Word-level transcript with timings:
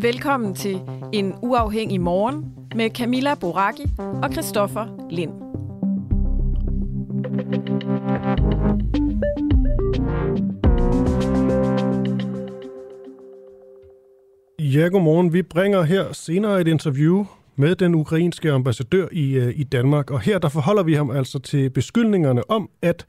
Velkommen 0.00 0.54
til 0.54 0.80
En 1.12 1.34
Uafhængig 1.42 2.00
Morgen 2.00 2.54
med 2.74 2.90
Camilla 2.90 3.34
Boraki 3.34 3.86
og 3.98 4.32
Christoffer 4.32 5.08
Lind. 5.10 5.30
Ja, 14.58 14.88
godmorgen. 14.88 15.32
Vi 15.32 15.42
bringer 15.42 15.82
her 15.82 16.12
senere 16.12 16.60
et 16.60 16.68
interview 16.68 17.24
med 17.56 17.76
den 17.76 17.94
ukrainske 17.94 18.52
ambassadør 18.52 19.08
i, 19.12 19.32
øh, 19.32 19.52
i 19.56 19.64
Danmark, 19.64 20.10
og 20.10 20.20
her 20.20 20.38
der 20.38 20.48
forholder 20.48 20.82
vi 20.82 20.94
ham 20.94 21.10
altså 21.10 21.38
til 21.38 21.70
beskyldningerne 21.70 22.50
om, 22.50 22.70
at 22.82 23.06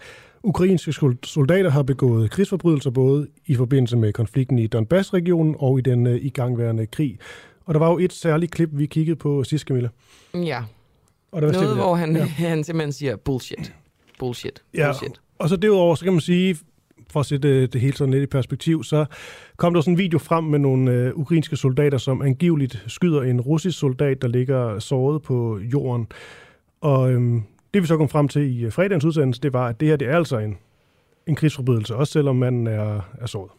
ukrainske 0.48 0.94
soldater 1.24 1.70
har 1.70 1.84
begået 1.84 2.32
krigsforbrydelser 2.32 2.90
både 2.90 3.28
i 3.46 3.56
forbindelse 3.56 3.98
med 3.98 4.14
konflikten 4.14 4.60
i 4.60 4.68
Donbass-regionen 4.68 5.56
og 5.60 5.80
i 5.80 5.82
den 5.82 6.08
uh, 6.08 6.16
igangværende 6.16 6.86
krig. 6.86 7.20
Og 7.66 7.74
der 7.74 7.80
var 7.80 7.92
jo 7.92 7.98
et 7.98 8.14
særligt 8.14 8.52
klip, 8.52 8.70
vi 8.72 8.86
kiggede 8.86 9.16
på 9.16 9.44
sidst, 9.44 9.68
Camilla. 9.68 9.90
Ja. 10.34 10.64
Og 11.32 11.42
der 11.42 11.48
var 11.48 11.54
Noget, 11.54 11.76
hvor 11.76 11.96
han, 11.96 12.16
ja. 12.16 12.26
han 12.50 12.64
simpelthen 12.64 12.92
siger 12.92 13.16
bullshit. 13.16 13.74
Bullshit. 14.20 14.64
Ja, 14.74 14.92
bullshit. 14.92 15.22
og 15.40 15.50
så 15.50 15.56
derudover, 15.56 15.96
så 15.96 16.04
kan 16.04 16.14
man 16.14 16.22
sige, 16.22 16.58
for 17.10 17.20
at 17.20 17.26
sætte 17.26 17.62
det, 17.62 17.74
det 17.74 17.82
hele 17.82 17.98
sådan 17.98 18.14
lidt 18.14 18.24
i 18.24 18.28
perspektiv, 18.28 18.84
så 18.84 19.06
kom 19.58 19.74
der 19.74 19.82
sådan 19.82 19.94
en 19.94 19.98
video 19.98 20.20
frem 20.20 20.44
med 20.44 20.60
nogle 20.60 20.92
øh, 20.92 21.14
ukrainske 21.16 21.56
soldater, 21.56 21.98
som 21.98 22.22
angiveligt 22.22 22.84
skyder 22.88 23.22
en 23.22 23.42
russisk 23.42 23.80
soldat, 23.80 24.22
der 24.22 24.28
ligger 24.28 24.80
såret 24.80 25.22
på 25.22 25.60
jorden. 25.60 26.08
Og 26.82 27.12
øhm, 27.12 27.44
det 27.78 27.84
vi 27.84 27.88
så 27.88 27.98
kom 27.98 28.10
frem 28.10 28.28
til 28.28 28.58
i 28.58 28.66
øh, 28.66 28.72
fredagens 28.72 29.06
udsendelse, 29.06 29.42
det 29.42 29.54
var, 29.54 29.68
at 29.68 29.80
det 29.80 29.88
her 29.88 29.96
det 29.96 30.08
er 30.08 30.18
altså 30.18 30.38
en, 30.38 30.58
en 31.28 31.36
krigsforbrydelse, 31.36 31.96
også 31.96 32.14
selvom 32.14 32.36
man 32.36 32.68
er, 32.68 33.02
er 33.22 33.26
såret. 33.26 33.52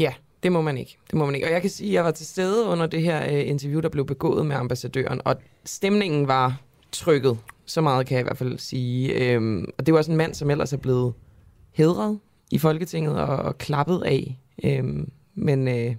Ja, 0.00 0.12
det 0.42 0.52
må 0.52 0.60
man 0.60 0.78
ikke. 0.78 0.98
Det 1.10 1.18
må 1.18 1.26
man 1.26 1.34
ikke. 1.34 1.46
Og 1.46 1.52
jeg 1.52 1.60
kan 1.60 1.70
sige, 1.70 1.88
at 1.88 1.94
jeg 1.94 2.04
var 2.04 2.10
til 2.10 2.26
stede 2.26 2.66
under 2.66 2.86
det 2.86 3.02
her 3.02 3.24
øh, 3.32 3.48
interview, 3.48 3.80
der 3.80 3.88
blev 3.88 4.06
begået 4.06 4.46
med 4.46 4.56
ambassadøren, 4.56 5.20
og 5.24 5.36
stemningen 5.64 6.28
var 6.28 6.60
trykket. 6.92 7.38
Så 7.66 7.80
meget 7.80 8.06
kan 8.06 8.14
jeg 8.14 8.20
i 8.20 8.24
hvert 8.24 8.38
fald 8.38 8.58
sige. 8.58 9.14
Øhm, 9.14 9.64
og 9.78 9.86
det 9.86 9.94
var 9.94 9.98
også 9.98 10.10
en 10.10 10.16
mand, 10.16 10.34
som 10.34 10.50
ellers 10.50 10.72
er 10.72 10.76
blevet 10.76 11.12
hedret 11.72 12.18
i 12.50 12.58
Folketinget 12.58 13.20
og, 13.20 13.36
og 13.36 13.58
klappet 13.58 14.02
af. 14.06 14.38
Øhm, 14.64 15.10
men 15.34 15.68
øh, 15.68 15.94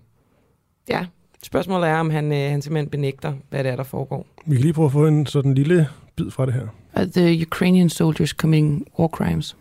ja, 0.90 1.06
spørgsmålet 1.44 1.90
er, 1.90 1.98
om 1.98 2.10
han, 2.10 2.32
øh, 2.32 2.52
han 2.52 2.62
simpelthen 2.62 2.90
benægter, 2.90 3.34
hvad 3.50 3.64
det 3.64 3.72
er, 3.72 3.76
der 3.76 3.84
foregår. 3.84 4.28
Vi 4.46 4.56
kan 4.56 4.62
lige 4.62 4.74
prøve 4.74 4.86
at 4.86 4.92
få 4.92 5.08
en 5.08 5.26
sådan 5.26 5.54
lille 5.54 5.88
bid 6.16 6.32
fra 6.32 6.46
det 6.46 6.54
her. 6.54 6.68
Are 6.94 7.06
the 7.06 7.34
Ukrainian 7.42 7.90
soldiers 7.90 8.34
committing 8.34 8.86
war 8.98 9.10
crimes? 9.10 9.56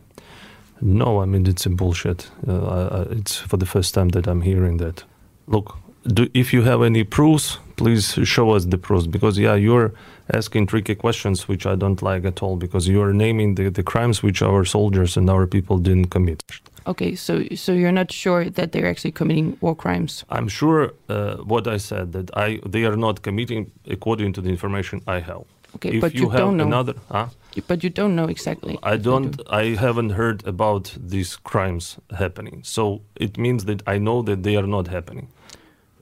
No, 0.80 1.22
I 1.22 1.26
mean 1.26 1.46
it's 1.46 1.66
a 1.66 1.70
bullshit. 1.70 2.30
Uh, 2.46 2.52
I, 2.52 2.98
I, 2.98 3.02
it's 3.18 3.36
for 3.36 3.56
the 3.56 3.66
first 3.66 3.94
time 3.94 4.08
that 4.10 4.26
I'm 4.26 4.42
hearing 4.42 4.78
that. 4.78 5.04
Look, 5.46 5.78
do, 6.06 6.28
if 6.34 6.52
you 6.52 6.62
have 6.62 6.82
any 6.82 7.04
proofs, 7.04 7.58
please 7.76 8.18
show 8.24 8.50
us 8.50 8.64
the 8.64 8.78
proofs 8.78 9.06
because 9.06 9.38
yeah, 9.38 9.54
you're 9.54 9.92
asking 10.34 10.66
tricky 10.66 10.94
questions 10.94 11.48
which 11.48 11.66
I 11.66 11.76
don't 11.76 12.02
like 12.02 12.24
at 12.24 12.42
all 12.42 12.56
because 12.56 12.88
you 12.88 13.00
are 13.02 13.12
naming 13.12 13.54
the, 13.54 13.70
the 13.70 13.82
crimes 13.82 14.22
which 14.22 14.42
our 14.42 14.64
soldiers 14.64 15.16
and 15.16 15.30
our 15.30 15.46
people 15.46 15.78
didn't 15.78 16.10
commit. 16.10 16.42
Okay, 16.86 17.14
so 17.14 17.44
so 17.54 17.72
you're 17.72 17.92
not 17.92 18.10
sure 18.10 18.50
that 18.50 18.72
they're 18.72 18.90
actually 18.90 19.12
committing 19.12 19.56
war 19.60 19.76
crimes? 19.76 20.24
I'm 20.30 20.48
sure 20.48 20.92
uh, 21.08 21.36
what 21.36 21.66
I 21.68 21.76
said 21.76 22.12
that 22.12 22.36
I 22.36 22.60
they 22.66 22.84
are 22.84 22.96
not 22.96 23.22
committing 23.22 23.70
according 23.88 24.32
to 24.34 24.40
the 24.40 24.50
information 24.50 25.00
I 25.06 25.20
have. 25.20 25.44
Okay, 25.76 25.94
if 25.94 26.00
but 26.00 26.14
you, 26.14 26.22
you 26.22 26.30
have 26.30 26.38
don't 26.38 26.56
know. 26.56 26.66
another, 26.66 26.94
huh? 27.10 27.28
But 27.66 27.82
you 27.84 27.90
don't 27.90 28.14
know 28.14 28.26
exactly. 28.26 28.78
I 28.82 28.96
don't. 28.96 29.40
I 29.50 29.74
haven't 29.74 30.10
heard 30.10 30.46
about 30.46 30.94
these 30.98 31.36
crimes 31.36 31.98
happening. 32.18 32.62
So 32.64 33.02
it 33.16 33.36
means 33.36 33.64
that 33.66 33.82
I 33.86 33.98
know 33.98 34.22
that 34.22 34.42
they 34.42 34.56
are 34.56 34.66
not 34.66 34.88
happening. 34.88 35.28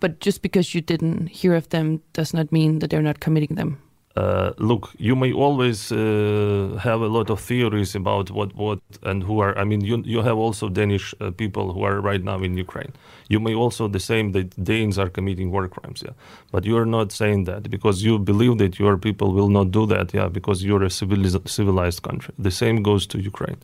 But 0.01 0.21
just 0.21 0.43
because 0.43 0.75
you 0.75 0.81
didn't 0.81 1.29
hear 1.29 1.55
of 1.55 1.69
them 1.69 2.01
does 2.13 2.33
not 2.33 2.53
mean 2.53 2.79
that 2.79 2.91
they're 2.91 3.03
not 3.03 3.21
committing 3.21 3.57
them. 3.57 3.79
Uh, 4.17 4.51
look, 4.59 4.91
you 4.99 5.15
may 5.15 5.33
always 5.33 5.93
uh, 5.93 6.77
have 6.83 7.01
a 7.01 7.07
lot 7.07 7.31
of 7.31 7.41
theories 7.41 7.95
about 7.95 8.31
what, 8.33 8.53
what 8.57 8.81
and 9.05 9.23
who 9.23 9.39
are. 9.39 9.57
I 9.57 9.63
mean, 9.63 9.83
you 9.83 10.03
you 10.05 10.21
have 10.23 10.37
also 10.37 10.69
Danish 10.69 11.15
uh, 11.21 11.31
people 11.31 11.73
who 11.73 11.85
are 11.85 12.01
right 12.01 12.23
now 12.25 12.43
in 12.43 12.57
Ukraine. 12.57 12.93
You 13.29 13.39
may 13.39 13.55
also 13.55 13.87
the 13.87 14.01
same 14.01 14.33
that 14.33 14.65
Danes 14.65 14.99
are 14.99 15.09
committing 15.09 15.53
war 15.53 15.69
crimes, 15.69 16.03
yeah. 16.05 16.15
But 16.51 16.65
you 16.65 16.77
are 16.77 16.87
not 16.87 17.13
saying 17.13 17.45
that 17.45 17.71
because 17.71 18.03
you 18.03 18.19
believe 18.19 18.59
that 18.59 18.81
your 18.81 18.99
people 18.99 19.33
will 19.33 19.49
not 19.49 19.71
do 19.71 19.87
that, 19.87 20.13
yeah, 20.13 20.29
because 20.29 20.65
you're 20.65 20.83
a 20.83 20.91
civilized, 20.91 21.49
civilized 21.49 22.03
country. 22.03 22.35
The 22.37 22.51
same 22.51 22.83
goes 22.83 23.07
to 23.07 23.19
Ukraine. 23.19 23.59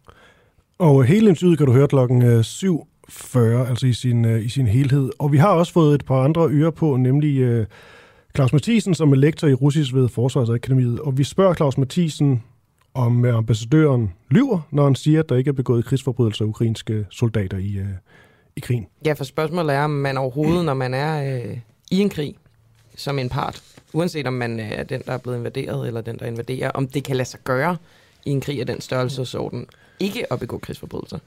Og 0.79 1.05
hele 1.05 1.29
interviewet 1.29 1.59
kan 1.59 1.67
du 1.67 1.73
høre 1.73 1.89
klokken 1.89 2.23
øh, 2.23 2.41
7.40, 2.41 3.39
altså 3.39 3.87
i 3.87 3.93
sin, 3.93 4.25
øh, 4.25 4.45
i 4.45 4.49
sin 4.49 4.67
helhed. 4.67 5.11
Og 5.19 5.33
vi 5.33 5.37
har 5.37 5.53
også 5.53 5.73
fået 5.73 5.95
et 5.95 6.05
par 6.05 6.25
andre 6.25 6.49
ører 6.51 6.71
på, 6.71 6.97
nemlig 6.97 7.39
øh, 7.39 7.67
Claus 8.37 8.53
Mathisen, 8.53 8.95
som 8.95 9.13
er 9.13 9.17
lektor 9.17 9.49
i 9.49 9.55
russisk 9.55 9.95
ved 9.95 10.09
Forsvarsakademiet. 10.09 11.01
Og 11.01 11.19
vi 11.19 11.25
spørger 11.25 11.55
Claus 11.55 11.79
Mathisen, 11.79 12.43
om 12.95 13.25
øh, 13.25 13.37
ambassadøren 13.37 14.13
lyver, 14.31 14.61
når 14.71 14.85
han 14.85 14.95
siger, 14.95 15.21
at 15.21 15.29
der 15.29 15.37
ikke 15.37 15.49
er 15.49 15.53
begået 15.53 15.85
krigsforbrydelser 15.85 16.45
af 16.45 16.49
ukrainske 16.49 17.07
soldater 17.11 17.59
i, 17.59 17.77
øh, 17.79 17.87
i 18.57 18.61
krigen. 18.61 18.87
Ja, 19.05 19.13
for 19.13 19.25
spørgsmålet 19.25 19.75
er, 19.75 19.81
om 19.81 19.91
man 19.91 20.17
overhovedet, 20.17 20.65
når 20.65 20.75
man 20.75 20.95
er 20.95 21.37
øh, 21.37 21.59
i 21.91 22.01
en 22.01 22.09
krig, 22.09 22.35
som 22.97 23.19
en 23.19 23.29
part, 23.29 23.63
uanset 23.93 24.27
om 24.27 24.33
man 24.33 24.61
er 24.61 24.83
den, 24.83 25.03
der 25.07 25.13
er 25.13 25.19
blevet 25.19 25.39
invaderet, 25.39 25.87
eller 25.87 26.01
den, 26.01 26.19
der 26.19 26.27
invaderer, 26.27 26.71
om 26.71 26.89
det 26.89 27.05
kan 27.05 27.17
lade 27.17 27.29
sig 27.29 27.41
gøre 27.45 27.77
i 28.25 28.31
en 28.31 28.41
krig 28.41 28.61
af 28.61 28.67
den 28.67 28.81
størrelsesorden, 28.81 29.67
ikke 30.01 30.33
at 30.33 30.41
begå 30.41 30.59
krigsforbrydelser. 30.59 31.19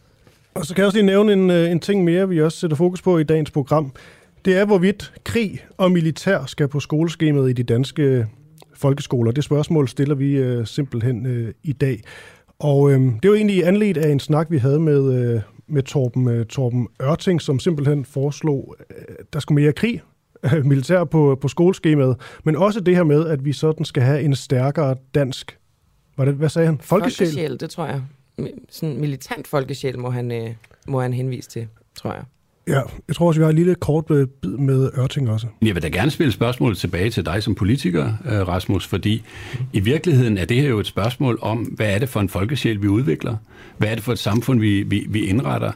Og 0.54 0.66
så 0.66 0.76
kan 0.76 0.82
jeg 0.82 0.86
også 0.86 0.98
lige 0.98 1.06
nævne 1.06 1.34
en, 1.34 1.50
øh, 1.50 1.72
en 1.72 1.80
ting 1.80 2.04
mere, 2.04 2.30
vi 2.30 2.42
også 2.42 2.58
sætter 2.58 2.78
fokus 2.78 3.02
på 3.02 3.18
i 3.18 3.24
dagens 3.24 3.52
program. 3.52 3.92
Det 4.46 4.58
er, 4.58 4.66
hvorvidt 4.66 5.14
krig 5.24 5.60
og 5.78 5.92
militær 5.92 6.46
skal 6.46 6.68
på 6.68 6.80
skoleskemaet 6.80 7.50
i 7.50 7.54
de 7.54 7.64
danske 7.64 8.28
folkeskoler. 8.74 9.32
Det 9.32 9.44
spørgsmål 9.44 9.88
stiller 9.88 10.16
vi 10.16 10.32
øh, 10.32 10.68
simpelthen 10.68 11.26
øh, 11.26 11.54
i 11.64 11.74
dag. 11.74 12.02
Og 12.60 12.92
øh, 12.92 13.00
det 13.24 13.32
var 13.32 13.36
egentlig 13.36 13.68
anledt 13.68 13.98
af 13.98 14.10
en 14.10 14.20
snak, 14.20 14.52
vi 14.52 14.58
havde 14.58 14.80
med, 14.80 15.14
øh, 15.14 15.42
med 15.68 15.84
Torben, 15.84 16.30
øh, 16.30 16.46
Torben 16.46 16.88
Ørting, 17.02 17.42
som 17.42 17.60
simpelthen 17.60 18.06
foreslog, 18.06 18.76
øh, 18.90 19.16
der 19.34 19.40
skulle 19.40 19.62
mere 19.62 19.74
krig, 19.74 20.02
øh, 20.44 20.66
militær 20.72 21.04
på, 21.04 21.38
på 21.42 21.48
skoleskemaet, 21.48 22.18
men 22.44 22.56
også 22.56 22.80
det 22.80 22.96
her 22.96 23.04
med, 23.04 23.28
at 23.28 23.46
vi 23.46 23.54
sådan 23.54 23.86
skal 23.86 24.04
have 24.04 24.22
en 24.22 24.36
stærkere 24.36 24.96
dansk, 25.16 25.58
hvad, 26.16 26.26
det, 26.26 26.36
hvad 26.36 26.50
sagde 26.50 26.66
han? 26.66 26.80
Folkesjæl? 26.82 27.28
Folkesjæl, 27.28 27.60
det 27.60 27.70
tror 27.70 27.86
jeg. 27.86 28.02
Sådan 28.70 29.00
militant 29.00 29.48
folkesjæl 29.48 30.00
må 30.00 30.10
han, 30.10 30.32
øh, 30.32 30.50
må 30.88 31.02
han 31.02 31.14
henvise 31.14 31.50
til, 31.50 31.68
tror 31.96 32.14
jeg. 32.14 32.24
Ja, 32.70 32.82
jeg 33.08 33.16
tror 33.16 33.28
også, 33.28 33.40
vi 33.40 33.44
har 33.44 33.50
en 33.50 33.56
lille 33.56 33.76
kort 33.76 34.06
bid 34.06 34.50
med 34.50 34.90
Ørting 34.98 35.30
også. 35.30 35.48
Jeg 35.62 35.76
vil 35.76 35.84
da 35.84 35.88
gerne 35.88 36.12
spille 36.12 36.32
spørgsmålet 36.32 36.78
tilbage 36.78 37.10
til 37.10 37.26
dig 37.26 37.44
som 37.44 37.56
politiker, 37.56 38.14
øh, 38.26 38.48
Rasmus, 38.48 38.88
fordi 38.88 39.24
i 39.74 39.80
virkeligheden 39.80 40.38
er 40.38 40.46
det 40.46 40.62
her 40.62 40.70
jo 40.70 40.80
et 40.80 40.88
spørgsmål 40.88 41.40
om, 41.42 41.58
hvad 41.58 41.94
er 41.94 42.00
det 42.00 42.10
for 42.10 42.20
en 42.20 42.30
folkesjæl, 42.30 42.82
vi 42.82 42.88
udvikler? 42.88 43.36
Hvad 43.78 43.90
er 43.90 43.96
det 43.96 44.04
for 44.04 44.12
et 44.12 44.20
samfund, 44.20 44.60
vi, 44.60 44.84
vi, 44.84 45.06
vi 45.10 45.26
indretter? 45.26 45.72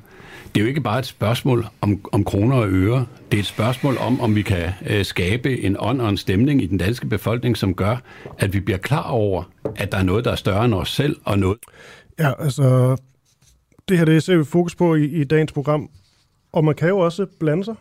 Det 0.55 0.61
er 0.61 0.63
jo 0.63 0.67
ikke 0.67 0.81
bare 0.81 0.99
et 0.99 1.05
spørgsmål 1.05 1.65
om, 1.81 1.99
om 2.11 2.23
kroner 2.23 2.55
og 2.55 2.67
øre. 2.69 3.05
Det 3.31 3.37
er 3.37 3.41
et 3.41 3.47
spørgsmål 3.47 3.97
om, 3.97 4.21
om 4.21 4.35
vi 4.35 4.41
kan 4.41 4.69
øh, 4.89 5.05
skabe 5.05 5.61
en 5.61 5.75
ånd 5.79 6.01
og 6.01 6.09
en 6.09 6.17
stemning 6.17 6.63
i 6.63 6.65
den 6.65 6.77
danske 6.77 7.05
befolkning, 7.07 7.57
som 7.57 7.73
gør, 7.73 7.97
at 8.39 8.53
vi 8.53 8.59
bliver 8.59 8.77
klar 8.77 9.09
over, 9.09 9.43
at 9.75 9.91
der 9.91 9.97
er 9.97 10.03
noget, 10.03 10.25
der 10.25 10.31
er 10.31 10.35
større 10.35 10.65
end 10.65 10.73
os 10.73 10.89
selv, 10.89 11.15
og 11.25 11.39
noget... 11.39 11.57
Ja, 12.19 12.43
altså 12.43 12.95
Det 13.89 13.97
her 13.97 14.05
det 14.05 14.23
ser 14.23 14.37
vi 14.37 14.43
fokus 14.43 14.75
på 14.75 14.95
i, 14.95 15.05
i 15.05 15.23
dagens 15.23 15.51
program. 15.51 15.89
Og 16.53 16.65
man 16.65 16.75
kan 16.75 16.89
jo 16.89 16.99
også 16.99 17.25
blande 17.39 17.63
sig. 17.63 17.75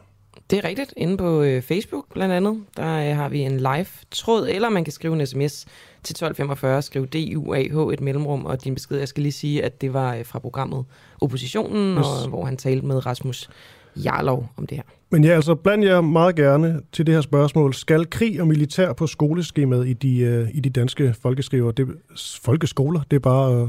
Det 0.51 0.59
er 0.59 0.69
rigtigt. 0.69 0.95
Inde 0.97 1.17
på 1.17 1.43
øh, 1.43 1.63
Facebook 1.63 2.05
blandt 2.15 2.35
andet, 2.35 2.63
der 2.77 3.11
øh, 3.11 3.17
har 3.17 3.29
vi 3.29 3.41
en 3.41 3.57
live-tråd, 3.57 4.49
eller 4.49 4.69
man 4.69 4.85
kan 4.85 4.93
skrive 4.93 5.21
en 5.21 5.27
sms 5.27 5.65
til 6.03 6.13
1245, 6.13 6.83
skriv 6.83 7.07
DUAH 7.07 7.93
et 7.93 8.01
mellemrum, 8.01 8.47
og 8.47 8.65
din 8.65 8.75
besked, 8.75 8.99
jeg 8.99 9.09
skal 9.09 9.23
lige 9.23 9.33
sige, 9.33 9.65
at 9.65 9.81
det 9.81 9.93
var 9.93 10.15
øh, 10.15 10.25
fra 10.25 10.39
programmet 10.39 10.85
Oppositionen, 11.21 11.99
yes. 11.99 12.07
og, 12.07 12.29
hvor 12.29 12.45
han 12.45 12.57
talte 12.57 12.87
med 12.87 13.07
Rasmus 13.07 13.51
Jarlov 13.97 14.49
om 14.57 14.67
det 14.67 14.77
her. 14.77 14.85
Men 15.11 15.25
ja, 15.25 15.31
altså 15.31 15.55
bland 15.55 15.85
jer 15.85 16.01
meget 16.01 16.37
gerne 16.37 16.81
til 16.93 17.07
det 17.07 17.15
her 17.15 17.21
spørgsmål. 17.21 17.75
Skal 17.75 18.11
krig 18.11 18.41
og 18.41 18.47
militær 18.49 18.93
på 18.93 19.07
skoleskemaet 19.07 19.89
i 19.89 19.93
de, 19.93 20.19
øh, 20.19 20.49
i 20.55 20.61
de 20.61 20.71
danske 20.71 21.15
folkeskriver? 21.23 21.73
Det, 21.73 21.89
folkeskoler, 22.43 23.01
det 23.11 23.17
er 23.17 23.21
bare 23.21 23.55
øh, 23.55 23.69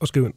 at 0.00 0.08
skrive 0.08 0.26
ind. 0.26 0.34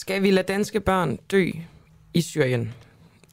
Skal 0.00 0.22
vi 0.22 0.30
lade 0.30 0.46
danske 0.46 0.80
børn 0.80 1.18
dø 1.30 1.50
i 2.14 2.20
Syrien? 2.20 2.74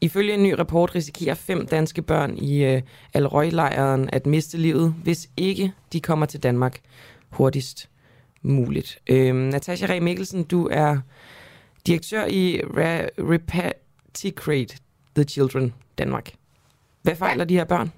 Ifølge 0.02 0.34
en 0.34 0.44
ny 0.44 0.52
rapport 0.52 0.96
risikerer 0.96 1.36
fem 1.36 1.68
danske 1.68 2.02
børn 2.02 2.38
i 2.38 2.64
øh, 2.64 2.82
Al-Røj-lejren 3.14 4.10
at 4.14 4.26
miste 4.26 4.58
livet, 4.58 4.96
hvis 5.04 5.30
ikke 5.38 5.74
de 5.94 6.02
kommer 6.02 6.26
til 6.26 6.44
Danmark 6.44 6.80
hurtigst 7.30 7.90
muligt. 8.42 9.00
Øh, 9.08 9.36
Natasha 9.36 9.94
Reh 9.94 10.04
Mikkelsen, 10.04 10.44
du 10.44 10.68
er 10.72 10.98
direktør 11.86 12.26
i 12.26 12.60
Re- 12.60 13.10
Repatriate 13.18 14.78
the 15.16 15.24
Children 15.24 15.74
Danmark. 15.98 16.34
Hvad 17.02 17.16
fejler 17.16 17.46
de 17.46 17.54
her 17.54 17.66
børn? 17.66 17.92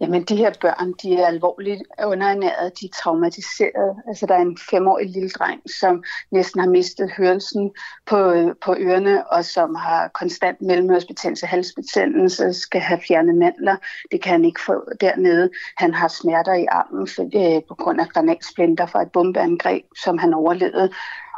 Jamen, 0.00 0.22
de 0.22 0.36
her 0.36 0.52
børn, 0.60 0.92
de 1.02 1.14
er 1.14 1.26
alvorligt 1.26 1.82
underernæret, 2.06 2.80
de 2.80 2.86
er 2.86 2.90
traumatiseret. 3.02 3.96
Altså, 4.08 4.26
der 4.26 4.34
er 4.34 4.40
en 4.40 4.58
femårig 4.70 5.10
lille 5.10 5.30
dreng, 5.30 5.60
som 5.80 6.04
næsten 6.30 6.60
har 6.60 6.68
mistet 6.68 7.10
hørelsen 7.16 7.70
på, 8.06 8.32
øh, 8.32 8.54
på 8.64 8.76
ørerne, 8.78 9.32
og 9.32 9.44
som 9.44 9.74
har 9.74 10.08
konstant 10.08 10.62
mellemørsbetændelse, 10.62 11.46
halsbetændelse, 11.46 12.52
skal 12.52 12.80
have 12.80 13.00
fjernet 13.08 13.34
mandler. 13.34 13.76
Det 14.10 14.22
kan 14.22 14.32
han 14.32 14.44
ikke 14.44 14.60
få 14.66 14.84
dernede. 15.00 15.50
Han 15.76 15.94
har 15.94 16.08
smerter 16.08 16.54
i 16.54 16.66
armen 16.66 17.06
for, 17.06 17.22
øh, 17.22 17.62
på 17.68 17.74
grund 17.74 18.00
af 18.00 18.08
granatsplinter 18.08 18.86
fra 18.86 19.02
et 19.02 19.12
bombeangreb, 19.12 19.84
som 20.04 20.18
han 20.18 20.34
overlevede 20.34 20.90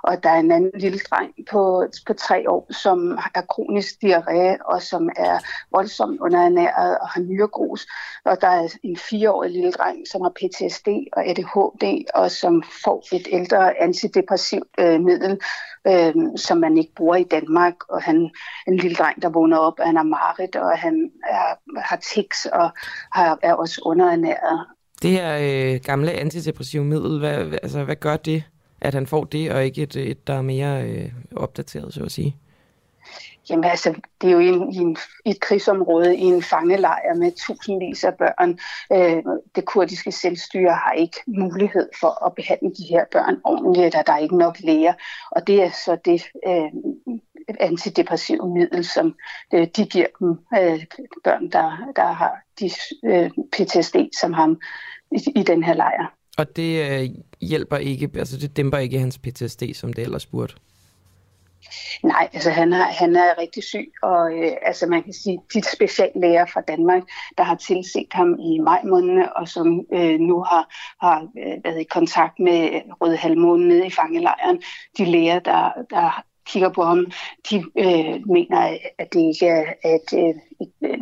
og 0.03 0.23
der 0.23 0.31
er 0.31 0.39
en 0.39 0.53
anden 0.53 0.71
lille 0.75 0.99
dreng 0.99 1.33
på, 1.51 1.87
på 2.07 2.13
tre 2.13 2.51
år, 2.51 2.73
som 2.73 3.19
er 3.35 3.41
kronisk 3.41 3.95
diarré 4.05 4.57
og 4.65 4.83
som 4.83 5.09
er 5.17 5.39
voldsomt 5.71 6.21
underernæret 6.21 6.99
og 6.99 7.09
har 7.09 7.21
nyregrus. 7.21 7.87
Og 8.25 8.41
der 8.41 8.49
er 8.49 8.69
en 8.83 8.97
fireårig 8.97 9.51
lille 9.51 9.73
dreng, 9.73 9.99
som 10.13 10.21
har 10.21 10.31
PTSD 10.31 10.89
og 11.13 11.27
ADHD 11.27 12.05
og 12.15 12.31
som 12.31 12.63
får 12.85 13.15
et 13.15 13.29
ældre 13.31 13.81
antidepressivt 13.83 14.69
øh, 14.79 15.01
middel, 15.01 15.41
øh, 15.87 16.15
som 16.37 16.59
man 16.59 16.79
ikke 16.79 16.95
bruger 16.97 17.17
i 17.17 17.25
Danmark. 17.25 17.75
Og 17.89 18.03
han 18.03 18.31
en 18.67 18.77
lille 18.77 18.97
dreng, 18.97 19.23
der 19.23 19.29
vågner 19.29 19.59
op, 19.59 19.79
og 19.79 19.87
han 19.87 19.97
er 19.97 20.03
marit, 20.03 20.57
og 20.57 20.79
han 20.79 21.11
er, 21.31 21.81
har 21.81 21.97
tics 21.97 22.47
og 22.47 22.71
har, 23.13 23.39
er 23.43 23.55
også 23.55 23.83
underernæret. 23.85 24.67
Det 25.03 25.11
her 25.11 25.39
øh, 25.41 25.81
gamle 25.85 26.13
antidepressive 26.13 26.85
middel, 26.85 27.19
hvad, 27.19 27.59
altså, 27.63 27.85
hvad 27.85 27.97
gør 27.97 28.17
det 28.17 28.45
at 28.83 28.95
han 28.95 29.07
får 29.07 29.25
det, 29.25 29.53
og 29.53 29.65
ikke 29.65 29.83
et, 29.83 29.97
et 29.97 30.27
der 30.27 30.35
er 30.35 30.43
mere 30.43 30.83
øh, 30.83 31.13
opdateret, 31.37 31.95
så 31.95 32.03
at 32.03 32.13
sige? 32.13 32.37
Jamen 33.51 33.65
altså, 33.65 33.95
det 34.21 34.29
er 34.29 34.33
jo 34.33 34.39
i, 34.39 34.49
en, 34.49 34.73
i, 34.73 34.77
en, 34.77 34.97
i 35.25 35.31
et 35.31 35.41
krigsområde, 35.41 36.17
i 36.17 36.23
en 36.23 36.43
fangelejr 36.43 37.15
med 37.15 37.33
tusindvis 37.33 38.05
af 38.05 38.15
børn. 38.15 38.59
Øh, 38.93 39.23
det 39.57 39.65
kurdiske 39.65 40.13
selvstyre 40.13 40.73
har 40.73 40.93
ikke 40.93 41.17
mulighed 41.27 41.89
for 42.01 42.27
at 42.27 42.35
behandle 42.35 42.69
de 42.69 42.85
her 42.91 43.05
børn 43.13 43.37
ordentligt, 43.45 43.95
og 43.95 44.07
der 44.07 44.13
er 44.13 44.19
ikke 44.19 44.39
nok 44.39 44.61
læger. 44.61 44.93
Og 45.31 45.47
det 45.47 45.63
er 45.63 45.71
så 45.71 45.97
det 46.05 46.23
øh, 46.47 46.71
antidepressive 47.61 48.49
middel, 48.55 48.85
som 48.85 49.15
øh, 49.55 49.67
de 49.77 49.87
giver 49.87 50.07
dem, 50.19 50.31
øh, 50.31 50.85
børn, 51.25 51.51
der, 51.51 51.93
der 51.97 52.13
har 52.13 52.33
de, 52.61 52.71
øh, 53.05 53.31
PTSD 53.53 53.97
som 54.21 54.33
ham 54.33 54.61
i, 55.13 55.33
i 55.37 55.43
den 55.43 55.63
her 55.63 55.75
lejr. 55.75 56.22
Og 56.39 56.57
det 56.57 57.03
øh, 57.03 57.09
hjælper 57.41 57.77
ikke, 57.77 58.11
altså 58.17 58.37
det 58.37 58.57
dæmper 58.57 58.79
ikke 58.79 58.99
hans 58.99 59.19
PTSD, 59.19 59.63
som 59.75 59.93
det 59.93 60.03
ellers 60.03 60.27
burde? 60.27 60.55
Nej, 62.03 62.29
altså 62.33 62.51
han 62.51 62.73
er, 62.73 62.85
han 62.85 63.17
er 63.17 63.39
rigtig 63.39 63.63
syg, 63.63 63.93
og 64.03 64.33
øh, 64.33 64.53
altså 64.63 64.87
man 64.87 65.03
kan 65.03 65.13
sige, 65.13 65.39
de 65.55 65.63
speciallæger 65.77 66.47
fra 66.47 66.61
Danmark, 66.61 67.03
der 67.39 67.45
har 67.45 67.55
tilset 67.55 68.07
ham 68.13 68.39
i 68.41 68.59
maj 68.59 68.81
måned, 68.85 69.25
og 69.37 69.49
som 69.49 69.87
øh, 69.93 70.21
nu 70.21 70.43
har, 70.43 70.75
har 71.01 71.21
øh, 71.23 71.65
været 71.65 71.81
i 71.81 71.85
kontakt 71.85 72.39
med 72.39 72.81
Røde 73.01 73.17
Halvmåne 73.17 73.69
nede 73.69 73.87
i 73.87 73.91
fangelejren, 73.91 74.63
de 74.99 75.05
læger, 75.05 75.39
der, 75.39 75.71
der 75.91 76.25
kigger 76.47 76.69
på 76.69 76.83
ham, 76.83 77.07
de 77.51 77.57
øh, 77.57 78.27
mener, 78.27 78.77
at 78.99 79.13
det 79.13 79.21
ikke 79.21 79.47
er 79.47 79.65
at, 79.83 80.19
øh, 80.19 80.35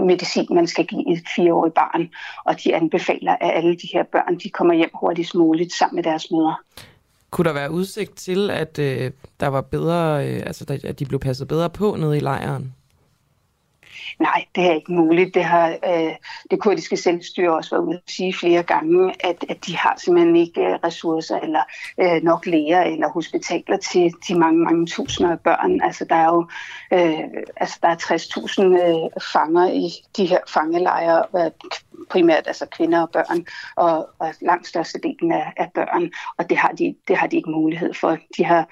medicin, 0.06 0.46
man 0.50 0.66
skal 0.66 0.86
give 0.86 1.12
et 1.12 1.22
fireårigt 1.36 1.74
barn. 1.74 2.08
Og 2.44 2.64
de 2.64 2.74
anbefaler, 2.74 3.32
at 3.40 3.50
alle 3.54 3.76
de 3.76 3.88
her 3.92 4.02
børn 4.12 4.38
de 4.38 4.50
kommer 4.50 4.74
hjem 4.74 4.90
hurtigst 4.94 5.34
muligt 5.34 5.72
sammen 5.72 5.96
med 5.96 6.02
deres 6.02 6.30
mødre. 6.30 6.56
Kunne 7.30 7.44
der 7.44 7.52
være 7.52 7.70
udsigt 7.70 8.16
til, 8.16 8.50
at 8.50 8.78
øh, 8.78 9.10
der 9.40 9.46
var 9.46 9.60
bedre, 9.60 10.28
øh, 10.28 10.42
altså 10.46 10.80
at 10.84 10.98
de 10.98 11.06
blev 11.06 11.20
passet 11.20 11.48
bedre 11.48 11.70
på 11.70 11.96
nede 11.98 12.16
i 12.16 12.20
lejren? 12.20 12.74
Nej, 14.18 14.44
det 14.54 14.66
er 14.66 14.72
ikke 14.72 14.92
muligt. 14.92 15.34
Det 15.34 15.44
har 15.44 15.68
øh, 15.68 16.14
det 16.50 16.60
kurdiske 16.60 16.96
selvstyre 16.96 17.56
også 17.56 17.70
været 17.70 17.86
ude 17.86 17.96
at 17.96 18.12
sige 18.12 18.34
flere 18.34 18.62
gange, 18.62 19.14
at, 19.20 19.44
at 19.48 19.66
de 19.66 19.76
har 19.76 19.94
simpelthen 19.98 20.36
ikke 20.36 20.60
øh, 20.60 20.78
ressourcer 20.84 21.38
eller 21.38 21.62
øh, 22.00 22.22
nok 22.22 22.46
læger 22.46 22.82
eller 22.82 23.08
hospitaler 23.08 23.76
til 23.76 24.12
de 24.28 24.38
mange, 24.38 24.64
mange 24.64 24.86
tusinder 24.86 25.32
af 25.32 25.40
børn. 25.40 25.80
Altså 25.80 26.04
der 26.04 26.14
er 26.14 26.26
jo 26.26 26.46
øh, 26.92 27.42
altså, 27.56 27.78
der 27.82 27.88
er 27.88 27.96
60.000 27.96 28.62
øh, 28.62 29.10
fanger 29.32 29.66
i 29.72 29.90
de 30.16 30.26
her 30.26 30.38
fangelejre, 30.48 31.50
primært 32.10 32.46
altså 32.46 32.66
kvinder 32.66 33.00
og 33.02 33.10
børn, 33.10 33.46
og, 33.76 34.10
og 34.18 34.34
langt 34.40 34.66
størstedelen 34.66 35.32
af, 35.32 35.52
af 35.56 35.70
børn, 35.74 36.10
og 36.38 36.50
det 36.50 36.56
har, 36.56 36.72
de, 36.72 36.94
det 37.08 37.16
har 37.16 37.26
de 37.26 37.36
ikke 37.36 37.50
mulighed 37.50 37.94
for. 37.94 38.18
De 38.36 38.44
har 38.44 38.68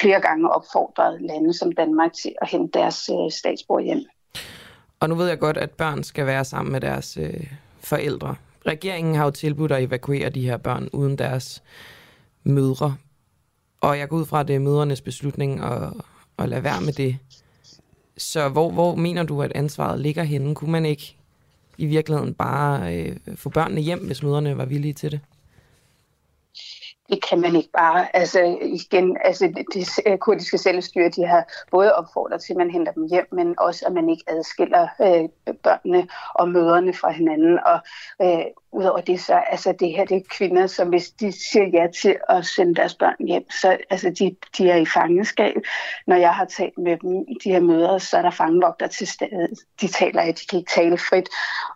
flere 0.00 0.20
gange 0.20 0.50
opfordret 0.50 1.22
lande 1.22 1.54
som 1.54 1.72
Danmark 1.72 2.12
til 2.12 2.34
at 2.42 2.50
hente 2.50 2.78
deres 2.78 3.10
øh, 3.12 3.30
statsborger 3.30 3.84
hjem. 3.84 4.19
Og 5.00 5.08
nu 5.08 5.14
ved 5.14 5.28
jeg 5.28 5.38
godt, 5.38 5.56
at 5.56 5.70
børn 5.70 6.02
skal 6.02 6.26
være 6.26 6.44
sammen 6.44 6.72
med 6.72 6.80
deres 6.80 7.16
øh, 7.16 7.46
forældre. 7.80 8.34
Regeringen 8.66 9.14
har 9.14 9.24
jo 9.24 9.30
tilbudt 9.30 9.72
at 9.72 9.82
evakuere 9.82 10.30
de 10.30 10.42
her 10.42 10.56
børn 10.56 10.88
uden 10.92 11.18
deres 11.18 11.62
mødre. 12.44 12.96
Og 13.80 13.98
jeg 13.98 14.08
går 14.08 14.16
ud 14.16 14.26
fra, 14.26 14.40
at 14.40 14.48
det 14.48 14.56
er 14.56 14.60
mødrenes 14.60 15.00
beslutning 15.00 15.60
at, 15.60 15.92
at 16.38 16.48
lade 16.48 16.64
være 16.64 16.80
med 16.80 16.92
det. 16.92 17.16
Så 18.16 18.48
hvor, 18.48 18.70
hvor 18.70 18.94
mener 18.94 19.22
du, 19.22 19.42
at 19.42 19.52
ansvaret 19.54 20.00
ligger 20.00 20.22
henne? 20.22 20.54
Kunne 20.54 20.72
man 20.72 20.86
ikke 20.86 21.16
i 21.78 21.86
virkeligheden 21.86 22.34
bare 22.34 22.96
øh, 22.96 23.16
få 23.36 23.48
børnene 23.48 23.80
hjem, 23.80 24.06
hvis 24.06 24.22
mødrene 24.22 24.56
var 24.56 24.64
villige 24.64 24.92
til 24.92 25.10
det? 25.10 25.20
Det 27.10 27.28
kan 27.28 27.40
man 27.40 27.56
ikke 27.56 27.70
bare. 27.72 28.16
Altså 28.16 28.56
igen, 28.62 29.16
altså 29.24 29.46
det, 29.46 29.64
det 29.74 29.88
øh, 30.06 30.18
kurdiske 30.18 30.58
selvstyre, 30.58 31.08
de 31.08 31.26
har 31.26 31.66
både 31.70 31.94
opfordret 31.94 32.40
til, 32.40 32.52
at 32.52 32.56
man 32.56 32.70
henter 32.70 32.92
dem 32.92 33.06
hjem, 33.06 33.26
men 33.32 33.54
også, 33.58 33.86
at 33.86 33.92
man 33.92 34.08
ikke 34.08 34.24
adskiller 34.26 34.88
øh, 35.00 35.54
børnene 35.62 36.08
og 36.34 36.48
møderne 36.48 36.94
fra 36.94 37.10
hinanden. 37.10 37.58
Og 37.66 37.78
øh, 38.22 38.44
Udover 38.72 39.00
det, 39.00 39.20
så 39.20 39.34
altså 39.34 39.72
det 39.80 39.90
her 39.90 40.04
det 40.04 40.16
er 40.16 40.20
kvinder, 40.30 40.66
som 40.66 40.88
hvis 40.88 41.10
de 41.10 41.32
siger 41.32 41.66
ja 41.72 41.86
til 42.02 42.16
at 42.28 42.46
sende 42.46 42.74
deres 42.74 42.94
børn 42.94 43.26
hjem, 43.26 43.50
så 43.50 43.78
altså 43.90 44.10
de, 44.18 44.36
de 44.58 44.70
er 44.70 44.76
i 44.76 44.86
fangenskab. 44.86 45.54
Når 46.06 46.16
jeg 46.16 46.34
har 46.34 46.44
talt 46.44 46.78
med 46.78 46.96
dem, 46.96 47.26
de 47.44 47.50
her 47.50 47.60
mødre, 47.60 48.00
så 48.00 48.16
er 48.16 48.22
der 48.22 48.30
fangevogter 48.30 48.86
til 48.86 49.06
stede. 49.06 49.48
De 49.80 49.88
taler, 49.88 50.22
at 50.22 50.40
de 50.40 50.46
kan 50.46 50.58
ikke 50.58 50.72
tale 50.74 50.98
frit. 50.98 51.28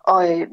Og 0.04 0.40
øh, 0.40 0.46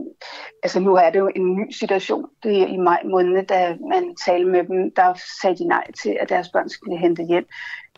altså 0.63 0.79
nu 0.79 0.95
er 0.95 1.09
det 1.09 1.19
jo 1.19 1.31
en 1.35 1.55
ny 1.55 1.71
situation. 1.71 2.25
Det 2.43 2.61
er 2.61 2.67
i 2.67 2.77
maj 2.77 3.01
måned, 3.05 3.45
da 3.45 3.77
man 3.89 4.15
talte 4.25 4.49
med 4.49 4.63
dem, 4.63 4.91
der 4.95 5.13
sagde 5.41 5.57
de 5.57 5.67
nej 5.67 5.91
til, 6.01 6.17
at 6.19 6.29
deres 6.29 6.49
børn 6.49 6.69
skulle 6.69 6.97
hente 6.97 7.23
hjem. 7.23 7.45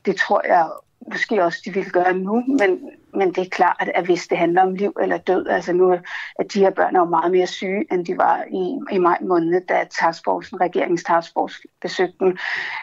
Det 0.06 0.16
tror 0.16 0.42
jeg 0.48 0.70
måske 1.12 1.44
også, 1.44 1.62
de 1.66 1.74
ville 1.74 1.90
gøre 1.90 2.14
nu, 2.14 2.44
men, 2.48 2.90
men 3.14 3.34
det 3.34 3.38
er 3.38 3.50
klart, 3.50 3.90
at 3.96 4.06
hvis 4.06 4.28
det 4.28 4.38
handler 4.38 4.62
om 4.62 4.76
liv 4.76 4.94
eller 5.02 5.18
død, 5.18 5.48
altså 5.48 5.74
nu 5.74 5.92
at 6.40 6.54
de 6.54 6.60
her 6.60 6.70
børn 6.70 6.96
er 6.96 7.00
jo 7.00 7.06
meget 7.06 7.32
mere 7.32 7.48
syge, 7.48 7.86
end 7.94 8.06
de 8.06 8.18
var 8.18 8.44
i, 8.52 8.96
i 8.96 8.98
maj 8.98 9.18
måned, 9.22 9.62
da 9.62 9.88
taskforcen, 10.02 10.62
regeringens 10.62 11.04
taskforce 11.04 11.62
besøgte 11.82 12.16
dem, 12.20 12.38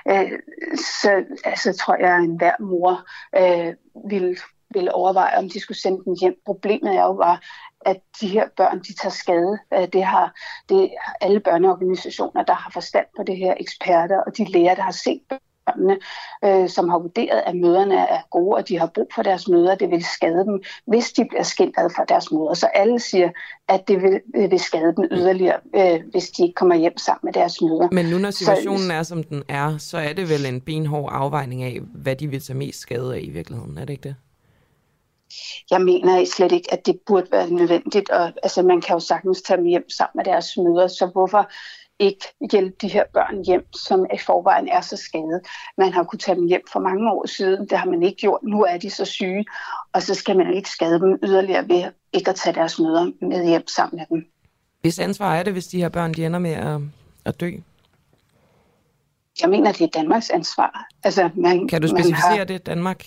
øh, 0.08 0.32
så 0.76 1.24
altså, 1.44 1.72
tror 1.72 1.96
jeg, 2.00 2.14
at 2.14 2.22
enhver 2.22 2.54
mor 2.60 3.06
øh, 3.36 3.74
vil, 4.10 4.38
vil 4.70 4.90
overveje, 4.92 5.38
om 5.38 5.48
de 5.48 5.60
skulle 5.60 5.78
sende 5.78 6.04
dem 6.04 6.14
hjem. 6.20 6.34
Problemet 6.46 6.96
er 6.96 7.02
jo 7.02 7.12
bare, 7.12 7.38
at 7.86 8.00
de 8.20 8.28
her 8.28 8.48
børn, 8.56 8.78
de 8.78 8.94
tager 8.94 9.12
skade. 9.12 9.58
Øh, 9.74 9.88
det 9.92 10.04
har 10.04 10.34
det 10.68 10.82
er 10.82 10.88
alle 11.20 11.40
børneorganisationer, 11.40 12.42
der 12.42 12.54
har 12.54 12.70
forstand 12.70 13.06
på 13.16 13.22
det 13.22 13.36
her, 13.36 13.54
eksperter 13.60 14.20
og 14.26 14.36
de 14.36 14.44
læger, 14.44 14.74
der 14.74 14.82
har 14.82 14.90
set 14.90 15.22
børnene, 15.70 15.98
øh, 16.44 16.68
som 16.68 16.88
har 16.88 16.98
vurderet, 16.98 17.42
at 17.46 17.56
møderne 17.56 17.94
er 17.94 18.20
gode, 18.30 18.56
og 18.56 18.68
de 18.68 18.78
har 18.78 18.86
brug 18.86 19.08
for 19.14 19.22
deres 19.22 19.48
møder. 19.48 19.74
Det 19.74 19.90
vil 19.90 20.04
skade 20.04 20.44
dem, 20.44 20.62
hvis 20.86 21.12
de 21.12 21.24
bliver 21.24 21.42
skilt 21.42 21.74
ad 21.78 21.90
fra 21.96 22.04
deres 22.08 22.32
møder. 22.32 22.54
Så 22.54 22.66
alle 22.66 23.00
siger, 23.00 23.30
at 23.68 23.88
det 23.88 24.02
vil, 24.02 24.20
vil 24.50 24.60
skade 24.60 24.94
dem 24.96 25.04
yderligere, 25.10 25.60
øh, 25.76 26.00
hvis 26.10 26.30
de 26.30 26.42
ikke 26.42 26.54
kommer 26.54 26.74
hjem 26.74 26.98
sammen 26.98 27.20
med 27.24 27.32
deres 27.32 27.62
møder. 27.62 27.88
Men 27.92 28.06
nu 28.06 28.18
når 28.18 28.30
situationen 28.30 28.88
så, 28.88 28.92
er, 28.92 29.02
som 29.02 29.22
den 29.22 29.42
er, 29.48 29.78
så 29.78 29.98
er 29.98 30.12
det 30.12 30.28
vel 30.28 30.46
en 30.46 30.60
benhård 30.60 31.12
afvejning 31.12 31.62
af, 31.62 31.80
hvad 31.94 32.16
de 32.16 32.28
vil 32.28 32.40
tage 32.40 32.56
mest 32.56 32.80
skade 32.80 33.14
af 33.14 33.20
i 33.22 33.30
virkeligheden, 33.30 33.78
er 33.78 33.84
det 33.84 33.90
ikke 33.92 34.02
det? 34.02 34.14
Jeg 35.70 35.80
mener 35.80 36.24
slet 36.24 36.52
ikke, 36.52 36.72
at 36.72 36.86
det 36.86 37.00
burde 37.06 37.26
være 37.32 37.50
nødvendigt. 37.50 38.10
Og, 38.10 38.32
altså, 38.42 38.62
man 38.62 38.80
kan 38.80 38.94
jo 38.94 39.00
sagtens 39.00 39.42
tage 39.42 39.56
dem 39.56 39.66
hjem 39.66 39.90
sammen 39.90 40.12
med 40.14 40.24
deres 40.24 40.56
møder, 40.56 40.86
så 40.86 41.06
hvorfor 41.06 41.50
ikke 42.00 42.24
hjælpe 42.52 42.76
de 42.82 42.88
her 42.88 43.04
børn 43.12 43.44
hjem, 43.44 43.72
som 43.72 44.06
i 44.14 44.18
forvejen 44.18 44.68
er 44.68 44.80
så 44.80 44.96
skadet. 44.96 45.40
Man 45.78 45.92
har 45.92 46.04
kunnet 46.04 46.20
tage 46.20 46.36
dem 46.36 46.46
hjem 46.46 46.62
for 46.72 46.80
mange 46.80 47.10
år 47.10 47.26
siden, 47.26 47.68
det 47.68 47.78
har 47.78 47.86
man 47.86 48.02
ikke 48.02 48.16
gjort. 48.16 48.40
Nu 48.42 48.62
er 48.62 48.76
de 48.76 48.90
så 48.90 49.04
syge, 49.04 49.44
og 49.92 50.02
så 50.02 50.14
skal 50.14 50.36
man 50.36 50.54
ikke 50.54 50.70
skade 50.70 51.00
dem 51.00 51.18
yderligere 51.22 51.68
ved 51.68 51.84
ikke 52.12 52.30
at 52.30 52.36
tage 52.36 52.54
deres 52.54 52.78
møder 52.78 53.10
med 53.20 53.48
hjem 53.48 53.68
sammen 53.68 53.98
med 53.98 54.06
dem. 54.10 54.26
Hvis 54.80 54.98
ansvar 54.98 55.34
er 55.34 55.42
det, 55.42 55.52
hvis 55.52 55.66
de 55.66 55.80
her 55.80 55.88
børn 55.88 56.14
de 56.14 56.26
ender 56.26 56.38
med 56.38 56.50
at, 56.52 56.80
at 57.24 57.40
dø? 57.40 57.50
Jeg 59.40 59.50
mener, 59.50 59.72
det 59.72 59.80
er 59.80 60.00
Danmarks 60.00 60.30
ansvar. 60.30 60.86
Altså, 61.04 61.30
man, 61.34 61.68
kan 61.68 61.82
du 61.82 61.88
specificere 61.88 62.36
har... 62.36 62.44
det, 62.44 62.66
Danmark? 62.66 63.06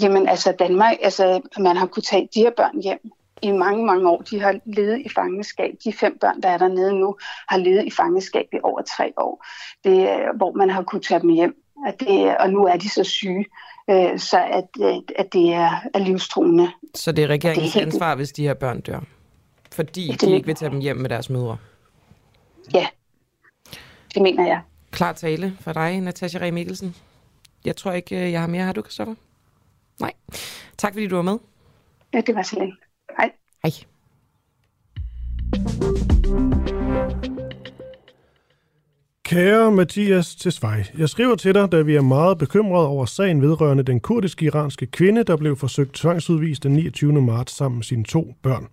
Jamen 0.00 0.28
altså 0.28 0.54
Danmark, 0.58 0.96
altså 1.02 1.40
man 1.58 1.76
har 1.76 1.86
kunne 1.86 2.02
tage 2.02 2.28
de 2.34 2.40
her 2.40 2.50
børn 2.56 2.82
hjem 2.82 3.10
i 3.44 3.52
mange, 3.52 3.86
mange 3.86 4.08
år. 4.08 4.22
De 4.22 4.40
har 4.40 4.60
levet 4.66 5.00
i 5.00 5.08
fangenskab. 5.08 5.74
De 5.84 5.92
fem 5.92 6.18
børn, 6.20 6.40
der 6.40 6.48
er 6.48 6.58
dernede 6.58 6.98
nu, 6.98 7.16
har 7.48 7.56
levet 7.56 7.84
i 7.86 7.90
fangenskab 7.90 8.46
i 8.52 8.58
over 8.62 8.82
tre 8.96 9.12
år. 9.16 9.46
Det, 9.84 10.08
hvor 10.36 10.52
man 10.52 10.70
har 10.70 10.82
kunne 10.82 11.02
tage 11.02 11.20
dem 11.20 11.30
hjem. 11.30 11.56
At 11.86 12.00
det, 12.00 12.36
og 12.36 12.50
nu 12.50 12.64
er 12.64 12.76
de 12.76 12.88
så 12.88 13.04
syge, 13.04 13.44
øh, 13.90 14.18
så 14.18 14.38
at, 14.44 14.82
at 15.16 15.32
det 15.32 15.52
er, 15.52 15.70
er 15.94 15.98
livstruende. 15.98 16.70
Så 16.94 17.12
det 17.12 17.24
er 17.24 17.28
regeringens 17.28 17.72
det 17.72 17.80
er 17.80 17.84
helt... 17.84 17.94
ansvar, 17.94 18.14
hvis 18.14 18.32
de 18.32 18.42
her 18.42 18.54
børn 18.54 18.80
dør? 18.80 19.00
Fordi 19.72 20.08
det, 20.08 20.20
de 20.20 20.34
ikke 20.34 20.46
vil 20.46 20.54
tage 20.54 20.70
dem 20.70 20.80
hjem 20.80 20.96
med 20.96 21.10
deres 21.10 21.30
mødre? 21.30 21.56
Ja, 22.74 22.86
det 24.14 24.22
mener 24.22 24.46
jeg. 24.46 24.60
Klar 24.90 25.12
tale 25.12 25.56
for 25.60 25.72
dig, 25.72 26.00
Natasha 26.00 26.38
Ræ 26.38 26.50
Mikkelsen. 26.50 26.96
Jeg 27.64 27.76
tror 27.76 27.92
ikke, 27.92 28.32
jeg 28.32 28.40
har 28.40 28.46
mere. 28.46 28.64
Har 28.64 28.72
du, 28.72 28.82
Kristoffer? 28.82 29.14
Nej. 30.00 30.12
Tak 30.78 30.92
fordi 30.92 31.06
du 31.06 31.16
var 31.16 31.22
med. 31.22 31.38
Ja, 32.12 32.20
det 32.20 32.34
var 32.34 32.42
så 32.42 32.58
længe. 32.58 32.76
Hej. 33.18 33.30
Hej. 33.62 33.70
Kære 39.24 39.72
Mathias 39.72 40.34
Tesfaye, 40.34 40.84
jeg 40.98 41.08
skriver 41.08 41.34
til 41.34 41.54
dig, 41.54 41.72
da 41.72 41.80
vi 41.82 41.94
er 41.96 42.00
meget 42.00 42.38
bekymrede 42.38 42.86
over 42.86 43.04
sagen 43.04 43.42
vedrørende 43.42 43.82
den 43.82 44.00
kurdiske 44.00 44.44
iranske 44.44 44.86
kvinde, 44.86 45.24
der 45.24 45.36
blev 45.36 45.56
forsøgt 45.56 45.94
tvangsudvist 45.94 46.62
den 46.62 46.72
29. 46.72 47.22
marts 47.22 47.52
sammen 47.52 47.78
med 47.78 47.84
sine 47.84 48.04
to 48.04 48.34
børn. 48.42 48.68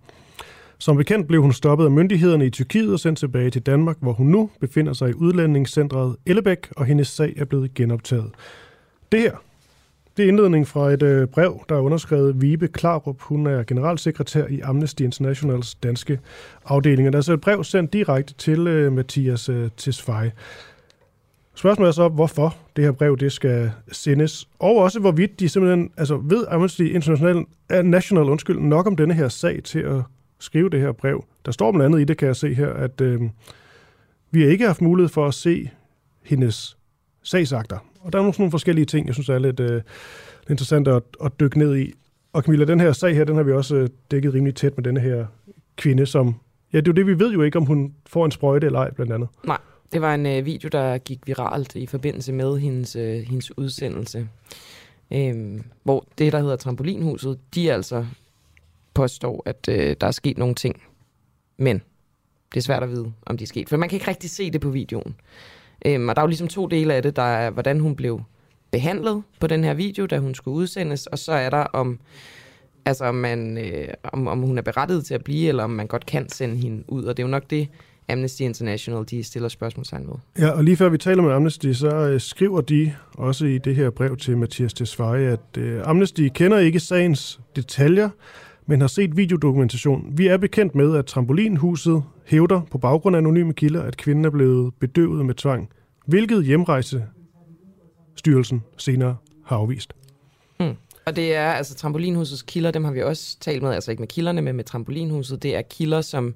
Som 0.78 0.96
bekendt 0.96 1.28
blev 1.28 1.42
hun 1.42 1.52
stoppet 1.52 1.84
af 1.84 1.90
myndighederne 1.90 2.46
i 2.46 2.50
Tyrkiet 2.50 2.92
og 2.92 3.00
sendt 3.00 3.18
tilbage 3.18 3.50
til 3.50 3.62
Danmark, 3.62 3.96
hvor 4.00 4.12
hun 4.12 4.26
nu 4.26 4.50
befinder 4.60 4.92
sig 4.92 5.10
i 5.10 5.14
udlændingscentret 5.14 6.16
Ellebæk, 6.26 6.68
og 6.76 6.84
hendes 6.84 7.08
sag 7.08 7.34
er 7.36 7.44
blevet 7.44 7.74
genoptaget. 7.74 8.30
Det 9.12 9.20
her 9.20 9.36
det 10.16 10.24
er 10.24 10.28
indledning 10.28 10.68
fra 10.68 10.90
et 10.90 11.02
øh, 11.02 11.28
brev, 11.28 11.64
der 11.68 11.76
er 11.76 11.80
underskrevet 11.80 12.42
Vibe 12.42 12.68
Klarup. 12.68 13.20
Hun 13.20 13.46
er 13.46 13.62
generalsekretær 13.62 14.46
i 14.46 14.60
Amnesty 14.60 15.02
Internationals 15.02 15.74
danske 15.74 16.18
afdeling. 16.64 17.08
Og 17.08 17.12
der 17.12 17.18
er 17.18 17.22
så 17.22 17.32
et 17.32 17.40
brev 17.40 17.64
sendt 17.64 17.92
direkte 17.92 18.34
til 18.34 18.66
øh, 18.66 18.92
Mathias 18.92 19.48
øh, 19.48 19.70
Tesfaye. 19.76 20.32
Spørgsmålet 21.54 21.88
er 21.88 21.92
så, 21.92 22.08
hvorfor 22.08 22.56
det 22.76 22.84
her 22.84 22.92
brev 22.92 23.16
det 23.16 23.32
skal 23.32 23.70
sendes, 23.92 24.48
og 24.58 24.76
også 24.76 25.00
hvorvidt 25.00 25.40
de 25.40 25.48
simpelthen, 25.48 25.90
altså 25.96 26.16
ved 26.16 26.44
Amnesty 26.48 26.82
International, 26.82 27.44
er 27.68 27.82
National 27.82 28.24
undskyld, 28.24 28.60
nok 28.60 28.86
om 28.86 28.96
denne 28.96 29.14
her 29.14 29.28
sag 29.28 29.62
til 29.62 29.78
at 29.78 30.02
skrive 30.38 30.70
det 30.70 30.80
her 30.80 30.92
brev. 30.92 31.24
Der 31.44 31.52
står 31.52 31.72
blandt 31.72 31.86
andet 31.86 32.00
i 32.00 32.04
det, 32.04 32.16
kan 32.16 32.28
jeg 32.28 32.36
se 32.36 32.54
her, 32.54 32.68
at 32.68 33.00
øh, 33.00 33.20
vi 34.30 34.42
har 34.42 34.48
ikke 34.48 34.66
haft 34.66 34.80
mulighed 34.80 35.08
for 35.08 35.26
at 35.26 35.34
se 35.34 35.70
hendes 36.22 36.76
sagsakter. 37.22 37.78
Og 38.02 38.12
der 38.12 38.18
er 38.18 38.22
nogle, 38.22 38.34
nogle 38.38 38.50
forskellige 38.50 38.84
ting, 38.84 39.06
jeg 39.06 39.14
synes 39.14 39.28
er 39.28 39.38
lidt 39.38 39.60
øh, 39.60 39.82
interessant 40.50 40.88
at, 40.88 41.02
at 41.24 41.40
dykke 41.40 41.58
ned 41.58 41.76
i. 41.76 41.92
Og 42.32 42.42
Camilla, 42.42 42.64
den 42.64 42.80
her 42.80 42.92
sag 42.92 43.14
her, 43.14 43.24
den 43.24 43.36
har 43.36 43.42
vi 43.42 43.52
også 43.52 43.76
øh, 43.76 43.88
dækket 44.10 44.34
rimelig 44.34 44.54
tæt 44.54 44.76
med 44.76 44.84
denne 44.84 45.00
her 45.00 45.26
kvinde, 45.76 46.06
som... 46.06 46.34
Ja, 46.72 46.78
det 46.80 46.88
er 46.88 46.92
jo 46.92 46.96
det, 46.96 47.06
vi 47.06 47.18
ved 47.18 47.32
jo 47.32 47.42
ikke, 47.42 47.58
om 47.58 47.64
hun 47.64 47.94
får 48.06 48.24
en 48.24 48.30
sprøjte 48.30 48.66
eller 48.66 48.78
ej, 48.78 48.90
blandt 48.90 49.12
andet. 49.12 49.28
Nej, 49.46 49.58
det 49.92 50.00
var 50.00 50.14
en 50.14 50.26
øh, 50.26 50.46
video, 50.46 50.68
der 50.68 50.98
gik 50.98 51.18
viralt 51.26 51.76
i 51.76 51.86
forbindelse 51.86 52.32
med 52.32 52.58
hendes, 52.58 52.96
øh, 52.96 53.20
hendes 53.20 53.58
udsendelse. 53.58 54.28
Øhm, 55.12 55.62
hvor 55.82 56.06
det, 56.18 56.32
der 56.32 56.40
hedder 56.40 56.56
Trampolinhuset, 56.56 57.38
de 57.54 57.72
altså 57.72 58.06
påstår, 58.94 59.42
at 59.46 59.68
øh, 59.68 59.96
der 60.00 60.06
er 60.06 60.10
sket 60.10 60.38
nogle 60.38 60.54
ting. 60.54 60.82
Men 61.56 61.82
det 62.54 62.60
er 62.60 62.62
svært 62.62 62.82
at 62.82 62.90
vide, 62.90 63.12
om 63.26 63.36
de 63.36 63.44
er 63.44 63.48
sket. 63.48 63.68
For 63.68 63.76
man 63.76 63.88
kan 63.88 63.96
ikke 63.96 64.08
rigtig 64.08 64.30
se 64.30 64.50
det 64.50 64.60
på 64.60 64.70
videoen. 64.70 65.14
Øhm, 65.86 66.08
og 66.08 66.16
der 66.16 66.22
er 66.22 66.24
jo 66.24 66.28
ligesom 66.28 66.48
to 66.48 66.66
dele 66.66 66.94
af 66.94 67.02
det. 67.02 67.16
Der 67.16 67.22
er, 67.22 67.50
hvordan 67.50 67.80
hun 67.80 67.96
blev 67.96 68.20
behandlet 68.70 69.22
på 69.40 69.46
den 69.46 69.64
her 69.64 69.74
video, 69.74 70.06
da 70.06 70.18
hun 70.18 70.34
skulle 70.34 70.54
udsendes, 70.54 71.06
og 71.06 71.18
så 71.18 71.32
er 71.32 71.50
der 71.50 71.62
om, 71.62 71.98
altså 72.84 73.04
om, 73.04 73.14
man, 73.14 73.58
øh, 73.58 73.88
om, 74.04 74.26
om 74.26 74.38
hun 74.38 74.58
er 74.58 74.62
berettiget 74.62 75.04
til 75.04 75.14
at 75.14 75.24
blive, 75.24 75.48
eller 75.48 75.64
om 75.64 75.70
man 75.70 75.86
godt 75.86 76.06
kan 76.06 76.28
sende 76.28 76.56
hende 76.56 76.84
ud. 76.88 77.04
Og 77.04 77.16
det 77.16 77.22
er 77.22 77.26
jo 77.26 77.30
nok 77.30 77.50
det, 77.50 77.68
Amnesty 78.08 78.42
International 78.42 79.04
de 79.10 79.24
stiller 79.24 79.48
spørgsmålstegn 79.48 80.06
ved. 80.06 80.14
Ja, 80.38 80.50
og 80.50 80.64
lige 80.64 80.76
før 80.76 80.88
vi 80.88 80.98
taler 80.98 81.22
med 81.22 81.32
Amnesty, 81.32 81.72
så 81.72 81.88
øh, 81.88 82.20
skriver 82.20 82.60
de 82.60 82.92
også 83.14 83.46
i 83.46 83.58
det 83.58 83.76
her 83.76 83.90
brev 83.90 84.16
til 84.16 84.36
Mathias 84.36 84.74
Tesfaye, 84.74 85.26
at 85.26 85.58
øh, 85.58 85.80
Amnesty 85.84 86.28
kender 86.34 86.58
ikke 86.58 86.80
sagens 86.80 87.40
detaljer, 87.56 88.08
men 88.66 88.80
har 88.80 88.88
set 88.88 89.16
videodokumentation. 89.16 90.12
Vi 90.12 90.26
er 90.26 90.36
bekendt 90.36 90.74
med, 90.74 90.96
at 90.96 91.06
trampolinhuset 91.06 92.02
hævder 92.32 92.60
på 92.70 92.78
baggrund 92.78 93.16
af 93.16 93.20
anonyme 93.20 93.52
kilder, 93.52 93.82
at 93.82 93.96
kvinden 93.96 94.24
er 94.24 94.30
blevet 94.30 94.74
bedøvet 94.80 95.26
med 95.26 95.34
tvang, 95.34 95.70
hvilket 96.06 96.44
hjemrejsestyrelsen 96.44 98.62
senere 98.76 99.16
har 99.44 99.56
afvist. 99.56 99.92
Mm. 100.60 100.74
Og 101.06 101.16
det 101.16 101.34
er 101.34 101.52
altså 101.52 101.74
trampolinhusets 101.74 102.42
kilder, 102.42 102.70
dem 102.70 102.84
har 102.84 102.92
vi 102.92 103.02
også 103.02 103.38
talt 103.40 103.62
med, 103.62 103.72
altså 103.72 103.90
ikke 103.90 104.00
med 104.00 104.08
kilderne, 104.08 104.42
men 104.42 104.56
med 104.56 104.64
trampolinhuset. 104.64 105.42
Det 105.42 105.56
er 105.56 105.62
kilder, 105.62 106.00
som 106.00 106.34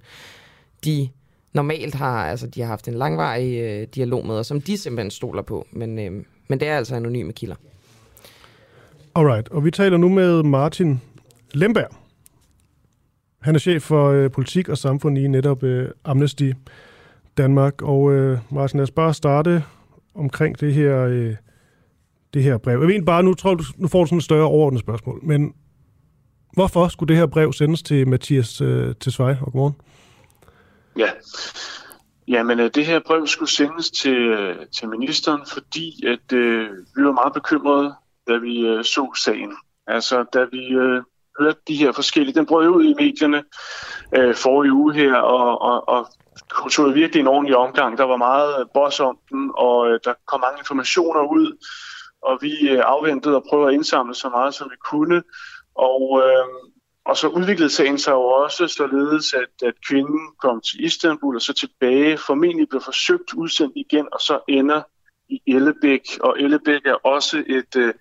de 0.84 1.08
normalt 1.52 1.94
har, 1.94 2.26
altså 2.26 2.46
de 2.46 2.60
har 2.60 2.68
haft 2.68 2.88
en 2.88 2.94
langvarig 2.94 3.60
øh, 3.60 3.86
dialog 3.94 4.26
med, 4.26 4.34
og 4.34 4.46
som 4.46 4.60
de 4.60 4.78
simpelthen 4.78 5.10
stoler 5.10 5.42
på. 5.42 5.66
Men, 5.72 5.98
øh, 5.98 6.24
men 6.48 6.60
det 6.60 6.68
er 6.68 6.76
altså 6.76 6.94
anonyme 6.94 7.32
kilder. 7.32 7.56
Alright, 9.14 9.48
og 9.48 9.64
vi 9.64 9.70
taler 9.70 9.96
nu 9.96 10.08
med 10.08 10.42
Martin 10.42 11.00
Lemberg, 11.54 12.05
han 13.46 13.54
er 13.54 13.58
chef 13.58 13.82
for 13.82 14.10
øh, 14.10 14.30
politik 14.30 14.68
og 14.68 14.78
samfund 14.78 15.18
i 15.18 15.26
netop 15.26 15.62
øh, 15.62 15.90
Amnesty 16.04 16.52
Danmark. 17.36 17.82
Og 17.82 18.12
øh, 18.12 18.38
Martin, 18.50 18.78
lad 18.78 18.82
os 18.82 18.90
bare 18.90 19.14
starte 19.14 19.64
omkring 20.14 20.60
det 20.60 20.74
her, 20.74 21.04
øh, 21.04 21.34
det 22.34 22.42
her 22.42 22.58
brev. 22.58 22.78
Jeg 22.80 22.88
ved 22.88 23.02
bare, 23.02 23.22
nu, 23.22 23.34
tror 23.34 23.54
du, 23.54 23.64
nu 23.76 23.88
får 23.88 24.00
du 24.00 24.06
sådan 24.06 24.18
et 24.18 24.24
større 24.24 24.44
overordnet 24.44 24.80
spørgsmål, 24.80 25.20
men 25.22 25.54
hvorfor 26.52 26.88
skulle 26.88 27.08
det 27.08 27.16
her 27.16 27.26
brev 27.26 27.52
sendes 27.52 27.82
til 27.82 28.08
Mathias 28.08 28.60
øh, 28.60 28.94
Tesfaye? 29.00 29.38
Og 29.40 29.52
godmorgen. 29.52 29.74
Ja, 30.98 31.10
Jamen, 32.28 32.60
øh, 32.60 32.70
det 32.74 32.86
her 32.86 33.00
brev 33.06 33.26
skulle 33.26 33.50
sendes 33.50 33.90
til, 33.90 34.16
øh, 34.16 34.56
til 34.66 34.88
ministeren, 34.88 35.40
fordi 35.52 36.06
at 36.06 36.32
øh, 36.32 36.70
vi 36.96 37.04
var 37.04 37.12
meget 37.12 37.32
bekymrede, 37.34 37.94
da 38.28 38.36
vi 38.36 38.66
øh, 38.66 38.84
så 38.84 39.12
sagen. 39.24 39.52
Altså, 39.86 40.24
da 40.34 40.44
vi 40.52 40.66
øh, 40.66 41.02
hørt 41.40 41.68
de 41.68 41.76
her 41.76 41.92
forskellige. 41.92 42.34
Den 42.34 42.46
brød 42.46 42.68
ud 42.68 42.84
i 42.84 42.94
medierne 42.94 43.44
øh, 44.16 44.34
forrige 44.34 44.72
uge 44.72 44.94
her, 44.94 45.14
og, 45.14 45.62
og, 45.62 45.88
og 45.88 46.08
tog 46.70 46.94
virkelig 46.94 47.20
en 47.20 47.26
ordentlig 47.26 47.56
omgang. 47.56 47.98
Der 47.98 48.04
var 48.04 48.16
meget 48.16 48.70
boss 48.74 49.00
om 49.00 49.18
den, 49.30 49.50
og 49.54 49.88
øh, 49.88 50.00
der 50.04 50.14
kom 50.26 50.40
mange 50.40 50.58
informationer 50.58 51.20
ud, 51.20 51.64
og 52.22 52.38
vi 52.40 52.68
øh, 52.70 52.82
afventede 52.84 53.36
og 53.36 53.44
prøvede 53.48 53.68
at 53.68 53.74
indsamle 53.74 54.14
så 54.14 54.28
meget, 54.28 54.54
som 54.54 54.70
vi 54.70 54.76
kunne. 54.90 55.22
Og, 55.74 56.22
øh, 56.24 56.46
og 57.04 57.16
så 57.16 57.28
udviklede 57.28 57.70
sagen 57.70 57.98
sig 57.98 58.12
jo 58.12 58.22
også 58.22 58.68
således, 58.68 59.34
at, 59.34 59.68
at 59.68 59.74
kvinden 59.88 60.20
kom 60.40 60.60
til 60.60 60.84
Istanbul 60.84 61.36
og 61.36 61.42
så 61.42 61.52
tilbage, 61.52 62.18
formentlig 62.18 62.68
blev 62.68 62.80
forsøgt 62.80 63.34
udsendt 63.34 63.72
igen, 63.76 64.06
og 64.12 64.20
så 64.20 64.38
ender 64.48 64.82
i 65.28 65.40
Ellebæk. 65.46 66.00
Og 66.20 66.40
Ellebæk 66.40 66.86
er 66.86 66.94
også 66.94 67.44
et, 67.46 67.76
øh, 67.76 67.94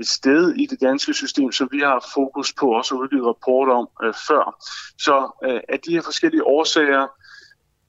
et 0.00 0.08
sted 0.08 0.54
i 0.54 0.66
det 0.66 0.80
danske 0.80 1.14
system, 1.14 1.52
som 1.52 1.68
vi 1.72 1.78
har 1.78 2.10
fokus 2.14 2.52
på, 2.52 2.66
også 2.66 2.94
udgive 2.94 3.28
rapport 3.28 3.68
om 3.68 3.88
øh, 4.04 4.14
før. 4.28 4.64
Så 4.98 5.30
øh, 5.44 5.60
af 5.68 5.80
de 5.80 5.92
her 5.92 6.02
forskellige 6.02 6.44
årsager, 6.44 7.06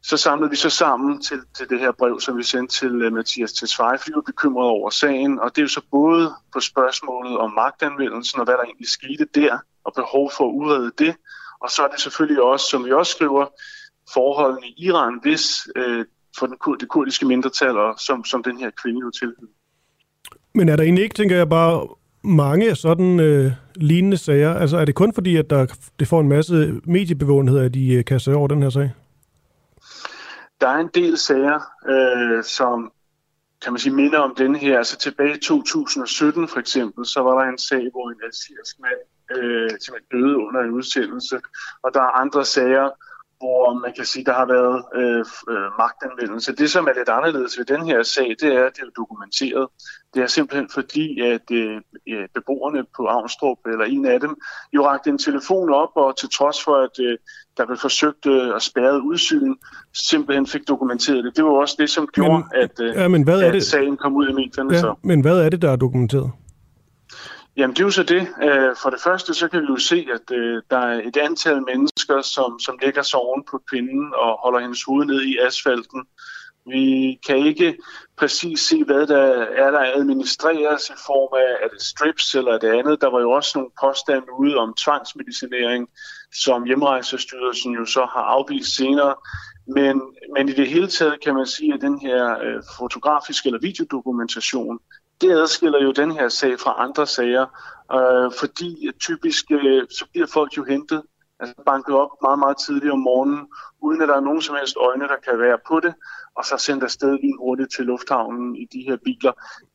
så 0.04 0.18
samlede 0.18 0.50
vi 0.50 0.56
så 0.56 0.70
sammen 0.70 1.22
til, 1.22 1.40
til 1.58 1.70
det 1.70 1.80
her 1.80 1.92
brev, 1.92 2.20
som 2.20 2.38
vi 2.38 2.44
sendte 2.44 2.76
til 2.76 3.06
uh, 3.06 3.14
Mathias 3.14 3.54
Tesfaye, 3.54 3.98
fordi 3.98 4.12
vi 4.12 4.16
var 4.16 4.22
bekymrede 4.22 4.70
over 4.70 4.90
sagen. 4.90 5.40
Og 5.40 5.50
det 5.50 5.58
er 5.58 5.62
jo 5.62 5.68
så 5.68 5.82
både 5.92 6.34
på 6.54 6.60
spørgsmålet 6.60 7.38
om 7.38 7.52
magtanvendelsen 7.52 8.40
og 8.40 8.46
hvad 8.46 8.54
der 8.54 8.64
egentlig 8.64 8.88
skete 8.90 9.26
der, 9.36 9.58
og 9.84 9.94
behov 9.96 10.32
for 10.38 10.50
at 10.50 10.54
udrede 10.54 10.92
det. 10.98 11.16
Og 11.62 11.70
så 11.70 11.84
er 11.84 11.88
det 11.88 12.00
selvfølgelig 12.00 12.44
også, 12.44 12.66
som 12.70 12.86
vi 12.86 12.92
også 12.92 13.12
skriver, 13.12 13.46
forholdene 14.14 14.68
i 14.68 14.74
Iran, 14.78 15.20
hvis 15.22 15.68
øh, 15.76 16.06
for 16.38 16.46
den, 16.46 16.58
det 16.80 16.90
kurdiske 16.90 17.26
mindretal, 17.26 17.78
og 17.78 18.00
som, 18.00 18.26
som 18.26 18.44
den 18.44 18.58
her 18.58 18.70
kvinde 18.84 19.00
jo 19.00 19.12
tilhører. 19.12 19.52
Men 20.54 20.70
er 20.70 20.76
der 20.76 20.84
egentlig 20.84 21.04
ikke, 21.04 21.16
tænker 21.16 21.36
jeg 21.36 21.50
bare, 21.50 21.88
mange 22.24 22.76
sådan 22.76 23.20
øh, 23.20 23.52
lignende 23.76 24.18
sager? 24.18 24.54
Altså 24.54 24.78
er 24.78 24.86
det 24.86 24.96
kun 24.96 25.14
fordi, 25.14 25.38
at 25.38 25.50
der, 25.50 25.66
det 26.00 26.08
får 26.08 26.22
en 26.22 26.30
masse 26.30 26.82
mediebevågenhed, 26.84 27.60
at 27.60 27.74
de 27.74 27.94
øh, 27.94 28.06
kaster 28.06 28.36
over 28.36 28.48
den 28.48 28.64
her 28.64 28.70
sag? 28.70 28.92
Der 30.62 30.68
er 30.68 30.78
en 30.78 30.90
del 30.94 31.18
sager, 31.18 31.60
øh, 31.90 32.44
som 32.44 32.92
kan 33.64 33.74
man 33.74 33.80
sige, 33.80 33.96
minder 33.96 34.20
om 34.20 34.36
den 34.38 34.56
her. 34.56 34.78
Altså 34.78 34.98
tilbage 34.98 35.38
i 35.38 35.40
2017 35.40 36.48
for 36.48 36.60
eksempel, 36.60 37.06
så 37.06 37.20
var 37.22 37.44
der 37.44 37.50
en 37.50 37.58
sag, 37.58 37.90
hvor 37.92 38.10
en 38.10 38.20
algerisk 38.24 38.76
mand 38.80 39.02
øh, 39.38 39.70
simpelthen 39.70 40.10
døde 40.12 40.38
under 40.38 40.62
en 40.62 40.72
udsendelse. 40.72 41.40
Og 41.84 41.94
der 41.94 42.02
er 42.02 42.20
andre 42.24 42.46
sager, 42.46 42.90
hvor 43.42 43.80
man 43.84 43.94
kan 43.98 44.06
sige, 44.06 44.26
der 44.26 44.34
har 44.34 44.46
været 44.46 44.78
øh, 44.96 45.26
øh, 45.54 45.68
magtanvendelse. 45.82 46.56
Det, 46.56 46.72
som 46.72 46.88
er 46.88 46.94
lidt 46.94 47.10
anderledes 47.10 47.58
ved 47.58 47.66
den 47.66 47.86
her 47.86 48.04
sag, 48.04 48.30
det 48.42 48.50
er, 48.56 48.66
at 48.66 48.76
det 48.76 48.82
er 48.82 48.94
dokumenteret. 48.98 49.68
Det 50.14 50.24
er 50.24 50.28
simpelthen 50.28 50.70
fordi, 50.74 51.22
at 51.22 51.52
øh, 51.52 51.82
beboerne 52.36 52.84
på 52.96 53.06
Avnstrup, 53.06 53.58
eller 53.66 53.86
en 53.86 54.06
af 54.06 54.20
dem, 54.20 54.36
jo 54.76 54.86
rakte 54.86 55.10
en 55.10 55.18
telefon 55.18 55.74
op, 55.74 55.90
og 55.96 56.18
til 56.18 56.30
trods 56.30 56.64
for, 56.64 56.76
at 56.76 56.96
øh, 57.06 57.18
der 57.58 57.66
blev 57.66 57.78
forsøgt 57.78 58.26
øh, 58.26 58.56
at 58.56 58.62
spærre 58.62 59.02
udsyn, 59.04 59.56
simpelthen 59.94 60.48
fik 60.48 60.68
dokumenteret 60.68 61.24
det. 61.24 61.36
Det 61.36 61.44
var 61.44 61.52
også 61.52 61.76
det, 61.80 61.90
som 61.90 62.08
gjorde, 62.14 62.34
men, 62.34 62.44
at, 62.64 62.80
øh, 62.82 62.96
ja, 62.96 63.08
men 63.08 63.24
hvad 63.24 63.42
er 63.42 63.48
at 63.48 63.54
det? 63.54 63.64
sagen 63.64 63.98
kom 63.98 64.16
ud 64.16 64.30
i 64.30 64.34
medierne. 64.34 64.74
Ja, 64.74 64.80
så. 64.80 64.96
Men 65.04 65.22
hvad 65.22 65.38
er 65.46 65.50
det, 65.50 65.62
der 65.62 65.72
er 65.72 65.76
dokumenteret? 65.76 66.32
Jamen 67.58 67.76
det 67.76 67.80
er 67.80 67.86
jo 67.86 67.92
så 67.92 68.04
det. 68.04 68.28
Øh, 68.44 68.76
for 68.82 68.90
det 68.90 69.02
første 69.02 69.34
så 69.34 69.48
kan 69.48 69.62
vi 69.62 69.68
jo 69.70 69.78
se, 69.78 70.08
at 70.14 70.36
øh, 70.36 70.62
der 70.70 70.78
er 70.78 71.02
et 71.08 71.18
antal 71.18 71.62
mennesker, 71.62 72.22
som, 72.22 72.60
som 72.60 72.78
lægger 72.82 73.02
sig 73.02 73.20
oven 73.20 73.44
på 73.52 73.62
kvinden 73.70 74.14
og 74.14 74.40
holder 74.44 74.60
hendes 74.60 74.84
hoved 74.84 75.06
ned 75.06 75.22
i 75.22 75.38
asfalten. 75.38 76.06
Vi 76.66 77.20
kan 77.28 77.38
ikke 77.38 77.78
præcis 78.18 78.60
se, 78.60 78.84
hvad 78.84 79.08
der 79.08 79.22
er, 79.64 79.72
der 79.72 79.94
administreres 79.96 80.90
i 80.90 80.94
form 81.06 81.34
af, 81.34 81.66
er 81.66 81.70
det 81.74 81.82
strips 81.82 82.36
eller 82.36 82.58
det 82.58 82.68
andet. 82.68 83.02
Der 83.02 83.10
var 83.12 83.20
jo 83.20 83.32
også 83.32 83.52
nogle 83.56 83.72
påstande 83.82 84.28
ude 84.40 84.56
om 84.58 84.74
tvangsmedicinering, 84.74 85.90
som 86.34 86.64
Hjemrejsestyrelsen 86.64 87.74
jo 87.74 87.86
så 87.86 88.00
har 88.00 88.22
afvist 88.22 88.76
senere. 88.76 89.16
Men, 89.68 90.02
men 90.36 90.50
i 90.50 90.52
det 90.52 90.68
hele 90.68 90.88
taget 90.88 91.24
kan 91.24 91.36
man 91.36 91.46
sige, 91.46 91.74
at 91.74 91.82
den 91.82 92.00
her 92.00 92.40
øh, 92.40 92.64
fotografiske 92.78 93.48
eller 93.48 93.60
videodokumentation, 93.60 94.80
det 95.22 95.32
adskiller 95.32 95.84
jo 95.84 95.92
den 95.92 96.12
her 96.12 96.30
sag 96.30 96.60
fra 96.60 96.76
andre 96.78 97.08
sager, 97.08 97.46
øh, 97.94 98.32
fordi 98.40 98.92
typisk 99.00 99.52
øh, 99.52 99.88
så 99.90 100.06
bliver 100.12 100.28
folk 100.28 100.58
jo 100.58 100.64
hentet, 100.64 101.02
altså 101.40 101.56
banket 101.66 101.96
op 101.96 102.10
meget, 102.22 102.40
meget 102.40 102.58
tidligt 102.58 102.92
om 102.92 103.00
morgenen, 103.00 103.48
uden 103.82 104.02
at 104.02 104.08
der 104.08 104.16
er 104.16 104.28
nogen 104.30 104.42
som 104.42 104.56
helst 104.56 104.76
øjne, 104.78 105.08
der 105.08 105.20
kan 105.28 105.40
være 105.40 105.58
på 105.68 105.80
det, 105.80 105.94
og 106.36 106.46
så 106.46 106.58
sendt 106.58 106.84
afsted 106.84 107.18
lige 107.22 107.38
hurtigt 107.40 107.72
til 107.76 107.86
lufthavnen 107.86 108.56
i 108.56 108.66
de 108.74 108.82
her 108.88 108.98
biler. 109.06 109.34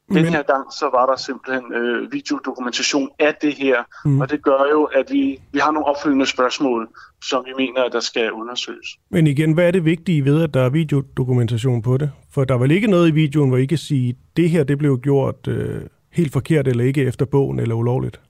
Den 0.09 0.15
Men... 0.15 0.25
her 0.25 0.43
gang, 0.43 0.73
så 0.73 0.91
var 0.93 1.07
der 1.07 1.17
simpelthen 1.17 1.73
øh, 1.73 2.13
videodokumentation 2.13 3.11
af 3.19 3.35
det 3.43 3.55
her, 3.55 3.77
mm. 4.05 4.21
og 4.21 4.31
det 4.31 4.43
gør 4.43 4.63
jo, 4.73 4.85
at 4.85 5.07
vi, 5.11 5.41
vi 5.53 5.59
har 5.59 5.71
nogle 5.71 5.87
opfølgende 5.87 6.27
spørgsmål, 6.27 6.89
som 7.25 7.45
vi 7.47 7.53
mener, 7.57 7.83
at 7.83 7.93
der 7.93 8.01
skal 8.01 8.33
undersøges. 8.33 8.89
Men 9.11 9.27
igen, 9.27 9.53
hvad 9.53 9.67
er 9.67 9.71
det 9.71 9.85
vigtige 9.85 10.25
ved, 10.25 10.43
at 10.43 10.55
der 10.55 10.61
er 10.61 10.69
videodokumentation 10.69 11.83
på 11.83 11.97
det? 11.97 12.11
For 12.33 12.45
der 12.45 12.55
er 12.55 12.59
vel 12.59 12.71
ikke 12.71 12.87
noget 12.87 13.09
i 13.09 13.13
videoen, 13.13 13.49
hvor 13.49 13.59
I 13.59 13.67
kan 13.67 13.79
sige, 13.79 14.17
det 14.37 14.51
her 14.51 14.65
det 14.65 14.79
blev 14.79 15.01
gjort 15.01 15.49
øh, 15.49 15.81
helt 16.13 16.33
forkert, 16.33 16.69
eller 16.69 16.85
ikke 16.85 17.05
efter 17.05 17.25
bogen, 17.25 17.59
eller 17.59 17.75
ulovligt? 17.75 18.21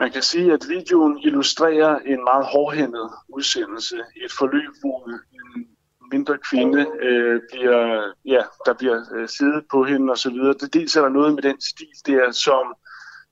Man 0.00 0.12
kan 0.12 0.22
sige, 0.22 0.52
at 0.52 0.60
videoen 0.68 1.18
illustrerer 1.18 1.98
en 1.98 2.24
meget 2.24 2.46
hårdhændet 2.52 3.10
udsendelse. 3.28 3.96
Et 3.96 4.32
forløb, 4.38 4.72
hvor 4.80 5.08
en 5.08 5.66
mindre 6.12 6.38
kvinde 6.50 6.86
øh, 7.02 7.40
bliver, 7.52 8.02
ja, 8.24 8.42
der 8.66 8.74
bliver 8.78 8.98
øh, 9.14 9.28
siddet 9.28 9.64
på 9.70 9.84
hende 9.84 10.10
og 10.10 10.18
så 10.18 10.30
videre. 10.30 10.54
Det 10.60 10.74
dels 10.74 10.96
er 10.96 11.02
der 11.02 11.08
noget 11.08 11.34
med 11.34 11.42
den 11.42 11.60
stil 11.60 11.96
der, 12.06 12.30
som, 12.30 12.64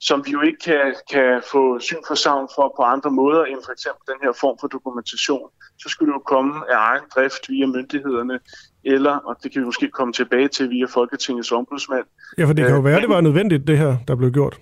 som 0.00 0.22
vi 0.26 0.30
jo 0.30 0.40
ikke 0.40 0.58
kan, 0.64 0.94
kan 1.10 1.42
få 1.52 1.78
syn 1.78 2.02
for 2.06 2.14
savn 2.14 2.48
for 2.54 2.74
på 2.76 2.82
andre 2.82 3.10
måder 3.10 3.44
end 3.44 3.58
for 3.64 3.72
eksempel 3.72 4.02
den 4.12 4.18
her 4.22 4.32
form 4.40 4.56
for 4.60 4.68
dokumentation. 4.68 5.48
Så 5.78 5.88
skulle 5.88 6.12
det 6.12 6.16
jo 6.18 6.22
komme 6.34 6.72
af 6.72 6.76
egen 6.90 7.04
drift 7.14 7.48
via 7.48 7.66
myndighederne, 7.66 8.38
eller, 8.84 9.16
og 9.16 9.36
det 9.42 9.52
kan 9.52 9.60
vi 9.60 9.66
måske 9.66 9.88
komme 9.88 10.12
tilbage 10.12 10.48
til 10.48 10.70
via 10.70 10.86
Folketingets 10.86 11.52
ombudsmand. 11.52 12.04
Ja, 12.38 12.44
for 12.44 12.52
det 12.52 12.66
kan 12.66 12.74
jo 12.74 12.80
være, 12.80 12.96
at 12.96 13.02
det 13.02 13.10
var 13.10 13.20
nødvendigt, 13.20 13.66
det 13.66 13.78
her, 13.78 13.96
der 14.08 14.14
blev 14.14 14.30
gjort. 14.30 14.60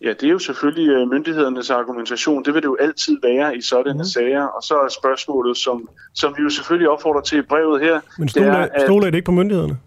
Ja, 0.00 0.08
det 0.08 0.22
er 0.22 0.30
jo 0.30 0.38
selvfølgelig 0.38 0.88
øh, 0.88 1.08
myndighedernes 1.08 1.70
argumentation. 1.70 2.44
Det 2.44 2.54
vil 2.54 2.62
det 2.62 2.68
jo 2.68 2.76
altid 2.80 3.18
være 3.22 3.56
i 3.56 3.60
sådanne 3.60 3.98
mm. 3.98 4.04
sager. 4.04 4.42
Og 4.42 4.62
så 4.62 4.74
er 4.74 4.88
spørgsmålet, 4.88 5.56
som, 5.56 5.88
som 6.14 6.34
vi 6.36 6.42
jo 6.42 6.50
selvfølgelig 6.50 6.88
opfordrer 6.88 7.20
til 7.20 7.38
i 7.38 7.42
brevet 7.42 7.80
her. 7.80 8.00
Men 8.18 8.28
stoler, 8.28 8.50
det 8.50 8.58
er, 8.58 8.68
at, 8.72 8.82
stoler 8.82 9.06
I 9.06 9.10
det 9.10 9.16
ikke 9.16 9.26
på 9.26 9.32
myndighederne? 9.32 9.78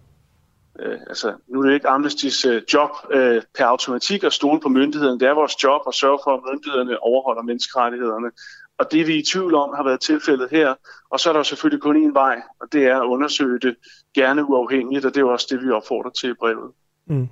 Øh, 0.80 0.98
altså, 1.08 1.32
nu 1.48 1.60
er 1.60 1.66
det 1.66 1.74
ikke 1.74 1.88
Amnestis 1.88 2.44
øh, 2.44 2.62
job 2.74 2.90
øh, 3.10 3.42
per 3.58 3.64
automatik 3.64 4.24
at 4.24 4.32
stole 4.32 4.60
på 4.60 4.68
myndighederne. 4.68 5.20
Det 5.20 5.28
er 5.28 5.34
vores 5.34 5.64
job 5.64 5.80
at 5.88 5.94
sørge 5.94 6.18
for, 6.24 6.30
at 6.34 6.40
myndighederne 6.52 7.02
overholder 7.02 7.42
menneskerettighederne. 7.42 8.30
Og 8.78 8.92
det 8.92 9.06
vi 9.06 9.14
er 9.14 9.18
i 9.18 9.22
tvivl 9.22 9.54
om 9.54 9.70
har 9.76 9.84
været 9.84 10.00
tilfældet 10.00 10.48
her. 10.50 10.74
Og 11.10 11.20
så 11.20 11.28
er 11.28 11.32
der 11.32 11.42
selvfølgelig 11.42 11.82
kun 11.82 12.10
én 12.10 12.12
vej, 12.12 12.42
og 12.60 12.66
det 12.72 12.86
er 12.86 13.00
at 13.00 13.06
undersøge 13.06 13.58
det 13.58 13.76
gerne 14.14 14.44
uafhængigt, 14.44 15.04
og 15.04 15.14
det 15.14 15.20
er 15.20 15.24
også 15.24 15.46
det, 15.50 15.62
vi 15.66 15.70
opfordrer 15.70 16.10
til 16.10 16.30
i 16.30 16.34
brevet. 16.34 16.70
Mm. 17.06 17.28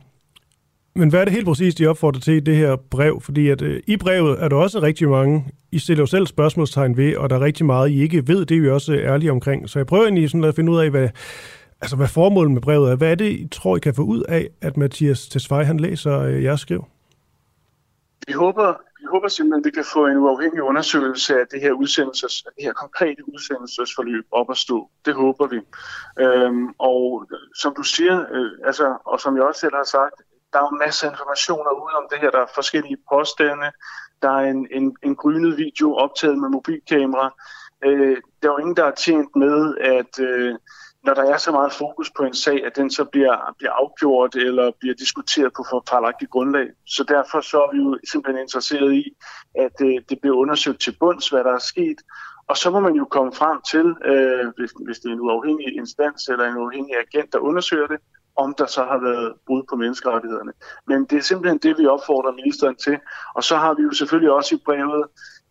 Men 0.98 1.08
hvad 1.08 1.20
er 1.20 1.24
det 1.24 1.32
helt 1.32 1.46
præcis, 1.46 1.74
de 1.74 1.86
opfordrer 1.86 2.20
til 2.20 2.34
i 2.34 2.40
det 2.40 2.56
her 2.56 2.76
brev? 2.76 3.20
Fordi 3.20 3.48
at, 3.48 3.62
øh, 3.62 3.82
i 3.86 3.96
brevet 3.96 4.42
er 4.42 4.48
der 4.48 4.56
også 4.56 4.82
rigtig 4.82 5.08
mange, 5.08 5.52
I 5.72 5.78
stiller 5.78 6.02
jo 6.02 6.06
selv 6.06 6.26
spørgsmålstegn 6.26 6.96
ved, 6.96 7.16
og 7.16 7.30
der 7.30 7.36
er 7.36 7.40
rigtig 7.40 7.66
meget, 7.66 7.90
I 7.90 8.02
ikke 8.02 8.28
ved. 8.28 8.46
Det 8.46 8.56
er 8.56 8.60
vi 8.60 8.70
også 8.70 8.92
øh, 8.92 9.12
ærlige 9.12 9.30
omkring. 9.30 9.68
Så 9.68 9.78
jeg 9.78 9.86
prøver 9.86 10.04
egentlig 10.04 10.30
sådan 10.30 10.44
at 10.44 10.54
finde 10.54 10.72
ud 10.72 10.80
af, 10.80 10.90
hvad, 10.90 11.08
altså, 11.80 11.96
hvad 11.96 12.08
formålet 12.08 12.52
med 12.52 12.62
brevet 12.62 12.90
er. 12.90 12.96
Hvad 12.96 13.10
er 13.10 13.14
det, 13.14 13.30
I 13.30 13.48
tror, 13.52 13.76
I 13.76 13.80
kan 13.80 13.94
få 13.94 14.02
ud 14.02 14.22
af, 14.22 14.48
at 14.60 14.76
Mathias 14.76 15.28
Tesfaye, 15.28 15.64
han 15.64 15.80
læser 15.80 16.20
øh, 16.20 16.44
jeres 16.44 16.60
skriv? 16.60 16.84
Vi 18.26 18.32
håber, 18.32 18.68
vi 19.00 19.06
håber 19.12 19.28
simpelthen, 19.28 19.60
at 19.60 19.66
vi 19.66 19.70
kan 19.70 19.84
få 19.92 20.06
en 20.06 20.16
uafhængig 20.16 20.62
undersøgelse 20.62 21.40
af 21.40 21.46
det 21.50 21.60
her 21.60 21.72
udsendelses, 21.72 22.44
det 22.56 22.64
her 22.64 22.72
konkrete 22.72 23.28
udsendelsesforløb 23.34 24.24
op 24.32 24.50
at 24.50 24.56
stå. 24.56 24.90
Det 25.04 25.14
håber 25.14 25.46
vi. 25.46 25.60
Øhm, 26.24 26.68
og 26.78 27.26
som 27.54 27.74
du 27.76 27.82
siger, 27.82 28.16
øh, 28.34 28.50
altså, 28.66 28.96
og 29.04 29.20
som 29.20 29.36
jeg 29.36 29.44
også 29.44 29.60
selv 29.60 29.74
har 29.74 29.84
sagt, 29.84 30.14
der 30.52 30.58
er 30.58 30.68
jo 30.70 30.76
masser 30.84 31.06
af 31.06 31.12
informationer 31.12 31.70
ude 31.84 31.94
om 31.94 32.06
det 32.10 32.18
her. 32.18 32.30
Der 32.30 32.40
er 32.42 32.54
forskellige 32.54 32.98
påstande. 33.12 33.68
Der 34.22 34.30
er 34.30 34.44
en, 34.54 34.68
en, 34.70 34.96
en 35.02 35.16
grynet 35.16 35.56
video 35.56 35.94
optaget 35.94 36.38
med 36.38 36.48
mobilkamera. 36.48 37.34
Øh, 37.84 38.16
der 38.42 38.48
er 38.48 38.52
jo 38.52 38.58
ingen, 38.58 38.76
der 38.76 38.84
er 38.84 38.94
tjent 38.94 39.36
med, 39.36 39.76
at 39.78 40.20
øh, 40.20 40.54
når 41.04 41.14
der 41.14 41.22
er 41.22 41.36
så 41.36 41.50
meget 41.52 41.72
fokus 41.72 42.10
på 42.16 42.22
en 42.22 42.34
sag, 42.34 42.66
at 42.66 42.76
den 42.76 42.90
så 42.90 43.04
bliver, 43.04 43.54
bliver 43.58 43.72
afgjort 43.72 44.34
eller 44.34 44.70
bliver 44.80 44.94
diskuteret 44.94 45.52
på 45.56 45.64
forfaldagtigt 45.70 46.30
grundlag. 46.30 46.68
Så 46.86 47.04
derfor 47.08 47.40
så 47.40 47.62
er 47.62 47.72
vi 47.72 47.78
jo 47.78 47.98
simpelthen 48.10 48.42
interesseret 48.42 48.94
i, 48.94 49.16
at 49.54 49.76
øh, 49.82 49.94
det 50.08 50.20
bliver 50.20 50.36
undersøgt 50.36 50.80
til 50.80 50.96
bunds, 51.00 51.28
hvad 51.28 51.44
der 51.44 51.54
er 51.54 51.58
sket. 51.72 51.98
Og 52.48 52.56
så 52.56 52.70
må 52.70 52.80
man 52.80 52.94
jo 52.94 53.04
komme 53.04 53.32
frem 53.32 53.60
til, 53.62 53.86
øh, 54.10 54.46
hvis, 54.56 54.72
hvis 54.84 54.98
det 54.98 55.08
er 55.08 55.12
en 55.12 55.20
uafhængig 55.20 55.76
instans 55.76 56.28
eller 56.28 56.44
en 56.44 56.56
uafhængig 56.56 56.94
agent, 56.96 57.32
der 57.32 57.38
undersøger 57.38 57.86
det, 57.86 58.00
om 58.38 58.54
der 58.58 58.66
så 58.66 58.82
har 58.84 58.98
været 58.98 59.34
brud 59.46 59.62
på 59.70 59.76
menneskerettighederne. 59.76 60.52
Men 60.86 61.04
det 61.04 61.18
er 61.18 61.22
simpelthen 61.22 61.58
det, 61.58 61.78
vi 61.78 61.86
opfordrer 61.86 62.32
ministeren 62.32 62.76
til. 62.76 62.98
Og 63.34 63.44
så 63.44 63.56
har 63.56 63.74
vi 63.74 63.82
jo 63.82 63.92
selvfølgelig 63.92 64.32
også 64.32 64.54
i 64.54 64.58
brevet 64.64 65.04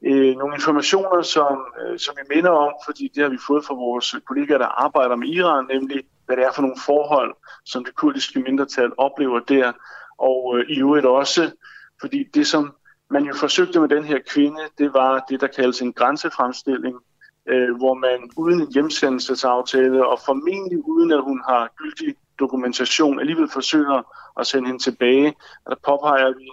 øh, 0.06 0.36
nogle 0.38 0.56
informationer, 0.56 1.22
som, 1.22 1.66
øh, 1.82 2.00
som 2.00 2.16
vi 2.20 2.36
minder 2.36 2.50
om, 2.50 2.74
fordi 2.86 3.12
det 3.16 3.24
har 3.24 3.30
vi 3.30 3.38
fået 3.48 3.66
fra 3.66 3.74
vores 3.74 4.16
kollegaer, 4.28 4.58
der 4.58 4.84
arbejder 4.86 5.16
med 5.16 5.28
Iran, 5.28 5.66
nemlig 5.74 6.04
hvad 6.26 6.38
det 6.38 6.46
er 6.46 6.52
for 6.52 6.62
nogle 6.62 6.78
forhold, 6.86 7.36
som 7.66 7.86
det 7.86 7.96
kurdiske 7.96 8.40
mindretal 8.40 8.92
oplever 8.98 9.40
der. 9.40 9.72
Og 10.18 10.58
øh, 10.58 10.66
i 10.70 10.80
øvrigt 10.80 11.06
også, 11.06 11.52
fordi 12.02 12.24
det, 12.34 12.48
som 12.48 12.74
man 13.10 13.24
jo 13.24 13.34
forsøgte 13.34 13.80
med 13.80 13.90
den 13.90 14.04
her 14.04 14.20
kvinde, 14.30 14.62
det 14.78 14.94
var 14.94 15.26
det, 15.30 15.42
der 15.42 15.48
kaldes 15.48 15.82
en 15.82 15.94
grænsefremstilling, 15.94 16.96
øh, 17.48 17.76
hvor 17.76 17.94
man 17.94 18.30
uden 18.38 18.62
en 18.62 18.74
hjemsendelsesaftale, 18.74 20.08
og 20.08 20.20
formentlig 20.26 20.80
uden 20.88 21.12
at 21.12 21.22
hun 21.24 21.42
har 21.50 21.70
gyldig 21.78 22.16
dokumentation 22.40 23.20
alligevel 23.20 23.50
forsøger 23.54 24.02
at 24.40 24.48
sende 24.48 24.68
hende 24.68 24.84
tilbage. 24.84 25.28
Og 25.66 25.70
der 25.72 25.80
påpeger 25.86 26.34
vi, 26.40 26.48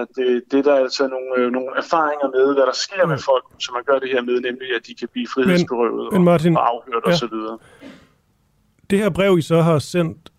at 0.00 0.06
det, 0.16 0.42
det 0.50 0.64
der 0.64 0.74
er 0.74 0.80
altså 0.80 1.08
nogle, 1.08 1.30
øh, 1.36 1.52
nogle 1.52 1.70
erfaringer 1.76 2.28
med, 2.36 2.54
hvad 2.54 2.66
der 2.66 2.72
sker 2.72 3.06
med 3.06 3.18
folk, 3.18 3.44
som 3.58 3.72
man 3.74 3.84
gør 3.84 3.98
det 3.98 4.08
her 4.08 4.22
med, 4.22 4.40
nemlig 4.40 4.68
at 4.76 4.86
de 4.86 4.94
kan 4.94 5.08
blive 5.12 5.28
frihedsberøvet 5.34 6.12
men, 6.12 6.18
men 6.18 6.24
Martin, 6.24 6.56
og, 6.56 6.62
og 6.62 6.68
afhørt 6.68 7.02
ja. 7.06 7.12
osv. 7.12 7.36
Det 8.90 8.98
her 8.98 9.10
brev, 9.10 9.38
I 9.38 9.42
så 9.42 9.60
har 9.62 9.78
sendt, 9.78 10.32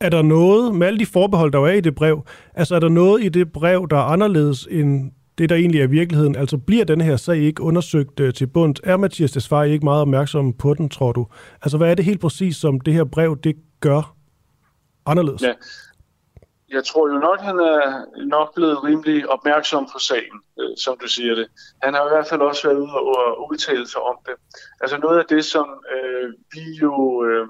er 0.00 0.08
der 0.08 0.22
noget, 0.22 0.74
med 0.74 0.86
alle 0.86 0.98
de 0.98 1.06
forbehold, 1.06 1.52
der 1.52 1.60
er 1.60 1.72
i 1.72 1.80
det 1.80 1.94
brev, 1.94 2.22
altså 2.54 2.74
er 2.74 2.80
der 2.80 2.88
noget 2.88 3.24
i 3.24 3.28
det 3.28 3.52
brev, 3.52 3.88
der 3.90 3.96
er 3.96 4.04
anderledes 4.04 4.68
end 4.70 5.12
det, 5.38 5.48
der 5.48 5.56
egentlig 5.56 5.80
er 5.80 5.86
virkeligheden? 5.86 6.36
Altså 6.36 6.58
bliver 6.58 6.84
den 6.84 7.00
her 7.00 7.16
sag 7.16 7.36
ikke 7.36 7.62
undersøgt 7.62 8.20
øh, 8.20 8.34
til 8.34 8.46
bunds? 8.46 8.80
Er 8.84 8.96
Mathias 8.96 9.32
Desvare 9.32 9.70
ikke 9.70 9.84
meget 9.84 10.00
opmærksom 10.00 10.52
på 10.52 10.74
den, 10.74 10.88
tror 10.88 11.12
du? 11.12 11.26
Altså 11.62 11.76
hvad 11.76 11.90
er 11.90 11.94
det 11.94 12.04
helt 12.04 12.20
præcis, 12.20 12.56
som 12.56 12.80
det 12.80 12.94
her 12.94 13.04
brev, 13.04 13.38
det 13.44 13.56
gør 13.80 14.16
anderledes? 15.06 15.42
Ja. 15.42 15.52
Jeg 16.68 16.84
tror 16.84 17.08
jo 17.12 17.18
nok, 17.18 17.40
han 17.40 17.58
er 17.58 18.04
nok 18.26 18.54
blevet 18.54 18.84
rimelig 18.84 19.28
opmærksom 19.28 19.88
på 19.92 19.98
sagen, 19.98 20.36
øh, 20.60 20.76
som 20.76 20.98
du 21.02 21.08
siger 21.08 21.34
det. 21.34 21.46
Han 21.82 21.94
har 21.94 22.06
i 22.06 22.08
hvert 22.08 22.26
fald 22.26 22.40
også 22.40 22.68
været 22.68 22.78
ude 22.78 22.92
og 22.92 23.50
udtale 23.50 23.88
sig 23.88 24.00
om 24.00 24.16
det. 24.26 24.34
Altså 24.80 24.98
noget 24.98 25.18
af 25.18 25.24
det, 25.28 25.44
som 25.44 25.66
øh, 25.94 26.32
vi 26.52 26.64
jo 26.82 27.24
øh, 27.24 27.48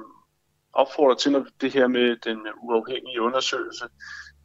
opfordrer 0.73 1.15
til, 1.15 1.33
når 1.33 1.47
det 1.61 1.73
her 1.73 1.87
med 1.89 2.17
den 2.25 2.39
uafhængige 2.63 3.21
undersøgelse, 3.21 3.85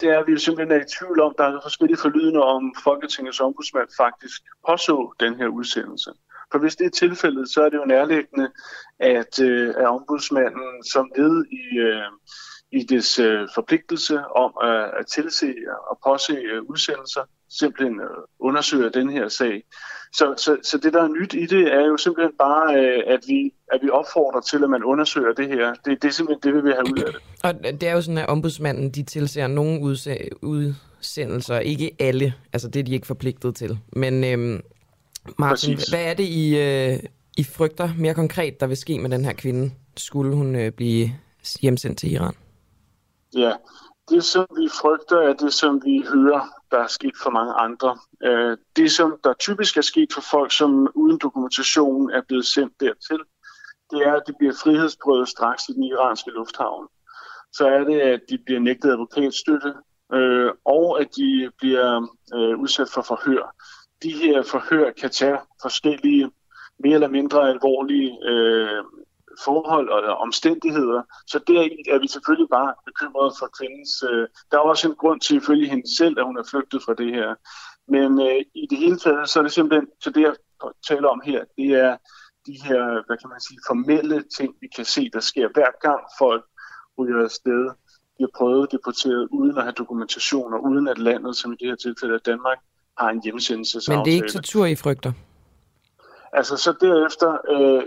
det 0.01 0.09
er, 0.09 0.19
at 0.19 0.27
vi 0.27 0.31
jo 0.31 0.37
simpelthen 0.37 0.79
er 0.79 0.85
i 0.85 0.89
tvivl 0.97 1.19
om, 1.21 1.33
der 1.37 1.43
er 1.43 1.59
forskellige 1.63 1.97
forlydende 1.97 2.43
om 2.43 2.75
Folketingets 2.83 3.39
ombudsmand 3.39 3.89
faktisk 3.97 4.41
påså 4.67 5.13
den 5.19 5.35
her 5.35 5.47
udsendelse. 5.47 6.11
For 6.51 6.59
hvis 6.59 6.75
det 6.75 6.85
er 6.85 6.89
tilfældet, 6.89 7.49
så 7.49 7.63
er 7.63 7.69
det 7.69 7.77
jo 7.77 7.85
nærliggende, 7.85 8.51
at, 8.99 9.39
øh, 9.41 9.69
at 9.69 9.87
ombudsmanden 9.87 10.83
som 10.83 11.11
led 11.15 11.45
i, 11.45 11.77
øh, 11.77 12.11
i 12.71 12.83
dets 12.83 13.19
øh, 13.19 13.47
forpligtelse 13.55 14.19
om 14.35 14.51
at, 14.63 14.91
at 14.99 15.07
tilse 15.07 15.55
og 15.89 15.99
påse 16.05 16.33
øh, 16.33 16.63
udsendelser, 16.63 17.23
simpelthen 17.59 17.99
øh, 18.01 18.23
undersøger 18.39 18.89
den 18.89 19.09
her 19.09 19.27
sag. 19.27 19.63
Så, 20.17 20.33
så, 20.37 20.57
så 20.63 20.77
det, 20.77 20.93
der 20.93 21.03
er 21.03 21.07
nyt 21.07 21.33
i 21.33 21.45
det, 21.45 21.73
er 21.73 21.85
jo 21.85 21.97
simpelthen 21.97 22.31
bare, 22.39 22.75
øh, 22.75 23.03
at, 23.07 23.19
vi, 23.27 23.53
at 23.73 23.79
vi 23.83 23.89
opfordrer 23.89 24.41
til, 24.41 24.63
at 24.63 24.69
man 24.69 24.83
undersøger 24.83 25.33
det 25.33 25.47
her. 25.47 25.73
Det, 25.85 26.01
det 26.01 26.07
er 26.07 26.11
simpelthen 26.11 26.41
det, 26.43 26.57
vi 26.57 26.61
vil 26.61 26.73
have 26.73 26.85
ud 26.93 26.99
af 26.99 27.13
det. 27.13 27.21
Og 27.43 27.81
det 27.81 27.89
er 27.89 27.93
jo 27.93 28.01
sådan, 28.01 28.17
at 28.17 28.29
ombudsmanden 28.29 28.89
de 28.89 29.03
tilser 29.03 29.47
nogle 29.47 29.81
udsendelser, 30.41 31.59
ikke 31.59 31.91
alle. 31.99 32.33
Altså 32.53 32.67
det 32.67 32.79
er 32.79 32.83
de 32.83 32.93
ikke 32.93 33.07
forpligtet 33.07 33.55
til. 33.55 33.79
Men 33.93 34.23
øhm, 34.23 34.61
Martin, 35.39 35.75
Præcis. 35.75 35.89
hvad 35.89 36.03
er 36.03 36.13
det, 36.13 36.23
I, 36.23 36.57
øh, 36.57 36.99
I 37.37 37.43
frygter 37.43 37.89
mere 37.97 38.13
konkret, 38.13 38.59
der 38.59 38.67
vil 38.67 38.77
ske 38.77 38.99
med 38.99 39.09
den 39.09 39.25
her 39.25 39.33
kvinde? 39.33 39.71
Skulle 39.97 40.35
hun 40.35 40.55
øh, 40.55 40.71
blive 40.71 41.09
hjemsendt 41.61 41.97
til 41.97 42.11
Iran? 42.11 42.33
Ja, 43.35 43.51
det 44.09 44.23
som 44.23 44.45
vi 44.49 44.69
frygter 44.81 45.17
er 45.17 45.33
det, 45.33 45.53
som 45.53 45.81
vi 45.85 46.03
hører, 46.13 46.56
der 46.71 46.79
er 46.79 46.87
sket 46.87 47.17
for 47.23 47.29
mange 47.29 47.53
andre. 47.53 47.97
Øh, 48.23 48.57
det, 48.75 48.91
som 48.91 49.19
der 49.23 49.33
typisk 49.33 49.77
er 49.77 49.81
sket 49.81 50.13
for 50.13 50.21
folk, 50.21 50.51
som 50.51 50.87
uden 50.95 51.17
dokumentation 51.17 52.11
er 52.11 52.21
blevet 52.27 52.45
sendt 52.45 52.73
dertil, 52.79 53.19
det 53.91 53.99
er, 54.07 54.13
at 54.13 54.23
de 54.27 54.33
bliver 54.39 54.53
frihedsbrødet 54.63 55.29
straks 55.29 55.69
i 55.69 55.73
den 55.73 55.83
iranske 55.83 56.31
lufthavn. 56.31 56.87
Så 57.53 57.67
er 57.67 57.83
det, 57.83 57.99
at 57.99 58.21
de 58.29 58.37
bliver 58.45 58.59
nægtet 58.59 58.91
advokatstøtte, 58.91 59.73
øh, 60.13 60.51
og 60.65 61.01
at 61.01 61.07
de 61.15 61.51
bliver 61.57 62.07
øh, 62.35 62.59
udsat 62.59 62.89
for 62.93 63.01
forhør. 63.01 63.55
De 64.03 64.11
her 64.11 64.43
forhør 64.43 64.91
kan 64.91 65.09
tage 65.09 65.39
forskellige 65.61 66.31
mere 66.79 66.93
eller 66.93 67.07
mindre 67.07 67.49
alvorlige 67.49 68.17
øh, 68.23 68.83
forhold 69.43 69.89
og 69.89 70.17
omstændigheder. 70.17 71.01
Så 71.27 71.39
der 71.47 71.59
er 71.93 71.99
vi 71.99 72.07
selvfølgelig 72.07 72.49
bare 72.49 72.73
bekymrede 72.85 73.33
for 73.39 73.47
kvindens... 73.57 74.03
Øh, 74.09 74.27
der 74.51 74.57
er 74.57 74.61
også 74.61 74.87
en 74.89 74.95
grund 74.95 75.19
til 75.21 75.37
ifølge 75.37 75.69
hende 75.69 75.97
selv, 75.97 76.19
at 76.19 76.25
hun 76.25 76.37
er 76.37 76.43
flygtet 76.51 76.83
fra 76.85 76.93
det 76.93 77.13
her. 77.13 77.35
Men 77.87 78.21
øh, 78.27 78.41
i 78.55 78.67
det 78.69 78.77
hele 78.77 78.97
taget, 78.97 79.29
så 79.29 79.39
er 79.39 79.43
det 79.43 79.51
simpelthen, 79.51 79.87
så 80.03 80.09
det 80.09 80.21
jeg 80.21 80.33
taler 80.87 81.07
om 81.07 81.21
her, 81.25 81.43
det 81.57 81.69
er 81.85 81.97
de 82.47 82.55
her, 82.67 83.05
hvad 83.05 83.17
kan 83.17 83.29
man 83.29 83.41
sige, 83.47 83.59
formelle 83.67 84.23
ting, 84.37 84.55
vi 84.61 84.67
kan 84.75 84.85
se, 84.85 85.09
der 85.13 85.19
sker 85.19 85.47
hver 85.53 85.71
gang 85.81 86.01
folk 86.19 86.45
ryger 86.97 87.23
afsted. 87.23 87.69
Har 88.19 88.27
prøvet 88.37 88.71
deporteret 88.71 89.27
uden 89.31 89.57
at 89.57 89.63
have 89.63 89.73
dokumentation, 89.77 90.53
og 90.53 90.63
uden 90.63 90.87
at 90.87 90.97
landet, 90.97 91.35
som 91.35 91.53
i 91.53 91.55
det 91.59 91.67
her 91.67 91.75
tilfælde 91.75 92.15
er 92.15 92.19
Danmark, 92.19 92.57
har 92.97 93.09
en 93.09 93.21
hjemsendelsesaftale. 93.23 93.97
Men 93.97 94.05
det 94.05 94.11
er 94.11 94.15
ikke 94.15 94.31
tortur, 94.31 94.65
I 94.65 94.75
frygter? 94.75 95.11
Altså, 96.33 96.57
så 96.57 96.73
derefter, 96.81 97.37
øh, 97.49 97.83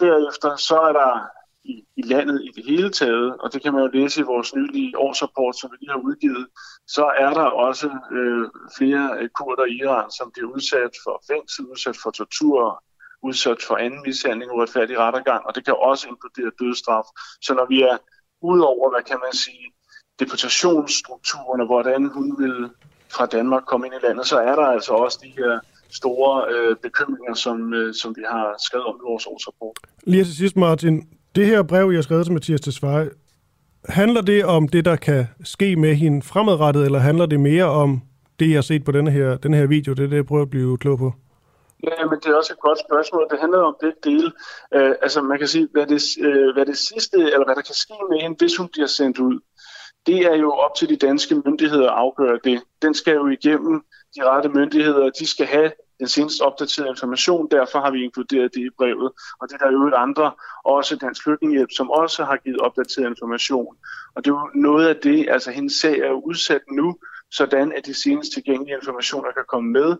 derefter 0.00 0.56
så 0.56 0.76
er 0.80 0.92
der 0.92 1.26
i, 1.64 1.84
i 1.96 2.02
landet 2.02 2.42
i 2.42 2.50
det 2.56 2.64
hele 2.64 2.90
taget, 2.90 3.36
og 3.40 3.52
det 3.52 3.62
kan 3.62 3.72
man 3.72 3.82
jo 3.82 3.90
læse 3.98 4.20
i 4.20 4.24
vores 4.24 4.54
nylige 4.54 4.98
årsrapport, 4.98 5.56
som 5.56 5.70
vi 5.70 5.76
lige 5.80 5.90
har 5.90 5.98
udgivet, 5.98 6.46
så 6.86 7.04
er 7.18 7.34
der 7.34 7.42
også 7.42 7.90
øh, 8.12 8.48
flere 8.78 9.16
øh, 9.18 9.28
kurder 9.28 9.64
i 9.64 9.76
Iran, 9.82 10.10
som 10.10 10.30
bliver 10.32 10.48
udsat 10.48 10.92
for 11.04 11.22
fængsel, 11.30 11.66
udsat 11.66 11.96
for 12.02 12.10
tortur, 12.10 12.82
udsat 13.22 13.62
for 13.62 13.76
anden 13.76 14.02
mishandling, 14.06 14.52
uretfærdig 14.52 14.98
rettergang, 14.98 15.46
og 15.46 15.54
det 15.54 15.64
kan 15.64 15.74
også 15.78 16.08
inkludere 16.08 16.52
dødsstraf. 16.60 17.04
Så 17.42 17.54
når 17.54 17.66
vi 17.68 17.82
er 17.82 17.96
ud 18.42 18.60
over, 18.60 18.90
hvad 18.90 19.02
kan 19.02 19.18
man 19.24 19.32
sige, 19.32 19.66
deportationsstrukturerne, 20.20 21.64
hvordan 21.64 22.06
hun 22.06 22.38
vil 22.38 22.70
fra 23.10 23.26
Danmark 23.26 23.64
komme 23.64 23.86
ind 23.86 23.94
i 23.94 24.06
landet, 24.06 24.26
så 24.26 24.38
er 24.38 24.54
der 24.56 24.66
altså 24.66 24.92
også 24.92 25.18
de 25.22 25.30
her 25.30 25.60
store 25.92 26.44
øh, 26.54 26.76
bekymringer, 26.82 27.34
som, 27.34 27.74
øh, 27.74 27.94
som 27.94 28.16
vi 28.16 28.22
har 28.28 28.54
skrevet 28.66 28.86
om 28.86 28.94
i 28.94 29.04
vores 29.10 29.26
årsrapport. 29.26 29.76
Lige 30.04 30.24
til 30.24 30.36
sidst, 30.36 30.56
Martin. 30.56 31.08
Det 31.34 31.46
her 31.46 31.62
brev, 31.62 31.88
jeg 31.90 31.96
har 31.96 32.02
skrevet 32.02 32.26
til 32.26 32.32
Mathias 32.32 32.60
Tesfaye, 32.60 33.10
handler 33.84 34.20
det 34.20 34.44
om 34.44 34.68
det, 34.68 34.84
der 34.84 34.96
kan 34.96 35.26
ske 35.44 35.76
med 35.76 35.94
hende 35.94 36.22
fremadrettet, 36.22 36.84
eller 36.84 36.98
handler 36.98 37.26
det 37.26 37.40
mere 37.40 37.64
om 37.64 38.02
det, 38.40 38.48
jeg 38.48 38.56
har 38.56 38.62
set 38.62 38.84
på 38.84 38.92
denne 38.92 39.10
her, 39.10 39.36
denne 39.36 39.56
her 39.56 39.66
video? 39.66 39.92
Det 39.92 40.04
er 40.04 40.08
det, 40.08 40.16
jeg 40.16 40.26
prøver 40.26 40.42
at 40.42 40.50
blive 40.50 40.78
klog 40.78 40.98
på. 40.98 41.12
Ja, 41.84 42.06
men 42.10 42.18
det 42.20 42.26
er 42.26 42.36
også 42.36 42.52
et 42.52 42.60
godt 42.60 42.78
spørgsmål. 42.78 43.26
Det 43.30 43.40
handler 43.40 43.58
om 43.58 43.76
det 43.80 43.94
dele. 44.04 44.32
Uh, 44.76 44.94
altså 45.02 45.22
man 45.22 45.38
kan 45.38 45.48
sige, 45.48 45.68
hvad 45.72 45.86
det, 45.86 46.02
uh, 46.26 46.54
hvad 46.54 46.66
det 46.66 46.78
sidste, 46.78 47.16
eller 47.16 47.44
hvad 47.44 47.54
der 47.54 47.62
kan 47.62 47.74
ske 47.74 47.94
med 48.10 48.20
hende, 48.20 48.36
hvis 48.38 48.56
hun 48.56 48.68
bliver 48.68 48.86
sendt 48.86 49.18
ud, 49.18 49.40
det 50.06 50.18
er 50.18 50.36
jo 50.36 50.50
op 50.50 50.74
til 50.74 50.88
de 50.88 50.96
danske 50.96 51.34
myndigheder 51.44 51.90
at 51.90 51.98
afgøre 51.98 52.38
det. 52.44 52.62
Den 52.82 52.94
skal 52.94 53.14
jo 53.14 53.28
igennem 53.28 53.82
de 54.16 54.24
rette 54.24 54.48
myndigheder, 54.48 55.10
de 55.10 55.26
skal 55.26 55.46
have 55.46 55.72
den 55.98 56.08
senest 56.08 56.40
opdaterede 56.40 56.90
information, 56.90 57.48
derfor 57.50 57.78
har 57.80 57.90
vi 57.90 58.04
inkluderet 58.04 58.54
det 58.54 58.60
i 58.60 58.70
brevet. 58.78 59.12
Og 59.40 59.48
det 59.48 59.54
er 59.54 59.64
der 59.64 59.72
jo 59.72 59.88
et 59.88 59.94
andre, 59.94 60.32
også 60.64 60.96
Dansk 60.96 61.22
Flygtningehjælp, 61.22 61.70
som 61.76 61.90
også 61.90 62.24
har 62.24 62.36
givet 62.36 62.60
opdateret 62.60 63.06
information. 63.06 63.76
Og 64.14 64.24
det 64.24 64.30
er 64.30 64.34
jo 64.34 64.50
noget 64.54 64.88
af 64.88 64.96
det, 64.96 65.28
altså 65.30 65.50
hendes 65.50 65.72
sag 65.72 65.98
er 65.98 66.08
jo 66.08 66.20
udsat 66.20 66.62
nu, 66.72 66.96
sådan 67.30 67.72
at 67.76 67.86
de 67.86 67.94
senest 67.94 68.32
tilgængelige 68.32 68.76
informationer 68.76 69.32
kan 69.32 69.44
komme 69.48 69.70
med. 69.70 69.96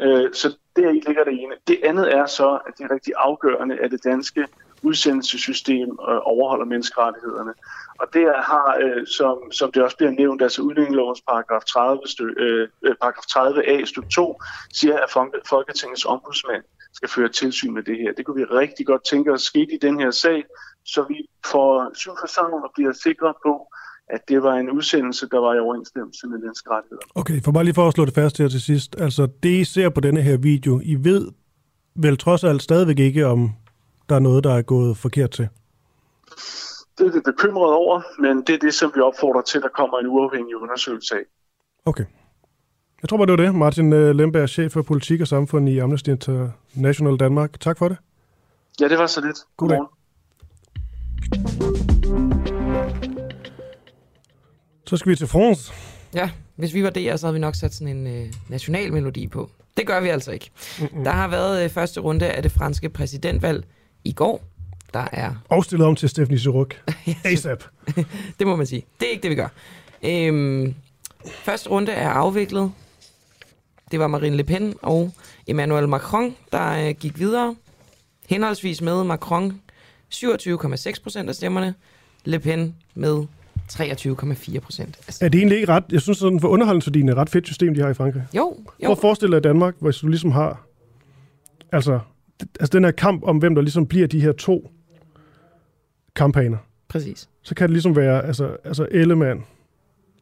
Øh, 0.00 0.32
så 0.32 0.56
der 0.76 0.92
ligger 0.92 1.24
det 1.24 1.32
ene. 1.32 1.54
Det 1.66 1.78
andet 1.84 2.14
er 2.14 2.26
så, 2.26 2.58
at 2.66 2.72
det 2.78 2.84
er 2.84 2.94
rigtig 2.94 3.12
afgørende, 3.16 3.76
at 3.78 3.90
det 3.90 4.04
danske 4.04 4.46
udsendelsessystem 4.84 5.88
øh, 6.08 6.20
overholder 6.32 6.66
menneskerettighederne. 6.66 7.52
Og 8.00 8.06
det 8.12 8.24
har, 8.50 8.68
øh, 8.82 9.06
som, 9.06 9.36
som 9.52 9.72
det 9.72 9.82
også 9.82 9.96
bliver 9.96 10.10
nævnt, 10.10 10.42
altså 10.42 10.62
udlændingelovens 10.62 11.22
paragraf 11.28 11.64
30, 11.64 12.00
stø, 12.06 12.24
øh, 12.24 12.68
øh 12.82 12.94
paragraf 13.02 13.26
30a 13.34 13.84
stykke 13.84 14.08
2, 14.08 14.42
siger, 14.72 14.96
at 15.04 15.10
Folketingets 15.48 16.04
ombudsmand 16.04 16.64
skal 16.92 17.08
føre 17.08 17.28
tilsyn 17.28 17.74
med 17.74 17.82
det 17.82 17.96
her. 17.98 18.12
Det 18.12 18.26
kunne 18.26 18.36
vi 18.36 18.44
rigtig 18.44 18.86
godt 18.86 19.04
tænke 19.04 19.32
os 19.32 19.42
skete 19.42 19.72
i 19.74 19.78
den 19.78 20.00
her 20.00 20.10
sag, 20.10 20.44
så 20.84 21.04
vi 21.08 21.28
får 21.46 21.90
syv 21.94 22.10
for 22.20 22.64
og 22.66 22.70
bliver 22.74 22.92
sikre 22.92 23.34
på, 23.46 23.54
at 24.08 24.28
det 24.28 24.42
var 24.42 24.54
en 24.54 24.70
udsendelse, 24.70 25.28
der 25.28 25.38
var 25.38 25.54
i 25.54 25.58
overensstemmelse 25.58 26.26
med 26.26 26.38
menneskerettighederne. 26.38 27.10
Okay, 27.14 27.42
for 27.44 27.52
bare 27.52 27.64
lige 27.64 27.74
for 27.74 27.88
at 27.88 27.94
slå 27.94 28.04
det 28.04 28.14
fast 28.14 28.38
her 28.38 28.48
til 28.48 28.62
sidst. 28.62 28.96
Altså, 28.98 29.28
det 29.42 29.48
I 29.48 29.64
ser 29.64 29.88
på 29.88 30.00
denne 30.00 30.22
her 30.22 30.36
video, 30.36 30.80
I 30.84 30.94
ved 30.94 31.32
vel 31.96 32.16
trods 32.16 32.44
alt 32.44 32.62
stadigvæk 32.62 32.98
ikke, 32.98 33.26
om 33.26 33.50
der 34.08 34.14
er 34.14 34.18
noget, 34.18 34.44
der 34.44 34.54
er 34.54 34.62
gået 34.62 34.96
forkert 34.96 35.30
til? 35.30 35.48
Det 36.98 37.06
er 37.06 37.12
vi 37.12 37.20
bekymret 37.24 37.72
over, 37.72 38.02
men 38.18 38.42
det 38.46 38.54
er 38.54 38.58
det, 38.58 38.74
som 38.74 38.92
vi 38.94 39.00
opfordrer 39.00 39.42
til, 39.42 39.58
at 39.58 39.62
der 39.62 39.68
kommer 39.68 39.98
en 39.98 40.06
uafhængig 40.06 40.56
undersøgelse 40.56 41.14
af. 41.14 41.20
Okay. 41.84 42.04
Jeg 43.02 43.08
tror 43.08 43.16
bare, 43.16 43.26
det 43.26 43.38
var 43.38 43.44
det. 43.44 43.54
Martin 43.54 43.92
øh, 43.92 44.14
Lemberg, 44.14 44.48
chef 44.48 44.72
for 44.72 44.82
politik 44.82 45.20
og 45.20 45.26
samfund 45.26 45.68
i 45.68 45.78
Amnesty 45.78 46.08
International 46.08 47.16
Danmark. 47.16 47.60
Tak 47.60 47.78
for 47.78 47.88
det. 47.88 47.96
Ja, 48.80 48.88
det 48.88 48.98
var 48.98 49.06
så 49.06 49.20
lidt. 49.20 49.36
God 49.56 49.68
dag. 49.68 49.78
Så 54.86 54.96
skal 54.96 55.10
vi 55.10 55.16
til 55.16 55.26
France. 55.26 55.72
Ja, 56.14 56.30
hvis 56.56 56.74
vi 56.74 56.82
var 56.82 56.90
der, 56.90 57.16
så 57.16 57.26
havde 57.26 57.34
vi 57.34 57.40
nok 57.40 57.54
sat 57.54 57.74
sådan 57.74 57.96
en 57.96 58.06
øh, 58.06 58.32
national 58.48 58.92
melodi 58.92 59.28
på. 59.28 59.50
Det 59.76 59.86
gør 59.86 60.00
vi 60.00 60.08
altså 60.08 60.32
ikke. 60.32 60.50
Mm-hmm. 60.80 61.04
Der 61.04 61.10
har 61.10 61.28
været 61.28 61.64
øh, 61.64 61.70
første 61.70 62.00
runde 62.00 62.30
af 62.30 62.42
det 62.42 62.52
franske 62.52 62.88
præsidentvalg 62.88 63.64
i 64.04 64.12
går. 64.12 64.42
Der 64.94 65.06
er... 65.12 65.34
Og 65.48 65.64
stillet 65.64 65.88
om 65.88 65.96
til 65.96 66.08
Stephanie 66.08 66.38
Suruk. 66.38 66.74
ASAP. 67.24 67.64
det 68.38 68.46
må 68.46 68.56
man 68.56 68.66
sige. 68.66 68.84
Det 69.00 69.06
er 69.06 69.10
ikke 69.10 69.22
det, 69.22 69.30
vi 69.30 69.34
gør. 69.34 69.48
Øhm, 70.02 70.74
første 71.26 71.70
runde 71.70 71.92
er 71.92 72.08
afviklet. 72.08 72.72
Det 73.90 74.00
var 74.00 74.06
Marine 74.06 74.36
Le 74.36 74.44
Pen 74.44 74.74
og 74.82 75.12
Emmanuel 75.46 75.88
Macron, 75.88 76.36
der 76.52 76.88
øh, 76.88 76.94
gik 76.94 77.18
videre. 77.18 77.56
Henholdsvis 78.28 78.82
med 78.82 79.04
Macron 79.04 79.60
27,6 80.14 81.02
procent 81.02 81.28
af 81.28 81.34
stemmerne. 81.34 81.74
Le 82.24 82.38
Pen 82.38 82.74
med 82.94 83.26
23,4 83.72 84.58
procent. 84.58 85.20
Er 85.20 85.28
det 85.28 85.38
egentlig 85.38 85.58
ikke 85.58 85.72
ret? 85.72 85.84
Jeg 85.92 86.00
synes, 86.00 86.18
sådan 86.18 86.40
for 86.40 86.48
underholdningsværdien 86.48 87.08
er 87.08 87.12
et 87.12 87.18
ret 87.18 87.30
fedt 87.30 87.46
system, 87.46 87.74
de 87.74 87.80
har 87.80 87.88
i 87.88 87.94
Frankrig. 87.94 88.22
Jo, 88.36 88.56
jo. 88.82 88.86
Prøv 88.86 88.92
at 88.92 88.98
forestille 88.98 89.36
dig 89.36 89.44
Danmark, 89.44 89.74
hvis 89.80 89.96
du 89.96 90.08
ligesom 90.08 90.30
har... 90.30 90.66
Altså, 91.72 92.00
altså 92.40 92.72
den 92.72 92.84
her 92.84 92.90
kamp 92.90 93.22
om, 93.24 93.38
hvem 93.38 93.54
der 93.54 93.62
ligesom 93.62 93.86
bliver 93.86 94.06
de 94.06 94.20
her 94.20 94.32
to 94.32 94.70
kampagner. 96.16 96.58
Præcis. 96.88 97.28
Så 97.42 97.54
kan 97.54 97.68
det 97.68 97.72
ligesom 97.72 97.96
være 97.96 98.24
altså, 98.24 98.56
altså 98.64 98.88
Ellemann, 98.90 99.44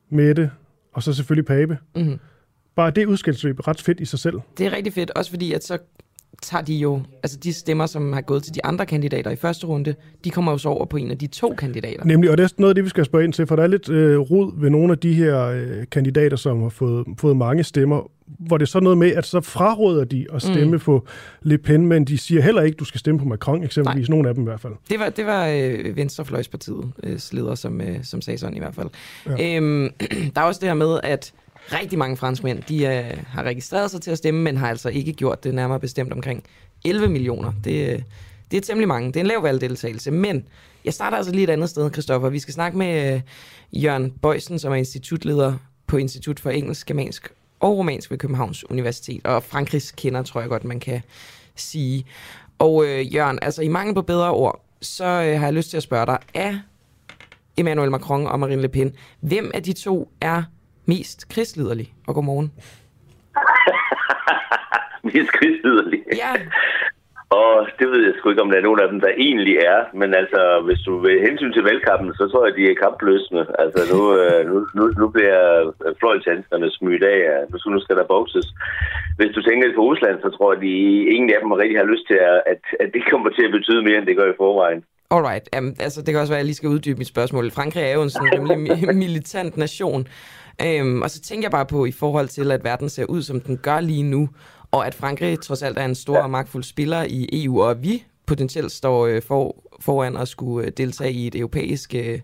Mette, 0.08 0.50
og 0.92 1.02
så 1.02 1.12
selvfølgelig 1.12 1.46
Pape. 1.46 1.78
Mm-hmm. 1.96 2.18
Bare 2.74 2.90
det 2.90 3.06
udskældsløb 3.06 3.58
er 3.58 3.68
ret 3.68 3.80
fedt 3.80 4.00
i 4.00 4.04
sig 4.04 4.18
selv. 4.18 4.40
Det 4.58 4.66
er 4.66 4.72
rigtig 4.72 4.92
fedt, 4.92 5.10
også 5.10 5.30
fordi 5.30 5.52
at 5.52 5.64
så 5.64 5.78
tager 6.42 6.64
de 6.64 6.74
jo, 6.74 7.00
altså 7.22 7.38
de 7.38 7.52
stemmer, 7.52 7.86
som 7.86 8.12
har 8.12 8.20
gået 8.20 8.42
til 8.42 8.54
de 8.54 8.64
andre 8.64 8.86
kandidater 8.86 9.30
i 9.30 9.36
første 9.36 9.66
runde, 9.66 9.94
de 10.24 10.30
kommer 10.30 10.52
jo 10.52 10.58
så 10.58 10.68
over 10.68 10.84
på 10.84 10.96
en 10.96 11.10
af 11.10 11.18
de 11.18 11.26
to 11.26 11.54
kandidater. 11.58 12.04
Nemlig, 12.04 12.30
og 12.30 12.38
det 12.38 12.44
er 12.44 12.48
noget 12.58 12.70
af 12.70 12.74
det, 12.74 12.84
vi 12.84 12.88
skal 12.88 13.04
spørge 13.04 13.24
ind 13.24 13.32
til, 13.32 13.46
for 13.46 13.56
der 13.56 13.62
er 13.62 13.66
lidt 13.66 13.88
øh, 13.88 14.18
rod 14.18 14.60
ved 14.60 14.70
nogle 14.70 14.92
af 14.92 14.98
de 14.98 15.14
her 15.14 15.44
øh, 15.44 15.84
kandidater, 15.90 16.36
som 16.36 16.62
har 16.62 16.68
fået, 16.68 17.06
fået 17.18 17.36
mange 17.36 17.64
stemmer, 17.64 18.10
hvor 18.38 18.58
det 18.58 18.66
er 18.66 18.68
så 18.68 18.80
noget 18.80 18.98
med, 18.98 19.12
at 19.12 19.26
så 19.26 19.40
fraråder 19.40 20.04
de 20.04 20.26
at 20.32 20.42
stemme 20.42 20.72
mm. 20.72 20.80
på 20.80 21.06
Le 21.42 21.58
Pen, 21.58 21.86
men 21.86 22.04
de 22.04 22.18
siger 22.18 22.42
heller 22.42 22.62
ikke, 22.62 22.76
du 22.76 22.84
skal 22.84 22.98
stemme 22.98 23.20
på 23.20 23.26
Macron, 23.26 23.64
eksempelvis, 23.64 24.08
Nej. 24.08 24.16
nogle 24.16 24.28
af 24.28 24.34
dem 24.34 24.44
i 24.44 24.46
hvert 24.46 24.60
fald. 24.60 24.72
Det 24.90 24.98
var, 24.98 25.08
det 25.08 25.26
var 25.26 25.46
øh, 25.46 25.96
Venstrefløjspartiets 25.96 27.32
øh, 27.32 27.38
leder, 27.38 27.54
som, 27.54 27.80
øh, 27.80 28.04
som 28.04 28.20
sagde 28.20 28.38
sådan 28.38 28.56
i 28.56 28.58
hvert 28.58 28.74
fald. 28.74 28.88
Ja. 29.38 29.56
Øhm, 29.56 29.90
der 30.34 30.40
er 30.40 30.44
også 30.44 30.60
det 30.60 30.68
her 30.68 30.74
med, 30.74 31.00
at 31.02 31.32
rigtig 31.72 31.98
mange 31.98 32.16
franskmænd, 32.16 32.62
de 32.62 32.84
øh, 32.84 33.24
har 33.26 33.42
registreret 33.42 33.90
sig 33.90 34.00
til 34.00 34.10
at 34.10 34.18
stemme, 34.18 34.42
men 34.42 34.56
har 34.56 34.68
altså 34.68 34.88
ikke 34.88 35.12
gjort 35.12 35.44
det 35.44 35.54
nærmere 35.54 35.80
bestemt 35.80 36.12
omkring 36.12 36.44
11 36.84 37.08
millioner. 37.08 37.52
Det, 37.64 37.92
øh, 37.92 38.02
det 38.50 38.56
er 38.56 38.60
temmelig 38.60 38.88
mange. 38.88 39.08
Det 39.08 39.16
er 39.16 39.20
en 39.20 39.26
lav 39.26 39.42
valgdeltagelse. 39.42 40.10
Men 40.10 40.44
jeg 40.84 40.94
starter 40.94 41.16
altså 41.16 41.32
lige 41.32 41.44
et 41.44 41.50
andet 41.50 41.70
sted, 41.70 41.90
Christoffer. 41.92 42.28
Vi 42.28 42.38
skal 42.38 42.54
snakke 42.54 42.78
med 42.78 43.14
øh, 43.14 43.20
Jørgen 43.72 44.10
Bøjsen, 44.10 44.58
som 44.58 44.72
er 44.72 44.76
institutleder 44.76 45.54
på 45.86 45.96
Institut 45.96 46.40
for 46.40 46.50
Engelsk, 46.50 46.86
Germansk 46.86 47.32
og 47.60 47.78
Romansk 47.78 48.10
ved 48.10 48.18
Københavns 48.18 48.70
Universitet. 48.70 49.26
Og 49.26 49.42
Frankrigs 49.42 49.90
kender, 49.90 50.22
tror 50.22 50.40
jeg 50.40 50.48
godt, 50.48 50.64
man 50.64 50.80
kan 50.80 51.02
sige. 51.56 52.04
Og 52.58 52.84
øh, 52.86 53.14
Jørgen, 53.14 53.38
altså 53.42 53.62
i 53.62 53.68
mangel 53.68 53.94
på 53.94 54.02
bedre 54.02 54.30
ord, 54.30 54.64
så 54.80 55.04
øh, 55.04 55.38
har 55.38 55.46
jeg 55.46 55.52
lyst 55.52 55.70
til 55.70 55.76
at 55.76 55.82
spørge 55.82 56.06
dig, 56.06 56.18
er 56.34 56.58
Emmanuel 57.56 57.90
Macron 57.90 58.26
og 58.26 58.40
Marine 58.40 58.62
Le 58.62 58.68
Pen, 58.68 58.92
hvem 59.20 59.50
af 59.54 59.62
de 59.62 59.72
to 59.72 60.12
er 60.20 60.42
mest 60.92 61.28
krigsliderlig? 61.32 61.88
Og 62.08 62.14
godmorgen. 62.14 62.48
mest 65.08 65.30
krigsliderlig? 65.38 66.00
Ja. 66.22 66.32
Og 67.42 67.56
det 67.78 67.86
ved 67.92 68.00
jeg 68.04 68.14
sgu 68.14 68.24
ikke, 68.30 68.44
om 68.44 68.50
der 68.50 68.58
er 68.58 68.68
nogen 68.68 68.84
af 68.84 68.88
dem, 68.92 69.00
der 69.04 69.12
egentlig 69.26 69.56
er. 69.74 69.80
Men 70.00 70.10
altså, 70.20 70.40
hvis 70.66 70.80
du 70.88 70.92
vil 71.04 71.26
hensyn 71.28 71.52
til 71.52 71.66
valgkampen, 71.68 72.10
så 72.18 72.24
tror 72.28 72.42
jeg, 72.46 72.54
de 72.58 72.64
er 72.64 72.82
kampløsende. 72.86 73.44
Altså, 73.62 73.80
nu, 73.92 74.00
øh, 74.22 74.40
nu, 74.50 74.56
nu, 74.76 74.84
nu 75.00 75.06
bliver 75.16 75.40
fløjtshandskerne 76.00 76.68
smydt 76.78 77.04
af. 77.14 77.20
Nu, 77.50 77.56
nu 77.74 77.78
skal 77.80 77.96
der 77.96 78.12
bokses. 78.14 78.48
Hvis 79.18 79.32
du 79.36 79.40
tænker 79.42 79.76
på 79.76 79.82
Rusland, 79.90 80.16
så 80.24 80.28
tror 80.36 80.48
jeg, 80.52 80.58
at 80.58 80.64
de, 80.66 80.74
ingen 81.14 81.30
af 81.34 81.40
dem 81.42 81.52
rigtig 81.62 81.78
har 81.82 81.92
lyst 81.92 82.04
til, 82.10 82.18
at, 82.52 82.62
at 82.82 82.88
det 82.94 83.02
kommer 83.10 83.30
til 83.30 83.44
at 83.48 83.54
betyde 83.56 83.82
mere, 83.86 83.98
end 83.98 84.06
det 84.06 84.18
gør 84.20 84.28
i 84.32 84.40
forvejen. 84.42 84.80
Alright. 85.14 85.46
Um, 85.58 85.68
altså, 85.86 85.98
det 86.02 86.10
kan 86.10 86.20
også 86.20 86.32
være, 86.32 86.40
at 86.40 86.44
jeg 86.44 86.50
lige 86.50 86.60
skal 86.60 86.74
uddybe 86.74 86.98
mit 86.98 87.12
spørgsmål. 87.14 87.50
Frankrig 87.50 87.82
er 87.82 87.94
jo 87.98 88.02
en 88.02 88.10
sådan 88.10 88.50
rimelig 88.50 88.96
militant 89.04 89.56
nation. 89.56 90.02
Um, 90.80 91.02
og 91.02 91.10
så 91.10 91.20
tænker 91.20 91.44
jeg 91.44 91.50
bare 91.50 91.66
på, 91.66 91.84
i 91.84 91.92
forhold 91.92 92.28
til, 92.28 92.52
at 92.52 92.64
verden 92.64 92.88
ser 92.88 93.04
ud, 93.04 93.22
som 93.22 93.40
den 93.40 93.56
gør 93.56 93.80
lige 93.80 94.02
nu, 94.02 94.28
og 94.70 94.86
at 94.86 94.94
Frankrig 94.94 95.40
trods 95.40 95.62
alt 95.62 95.78
er 95.78 95.84
en 95.84 95.94
stor 95.94 96.18
og 96.18 96.30
magtfuld 96.30 96.62
spiller 96.62 97.02
i 97.08 97.44
EU, 97.44 97.62
og 97.62 97.82
vi 97.82 98.04
potentielt 98.26 98.72
står 98.72 99.06
øh, 99.06 99.22
for, 99.22 99.56
foran 99.80 100.16
at 100.16 100.28
skulle 100.28 100.66
øh, 100.66 100.72
deltage 100.76 101.12
i 101.12 101.26
et 101.26 101.34
europæisk 101.34 101.94
øh, 101.94 102.20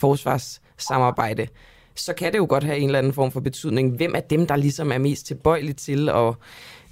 forsvarssamarbejde, 0.00 1.46
så 1.94 2.14
kan 2.14 2.32
det 2.32 2.38
jo 2.38 2.46
godt 2.48 2.64
have 2.64 2.78
en 2.78 2.84
eller 2.84 2.98
anden 2.98 3.12
form 3.12 3.30
for 3.30 3.40
betydning. 3.40 3.96
Hvem 3.96 4.12
er 4.14 4.20
dem, 4.20 4.46
der 4.46 4.56
ligesom 4.56 4.92
er 4.92 4.98
mest 4.98 5.26
tilbøjelige 5.26 5.74
til 5.74 6.08
at 6.08 6.34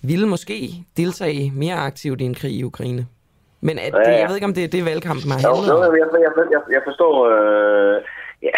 ville 0.02 0.28
måske 0.28 0.70
deltage 0.96 1.52
mere 1.54 1.74
aktivt 1.74 2.20
i 2.20 2.24
en 2.24 2.34
krig 2.34 2.52
i 2.52 2.64
Ukraine? 2.64 3.06
Men 3.60 3.78
at, 3.78 3.92
det, 3.92 4.12
jeg 4.20 4.26
ved 4.28 4.34
ikke, 4.34 4.46
om 4.46 4.54
det, 4.54 4.72
det 4.72 4.80
er 4.80 4.84
valgkampen 4.84 5.30
har 5.30 5.38
handlet 5.38 5.72
om. 5.72 5.82
Jeg, 5.82 6.08
jeg, 6.26 6.32
jeg, 6.54 6.62
jeg 6.70 6.82
forstår... 6.84 7.14
Øh, 7.34 8.02
ja. 8.42 8.56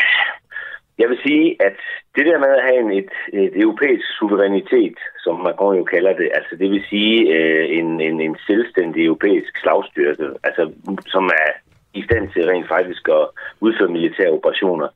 Jeg 0.99 1.09
vil 1.09 1.19
sige, 1.27 1.57
at 1.69 1.79
det 2.19 2.27
der 2.27 2.39
med 2.45 2.53
at 2.57 2.67
have 2.69 2.81
en, 2.85 2.91
et, 3.01 3.13
et 3.45 3.55
europæisk 3.65 4.07
suverænitet, 4.19 4.99
som 5.25 5.35
Macron 5.47 5.77
jo 5.77 5.85
kalder 5.85 6.13
det, 6.21 6.29
altså 6.39 6.57
det 6.61 6.71
vil 6.71 6.85
sige 6.93 7.17
øh, 7.37 7.65
en, 7.79 8.01
en, 8.01 8.21
en 8.21 8.37
selvstændig 8.47 9.01
europæisk 9.07 9.53
slagstyrke, 9.63 10.27
altså 10.49 10.73
som 11.07 11.25
er 11.25 11.51
i 11.95 12.03
stand 12.03 12.25
til 12.31 12.47
rent 12.47 12.69
faktisk 12.69 13.09
at 13.09 13.25
udføre 13.61 13.95
militære 13.97 14.37
operationer, 14.39 14.89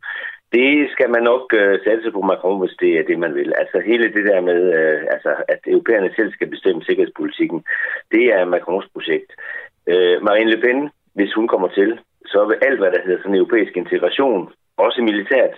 det 0.53 0.91
skal 0.95 1.11
man 1.11 1.23
nok 1.23 1.45
øh, 1.61 1.79
satse 1.85 2.11
på 2.11 2.21
Macron, 2.21 2.61
hvis 2.61 2.77
det 2.81 2.91
er 2.99 3.05
det, 3.09 3.19
man 3.19 3.35
vil. 3.35 3.53
Altså 3.63 3.81
hele 3.91 4.07
det 4.17 4.25
der 4.31 4.41
med, 4.41 4.61
øh, 4.79 5.01
altså, 5.15 5.31
at 5.49 5.61
europæerne 5.67 6.11
selv 6.17 6.33
skal 6.33 6.49
bestemme 6.55 6.83
sikkerhedspolitikken, 6.83 7.65
det 8.13 8.25
er 8.37 8.45
Macrons 8.45 8.89
projekt. 8.95 9.31
Øh, 9.93 10.17
Marine 10.27 10.51
Le 10.51 10.61
Pen, 10.65 10.91
hvis 11.15 11.33
hun 11.33 11.49
kommer 11.49 11.69
til, 11.69 11.99
så 12.27 12.45
vil 12.45 12.59
alt, 12.67 12.79
hvad 12.79 12.91
der 12.91 13.05
hedder 13.05 13.23
sådan 13.23 13.41
europæisk 13.41 13.77
integration, 13.77 14.53
også 14.77 15.03
militært, 15.03 15.55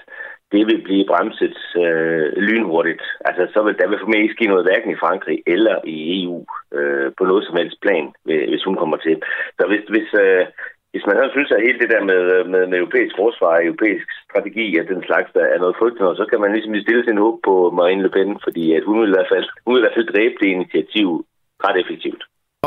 det 0.54 0.64
vil 0.70 0.80
blive 0.88 1.08
bremset 1.12 1.58
øh, 1.84 2.26
lynhurtigt. 2.48 3.02
Altså, 3.28 3.42
så 3.54 3.58
vil 3.64 3.78
der 3.80 3.88
vil 3.88 4.00
formentlig 4.00 4.26
ikke 4.26 4.38
ske 4.38 4.52
noget 4.52 4.66
hverken 4.66 4.90
i 4.92 5.02
Frankrig 5.04 5.38
eller 5.54 5.76
i 5.94 5.96
EU 6.20 6.38
øh, 6.78 7.08
på 7.18 7.22
noget 7.30 7.42
som 7.44 7.56
helst 7.60 7.78
plan, 7.84 8.06
hvis 8.50 8.66
hun 8.68 8.76
kommer 8.82 8.98
til. 9.06 9.16
Så 9.58 9.64
hvis, 9.70 9.84
hvis, 9.94 10.08
øh, 10.24 10.44
hvis 10.92 11.06
man 11.08 11.16
synes, 11.34 11.50
at 11.52 11.64
hele 11.66 11.78
det 11.82 11.90
der 11.94 12.02
med, 12.10 12.20
med, 12.52 12.62
med 12.70 12.78
europæisk 12.78 13.14
forsvar 13.22 13.52
og 13.56 13.64
europæisk 13.68 14.06
strategi 14.26 14.66
og 14.80 14.84
den 14.92 15.02
slags, 15.08 15.28
der 15.36 15.44
er 15.54 15.58
noget 15.62 15.78
frygteligt, 15.80 16.20
så 16.20 16.26
kan 16.30 16.40
man 16.40 16.52
ligesom 16.52 16.74
stille 16.84 17.04
sin 17.04 17.22
håb 17.24 17.36
på 17.48 17.54
Marine 17.78 18.02
Le 18.02 18.10
Pen, 18.16 18.32
fordi 18.46 18.64
at 18.76 18.82
hun, 18.88 18.96
vil 19.00 19.12
i 19.12 19.16
hvert 19.16 19.32
fald, 19.34 19.46
hun 19.64 19.72
vil 19.72 19.82
i 19.82 19.86
hvert 19.86 19.98
fald 19.98 20.12
dræbe 20.14 20.36
det 20.40 20.48
initiativ 20.58 21.08
ret 21.64 21.76
effektivt. 21.82 22.22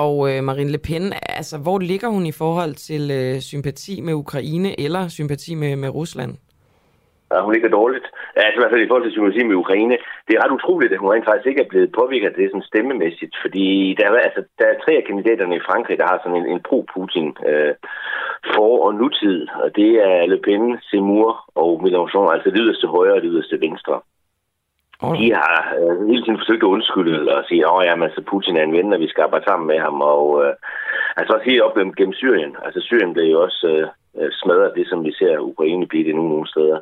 Og 0.06 0.16
øh, 0.30 0.44
Marine 0.50 0.72
Le 0.72 0.82
Pen, 0.88 1.06
altså 1.40 1.56
hvor 1.64 1.80
ligger 1.80 2.10
hun 2.16 2.26
i 2.26 2.36
forhold 2.42 2.74
til 2.88 3.04
øh, 3.20 3.40
sympati 3.52 4.02
med 4.02 4.14
Ukraine 4.14 4.80
eller 4.86 5.08
sympati 5.08 5.56
med, 5.56 5.76
med 5.76 5.90
Rusland? 5.90 6.34
Ja, 7.32 7.42
hun 7.42 7.54
ligger 7.54 7.70
dårligt. 7.70 8.08
Altså 8.36 8.58
i 8.58 8.62
hvert 8.62 8.74
fald 8.74 8.86
i 8.86 8.88
forhold 8.88 9.06
til 9.06 9.16
sympati 9.16 9.44
med 9.44 9.62
Ukraine. 9.64 9.98
Det 10.28 10.34
er 10.34 10.44
ret 10.44 10.58
utroligt, 10.58 10.94
at 10.94 11.00
hun 11.00 11.12
rent 11.12 11.26
faktisk 11.26 11.48
ikke 11.50 11.64
er 11.64 11.72
blevet 11.72 11.96
påvirket 12.00 12.28
af 12.28 12.34
det 12.34 12.50
sådan 12.50 12.70
stemmemæssigt, 12.72 13.36
fordi 13.44 13.68
der 13.98 14.06
er, 14.08 14.14
altså, 14.28 14.42
der 14.60 14.66
er 14.66 14.82
tre 14.84 14.94
af 14.98 15.04
kandidaterne 15.08 15.56
i 15.56 15.66
Frankrig, 15.70 15.98
der 15.98 16.08
har 16.12 16.20
sådan 16.20 16.38
en, 16.42 16.48
en 16.54 16.62
pro-Putin 16.68 17.28
øh, 17.50 17.74
for- 18.54 18.86
og 18.86 18.94
nutid, 18.96 19.40
og 19.64 19.76
det 19.76 19.92
er 20.10 20.26
Le 20.26 20.40
Pen, 20.46 20.64
Seymour 20.88 21.32
og 21.56 21.72
Mélenchon, 21.84 22.34
altså 22.34 22.50
det 22.50 22.60
yderste 22.64 22.88
højre 22.88 23.18
og 23.18 23.22
det 23.22 23.30
yderste 23.34 23.58
venstre. 23.66 23.96
Oh. 25.02 25.18
De 25.20 25.34
har 25.34 25.76
øh, 25.80 26.08
hele 26.08 26.24
tiden 26.24 26.40
forsøgt 26.42 26.64
at 26.64 26.74
undskylde 26.76 27.36
og 27.38 27.44
sige, 27.48 27.64
at 27.66 27.72
oh, 27.72 28.04
altså, 28.06 28.22
Putin 28.22 28.58
er 28.58 28.64
en 28.64 28.74
ven, 28.74 28.94
og 28.94 29.00
vi 29.00 29.08
skal 29.08 29.24
arbejde 29.24 29.46
sammen 29.46 29.68
med 29.68 29.80
ham. 29.80 30.02
Og, 30.02 30.46
øh, 30.46 30.54
altså 31.18 31.34
også 31.34 31.50
helt 31.50 31.62
op 31.62 31.76
gennem 31.98 32.14
Syrien. 32.14 32.56
Altså 32.66 32.80
Syrien 32.82 33.14
blev 33.14 33.26
jo 33.32 33.42
også 33.42 33.68
øh, 33.68 33.88
øh, 34.20 34.32
smadret, 34.32 34.76
det, 34.76 34.88
som 34.90 35.06
vi 35.06 35.12
ser 35.20 35.40
Ukraine 35.40 35.88
blive 35.88 36.08
det 36.08 36.16
nu 36.16 36.24
nogle 36.28 36.48
steder. 36.48 36.80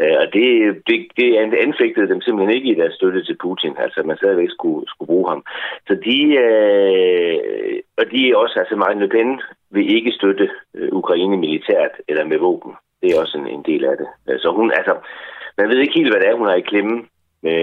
Øh, 0.00 0.16
og 0.22 0.26
det, 0.34 0.46
det, 0.88 0.96
det 1.16 1.28
anfægtede 1.66 2.08
dem 2.08 2.20
simpelthen 2.20 2.56
ikke 2.56 2.70
i 2.70 2.80
deres 2.80 2.94
støtte 2.94 3.24
til 3.24 3.36
Putin. 3.44 3.74
Altså, 3.78 4.02
man 4.02 4.16
stadigvæk 4.16 4.50
skulle, 4.50 4.88
skulle 4.88 5.10
bruge 5.12 5.28
ham. 5.28 5.44
Så 5.88 5.94
de, 6.06 6.18
øh, 6.44 7.78
og 8.00 8.04
de 8.12 8.30
er 8.30 8.36
også, 8.36 8.56
altså 8.58 8.76
Marine 8.76 9.00
Le 9.00 9.08
Pen 9.08 9.40
vil 9.70 9.96
ikke 9.96 10.12
støtte 10.12 10.50
øh, 10.74 10.88
Ukraine 10.92 11.36
militært 11.36 11.94
eller 12.08 12.24
med 12.24 12.38
våben. 12.38 12.72
Det 13.02 13.08
er 13.10 13.20
også 13.20 13.38
en, 13.38 13.46
en 13.46 13.62
del 13.62 13.84
af 13.84 13.96
det. 13.96 14.08
Øh, 14.28 14.38
så 14.40 14.48
hun, 14.56 14.72
altså, 14.78 14.94
man 15.58 15.68
ved 15.68 15.78
ikke 15.78 15.98
helt, 15.98 16.12
hvad 16.12 16.20
det 16.20 16.28
er, 16.28 16.40
hun 16.40 16.46
har 16.46 16.54
i 16.54 16.70
klemme 16.72 17.04
med 17.42 17.62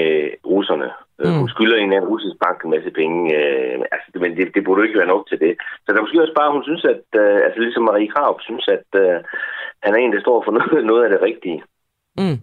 russerne. 0.53 0.89
Øh, 1.21 1.31
mm. 1.31 1.39
Hun 1.39 1.49
skylder 1.49 1.77
en 1.77 1.93
anden 1.93 2.11
russisk 2.13 2.35
bank 2.45 2.57
en 2.63 2.73
masse 2.75 2.91
penge. 2.99 3.19
Øh, 3.37 3.77
altså, 3.95 4.07
men 4.23 4.31
det, 4.37 4.45
det 4.55 4.63
burde 4.63 4.87
ikke 4.87 4.99
være 4.99 5.13
nok 5.13 5.23
til 5.29 5.39
det. 5.39 5.53
Så 5.83 5.87
der 5.93 6.01
måske 6.01 6.21
også 6.21 6.37
bare, 6.39 6.53
hun 6.55 6.63
synes, 6.63 6.83
at 6.93 7.05
øh, 7.21 7.37
altså 7.45 7.59
ligesom 7.65 7.83
Marie 7.83 8.11
Krav 8.13 8.33
synes, 8.47 8.65
at 8.77 8.89
øh, 9.03 9.17
han 9.83 9.93
er 9.93 9.99
en, 9.99 10.13
der 10.13 10.21
står 10.25 10.37
for 10.45 10.51
noget, 10.57 10.85
noget 10.91 11.03
af 11.05 11.09
det 11.13 11.21
rigtige. 11.29 11.59
Mm. 12.21 12.39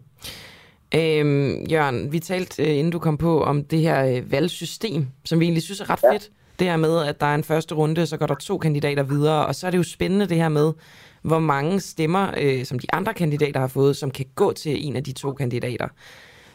Øhm, 0.99 1.53
Jørgen, 1.73 2.13
vi 2.13 2.19
talte, 2.19 2.63
øh, 2.63 2.79
inden 2.79 2.93
du 2.93 2.99
kom 2.99 3.17
på, 3.19 3.43
om 3.43 3.65
det 3.65 3.81
her 3.81 3.99
øh, 4.11 4.33
valgsystem, 4.33 5.07
som 5.25 5.41
vi 5.41 5.45
egentlig 5.45 5.63
synes 5.63 5.81
er 5.81 5.91
ret 5.91 6.03
ja. 6.03 6.13
fedt. 6.13 6.31
Det 6.59 6.67
her 6.67 6.77
med, 6.77 7.07
at 7.07 7.21
der 7.21 7.27
er 7.27 7.35
en 7.35 7.45
første 7.45 7.75
runde, 7.75 8.07
så 8.07 8.17
går 8.17 8.27
der 8.27 8.35
to 8.35 8.59
kandidater 8.59 9.03
videre, 9.03 9.47
og 9.47 9.55
så 9.55 9.67
er 9.67 9.71
det 9.71 9.79
jo 9.79 9.83
spændende 9.83 10.27
det 10.27 10.37
her 10.37 10.49
med, 10.49 10.73
hvor 11.23 11.39
mange 11.39 11.81
stemmer, 11.81 12.35
øh, 12.43 12.65
som 12.65 12.79
de 12.79 12.87
andre 12.93 13.15
kandidater 13.15 13.61
har 13.61 13.67
fået, 13.69 13.97
som 13.97 14.11
kan 14.11 14.27
gå 14.35 14.53
til 14.53 14.87
en 14.87 14.97
af 14.97 15.05
de 15.05 15.13
to 15.13 15.33
kandidater. 15.33 15.89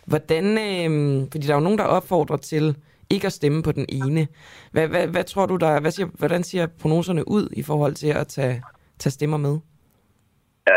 Hvordan, 0.07 0.45
øh, 0.67 0.89
fordi 1.31 1.47
der 1.47 1.53
er 1.53 1.57
jo 1.61 1.67
nogen, 1.67 1.79
der 1.79 1.95
opfordrer 1.97 2.37
til 2.37 2.75
ikke 3.09 3.27
at 3.27 3.37
stemme 3.39 3.63
på 3.63 3.71
den 3.71 3.85
ene. 3.89 4.27
Hvad, 4.71 4.87
hvad, 4.87 5.07
hvad 5.07 5.23
tror 5.23 5.45
du, 5.45 5.55
der, 5.55 5.81
hvad 5.81 5.91
siger, 5.91 6.07
hvordan 6.21 6.43
ser 6.43 6.67
prognoserne 6.81 7.23
ud 7.27 7.45
i 7.61 7.63
forhold 7.63 7.93
til 7.93 8.11
at 8.21 8.27
tage, 8.27 8.61
tage 8.99 9.11
stemmer 9.17 9.37
med? 9.37 9.55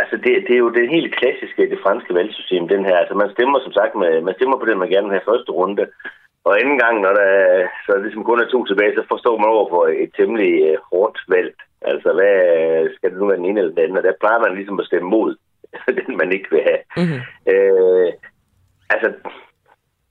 Altså, 0.00 0.16
det, 0.24 0.32
det 0.46 0.54
er 0.54 0.64
jo 0.66 0.72
det 0.78 0.94
helt 0.96 1.12
klassiske, 1.18 1.70
det 1.72 1.84
franske 1.84 2.14
valgsystem, 2.14 2.68
den 2.68 2.84
her. 2.84 2.96
Altså, 2.96 3.14
man 3.14 3.30
stemmer 3.36 3.58
som 3.60 3.72
sagt, 3.72 3.94
med, 3.94 4.20
man 4.28 4.34
stemmer 4.38 4.56
på 4.58 4.66
den, 4.66 4.78
man 4.78 4.92
gerne 4.94 5.08
vil 5.08 5.18
have 5.18 5.30
første 5.32 5.50
runde. 5.60 5.86
Og 6.44 6.52
anden 6.60 6.78
gang, 6.84 6.94
når 7.00 7.12
der 7.20 7.30
så 7.84 7.90
er 7.92 8.02
ligesom 8.02 8.24
kun 8.24 8.40
er 8.40 8.48
to 8.48 8.60
tilbage, 8.66 8.94
så 8.94 9.04
forstår 9.12 9.36
man 9.38 9.48
over 9.56 9.66
for 9.74 9.82
et 10.04 10.10
temmelig 10.18 10.52
uh, 10.68 10.76
hårdt 10.90 11.18
valg. 11.28 11.54
Altså, 11.90 12.08
hvad 12.18 12.36
skal 12.94 13.10
det 13.10 13.18
nu 13.18 13.26
være 13.26 13.40
den 13.40 13.50
ene 13.50 13.60
eller 13.60 13.74
den 13.74 13.84
anden? 13.84 14.00
Og 14.00 14.02
der 14.02 14.20
plejer 14.22 14.40
man 14.44 14.56
ligesom 14.58 14.80
at 14.80 14.86
stemme 14.86 15.08
mod 15.16 15.30
den, 15.98 16.16
man 16.16 16.32
ikke 16.36 16.48
vil 16.50 16.62
have. 16.70 16.82
Mm-hmm. 17.00 17.20
Uh, 17.52 18.08
altså, 18.92 19.09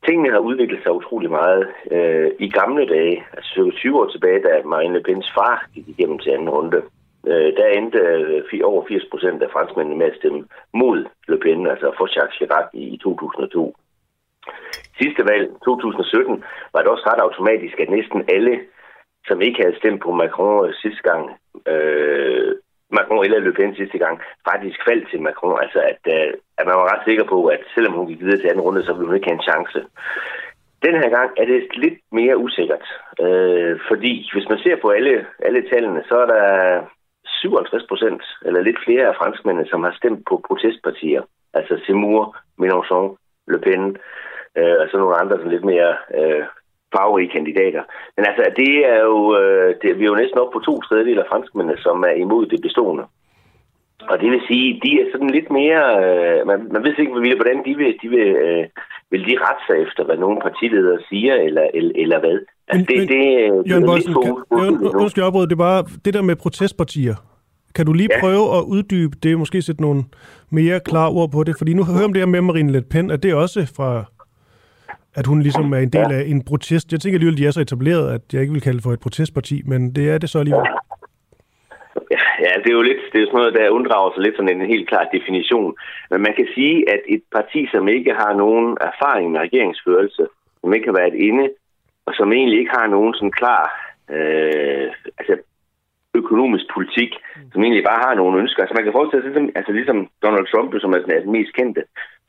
tingene 0.06 0.32
har 0.32 0.40
udviklet 0.40 0.84
sig 0.84 0.92
utrolig 0.92 1.30
meget. 1.30 1.68
Øh, 1.92 2.32
I 2.40 2.50
gamle 2.50 2.86
dage, 2.88 3.24
altså 3.34 3.72
20 3.76 4.00
år 4.00 4.08
tilbage, 4.10 4.42
da 4.42 4.64
Marine 4.66 4.94
Le 4.94 5.04
Pens 5.04 5.32
far 5.38 5.68
gik 5.74 5.88
igennem 5.88 6.20
til 6.20 6.30
anden 6.30 6.50
runde, 6.50 6.82
øh, 7.28 7.50
der 7.58 7.68
endte 7.68 8.00
øh, 8.54 8.62
over 8.64 8.86
80 8.88 9.04
procent 9.12 9.44
af 9.44 9.50
franskmændene 9.52 9.98
med 9.98 10.06
at 10.06 10.18
stemme 10.20 10.46
mod 10.74 11.06
Le 11.28 11.38
Pen, 11.38 11.68
altså 11.68 11.92
for 11.98 12.08
Jacques 12.16 12.38
Chirac 12.38 12.68
i 12.74 13.00
2002. 13.04 13.76
Sidste 15.02 15.24
valg, 15.32 15.48
2017, 15.66 16.44
var 16.74 16.82
det 16.82 16.90
også 16.92 17.06
ret 17.08 17.22
automatisk, 17.22 17.80
at 17.80 17.90
næsten 17.90 18.24
alle 18.36 18.60
som 19.28 19.42
ikke 19.42 19.62
havde 19.64 19.78
stemt 19.78 20.02
på 20.04 20.12
Macron 20.12 20.74
sidste 20.74 21.04
gang, 21.10 21.24
øh, 21.74 22.56
Macron 22.98 23.26
eller 23.26 23.40
Le 23.40 23.54
Pen 23.54 23.76
sidste 23.76 23.98
gang, 23.98 24.16
faktisk 24.50 24.80
faldt 24.88 25.10
til 25.10 25.22
Macron. 25.22 25.60
Altså, 25.64 25.80
at, 25.92 26.02
øh, 26.16 26.34
at 26.58 26.66
man 26.68 26.76
var 26.80 26.92
ret 26.94 27.06
sikker 27.06 27.26
på, 27.34 27.46
at 27.46 27.62
selvom 27.76 27.94
hun 27.94 28.08
gik 28.08 28.20
videre 28.22 28.40
til 28.40 28.50
anden 28.50 28.66
runde, 28.68 28.86
så 28.86 28.94
ville 28.94 29.08
hun 29.08 29.16
ikke 29.16 29.30
have 29.30 29.40
en 29.40 29.50
chance. 29.52 29.80
Den 30.86 30.96
her 31.02 31.10
gang 31.18 31.30
er 31.38 31.46
det 31.46 31.76
lidt 31.84 32.00
mere 32.12 32.38
usikkert, 32.38 32.86
øh, 33.26 33.80
fordi 33.90 34.30
hvis 34.34 34.50
man 34.50 34.60
ser 34.60 34.76
på 34.82 34.90
alle, 34.90 35.26
alle 35.48 35.70
tallene, 35.70 36.04
så 36.10 36.16
er 36.24 36.28
der 36.36 36.46
57 37.26 37.84
procent, 37.90 38.24
eller 38.46 38.62
lidt 38.62 38.80
flere 38.86 39.08
af 39.08 39.16
franskmændene, 39.16 39.70
som 39.70 39.84
har 39.84 39.94
stemt 40.00 40.22
på 40.30 40.44
protestpartier. 40.48 41.22
Altså 41.54 41.80
Seymour, 41.86 42.36
Mélenchon, 42.62 43.08
Le 43.48 43.60
Pen, 43.60 43.98
øh, 44.58 44.76
og 44.82 44.86
så 44.92 44.98
nogle 44.98 45.16
andre 45.22 45.38
sådan 45.38 45.52
lidt 45.52 45.66
mere 45.74 45.92
øh, 46.20 46.44
farverige 46.96 47.30
kandidater. 47.36 47.84
Men 48.16 48.24
altså, 48.30 48.44
det 48.62 48.74
er 48.94 49.00
jo, 49.12 49.18
øh, 49.40 49.70
det, 49.82 49.90
vi 50.00 50.04
er 50.06 50.12
jo 50.14 50.22
næsten 50.22 50.40
op 50.44 50.52
på 50.54 50.60
to 50.60 50.74
tredjedel 50.82 51.20
af 51.20 51.30
franskmændene, 51.32 51.78
som 51.86 51.98
er 52.10 52.16
imod 52.26 52.46
det 52.46 52.62
bestående. 52.62 53.04
Og 54.12 54.16
det 54.22 54.32
vil 54.32 54.42
sige, 54.48 54.80
de 54.84 54.92
er 55.02 55.06
sådan 55.12 55.30
lidt 55.38 55.50
mere, 55.60 55.84
øh, 56.06 56.48
man, 56.50 56.60
man 56.74 56.84
ved 56.84 56.94
ikke, 57.00 57.36
hvordan 57.42 57.60
de 57.68 57.74
vil, 57.82 57.92
de 58.04 58.08
vil, 58.16 58.28
øh, 58.46 58.64
vil 59.12 59.22
de 59.30 59.34
rette 59.46 59.64
sig 59.68 59.76
efter, 59.86 60.02
hvad 60.06 60.18
nogle 60.18 60.40
partiledere 60.42 61.00
siger, 61.10 61.34
eller, 61.36 61.66
eller, 61.74 61.92
eller 62.04 62.20
hvad. 62.20 62.38
Altså, 62.68 62.78
Men- 62.78 62.86
det, 62.90 62.98
men- 62.98 63.08
det, 63.08 63.18
det, 63.64 63.70
Jørgen 63.70 63.84
er 63.84 63.88
nu. 64.84 65.00
undskyld, 65.04 65.24
afbryder, 65.24 65.46
det 65.46 65.52
er 65.60 65.66
bare 65.70 65.84
det 66.06 66.14
der 66.14 66.22
med 66.22 66.36
protestpartier. 66.36 67.16
Kan 67.76 67.86
du 67.86 67.94
lige 67.94 68.10
Ja. 68.12 68.20
prøve 68.20 68.46
at 68.58 68.64
uddybe 68.68 69.16
det, 69.24 69.38
måske 69.40 69.62
sætte 69.62 69.82
nogle 69.82 70.04
mere 70.50 70.80
klare 70.80 71.10
ord 71.10 71.32
på 71.32 71.44
det? 71.44 71.56
Fordi 71.58 71.74
nu 71.74 71.84
hører 71.84 72.06
om 72.06 72.14
det 72.14 72.22
her 72.22 72.28
med 72.28 72.42
Marine 72.42 72.72
Le 72.72 72.82
Pen, 72.92 73.12
at 73.12 73.24
det 73.24 73.32
er 73.32 73.36
også 73.36 73.74
fra, 73.78 73.90
at 75.20 75.26
hun 75.28 75.40
ligesom 75.42 75.74
er 75.74 75.82
en 75.88 75.94
del 75.98 76.10
af 76.18 76.24
en 76.34 76.42
protest. 76.50 76.92
Jeg 76.92 77.00
tænker 77.00 77.18
alligevel, 77.18 77.38
de 77.38 77.48
er 77.48 77.52
så 77.52 77.62
etableret, 77.62 78.06
at 78.16 78.24
jeg 78.34 78.42
ikke 78.42 78.54
vil 78.54 78.66
kalde 78.66 78.78
det 78.78 78.84
for 78.84 78.94
et 78.94 79.06
protestparti, 79.06 79.62
men 79.72 79.82
det 79.96 80.10
er 80.14 80.18
det 80.18 80.30
så 80.30 80.40
alligevel. 80.40 80.68
Ja, 82.46 82.54
det 82.62 82.70
er 82.70 82.78
jo 82.80 82.88
lidt, 82.90 83.02
det 83.12 83.18
er 83.18 83.24
jo 83.24 83.30
sådan 83.30 83.40
noget, 83.42 83.54
der 83.54 83.76
unddrager 83.78 84.12
sig 84.12 84.24
lidt 84.24 84.36
sådan 84.36 84.62
en 84.62 84.72
helt 84.74 84.88
klar 84.90 85.06
definition. 85.18 85.74
Men 86.12 86.22
man 86.22 86.34
kan 86.38 86.48
sige, 86.56 86.76
at 86.94 87.02
et 87.16 87.24
parti, 87.36 87.68
som 87.74 87.88
ikke 87.88 88.14
har 88.22 88.34
nogen 88.44 88.78
erfaring 88.90 89.32
med 89.32 89.40
regeringsførelse, 89.40 90.24
som 90.62 90.74
ikke 90.74 90.88
har 90.90 90.98
været 91.02 91.16
inde, 91.28 91.46
og 92.06 92.14
som 92.18 92.34
egentlig 92.34 92.60
ikke 92.60 92.76
har 92.80 92.88
nogen 92.88 93.14
sådan 93.14 93.38
klar 93.42 93.64
øh, 94.16 94.88
altså 95.20 95.34
økonomisk 96.22 96.66
politik, 96.76 97.12
som 97.52 97.64
egentlig 97.64 97.84
bare 97.90 98.04
har 98.06 98.14
nogle 98.16 98.40
ønsker. 98.42 98.62
Altså 98.62 98.76
man 98.78 98.86
kan 98.86 98.98
forestille 98.98 99.24
sig, 99.24 99.32
ligesom, 99.32 99.50
altså 99.60 99.72
ligesom 99.80 100.00
Donald 100.26 100.48
Trump, 100.48 100.70
som 100.80 100.94
er 100.94 101.00
den, 101.04 101.12
er 101.12 101.26
den 101.26 101.36
mest 101.38 101.52
kendte, 101.60 101.84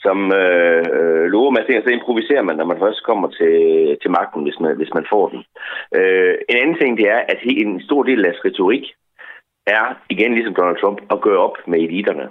som 0.05 0.19
øh, 0.43 0.85
øh, 0.99 1.25
lover 1.35 1.51
man 1.51 1.65
ting, 1.65 1.79
og 1.79 1.85
så 1.85 1.91
improviserer 1.95 2.45
man, 2.49 2.57
når 2.57 2.69
man 2.73 2.83
først 2.85 3.01
kommer 3.09 3.29
til, 3.39 3.55
til 4.03 4.11
magten, 4.19 4.43
hvis 4.47 4.59
man, 4.63 4.73
hvis 4.81 4.95
man 4.99 5.07
får 5.13 5.25
den. 5.33 5.41
Øh, 5.99 6.35
en 6.51 6.57
anden 6.63 6.79
ting, 6.79 6.93
det 7.01 7.07
er, 7.17 7.21
at 7.33 7.39
en 7.45 7.83
stor 7.89 8.03
del 8.03 8.19
af 8.19 8.25
deres 8.25 8.45
retorik 8.45 8.87
er, 9.67 9.85
igen 10.15 10.33
ligesom 10.35 10.55
Donald 10.55 10.79
Trump, 10.81 10.99
at 11.13 11.21
gøre 11.27 11.41
op 11.47 11.57
med 11.67 11.79
eliterne. 11.81 12.29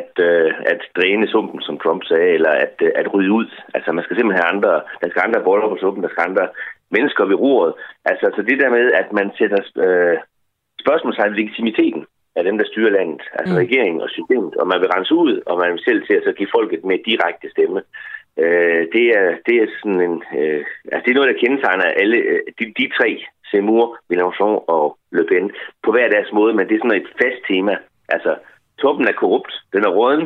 At, 0.00 0.12
øh, 0.28 0.52
at 0.72 0.80
dræne 0.96 1.26
sumpen, 1.28 1.60
som 1.62 1.78
Trump 1.78 2.02
sagde, 2.04 2.30
eller 2.36 2.50
at, 2.50 2.74
øh, 2.82 2.90
at 3.00 3.14
rydde 3.14 3.32
ud. 3.32 3.48
Altså, 3.74 3.92
man 3.92 4.04
skal 4.04 4.16
simpelthen 4.16 4.42
have 4.42 4.54
andre, 4.54 4.72
der 5.00 5.08
skal 5.10 5.22
andre 5.26 5.44
boller 5.44 5.68
på 5.68 5.76
suppen, 5.80 6.02
der 6.02 6.08
skal 6.12 6.24
andre 6.28 6.46
mennesker 6.90 7.24
ved 7.24 7.36
roret. 7.44 7.72
Altså, 8.04 8.26
så 8.36 8.42
det 8.42 8.60
der 8.60 8.70
med, 8.70 8.92
at 8.92 9.12
man 9.12 9.30
sætter 9.38 9.60
øh, 9.86 10.16
spørgsmålstegn 10.84 11.34
legitimiteten 11.40 12.02
af 12.38 12.42
dem, 12.44 12.56
der 12.58 12.66
styrer 12.70 12.92
landet, 12.98 13.22
altså 13.38 13.54
Mm. 13.54 13.60
regeringen 13.64 14.00
og 14.04 14.10
systemet, 14.16 14.52
og 14.60 14.66
man 14.72 14.80
vil 14.80 14.92
rense 14.94 15.14
ud, 15.24 15.34
og 15.46 15.54
man 15.62 15.70
vil 15.72 15.82
selv 15.88 16.00
til 16.06 16.14
at 16.18 16.24
så 16.26 16.32
give 16.38 16.54
folket 16.56 16.80
med 16.84 16.98
direkte 17.10 17.46
stemme. 17.54 17.80
Øh, 18.44 18.82
det, 18.94 19.06
er, 19.20 19.28
det 19.46 19.54
er 19.62 19.66
sådan 19.80 20.00
en, 20.08 20.16
øh, 20.40 20.62
altså 20.92 21.04
det 21.04 21.10
er 21.10 21.18
noget, 21.18 21.32
der 21.32 21.40
kendetegner 21.42 21.86
alle 22.02 22.16
øh, 22.30 22.40
de, 22.58 22.64
de 22.78 22.86
tre, 22.98 23.10
Seymour, 23.50 23.86
Mélenchon 24.10 24.54
og 24.76 24.84
Le 25.16 25.24
Pen, 25.30 25.46
på 25.84 25.90
hver 25.94 26.08
deres 26.14 26.30
måde, 26.38 26.52
men 26.54 26.64
det 26.68 26.74
er 26.74 26.82
sådan 26.84 27.00
et 27.00 27.10
fast 27.22 27.40
tema. 27.50 27.74
Altså, 28.08 28.32
toppen 28.82 29.06
er 29.08 29.12
korrupt, 29.20 29.52
den 29.72 29.82
er 29.84 29.92
råden, 29.98 30.24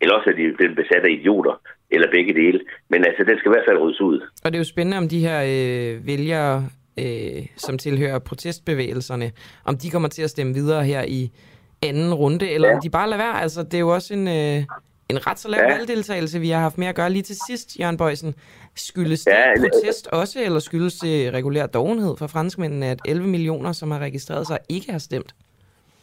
eller 0.00 0.14
også 0.14 0.30
er 0.30 0.34
de 0.34 0.54
blevet 0.58 0.76
besat 0.76 1.04
af 1.08 1.10
idioter, 1.18 1.54
eller 1.90 2.08
begge 2.10 2.34
dele. 2.34 2.60
Men 2.90 3.00
altså, 3.08 3.24
den 3.24 3.38
skal 3.38 3.50
i 3.50 3.54
hvert 3.54 3.68
fald 3.68 3.78
ryddes 3.82 4.00
ud. 4.00 4.18
Og 4.44 4.46
det 4.50 4.56
er 4.56 4.64
jo 4.64 4.72
spændende, 4.74 4.98
om 5.02 5.08
de 5.08 5.24
her 5.26 5.38
øh, 5.54 6.06
vælgere, 6.06 6.54
øh, 6.96 7.46
som 7.56 7.78
tilhører 7.78 8.18
protestbevægelserne, 8.18 9.32
om 9.64 9.78
de 9.78 9.90
kommer 9.90 10.08
til 10.08 10.22
at 10.22 10.30
stemme 10.30 10.54
videre 10.54 10.84
her 10.84 11.02
i 11.02 11.30
anden 11.82 12.14
runde, 12.14 12.50
eller 12.50 12.68
ja. 12.68 12.74
Om 12.74 12.80
de 12.82 12.90
bare 12.90 13.10
lader 13.10 13.22
være. 13.22 13.40
Altså, 13.42 13.62
det 13.62 13.74
er 13.74 13.78
jo 13.78 13.94
også 13.94 14.14
en, 14.14 14.28
øh, 14.28 14.64
en 15.08 15.26
ret 15.26 15.38
så 15.38 15.48
lav 15.48 15.60
ja. 15.60 15.76
Valgdeltagelse, 15.76 16.40
vi 16.40 16.50
har 16.50 16.60
haft 16.60 16.78
med 16.78 16.86
at 16.86 16.94
gøre 16.94 17.10
lige 17.10 17.22
til 17.22 17.36
sidst, 17.48 17.76
Jørgen 17.80 17.96
Bøjsen. 17.96 18.34
Skyldes 18.76 19.24
det 19.24 19.30
Ja, 19.30 19.52
eller- 19.56 19.68
protest 19.72 20.06
også, 20.06 20.42
eller 20.44 20.58
skyldes 20.58 20.94
det 20.94 21.32
regulær 21.32 21.66
dogenhed 21.66 22.16
fra 22.16 22.26
franskmændene, 22.26 22.86
at 22.86 23.00
11 23.04 23.28
millioner, 23.28 23.72
som 23.72 23.90
har 23.90 23.98
registreret 23.98 24.46
sig, 24.46 24.58
ikke 24.68 24.92
har 24.92 24.98
stemt? 24.98 25.34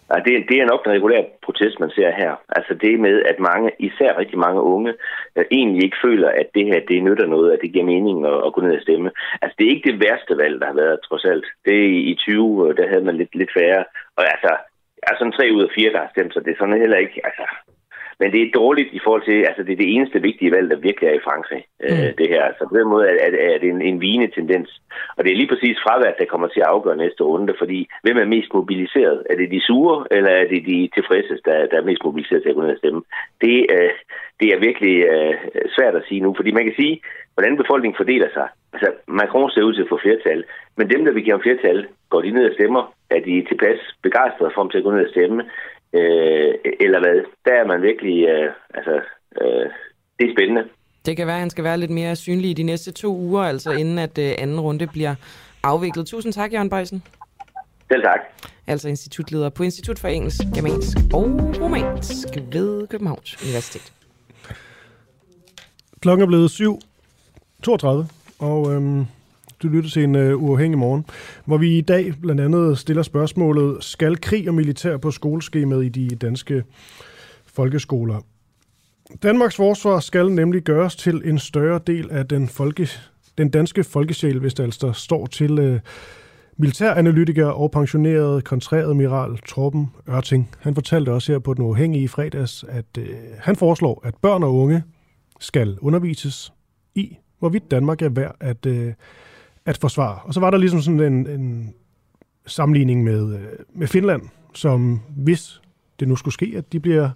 Nej, 0.09 0.19
det, 0.25 0.33
det 0.49 0.57
er 0.57 0.65
nok 0.65 0.85
den 0.85 0.91
regulære 0.91 1.25
protest, 1.45 1.79
man 1.79 1.89
ser 1.89 2.11
her. 2.21 2.31
Altså 2.57 2.73
det 2.73 2.99
med, 2.99 3.15
at 3.31 3.39
mange, 3.39 3.71
især 3.79 4.17
rigtig 4.17 4.39
mange 4.39 4.61
unge, 4.61 4.93
øh, 5.35 5.45
egentlig 5.51 5.83
ikke 5.83 6.03
føler, 6.05 6.29
at 6.29 6.47
det 6.55 6.65
her, 6.65 6.79
det 6.89 7.03
nytter 7.03 7.27
noget, 7.27 7.51
at 7.51 7.59
det 7.61 7.73
giver 7.73 7.85
mening 7.85 8.25
at, 8.25 8.39
at 8.45 8.53
gå 8.53 8.61
ned 8.61 8.75
og 8.75 8.81
stemme. 8.81 9.11
Altså 9.41 9.55
det 9.57 9.65
er 9.65 9.75
ikke 9.75 9.91
det 9.91 10.01
værste 10.03 10.37
valg, 10.37 10.55
der 10.61 10.67
har 10.67 10.77
været, 10.83 11.05
trods 11.07 11.25
alt. 11.25 11.45
Det 11.65 11.75
er 11.83 11.87
i, 11.97 11.99
i 12.11 12.15
20, 12.15 12.69
øh, 12.69 12.77
der 12.77 12.89
havde 12.91 13.05
man 13.07 13.17
lidt, 13.17 13.35
lidt 13.35 13.53
færre. 13.57 13.83
Og 14.17 14.23
altså, 14.33 14.51
er 15.07 15.13
sådan 15.15 15.37
tre 15.37 15.45
ud 15.55 15.63
af 15.63 15.71
fire, 15.75 15.91
der 15.93 15.99
har 15.99 16.11
stemt, 16.11 16.33
så 16.33 16.39
det 16.39 16.51
er 16.51 16.59
sådan 16.59 16.81
heller 16.83 16.97
ikke, 16.97 17.21
altså... 17.23 17.45
Men 18.19 18.31
det 18.31 18.41
er 18.41 18.57
dårligt 18.61 18.89
i 18.93 18.99
forhold 19.03 19.23
til, 19.25 19.37
altså 19.49 19.63
det 19.63 19.73
er 19.73 19.81
det 19.83 19.93
eneste 19.95 20.21
vigtige 20.21 20.51
valg, 20.51 20.69
der 20.69 20.85
virkelig 20.87 21.07
er 21.07 21.17
i 21.17 21.25
Frankrig, 21.27 21.63
mm. 21.79 21.85
øh, 21.89 22.09
det 22.19 22.27
her. 22.33 22.43
Så 22.57 22.63
på 22.69 22.75
den 22.77 22.87
måde 22.93 23.05
er, 23.09 23.15
er, 23.25 23.31
er 23.53 23.57
det 23.59 23.69
en, 23.69 23.81
en 23.81 24.01
vigende 24.01 24.29
tendens. 24.37 24.69
Og 25.15 25.23
det 25.23 25.31
er 25.31 25.39
lige 25.39 25.53
præcis 25.53 25.77
fravært, 25.85 26.19
der 26.19 26.31
kommer 26.33 26.47
til 26.47 26.59
at 26.59 26.71
afgøre 26.73 27.01
næste 27.03 27.23
runde, 27.23 27.53
fordi 27.61 27.79
hvem 28.03 28.17
er 28.17 28.33
mest 28.35 28.53
mobiliseret? 28.53 29.23
Er 29.29 29.35
det 29.35 29.51
de 29.51 29.61
sure, 29.67 29.97
eller 30.11 30.31
er 30.41 30.47
det 30.47 30.61
de 30.65 30.89
tilfredse, 30.95 31.33
der, 31.45 31.57
der 31.71 31.77
er 31.77 31.89
mest 31.89 32.03
mobiliseret 32.03 32.41
til 32.41 32.49
at 32.49 32.55
gå 32.55 32.61
ned 32.61 32.77
og 32.77 32.81
stemme? 32.83 33.01
Det, 33.41 33.57
øh, 33.75 33.91
det 34.39 34.47
er 34.53 34.65
virkelig 34.67 34.95
øh, 35.13 35.35
svært 35.75 35.95
at 35.95 36.05
sige 36.07 36.21
nu, 36.21 36.33
fordi 36.37 36.51
man 36.51 36.65
kan 36.65 36.79
sige, 36.79 37.01
hvordan 37.33 37.57
befolkningen 37.57 37.97
fordeler 38.01 38.29
sig. 38.33 38.47
Altså, 38.73 38.89
Macron 39.07 39.51
ser 39.51 39.63
ud 39.63 39.73
til 39.73 39.81
at 39.81 39.91
få 39.93 39.99
flertal, 40.01 40.43
men 40.77 40.89
dem, 40.89 41.05
der 41.05 41.11
vil 41.11 41.23
give 41.23 41.35
ham 41.35 41.41
flertal, 41.41 41.87
går 42.09 42.21
de 42.21 42.31
ned 42.31 42.49
og 42.49 42.53
stemmer, 42.53 42.93
er 43.09 43.19
de 43.19 43.45
tilpas 43.49 43.79
begejstrede 44.03 44.51
for 44.53 44.61
ham 44.61 44.69
til 44.69 44.77
at 44.77 44.83
gå 44.83 44.91
ned 44.91 45.05
og 45.05 45.11
stemme, 45.11 45.43
øh, 45.93 46.53
eller 46.79 46.99
hvad? 46.99 47.17
Der 47.45 47.53
er 47.53 47.67
man 47.67 47.81
virkelig, 47.81 48.27
øh, 48.27 48.51
altså, 48.73 48.95
øh, 49.41 49.65
det 50.19 50.29
er 50.29 50.33
spændende. 50.37 50.63
Det 51.05 51.17
kan 51.17 51.27
være, 51.27 51.35
at 51.35 51.39
han 51.39 51.49
skal 51.49 51.63
være 51.63 51.77
lidt 51.77 51.91
mere 51.91 52.15
synlig 52.15 52.49
i 52.49 52.53
de 52.53 52.63
næste 52.63 52.91
to 52.91 53.15
uger, 53.15 53.43
altså 53.43 53.71
inden 53.71 53.97
at 53.99 54.17
øh, 54.17 54.31
anden 54.37 54.59
runde 54.59 54.87
bliver 54.87 55.15
afviklet. 55.63 56.07
Tusind 56.07 56.33
tak, 56.33 56.53
Jørgen 56.53 56.69
Bøjsen. 56.69 57.03
Selv 57.91 58.03
tak. 58.03 58.19
Altså 58.67 58.89
institutleder 58.89 59.49
på 59.49 59.63
Institut 59.63 59.99
for 59.99 60.07
Engelsk, 60.07 60.41
Germansk 60.55 60.97
og 61.13 61.25
Romansk 61.61 62.27
ved 62.51 62.87
Københavns 62.87 63.43
Universitet. 63.43 63.93
Klokken 66.01 66.23
er 66.23 66.27
blevet 66.27 66.49
7.32, 66.49 67.87
og 68.39 68.73
øhm, 68.73 69.05
du 69.63 69.67
lytter 69.67 69.89
til 69.89 70.03
en 70.03 70.15
uh, 70.15 70.43
uafhængig 70.43 70.79
morgen, 70.79 71.05
hvor 71.45 71.57
vi 71.57 71.77
i 71.77 71.81
dag 71.81 72.13
blandt 72.21 72.41
andet 72.41 72.77
stiller 72.77 73.03
spørgsmålet, 73.03 73.83
skal 73.83 74.21
krig 74.21 74.47
og 74.47 74.55
militær 74.55 74.97
på 74.97 75.11
skoleskemaet 75.11 75.85
i 75.85 75.89
de 75.89 76.15
danske 76.15 76.63
folkeskoler? 77.45 78.21
Danmarks 79.23 79.55
forsvar 79.55 79.99
skal 79.99 80.31
nemlig 80.31 80.61
gøres 80.61 80.95
til 80.95 81.21
en 81.25 81.39
større 81.39 81.79
del 81.87 82.11
af 82.11 82.27
den, 82.27 82.47
folke, 82.47 82.89
den 83.37 83.49
danske 83.49 83.83
folkesjæl, 83.83 84.39
hvis 84.39 84.53
det 84.53 84.63
altså 84.63 84.91
står 84.91 85.25
til 85.25 85.73
uh, 85.73 85.79
militæranalytiker 86.57 87.45
og 87.45 87.71
pensioneret 87.71 88.43
kontræadmiral 88.43 89.37
Torben 89.37 89.87
Ørting. 90.09 90.49
Han 90.59 90.75
fortalte 90.75 91.09
også 91.09 91.31
her 91.31 91.39
på 91.39 91.53
Den 91.53 91.63
Uafhængige 91.63 92.03
i 92.03 92.07
fredags, 92.07 92.65
at 92.67 92.85
øh, 92.97 93.07
han 93.39 93.55
foreslår, 93.55 94.01
at 94.03 94.15
børn 94.21 94.43
og 94.43 94.55
unge 94.55 94.83
skal 95.39 95.77
undervises 95.81 96.53
i, 96.95 97.17
hvorvidt 97.39 97.71
Danmark 97.71 98.01
er 98.01 98.09
værd 98.09 98.35
at, 98.39 98.65
øh, 98.65 98.93
at 99.65 99.77
forsvare. 99.77 100.19
Og 100.23 100.33
så 100.33 100.39
var 100.39 100.49
der 100.51 100.57
ligesom 100.57 100.81
sådan 100.81 100.99
en, 100.99 101.27
en 101.27 101.73
sammenligning 102.45 103.03
med, 103.03 103.33
øh, 103.35 103.45
med 103.75 103.87
Finland, 103.87 104.21
som 104.53 105.01
hvis 105.17 105.61
det 105.99 106.07
nu 106.07 106.15
skulle 106.15 106.33
ske, 106.33 106.53
at 106.57 106.73
de 106.73 106.79
bliver 106.79 107.09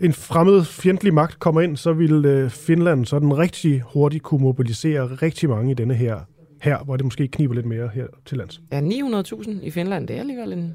en 0.00 0.12
fremmed 0.12 0.64
fjendtlig 0.64 1.14
magt 1.14 1.38
kommer 1.38 1.60
ind, 1.60 1.76
så 1.76 1.92
vil 1.92 2.24
øh, 2.24 2.50
Finland 2.50 3.06
sådan 3.06 3.38
rigtig 3.38 3.80
hurtigt 3.92 4.22
kunne 4.22 4.42
mobilisere 4.42 5.06
rigtig 5.06 5.48
mange 5.48 5.70
i 5.70 5.74
denne 5.74 5.94
her, 5.94 6.20
her 6.62 6.78
hvor 6.84 6.96
det 6.96 7.04
måske 7.04 7.28
kniber 7.28 7.54
lidt 7.54 7.66
mere 7.66 7.88
her 7.94 8.06
til 8.26 8.38
lands. 8.38 8.60
Ja, 8.72 8.80
900.000 8.80 9.50
i 9.62 9.70
Finland, 9.70 10.08
det 10.08 10.16
er 10.16 10.20
alligevel 10.20 10.52
en, 10.52 10.74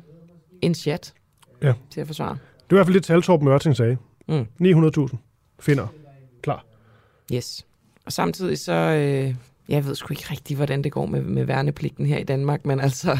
en 0.61 0.75
chat 0.75 1.13
Ja. 1.61 1.73
til 1.89 2.01
at 2.01 2.07
forsvare. 2.07 2.37
Det 2.69 2.71
var 2.71 2.75
i 2.75 2.77
hvert 2.77 2.85
fald 2.85 2.93
det 2.95 3.03
tal, 3.03 3.21
Torben 3.21 3.45
Mørting 3.45 3.75
sagde. 3.75 3.97
Mm. 4.27 4.45
900.000 4.61 5.17
finder. 5.59 5.87
Klar. 6.41 6.65
Yes. 7.33 7.65
Og 8.05 8.11
samtidig 8.11 8.57
så, 8.57 8.73
øh, 8.73 9.35
jeg 9.69 9.85
ved 9.85 9.95
sgu 9.95 10.13
ikke 10.13 10.25
rigtigt, 10.31 10.57
hvordan 10.57 10.83
det 10.83 10.91
går 10.91 11.05
med, 11.05 11.21
med 11.21 11.45
værnepligten 11.45 12.05
her 12.05 12.17
i 12.17 12.23
Danmark, 12.23 12.65
men 12.65 12.79
altså 12.79 13.17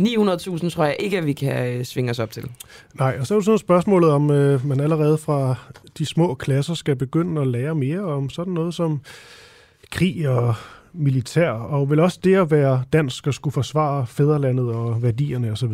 900.000 0.00 0.70
tror 0.70 0.84
jeg 0.84 0.96
ikke, 0.98 1.18
at 1.18 1.26
vi 1.26 1.32
kan 1.32 1.66
øh, 1.66 1.84
svinge 1.84 2.10
os 2.10 2.18
op 2.18 2.30
til. 2.30 2.44
Nej, 2.94 3.16
og 3.20 3.26
så 3.26 3.34
er 3.34 3.36
jo 3.36 3.42
sådan 3.42 3.58
spørgsmålet, 3.58 4.10
om 4.10 4.30
øh, 4.30 4.66
man 4.66 4.80
allerede 4.80 5.18
fra 5.18 5.54
de 5.98 6.06
små 6.06 6.34
klasser 6.34 6.74
skal 6.74 6.96
begynde 6.96 7.40
at 7.40 7.46
lære 7.46 7.74
mere 7.74 8.00
om 8.00 8.30
sådan 8.30 8.52
noget 8.52 8.74
som 8.74 9.00
krig 9.90 10.28
og 10.28 10.54
militær, 10.92 11.50
og 11.50 11.90
vel 11.90 12.00
også 12.00 12.20
det 12.24 12.34
at 12.34 12.50
være 12.50 12.82
dansk 12.92 13.26
og 13.26 13.34
skulle 13.34 13.54
forsvare 13.54 14.06
fædrelandet 14.06 14.68
og 14.68 15.02
værdierne 15.02 15.52
osv. 15.52 15.72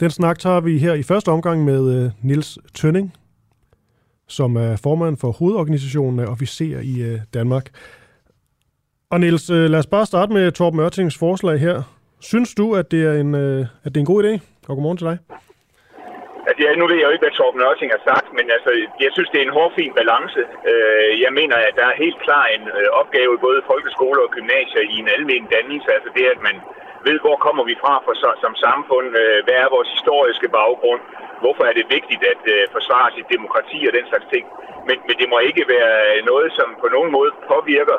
Den 0.00 0.10
snak 0.10 0.38
tager 0.38 0.60
vi 0.60 0.78
her 0.78 0.94
i 0.94 1.02
første 1.02 1.28
omgang 1.28 1.64
med 1.64 2.04
øh, 2.04 2.10
Nils 2.22 2.58
Tønning, 2.74 3.12
som 4.28 4.56
er 4.56 4.76
formand 4.76 5.16
for 5.16 5.32
hovedorganisationen 5.32 6.20
af 6.20 6.26
officerer 6.26 6.80
i 6.80 7.00
øh, 7.00 7.20
Danmark. 7.34 7.70
Og 9.14 9.18
Niels, 9.20 9.46
øh, 9.56 9.66
lad 9.72 9.80
os 9.82 9.92
bare 9.94 10.06
starte 10.12 10.30
med 10.36 10.44
Torben 10.58 10.80
Ørtings 10.86 11.16
forslag 11.24 11.56
her. 11.66 11.76
Synes 12.30 12.50
du, 12.60 12.66
at 12.80 12.86
det 12.92 13.02
er 13.10 13.14
en, 13.24 13.30
øh, 13.44 13.60
at 13.84 13.90
det 13.92 13.98
er 13.98 14.04
en 14.06 14.12
god 14.14 14.20
idé? 14.24 14.32
Og 14.68 14.72
godmorgen 14.76 15.00
til 15.00 15.08
dig. 15.10 15.18
Altså, 16.48 16.60
ja, 16.64 16.70
nu 16.80 16.84
ved 16.90 16.96
jeg 16.98 17.06
jo 17.08 17.14
ikke, 17.14 17.26
hvad 17.26 17.36
Torben 17.38 17.64
Ørting 17.68 17.90
har 17.96 18.02
sagt, 18.10 18.28
men 18.38 18.46
altså, 18.56 18.70
jeg 19.04 19.10
synes, 19.16 19.30
det 19.32 19.38
er 19.40 19.46
en 19.46 19.56
hårfin 19.58 19.92
balance. 20.00 20.40
Øh, 20.70 21.10
jeg 21.24 21.32
mener, 21.40 21.56
at 21.68 21.74
der 21.80 21.86
er 21.88 22.02
helt 22.04 22.18
klar 22.26 22.44
en 22.56 22.64
opgave 23.00 23.30
i 23.34 23.44
både 23.46 23.60
folkeskoler 23.70 24.22
og 24.26 24.34
gymnasier 24.36 24.82
i 24.94 24.96
en 25.02 25.08
almen 25.16 25.44
dannelse. 25.54 25.88
Altså 25.96 26.10
det, 26.16 26.24
at 26.34 26.40
man 26.48 26.56
ved, 27.08 27.18
hvor 27.24 27.36
kommer 27.46 27.64
vi 27.70 27.74
fra 27.82 27.94
for, 28.04 28.14
som 28.44 28.52
samfund, 28.66 29.06
hvad 29.44 29.56
er 29.62 29.74
vores 29.76 29.90
historiske 29.96 30.48
baggrund, 30.58 31.02
hvorfor 31.42 31.64
er 31.70 31.74
det 31.78 31.94
vigtigt 31.96 32.22
at 32.32 32.42
forsvare 32.76 33.08
sit 33.16 33.28
demokrati 33.36 33.78
og 33.88 33.92
den 33.98 34.06
slags 34.10 34.26
ting. 34.34 34.44
Men, 34.88 34.96
men 35.06 35.14
det 35.20 35.28
må 35.32 35.38
ikke 35.50 35.64
være 35.74 35.96
noget, 36.30 36.48
som 36.58 36.68
på 36.82 36.88
nogen 36.96 37.10
måde 37.16 37.30
påvirker 37.52 37.98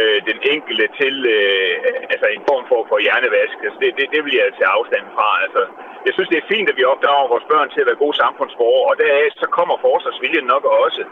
øh, 0.00 0.18
den 0.30 0.38
enkelte 0.54 0.86
til 1.00 1.14
øh, 1.36 1.72
altså 2.12 2.26
en 2.36 2.44
form 2.50 2.64
for, 2.70 2.80
for 2.90 2.98
hjernevask. 3.04 3.56
Altså 3.66 3.78
det, 3.82 3.90
det, 3.98 4.06
det 4.14 4.20
vil 4.26 4.34
jeg 4.40 4.56
tage 4.58 4.74
afstand 4.78 5.06
fra. 5.16 5.28
Altså, 5.44 5.62
jeg 6.06 6.12
synes, 6.14 6.30
det 6.32 6.38
er 6.40 6.50
fint, 6.54 6.70
at 6.70 6.78
vi 6.80 6.84
opdrager 6.92 7.32
vores 7.32 7.46
børn 7.52 7.68
til 7.70 7.82
at 7.82 7.88
være 7.90 8.02
gode 8.04 8.16
samfundsborgere, 8.22 8.88
og 8.90 8.94
deraf 9.02 9.28
så 9.42 9.46
kommer 9.58 9.76
forsvarsviljen 9.86 10.46
nok 10.54 10.64
også. 10.84 11.02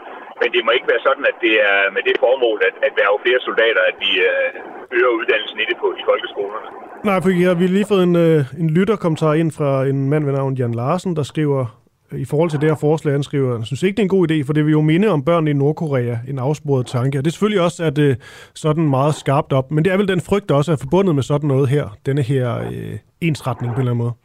Men 0.41 0.47
det 0.53 0.61
må 0.65 0.71
ikke 0.77 0.91
være 0.93 1.05
sådan, 1.07 1.25
at 1.31 1.37
det 1.45 1.55
er 1.71 1.79
med 1.95 2.03
det 2.09 2.15
formål, 2.25 2.57
at, 2.69 2.75
at 2.87 2.93
være 2.99 3.23
flere 3.25 3.41
soldater, 3.47 3.81
at 3.91 3.95
vi 4.03 4.11
øh, 4.29 4.47
øger 4.97 5.11
uddannelsen 5.19 5.59
i 5.63 5.65
det 5.69 5.77
på 5.83 5.87
i 5.99 6.03
folkeskolerne. 6.09 6.69
Nej, 7.09 7.17
for 7.23 7.29
jeg 7.41 7.49
har 7.51 7.59
vi 7.61 7.67
lige 7.67 7.91
fået 7.93 8.03
en, 8.09 8.15
øh, 8.27 8.39
en 8.61 8.69
lytterkommentar 8.77 9.33
ind 9.41 9.51
fra 9.57 9.71
en 9.91 10.09
mand 10.11 10.23
ved 10.25 10.33
navn 10.33 10.53
Jan 10.59 10.73
Larsen, 10.81 11.15
der 11.15 11.23
skriver, 11.23 11.63
Øh, 12.11 12.19
i 12.19 12.25
forhold 12.25 12.49
til 12.49 12.61
det 12.61 12.69
her 12.69 12.77
forslag, 12.87 13.11
han 13.13 13.23
skriver, 13.23 13.57
jeg 13.57 13.65
synes 13.65 13.83
ikke, 13.83 13.95
det 13.97 14.03
er 14.03 14.09
en 14.11 14.17
god 14.17 14.31
idé, 14.31 14.37
for 14.47 14.53
det 14.53 14.65
vil 14.65 14.71
jo 14.71 14.81
minde 14.81 15.07
om 15.15 15.25
børn 15.25 15.47
i 15.47 15.53
Nordkorea, 15.53 16.15
en 16.31 16.39
afsporet 16.39 16.85
tanke. 16.87 17.17
Og 17.17 17.23
det 17.23 17.29
er 17.29 17.35
selvfølgelig 17.35 17.61
også 17.67 17.79
at 17.83 17.95
det 17.95 18.11
sådan 18.55 18.89
meget 18.97 19.15
skarpt 19.15 19.51
op, 19.53 19.71
men 19.71 19.85
det 19.85 19.93
er 19.93 19.97
vel 19.97 20.07
den 20.13 20.21
frygt, 20.29 20.49
der 20.49 20.55
også 20.55 20.71
er 20.71 20.79
forbundet 20.85 21.15
med 21.15 21.23
sådan 21.23 21.47
noget 21.53 21.69
her, 21.69 21.85
denne 22.05 22.21
her 22.21 22.47
øh, 22.71 22.95
ensretning 23.21 23.69
på 23.73 23.77
en 23.77 23.81
eller 23.81 23.91
anden 23.91 24.05
måde. 24.05 24.15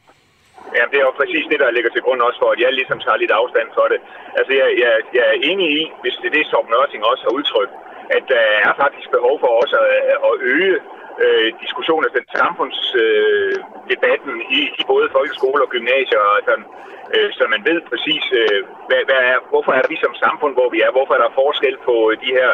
Ja, 0.79 0.85
det 0.91 0.99
er 1.01 1.07
jo 1.09 1.15
præcis 1.21 1.45
det, 1.53 1.59
der 1.63 1.71
ligger 1.77 1.91
til 1.93 2.03
grund 2.07 2.21
også 2.29 2.39
for, 2.43 2.51
at 2.55 2.61
jeg 2.65 2.73
ligesom 2.81 2.99
tager 3.05 3.19
lidt 3.23 3.35
afstand 3.41 3.69
for 3.79 3.87
det. 3.93 4.01
Altså, 4.39 4.53
jeg, 4.61 4.69
jeg, 4.83 4.93
jeg 5.17 5.25
er 5.33 5.37
enig 5.51 5.69
i, 5.81 5.83
hvis 6.03 6.15
det 6.21 6.27
er 6.31 6.37
det, 6.39 6.47
som 6.53 6.63
Nørting 6.73 7.03
også 7.11 7.23
har 7.27 7.33
udtrykt, 7.39 7.75
at 8.17 8.25
der 8.35 8.45
er 8.69 8.73
faktisk 8.83 9.09
behov 9.17 9.35
for 9.43 9.51
også 9.63 9.77
at, 9.95 10.01
at 10.29 10.35
øge 10.55 10.77
øh, 11.25 11.49
diskussion 11.65 12.03
af 12.09 12.13
den 12.19 12.27
samfundsdebatten 12.39 14.35
øh, 14.41 14.57
i, 14.59 14.61
i 14.81 14.83
både 14.93 15.07
folkeskole 15.17 15.61
og 15.65 15.71
gymnasier, 15.75 16.21
og 16.31 16.37
sådan, 16.49 16.67
øh, 17.15 17.29
så 17.37 17.43
man 17.55 17.63
ved 17.69 17.79
præcis, 17.91 18.25
øh, 18.41 18.59
hvad, 18.89 19.03
hvad 19.09 19.21
er, 19.33 19.39
hvorfor 19.53 19.73
er 19.81 19.85
vi 19.93 19.97
som 20.01 20.15
samfund, 20.25 20.53
hvor 20.59 20.69
vi 20.75 20.79
er, 20.87 20.91
hvorfor 20.97 21.15
er 21.15 21.23
der 21.23 21.39
forskel 21.43 21.77
på 21.89 21.95
øh, 22.11 22.15
de 22.25 22.31
her 22.39 22.51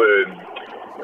øh, 0.00 0.26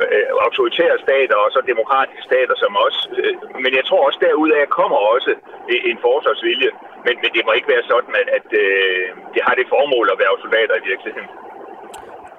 øh, 0.05 0.27
autoritære 0.47 0.97
stater 1.07 1.37
og 1.45 1.49
så 1.55 1.61
demokratiske 1.73 2.23
stater 2.31 2.55
som 2.63 2.73
os. 2.87 2.99
Øh, 3.19 3.35
men 3.65 3.71
jeg 3.79 3.85
tror 3.85 4.07
også 4.07 4.19
derudaf 4.25 4.67
kommer 4.79 4.99
også 5.15 5.33
øh, 5.71 5.81
en 5.91 5.99
forsvarsvilje. 6.07 6.71
Men, 7.07 7.15
men 7.23 7.31
det 7.35 7.43
må 7.47 7.53
ikke 7.53 7.73
være 7.75 7.89
sådan, 7.93 8.15
at, 8.23 8.29
at 8.39 8.49
øh, 8.63 9.07
det 9.35 9.43
har 9.47 9.55
det 9.61 9.67
formål 9.75 10.07
at 10.13 10.19
være 10.23 10.43
soldater 10.45 10.75
i 10.77 10.87
virkeligheden. 10.91 11.31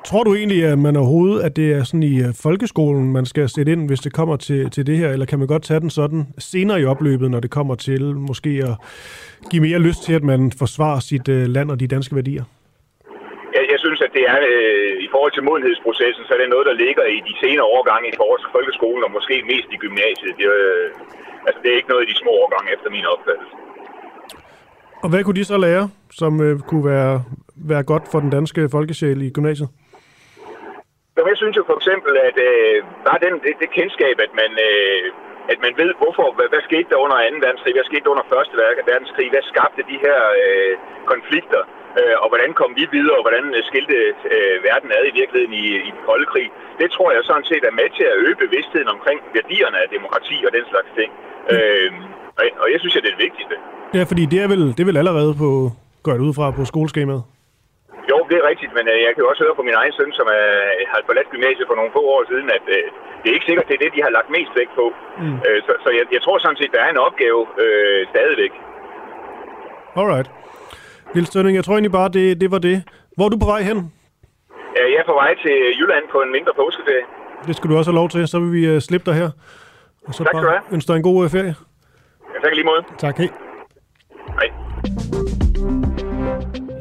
Tror 0.06 0.24
du 0.24 0.36
egentlig, 0.36 0.66
at 0.66 0.80
man 0.80 0.96
overhovedet, 0.96 1.44
at 1.44 1.56
det 1.56 1.74
er 1.74 1.84
sådan 1.84 2.04
i 2.04 2.16
øh, 2.20 2.34
folkeskolen, 2.46 3.14
man 3.14 3.26
skal 3.26 3.50
sætte 3.50 3.72
ind, 3.72 3.88
hvis 3.88 4.00
det 4.00 4.14
kommer 4.14 4.36
til, 4.36 4.70
til 4.70 4.88
det 4.88 4.98
her, 4.98 5.10
eller 5.10 5.26
kan 5.26 5.40
man 5.40 5.48
godt 5.48 5.64
tage 5.64 5.80
den 5.80 5.90
sådan 5.90 6.28
senere 6.38 6.82
i 6.82 6.86
opløbet, 6.86 7.32
når 7.32 7.40
det 7.40 7.52
kommer 7.52 7.76
til 7.76 8.04
måske 8.16 8.50
at 8.70 8.76
give 9.52 9.62
mere 9.62 9.80
lyst 9.80 10.04
til, 10.04 10.14
at 10.14 10.24
man 10.24 10.52
forsvarer 10.62 11.00
sit 11.00 11.28
øh, 11.30 11.44
land 11.56 11.72
og 11.72 11.80
de 11.80 11.88
danske 11.88 12.16
værdier? 12.16 12.44
Jeg, 13.56 13.64
jeg 13.74 13.80
synes, 13.86 14.00
at 14.02 14.12
det 14.18 14.24
er 14.34 14.40
øh, 14.52 14.94
i 15.06 15.08
forhold 15.14 15.32
til 15.34 15.44
modenhedsprocessen, 15.44 16.24
så 16.28 16.32
er 16.36 16.40
det 16.42 16.50
noget, 16.50 16.66
der 16.70 16.76
ligger 16.86 17.04
i 17.16 17.20
de 17.28 17.34
senere 17.44 17.68
årgange 17.76 18.08
i 18.14 18.16
vores 18.24 18.44
folkeskolen, 18.56 19.04
og 19.08 19.12
måske 19.18 19.36
mest 19.52 19.70
i 19.76 19.78
gymnasiet. 19.86 20.34
Det, 20.40 20.48
øh, 20.58 20.86
altså, 21.48 21.60
det 21.64 21.70
er 21.72 21.78
ikke 21.80 21.92
noget 21.94 22.04
i 22.06 22.12
de 22.12 22.18
små 22.24 22.32
årgange, 22.44 22.68
efter 22.76 22.90
min 22.96 23.06
opfattelse. 23.14 23.54
Og 25.04 25.10
hvad 25.10 25.24
kunne 25.24 25.40
de 25.42 25.52
så 25.54 25.58
lære, 25.58 25.90
som 26.12 26.42
øh, 26.46 26.60
kunne 26.70 26.86
være, 26.86 27.24
være 27.72 27.84
godt 27.84 28.06
for 28.12 28.20
den 28.20 28.30
danske 28.30 28.70
folkesjæl 28.76 29.22
i 29.22 29.30
gymnasiet? 29.30 29.70
Men 31.18 31.32
jeg 31.32 31.40
synes 31.42 31.56
jo 31.60 31.64
for 31.70 31.78
eksempel, 31.82 32.14
at 32.28 32.38
øh, 32.50 32.78
bare 33.08 33.20
den, 33.26 33.34
det, 33.44 33.54
det 33.62 33.70
kendskab, 33.80 34.16
at 34.26 34.32
man, 34.42 34.52
øh, 34.68 35.04
at 35.54 35.60
man 35.66 35.74
ved, 35.82 35.90
hvorfor, 36.02 36.28
hvad, 36.38 36.48
hvad 36.52 36.64
skete 36.70 36.90
der 36.92 37.04
under 37.06 37.18
2. 37.18 37.46
verdenskrig, 37.46 37.74
hvad 37.78 37.88
skete 37.90 38.04
der 38.06 38.14
under 38.16 38.26
1. 38.26 38.92
verdenskrig, 38.92 39.28
hvad 39.34 39.44
skabte 39.52 39.82
de 39.92 39.98
her 40.06 40.20
øh, 40.42 40.74
konflikter, 41.12 41.62
øh, 42.00 42.16
og 42.24 42.28
hvordan 42.32 42.52
kom 42.60 42.72
vi 42.80 42.84
videre, 42.98 43.18
og 43.20 43.24
hvordan 43.26 43.46
øh, 43.58 43.62
skilte 43.70 43.98
øh, 44.34 44.56
verden 44.68 44.90
ad 44.98 45.04
i 45.12 45.14
virkeligheden 45.20 45.56
i, 45.64 45.66
i 45.88 45.90
den 45.96 46.02
kolde 46.10 46.28
krig. 46.34 46.48
Det 46.82 46.88
tror 46.96 47.10
jeg 47.16 47.22
sådan 47.30 47.48
set 47.52 47.64
er 47.70 47.76
med 47.82 47.90
til 47.98 48.06
at 48.12 48.20
øge 48.24 48.38
bevidstheden 48.44 48.90
omkring 48.96 49.20
værdierne 49.38 49.78
af 49.84 49.88
demokrati 49.96 50.38
og 50.48 50.52
den 50.58 50.66
slags 50.72 50.90
ting. 51.00 51.10
Øh, 51.54 51.92
og, 52.40 52.44
og 52.62 52.68
jeg 52.74 52.80
synes, 52.82 52.96
at 52.96 53.04
det 53.04 53.10
er 53.10 53.16
det 53.18 53.26
vigtigste. 53.28 53.56
Ja, 53.98 54.04
fordi 54.12 54.24
det 54.34 54.40
er 54.44 54.48
vel, 54.54 54.64
det 54.76 54.82
er 54.84 54.90
vel 54.92 55.02
allerede 55.04 55.34
på, 55.44 55.50
går 56.06 56.16
ud 56.28 56.34
fra 56.38 56.46
på 56.58 56.64
skoleskemaet? 56.72 57.24
Jo, 58.12 58.18
det 58.30 58.36
er 58.38 58.50
rigtigt, 58.52 58.72
men 58.78 58.86
øh, 58.94 58.98
jeg 59.06 59.12
kan 59.12 59.24
jo 59.24 59.30
også 59.32 59.44
høre 59.46 59.60
på 59.60 59.66
min 59.68 59.80
egen 59.82 59.94
søn, 59.98 60.12
som 60.20 60.28
er, 60.40 60.48
har 60.92 61.00
forladt 61.10 61.34
gymnasiet 61.34 61.70
for 61.70 61.78
nogle 61.80 61.96
få 61.98 62.02
år 62.16 62.22
siden, 62.32 62.48
at 62.58 62.66
øh, 62.76 62.84
det 63.22 63.28
er 63.30 63.36
ikke 63.38 63.50
sikkert, 63.50 63.68
det 63.70 63.76
er 63.76 63.84
det, 63.84 63.96
de 63.96 64.06
har 64.06 64.12
lagt 64.18 64.30
mest 64.38 64.52
vægt 64.60 64.74
på. 64.80 64.86
Mm. 65.22 65.38
Øh, 65.48 65.60
så 65.66 65.72
så 65.84 65.90
jeg, 65.98 66.06
jeg 66.16 66.22
tror 66.26 66.38
sådan 66.38 66.60
set, 66.62 66.72
der 66.76 66.82
er 66.86 66.90
en 66.92 67.04
opgave 67.08 67.42
øh, 67.64 68.02
stadigvæk. 68.12 68.54
Alright. 70.00 70.28
Niels 71.14 71.30
Stønning, 71.32 71.56
jeg 71.56 71.66
tror 71.66 71.76
egentlig 71.76 71.98
bare, 72.00 72.10
det, 72.18 72.26
det 72.42 72.50
var 72.56 72.62
det. 72.70 72.78
Hvor 73.16 73.26
er 73.26 73.32
du 73.34 73.40
på 73.46 73.50
vej 73.54 73.62
hen? 73.70 73.78
Ja, 74.78 74.84
jeg 74.94 75.00
er 75.04 75.08
på 75.12 75.18
vej 75.24 75.32
til 75.44 75.56
Jylland 75.80 76.06
på 76.14 76.18
en 76.26 76.32
mindre 76.32 76.54
påskeferie. 76.62 77.06
Det 77.48 77.56
skal 77.56 77.70
du 77.70 77.78
også 77.78 77.92
have 77.92 78.00
lov 78.02 78.10
til, 78.10 78.28
så 78.28 78.40
vil 78.40 78.52
vi 78.58 78.64
uh, 78.76 78.80
slippe 78.88 79.06
dig 79.12 79.16
her. 79.22 79.30
Og 80.08 80.14
så 80.14 80.24
tak 80.24 80.32
skal 80.32 80.44
du 80.44 80.50
have. 80.50 80.62
ønsker 80.72 80.94
dig 80.94 80.98
en 80.98 81.04
god 81.10 81.24
uh, 81.24 81.32
ferie. 81.32 81.56
Ja, 82.34 82.40
tak 82.44 82.54
lige 82.54 82.66
måde. 82.66 82.84
Tak, 82.98 83.18
hej. 83.18 83.30
Hej. 84.40 85.17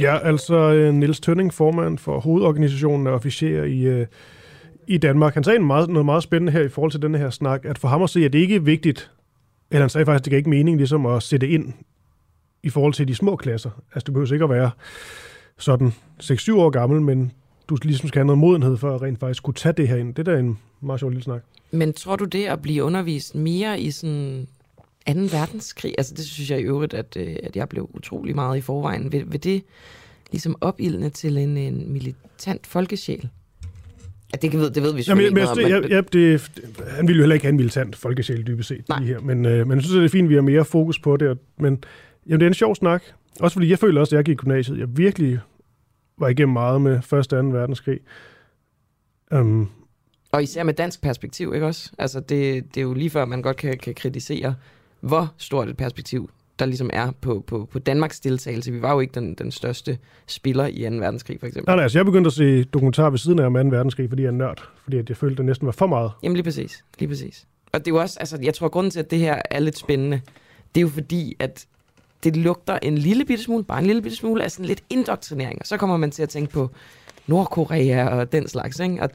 Ja, 0.00 0.18
altså 0.18 0.72
Nils 0.72 0.94
Niels 0.94 1.20
Tønning, 1.20 1.54
formand 1.54 1.98
for 1.98 2.20
hovedorganisationen 2.20 3.06
af 3.06 3.10
officerer 3.10 3.64
i, 3.64 3.80
øh, 3.80 4.06
i 4.86 4.98
Danmark. 4.98 5.34
Han 5.34 5.44
sagde 5.44 5.58
meget, 5.58 5.90
noget 5.90 6.04
meget 6.04 6.22
spændende 6.22 6.52
her 6.52 6.60
i 6.60 6.68
forhold 6.68 6.90
til 6.90 7.02
den 7.02 7.14
her 7.14 7.30
snak, 7.30 7.64
at 7.64 7.78
for 7.78 7.88
ham 7.88 8.02
at 8.02 8.10
se, 8.10 8.24
at 8.24 8.32
det 8.32 8.38
ikke 8.38 8.54
er 8.54 8.60
vigtigt, 8.60 9.10
eller 9.70 9.82
han 9.82 9.90
sagde 9.90 10.04
faktisk, 10.04 10.26
at 10.26 10.30
det 10.30 10.36
ikke 10.36 10.50
mening 10.50 10.76
ligesom 10.76 11.06
at 11.06 11.22
sætte 11.22 11.48
ind 11.48 11.72
i 12.62 12.70
forhold 12.70 12.92
til 12.92 13.08
de 13.08 13.14
små 13.14 13.36
klasser. 13.36 13.70
Altså, 13.94 14.04
du 14.04 14.12
behøver 14.12 14.32
ikke 14.32 14.44
at 14.44 14.50
være 14.50 14.70
sådan 15.58 15.92
6-7 16.22 16.54
år 16.54 16.70
gammel, 16.70 17.02
men 17.02 17.32
du 17.68 17.76
ligesom 17.82 18.08
skal 18.08 18.18
have 18.18 18.26
noget 18.26 18.38
modenhed 18.38 18.76
for 18.76 18.94
at 18.94 19.02
rent 19.02 19.20
faktisk 19.20 19.42
kunne 19.42 19.54
tage 19.54 19.72
det 19.72 19.88
her 19.88 19.96
ind. 19.96 20.14
Det 20.14 20.28
er 20.28 20.32
da 20.32 20.38
en 20.38 20.58
meget 20.80 21.00
sjov 21.00 21.10
lille 21.10 21.24
snak. 21.24 21.42
Men 21.70 21.92
tror 21.92 22.16
du 22.16 22.24
det 22.24 22.44
at 22.44 22.62
blive 22.62 22.84
undervist 22.84 23.34
mere 23.34 23.80
i 23.80 23.90
sådan 23.90 24.46
2. 25.06 25.20
verdenskrig, 25.38 25.94
altså 25.98 26.14
det 26.14 26.24
synes 26.24 26.50
jeg 26.50 26.60
i 26.60 26.62
øvrigt, 26.62 26.94
at, 26.94 27.16
øh, 27.16 27.36
at 27.42 27.56
jeg 27.56 27.68
blev 27.68 27.90
utrolig 27.94 28.34
meget 28.34 28.58
i 28.58 28.60
forvejen. 28.60 29.12
Vil, 29.12 29.32
vil 29.32 29.44
det 29.44 29.62
ligesom 30.32 30.56
opildne 30.60 31.10
til 31.10 31.36
en, 31.36 31.56
en 31.56 31.92
militant 31.92 32.66
folkesjæl? 32.66 33.28
Ja, 34.32 34.48
det, 34.48 34.52
ved, 34.52 34.70
det 34.70 34.82
ved 34.82 34.94
vi 34.94 35.04
Jamen, 35.08 35.24
ikke 35.24 35.34
noget 35.34 35.50
om. 35.50 35.58
Ja, 35.58 35.94
ja, 35.96 36.00
det, 36.00 36.50
han 36.88 37.08
ville 37.08 37.18
jo 37.18 37.22
heller 37.22 37.34
ikke 37.34 37.44
have 37.44 37.50
en 37.50 37.56
militant 37.56 37.96
folkesjæl 37.96 38.46
dybest 38.46 38.68
set. 38.68 38.88
Nej. 38.88 39.02
Her. 39.02 39.20
Men, 39.20 39.46
øh, 39.46 39.66
men 39.66 39.76
jeg 39.76 39.82
synes, 39.82 39.96
det 39.96 40.04
er 40.04 40.08
fint, 40.08 40.24
at 40.24 40.30
vi 40.30 40.34
har 40.34 40.42
mere 40.42 40.64
fokus 40.64 40.98
på 40.98 41.16
det. 41.16 41.38
Men 41.58 41.84
jamen, 42.26 42.40
det 42.40 42.46
er 42.46 42.50
en 42.50 42.54
sjov 42.54 42.74
snak. 42.74 43.02
Også 43.40 43.54
fordi 43.54 43.70
jeg 43.70 43.78
føler 43.78 44.00
også, 44.00 44.16
at 44.16 44.18
jeg 44.18 44.24
gik 44.24 44.32
i 44.32 44.36
gymnasiet. 44.36 44.78
Jeg 44.78 44.88
virkelig 44.96 45.38
var 46.18 46.28
igennem 46.28 46.52
meget 46.52 46.80
med 46.80 46.98
1. 46.98 47.12
og 47.12 47.28
2. 47.28 47.36
verdenskrig. 47.36 48.00
Um, 49.30 49.70
og 50.32 50.42
især 50.42 50.62
med 50.62 50.74
dansk 50.74 51.02
perspektiv, 51.02 51.54
ikke 51.54 51.66
også? 51.66 51.90
Altså, 51.98 52.20
det, 52.20 52.64
det 52.74 52.80
er 52.80 52.82
jo 52.82 52.94
lige 52.94 53.10
før, 53.10 53.24
man 53.24 53.42
godt 53.42 53.56
kan, 53.56 53.78
kan 53.78 53.94
kritisere 53.94 54.54
hvor 55.00 55.32
stort 55.38 55.68
et 55.68 55.76
perspektiv 55.76 56.30
der 56.58 56.66
ligesom 56.66 56.90
er 56.92 57.10
på, 57.20 57.44
på, 57.46 57.68
på 57.72 57.78
Danmarks 57.78 58.20
deltagelse. 58.20 58.72
Vi 58.72 58.82
var 58.82 58.92
jo 58.92 59.00
ikke 59.00 59.20
den, 59.20 59.34
den 59.34 59.50
største 59.50 59.98
spiller 60.26 60.66
i 60.66 60.90
2. 60.90 60.96
verdenskrig, 60.96 61.40
for 61.40 61.46
eksempel. 61.46 61.68
Nej, 61.68 61.76
nej, 61.76 61.82
altså 61.82 61.98
jeg 61.98 62.04
begyndte 62.04 62.28
at 62.28 62.32
se 62.32 62.64
dokumentar 62.64 63.10
ved 63.10 63.18
siden 63.18 63.38
af 63.38 63.46
om 63.46 63.54
2. 63.54 63.58
verdenskrig, 63.58 64.08
fordi 64.08 64.22
jeg 64.22 64.28
er 64.28 64.32
nørd. 64.32 64.68
Fordi 64.84 64.96
jeg 65.08 65.16
følte, 65.16 65.36
det 65.36 65.44
næsten 65.44 65.66
var 65.66 65.72
for 65.72 65.86
meget. 65.86 66.10
Jamen 66.22 66.36
lige 66.36 66.44
præcis. 66.44 66.84
Lige 66.98 67.08
præcis. 67.08 67.46
Og 67.72 67.80
det 67.80 67.90
er 67.90 67.94
jo 67.94 68.00
også, 68.00 68.16
altså 68.20 68.38
jeg 68.42 68.54
tror, 68.54 68.68
grunden 68.68 68.90
til, 68.90 69.00
at 69.00 69.10
det 69.10 69.18
her 69.18 69.42
er 69.50 69.60
lidt 69.60 69.78
spændende, 69.78 70.20
det 70.74 70.80
er 70.80 70.82
jo 70.82 70.88
fordi, 70.88 71.36
at 71.38 71.66
det 72.24 72.36
lugter 72.36 72.78
en 72.82 72.98
lille 72.98 73.24
bitte 73.24 73.44
smule, 73.44 73.64
bare 73.64 73.80
en 73.80 73.86
lille 73.86 74.02
bitte 74.02 74.16
smule 74.16 74.44
af 74.44 74.50
sådan 74.50 74.66
lidt 74.66 74.82
indoktrinering. 74.90 75.58
Og 75.60 75.66
så 75.66 75.76
kommer 75.76 75.96
man 75.96 76.10
til 76.10 76.22
at 76.22 76.28
tænke 76.28 76.52
på 76.52 76.70
Nordkorea 77.26 78.08
og 78.08 78.32
den 78.32 78.48
slags, 78.48 78.80
ikke? 78.80 79.02
Og 79.02 79.10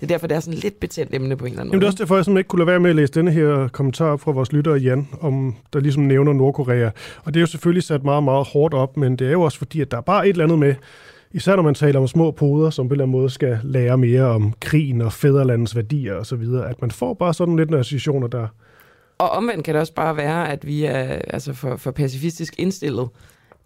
det 0.00 0.02
er 0.02 0.06
derfor, 0.06 0.26
det 0.26 0.36
er 0.36 0.40
sådan 0.40 0.58
lidt 0.58 0.80
betændt 0.80 1.14
emne 1.14 1.36
på 1.36 1.44
en 1.44 1.50
eller 1.50 1.60
anden 1.60 1.72
Jamen, 1.72 1.80
det 1.80 1.86
er 1.86 1.88
også 1.88 2.02
derfor, 2.02 2.16
jeg 2.16 2.24
simpelthen 2.24 2.40
ikke 2.40 2.48
kunne 2.48 2.60
lade 2.60 2.66
være 2.66 2.80
med 2.80 2.90
at 2.90 2.96
læse 2.96 3.12
denne 3.12 3.30
her 3.30 3.68
kommentar 3.68 4.16
fra 4.16 4.32
vores 4.32 4.52
lytter 4.52 4.74
Jan, 4.74 5.08
om 5.20 5.56
der 5.72 5.80
ligesom 5.80 6.02
nævner 6.02 6.32
Nordkorea. 6.32 6.90
Og 7.24 7.34
det 7.34 7.36
er 7.36 7.40
jo 7.40 7.46
selvfølgelig 7.46 7.82
sat 7.82 8.04
meget, 8.04 8.22
meget 8.22 8.46
hårdt 8.46 8.74
op, 8.74 8.96
men 8.96 9.16
det 9.16 9.26
er 9.26 9.32
jo 9.32 9.42
også 9.42 9.58
fordi, 9.58 9.80
at 9.80 9.90
der 9.90 9.96
er 9.96 10.00
bare 10.00 10.28
et 10.28 10.30
eller 10.30 10.44
andet 10.44 10.58
med, 10.58 10.74
Især 11.32 11.56
når 11.56 11.62
man 11.62 11.74
taler 11.74 12.00
om 12.00 12.08
små 12.08 12.30
poder, 12.30 12.70
som 12.70 12.88
på 12.88 12.92
en 12.92 12.94
eller 12.94 13.04
anden 13.04 13.20
måde 13.20 13.30
skal 13.30 13.60
lære 13.62 13.98
mere 13.98 14.22
om 14.22 14.54
krigen 14.60 15.00
og 15.00 15.12
fædrelandets 15.12 15.76
værdier 15.76 16.14
osv., 16.14 16.42
at 16.66 16.80
man 16.80 16.90
får 16.90 17.14
bare 17.14 17.34
sådan 17.34 17.56
lidt 17.56 17.70
nogle 17.70 17.80
associationer, 17.80 18.28
der... 18.28 18.46
Og 19.18 19.30
omvendt 19.30 19.64
kan 19.64 19.74
det 19.74 19.80
også 19.80 19.94
bare 19.94 20.16
være, 20.16 20.48
at 20.48 20.66
vi 20.66 20.84
er 20.84 21.02
altså 21.30 21.52
for, 21.52 21.76
for 21.76 21.90
pacifistisk 21.90 22.54
indstillet, 22.58 23.08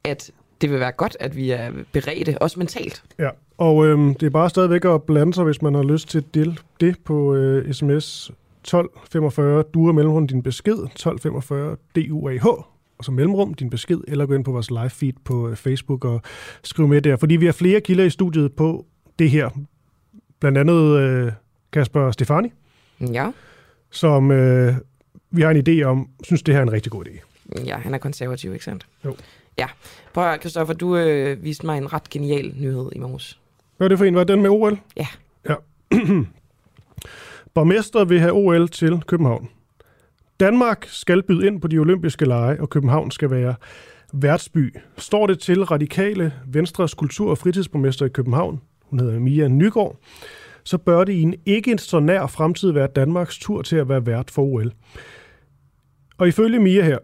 at 0.04 0.30
det 0.62 0.70
vil 0.70 0.80
være 0.80 0.92
godt, 0.92 1.16
at 1.20 1.36
vi 1.36 1.50
er 1.50 1.70
beredte, 1.92 2.38
også 2.42 2.58
mentalt. 2.58 3.02
Ja, 3.18 3.28
og 3.58 3.86
øhm, 3.86 4.14
det 4.14 4.26
er 4.26 4.30
bare 4.30 4.50
stadigvæk 4.50 4.84
at 4.84 5.02
blande 5.02 5.34
sig, 5.34 5.44
hvis 5.44 5.62
man 5.62 5.74
har 5.74 5.82
lyst 5.82 6.08
til 6.08 6.18
at 6.18 6.24
dele 6.34 6.56
det 6.80 6.96
på 7.04 7.34
øh, 7.34 7.72
sms 7.72 8.30
1245 8.60 9.62
duer 9.74 9.92
mellemrum 9.92 10.26
din 10.28 10.42
besked, 10.42 10.72
1245 10.72 11.76
DUAH, 11.96 12.46
og 12.98 13.04
så 13.04 13.12
mellemrum 13.12 13.54
din 13.54 13.70
besked, 13.70 14.00
eller 14.08 14.26
gå 14.26 14.34
ind 14.34 14.44
på 14.44 14.52
vores 14.52 14.70
live 14.70 14.90
feed 14.90 15.12
på 15.24 15.48
øh, 15.48 15.56
Facebook 15.56 16.04
og 16.04 16.22
skriv 16.62 16.88
med 16.88 17.02
der. 17.02 17.16
Fordi 17.16 17.36
vi 17.36 17.44
har 17.46 17.52
flere 17.52 17.80
kilder 17.80 18.04
i 18.04 18.10
studiet 18.10 18.52
på 18.52 18.86
det 19.18 19.30
her. 19.30 19.50
Blandt 20.40 20.58
andet 20.58 20.98
øh, 20.98 21.32
Kasper 21.72 22.10
Stefani, 22.10 22.52
Ja. 23.00 23.30
som 23.90 24.30
øh, 24.30 24.74
vi 25.30 25.42
har 25.42 25.50
en 25.50 25.64
idé 25.68 25.82
om, 25.82 26.08
synes 26.24 26.42
det 26.42 26.54
her 26.54 26.58
er 26.60 26.62
en 26.62 26.72
rigtig 26.72 26.92
god 26.92 27.04
idé. 27.06 27.20
Ja, 27.66 27.76
han 27.76 27.94
er 27.94 27.98
konservativ, 27.98 28.52
ikke 28.52 28.64
sandt? 28.64 28.86
Jo. 29.04 29.16
Ja. 29.59 29.66
Prøv 30.14 30.24
at 30.24 30.40
Christoffer, 30.40 30.74
du 30.74 30.96
øh, 30.96 31.44
viste 31.44 31.66
mig 31.66 31.78
en 31.78 31.92
ret 31.92 32.11
genial 32.11 32.53
nyhed 32.57 32.90
i 32.92 32.98
morges. 32.98 33.38
Hvad 33.76 33.86
er 33.86 33.88
det 33.88 33.98
for 33.98 34.05
en? 34.05 34.14
Var 34.14 34.24
den 34.24 34.42
med 34.42 34.50
OL? 34.50 34.78
Ja. 34.96 35.07
Ja. 35.48 35.55
Borgmester 37.55 38.05
vil 38.05 38.20
have 38.20 38.32
OL 38.32 38.68
til 38.68 39.03
København. 39.07 39.48
Danmark 40.40 40.86
skal 40.88 41.22
byde 41.22 41.46
ind 41.46 41.61
på 41.61 41.68
de 41.68 41.78
olympiske 41.78 42.24
lege, 42.24 42.61
og 42.61 42.70
København 42.70 43.11
skal 43.11 43.30
være 43.30 43.55
værtsby. 44.12 44.76
Står 44.98 45.26
det 45.26 45.38
til 45.38 45.64
radikale 45.64 46.32
Venstres 46.46 46.94
kultur- 46.94 47.30
og 47.30 47.38
fritidsborgmester 47.38 48.07
i 48.07 48.09
København, 48.09 48.61
hun 48.82 49.00
hedder 49.00 49.20
Mia 49.20 49.48
Nygaard, 49.48 49.96
så 50.64 50.78
bør 50.78 51.05
det 51.05 51.12
i 51.12 51.22
en 51.22 51.34
ikke 51.46 51.78
så 51.78 52.00
nær 52.00 52.26
fremtid 52.26 52.70
være 52.70 52.86
Danmarks 52.86 53.38
tur 53.38 53.62
til 53.62 53.76
at 53.76 53.88
være 53.88 54.07
vært 54.07 54.30
for 54.30 54.42
OL. 54.42 54.72
Og 56.18 56.28
ifølge 56.28 56.59
Mia 56.59 56.82
her, 56.84 56.98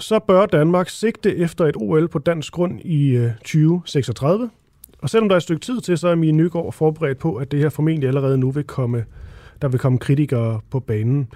så 0.00 0.18
bør 0.18 0.46
Danmark 0.46 0.88
sigte 0.88 1.36
efter 1.36 1.66
et 1.66 1.76
OL 1.76 2.08
på 2.08 2.18
dansk 2.18 2.52
grund 2.52 2.80
i 2.80 3.08
øh, 3.08 3.30
2036. 3.34 4.50
Og 4.98 5.10
selvom 5.10 5.28
der 5.28 5.34
er 5.34 5.36
et 5.36 5.42
stykke 5.42 5.60
tid 5.60 5.80
til, 5.80 5.98
så 5.98 6.08
er 6.08 6.14
Mie 6.14 6.32
Nygaard 6.32 6.72
forberedt 6.72 7.18
på, 7.18 7.36
at 7.36 7.50
det 7.50 7.58
her 7.58 7.68
formentlig 7.68 8.08
allerede 8.08 8.38
nu 8.38 8.50
vil 8.50 8.64
komme, 8.64 9.04
der 9.62 9.68
vil 9.68 9.80
komme 9.80 9.98
kritikere 9.98 10.60
på 10.70 10.80
banen. 10.80 11.28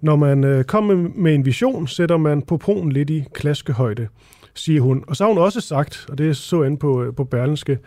Når 0.00 0.16
man 0.16 0.44
øh, 0.44 0.64
kommer 0.64 1.08
med 1.14 1.34
en 1.34 1.44
vision, 1.44 1.88
sætter 1.88 2.16
man 2.16 2.42
på 2.42 2.56
proen 2.56 2.92
lidt 2.92 3.10
i 3.10 3.24
klaskehøjde, 3.34 4.08
siger 4.54 4.80
hun. 4.80 5.04
Og 5.08 5.16
så 5.16 5.24
har 5.24 5.28
hun 5.28 5.42
også 5.42 5.60
sagt, 5.60 6.06
og 6.08 6.18
det 6.18 6.36
så 6.36 6.62
jeg 6.62 6.78
på, 6.78 7.02
øh, 7.02 7.14
på 7.14 7.24
Berlenske, 7.24 7.78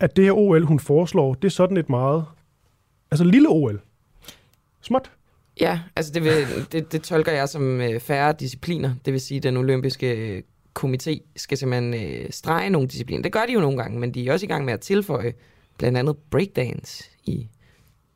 at 0.00 0.16
det 0.16 0.24
her 0.24 0.32
OL, 0.32 0.64
hun 0.64 0.78
foreslår, 0.78 1.34
det 1.34 1.44
er 1.44 1.50
sådan 1.50 1.76
et 1.76 1.90
meget, 1.90 2.24
altså 3.10 3.24
lille 3.24 3.48
OL. 3.48 3.80
Småt. 4.80 5.10
Ja, 5.60 5.80
altså 5.96 6.12
det, 6.12 6.24
vil, 6.24 6.32
det, 6.72 6.92
det 6.92 7.02
tolker 7.02 7.32
jeg 7.32 7.48
som 7.48 7.80
øh, 7.80 8.00
færre 8.00 8.34
discipliner. 8.40 8.94
Det 9.04 9.12
vil 9.12 9.20
sige, 9.20 9.36
at 9.36 9.42
den 9.42 9.56
olympiske 9.56 10.12
øh, 10.12 10.42
komité 10.78 11.18
skal 11.36 11.58
simpelthen 11.58 11.94
øh, 11.94 12.26
strege 12.30 12.70
nogle 12.70 12.88
discipliner. 12.88 13.22
Det 13.22 13.32
gør 13.32 13.46
de 13.46 13.52
jo 13.52 13.60
nogle 13.60 13.76
gange, 13.78 13.98
men 13.98 14.14
de 14.14 14.28
er 14.28 14.32
også 14.32 14.46
i 14.46 14.48
gang 14.48 14.64
med 14.64 14.72
at 14.72 14.80
tilføje 14.80 15.32
blandt 15.78 15.98
andet 15.98 16.16
breakdance 16.30 17.04
i 17.24 17.48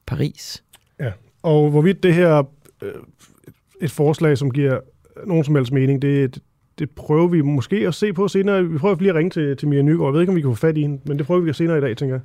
Paris. 0.06 0.64
Ja, 1.00 1.12
og 1.42 1.70
hvorvidt 1.70 2.02
det 2.02 2.14
her 2.14 2.42
øh, 2.82 2.92
et 3.80 3.90
forslag, 3.90 4.38
som 4.38 4.50
giver 4.50 4.80
nogen 5.26 5.44
som 5.44 5.54
helst 5.54 5.72
mening, 5.72 6.02
det, 6.02 6.42
det 6.78 6.90
prøver 6.90 7.28
vi 7.28 7.40
måske 7.40 7.76
at 7.76 7.94
se 7.94 8.12
på 8.12 8.28
senere. 8.28 8.64
Vi 8.64 8.78
prøver 8.78 8.96
lige 8.98 9.10
at 9.10 9.16
ringe 9.16 9.30
til, 9.30 9.56
til 9.56 9.68
Mia 9.68 9.82
Nygaard. 9.82 10.08
Jeg 10.08 10.12
ved 10.12 10.20
ikke, 10.20 10.30
om 10.30 10.36
vi 10.36 10.40
kan 10.40 10.50
få 10.50 10.54
fat 10.54 10.78
i 10.78 10.80
hende, 10.80 11.00
men 11.04 11.18
det 11.18 11.26
prøver 11.26 11.40
vi 11.40 11.52
senere 11.52 11.78
i 11.78 11.80
dag, 11.80 11.96
tænker 11.96 12.14
jeg. 12.14 12.22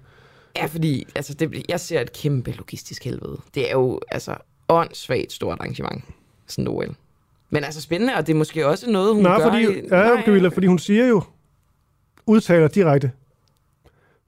Ja, 0.57 0.65
fordi 0.65 1.07
altså, 1.15 1.33
det, 1.33 1.65
jeg 1.69 1.79
ser 1.79 2.01
et 2.01 2.13
kæmpe 2.13 2.51
logistisk 2.51 3.03
helvede. 3.03 3.37
Det 3.55 3.69
er 3.69 3.73
jo 3.73 3.99
altså 4.07 4.35
åndssvagt 4.71 5.31
stort 5.31 5.57
arrangement, 5.59 6.03
sådan 6.47 6.63
et 6.63 6.69
OL. 6.69 6.95
Men 7.49 7.63
altså 7.63 7.81
spændende, 7.81 8.15
og 8.15 8.27
det 8.27 8.33
er 8.33 8.37
måske 8.37 8.67
også 8.67 8.91
noget, 8.91 9.13
hun 9.13 9.23
Nej, 9.23 9.37
gør... 9.37 9.43
fordi, 9.43 9.79
i, 9.79 9.81
ja, 9.91 10.21
Camilla, 10.21 10.49
fordi 10.49 10.67
hun 10.67 10.79
siger 10.79 11.07
jo, 11.07 11.23
udtaler 12.25 12.67
direkte, 12.67 13.11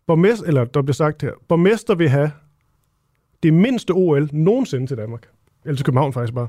borgmester, 0.07 0.47
eller 0.47 0.65
der 0.65 0.81
bliver 0.81 0.93
sagt 0.93 1.21
her, 1.21 1.31
borgmester 1.47 1.95
vil 1.95 2.09
have 2.09 2.31
det 3.43 3.53
mindste 3.53 3.91
OL 3.91 4.29
nogensinde 4.31 4.87
til 4.87 4.97
Danmark. 4.97 5.27
Eller 5.65 5.77
til 5.77 5.85
København 5.85 6.13
faktisk 6.13 6.33
bare. 6.33 6.47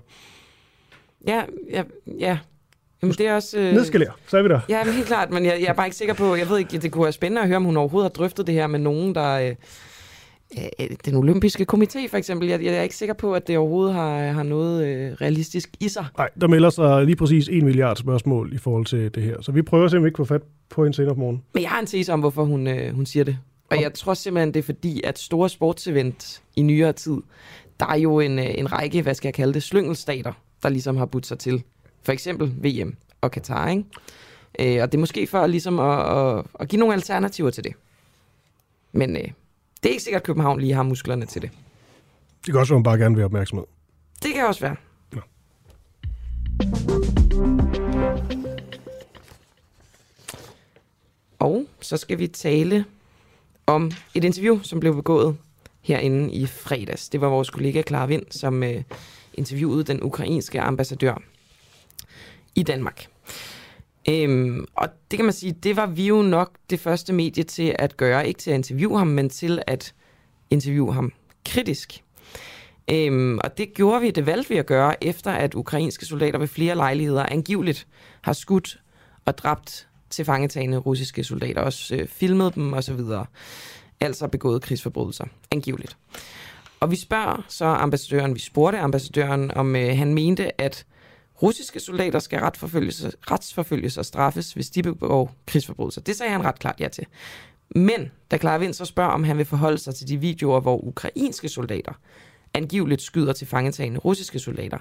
Ja, 1.27 1.43
ja, 1.71 1.83
ja. 2.19 2.39
Jamen, 3.03 3.15
det 3.15 3.29
er 3.29 3.35
også... 3.35 3.59
Øh... 3.59 3.73
Nedskalere, 3.73 4.13
så 4.27 4.39
er 4.39 4.43
vi 4.43 4.49
der. 4.49 4.61
Ja, 4.69 4.85
men 4.85 4.95
helt 4.95 5.07
klart, 5.07 5.31
men 5.31 5.45
jeg, 5.45 5.61
jeg 5.61 5.69
er 5.69 5.73
bare 5.73 5.87
ikke 5.87 5.97
sikker 5.97 6.15
på... 6.15 6.35
Jeg 6.35 6.49
ved 6.49 6.59
ikke, 6.59 6.79
det 6.79 6.93
kunne 6.93 7.05
være 7.05 7.13
spændende 7.13 7.43
at 7.43 7.49
høre, 7.49 7.57
om 7.57 7.65
hun 7.65 7.77
overhovedet 7.77 8.11
har 8.11 8.15
drøftet 8.15 8.47
det 8.47 8.55
her 8.55 8.67
med 8.67 8.79
nogen, 8.79 9.15
der... 9.15 9.39
Øh, 9.39 9.55
den 11.05 11.17
olympiske 11.17 11.67
komité 11.73 12.09
for 12.09 12.17
eksempel. 12.17 12.49
Jeg, 12.49 12.65
jeg 12.65 12.75
er 12.75 12.83
ikke 12.83 12.97
sikker 12.97 13.15
på, 13.15 13.35
at 13.35 13.47
det 13.47 13.59
overhovedet 13.59 13.95
har, 13.95 14.19
har 14.19 14.43
noget 14.43 14.87
øh, 14.87 15.13
realistisk 15.13 15.71
i 15.81 15.89
sig. 15.89 16.07
Nej, 16.19 16.29
der 16.41 16.49
melder 16.49 16.71
sig 16.71 17.05
lige 17.05 17.17
præcis 17.17 17.49
en 17.49 17.65
milliard 17.65 17.97
spørgsmål 17.97 18.53
i 18.55 18.59
forhold 18.59 18.87
til 18.87 19.15
det 19.15 19.23
her. 19.23 19.43
Så 19.43 19.53
vi 19.53 19.63
prøver 19.63 19.89
simpelthen 19.89 20.09
ikke 20.09 20.21
at 20.21 20.29
få 20.29 20.35
fat 20.35 20.43
på 20.71 20.85
hende 20.85 20.97
senere 20.97 21.15
på 21.15 21.21
morgen. 21.21 21.43
Men 21.55 21.63
jeg 21.63 21.71
har 21.71 21.81
en 21.81 21.87
tese 21.87 22.13
om, 22.13 22.21
hvorfor 22.21 22.45
hun, 22.45 22.67
øh, 22.67 22.95
hun 22.95 23.07
siger 23.07 23.25
det. 23.25 23.39
Og 23.71 23.83
jeg 23.83 23.95
tror 23.95 24.15
simpelthen, 24.15 24.55
det 24.55 24.61
er 24.61 24.65
fordi, 24.65 25.01
at 25.05 25.19
store 25.19 25.49
sportsevent 25.49 26.43
i 26.57 26.63
nyere 26.63 26.93
tid, 26.93 27.17
der 27.81 27.87
er 27.87 27.97
jo 27.97 28.21
en, 28.21 28.39
øh, 28.39 28.47
en 28.49 28.73
række, 28.73 29.03
hvad 29.03 29.15
skal 29.15 29.29
jeg 29.29 29.35
kalde 29.35 29.55
det, 29.55 29.63
slyngelstater, 29.63 30.33
der 30.63 30.69
ligesom 30.69 30.97
har 30.97 31.07
budt 31.07 31.27
sig 31.27 31.39
til. 31.39 31.63
For 32.03 32.13
eksempel 32.13 32.53
VM 32.63 32.97
og 33.21 33.31
Katar, 33.31 33.69
ikke? 33.69 33.85
Øh, 34.59 34.83
og 34.83 34.93
det 34.93 34.99
er 34.99 35.01
måske 35.01 35.27
for 35.27 35.47
ligesom 35.47 35.79
at, 35.79 36.19
at, 36.19 36.45
at 36.61 36.69
give 36.69 36.81
nogle 36.81 36.95
alternativer 36.95 37.51
til 37.51 37.65
det. 37.65 37.73
Men 38.93 39.17
øh, 39.17 39.29
det 39.85 39.91
er 39.91 39.93
ikke 39.93 40.03
sikkert, 40.03 40.21
at 40.21 40.27
København 40.27 40.61
lige 40.61 40.75
har 40.75 40.83
musklerne 40.83 41.27
til 41.27 41.43
det. 41.43 41.51
Det 42.47 42.53
kan 42.53 42.61
også 42.61 42.73
være, 42.73 42.77
at 42.77 42.79
hun 42.79 42.83
bare 42.83 42.99
gerne 42.99 43.15
vil 43.15 43.21
have 43.21 43.25
opmærksomhed. 43.25 43.67
Det 44.23 44.35
kan 44.35 44.47
også 44.47 44.61
være. 44.61 44.77
Ja. 45.15 45.21
Og 51.39 51.67
så 51.81 51.97
skal 51.97 52.19
vi 52.19 52.27
tale 52.27 52.85
om 53.67 53.91
et 54.15 54.25
interview, 54.25 54.61
som 54.63 54.81
blev 54.81 54.95
begået 54.95 55.37
herinde 55.83 56.33
i 56.33 56.47
fredags. 56.47 57.09
Det 57.09 57.21
var 57.21 57.29
vores 57.29 57.51
kollega 57.51 57.83
Clara 57.83 58.07
Vind, 58.07 58.27
som 58.31 58.63
øh, 58.63 58.83
interviewede 59.35 59.85
den 59.85 60.03
ukrainske 60.03 60.61
ambassadør 60.61 61.23
i 62.55 62.63
Danmark. 62.63 63.07
Øhm, 64.09 64.67
og 64.75 64.89
det 65.11 65.17
kan 65.17 65.25
man 65.25 65.33
sige, 65.33 65.53
det 65.53 65.77
var 65.77 65.87
vi 65.87 66.07
jo 66.07 66.23
nok 66.23 66.51
det 66.71 66.81
første 66.81 67.13
medie 67.13 67.45
til 67.45 67.77
at 67.79 67.97
gøre. 67.97 68.29
Ikke 68.29 68.41
til 68.41 68.51
at 68.51 68.55
interviewe 68.55 68.99
ham, 68.99 69.07
men 69.07 69.31
til 69.31 69.63
at 69.67 69.95
interviewe 70.51 70.95
ham 70.95 71.13
kritisk. 71.47 72.05
Øhm, 72.91 73.39
og 73.45 73.59
det 73.59 73.75
gjorde 73.75 74.01
vi, 74.01 74.11
det 74.11 74.27
valgte 74.27 74.49
vi 74.49 74.57
at 74.57 74.67
gøre, 74.67 75.05
efter 75.05 75.31
at 75.31 75.55
ukrainske 75.55 76.07
soldater 76.07 76.39
ved 76.39 76.49
flere 76.49 76.75
lejligheder 76.75 77.27
angiveligt 77.27 77.87
har 78.21 78.33
skudt 78.33 78.81
og 79.25 79.39
dræbt 79.39 79.89
til 80.11 80.25
fangetagende 80.25 80.79
russiske 80.79 81.25
soldater, 81.25 81.61
også 81.61 81.97
øh, 81.97 82.09
filmet 82.09 82.55
dem 82.55 82.73
osv. 82.73 83.01
Altså 84.01 84.29
begået 84.29 84.63
krigsforbrydelser, 84.63 85.25
angiveligt. 85.51 85.97
Og 86.81 86.91
vi 86.91 86.97
spørger 86.97 87.45
så 87.49 87.65
ambassadøren, 87.65 88.35
vi 88.35 88.41
spurgte 88.41 88.79
ambassadøren, 88.79 89.51
om 89.51 89.77
øh, 89.77 89.99
han 89.99 90.15
mente, 90.15 90.61
at 90.61 90.87
russiske 91.43 91.81
soldater 91.81 92.19
skal 92.19 92.41
retsforfølges, 92.41 93.07
retsforfølges 93.31 93.99
og 93.99 94.05
straffes, 94.05 94.53
hvis 94.53 94.71
de 94.71 94.83
begår 94.83 95.35
krigsforbrydelser. 95.47 96.01
Det 96.01 96.17
sagde 96.17 96.33
han 96.33 96.45
ret 96.45 96.59
klart 96.59 96.81
ja 96.81 96.89
til. 96.89 97.07
Men 97.75 98.11
da 98.31 98.39
Clara 98.39 98.59
Vind 98.59 98.75
så 98.75 98.85
spørger, 98.85 99.11
om 99.11 99.25
han 99.25 99.39
vil 99.39 99.47
forholde 99.47 99.79
sig 99.79 99.95
til 99.95 100.09
de 100.09 100.17
videoer, 100.17 100.61
hvor 100.61 100.85
ukrainske 100.85 101.49
soldater 101.49 101.93
angiveligt 102.55 103.03
skyder 103.03 103.33
til 103.33 103.47
fangetagende 103.47 103.99
russiske 103.99 104.39
soldater, 104.39 104.79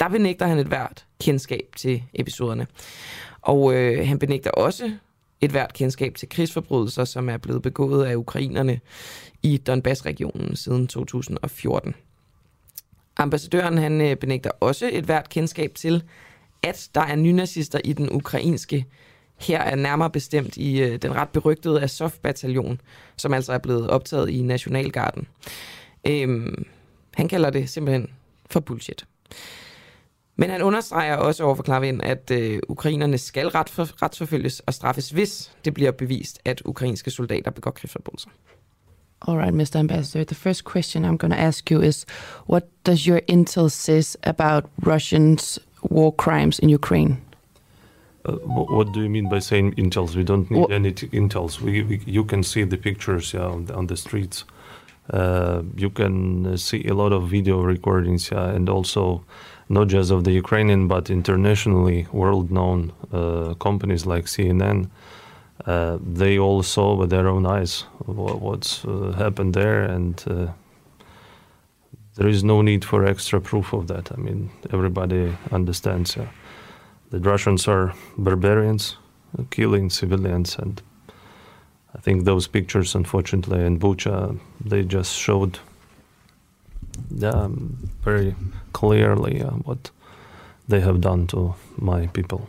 der 0.00 0.08
benægter 0.08 0.46
han 0.46 0.58
et 0.58 0.66
hvert 0.66 1.06
kendskab 1.20 1.66
til 1.76 2.02
episoderne. 2.14 2.66
Og 3.40 3.74
øh, 3.74 4.08
han 4.08 4.18
benægter 4.18 4.50
også 4.50 4.92
et 5.40 5.50
hvert 5.50 5.72
kendskab 5.72 6.14
til 6.14 6.28
krigsforbrydelser, 6.28 7.04
som 7.04 7.28
er 7.28 7.36
blevet 7.36 7.62
begået 7.62 8.04
af 8.04 8.16
ukrainerne 8.16 8.80
i 9.42 9.56
Donbass-regionen 9.56 10.56
siden 10.56 10.86
2014. 10.86 11.94
Ambassadøren 13.16 13.78
han 13.78 14.00
øh, 14.00 14.16
benægter 14.16 14.50
også 14.60 14.90
et 14.92 15.04
hvert 15.04 15.28
kendskab 15.28 15.74
til, 15.74 16.02
at 16.62 16.88
der 16.94 17.00
er 17.00 17.16
nynazister 17.16 17.80
i 17.84 17.92
den 17.92 18.12
ukrainske 18.12 18.86
her 19.46 19.60
er 19.60 19.76
nærmere 19.76 20.10
bestemt 20.10 20.56
i 20.56 20.82
øh, 20.82 20.96
den 21.02 21.14
ret 21.14 21.28
berygtede 21.28 21.82
Azov-bataljon, 21.82 22.80
som 23.16 23.34
altså 23.34 23.52
er 23.52 23.58
blevet 23.58 23.90
optaget 23.90 24.30
i 24.30 24.42
Nationalgarden. 24.42 25.26
Øhm, 26.06 26.66
han 27.14 27.28
kalder 27.28 27.50
det 27.50 27.70
simpelthen 27.70 28.10
for 28.50 28.60
bullshit. 28.60 29.04
Men 30.36 30.50
han 30.50 30.62
understreger 30.62 31.16
også 31.16 31.44
over 31.44 31.54
for 31.54 32.02
at 32.02 32.30
øh, 32.30 32.60
ukrainerne 32.68 33.18
skal 33.18 33.48
ret 33.48 33.68
for, 33.68 34.02
retsforfølges 34.02 34.60
og 34.60 34.74
straffes, 34.74 35.10
hvis 35.10 35.52
det 35.64 35.74
bliver 35.74 35.90
bevist, 35.90 36.40
at 36.44 36.62
ukrainske 36.64 37.10
soldater 37.10 37.50
begår 37.50 37.70
krigsforbrydelser. 37.70 38.30
All 39.26 39.36
right, 39.36 39.52
Mr. 39.52 39.76
Ambassador. 39.76 40.24
The 40.24 40.34
first 40.34 40.64
question 40.64 41.04
I'm 41.04 41.16
going 41.16 41.30
to 41.30 41.38
ask 41.38 41.70
you 41.70 41.80
is 41.80 42.04
what 42.46 42.68
does 42.82 43.06
your 43.06 43.20
intel 43.22 43.70
says 43.70 44.16
about 44.24 44.68
Russians' 44.80 45.60
war 45.90 46.12
crimes 46.12 46.58
in 46.58 46.68
Ukraine? 46.68 47.22
Uh, 48.24 48.32
what 48.32 48.92
do 48.92 49.02
you 49.02 49.08
mean 49.08 49.28
by 49.28 49.40
saying 49.40 49.74
intels? 49.74 50.14
We 50.14 50.24
don't 50.24 50.50
need 50.50 50.60
Wha- 50.60 50.74
any 50.74 50.92
t- 50.92 51.08
intels. 51.08 51.60
We, 51.60 51.82
we 51.82 52.00
you 52.06 52.24
can 52.24 52.42
see 52.42 52.64
the 52.64 52.76
pictures 52.76 53.34
yeah, 53.34 53.46
on, 53.46 53.66
the, 53.66 53.74
on 53.74 53.86
the 53.86 53.96
streets. 53.96 54.44
Uh, 55.10 55.62
you 55.76 55.90
can 55.90 56.46
uh, 56.46 56.56
see 56.56 56.84
a 56.86 56.94
lot 56.94 57.12
of 57.12 57.28
video 57.28 57.60
recordings, 57.60 58.30
yeah, 58.30 58.48
and 58.48 58.68
also 58.68 59.24
not 59.68 59.88
just 59.88 60.12
of 60.12 60.22
the 60.22 60.30
Ukrainian 60.32 60.86
but 60.86 61.10
internationally 61.10 62.06
world-known 62.12 62.92
uh, 63.12 63.54
companies 63.54 64.06
like 64.06 64.26
CNN. 64.26 64.88
Uh, 65.66 65.98
they 66.02 66.38
all 66.38 66.62
saw 66.62 66.94
with 66.94 67.10
their 67.10 67.28
own 67.28 67.46
eyes 67.46 67.84
what, 68.04 68.40
what's 68.40 68.84
uh, 68.84 69.14
happened 69.16 69.54
there, 69.54 69.82
and 69.84 70.24
uh, 70.26 70.48
there 72.16 72.28
is 72.28 72.42
no 72.42 72.62
need 72.62 72.84
for 72.84 73.06
extra 73.06 73.40
proof 73.40 73.72
of 73.72 73.86
that. 73.86 74.10
I 74.12 74.16
mean, 74.16 74.50
everybody 74.72 75.36
understands. 75.50 76.16
Yeah 76.16 76.28
the 77.12 77.20
Russians 77.20 77.68
are 77.68 77.92
barbarians, 78.16 78.96
uh, 79.38 79.42
killing 79.50 79.90
civilians, 79.90 80.56
and 80.56 80.80
I 81.94 81.98
think 82.00 82.24
those 82.24 82.48
pictures, 82.48 82.94
unfortunately, 82.94 83.64
in 83.66 83.78
Bucha, 83.78 84.38
they 84.64 84.82
just 84.82 85.14
showed 85.14 85.58
um, 87.22 87.90
very 88.02 88.34
clearly 88.72 89.42
uh, 89.42 89.50
what 89.50 89.90
they 90.68 90.80
have 90.80 91.02
done 91.02 91.26
to 91.28 91.54
my 91.76 92.06
people. 92.06 92.48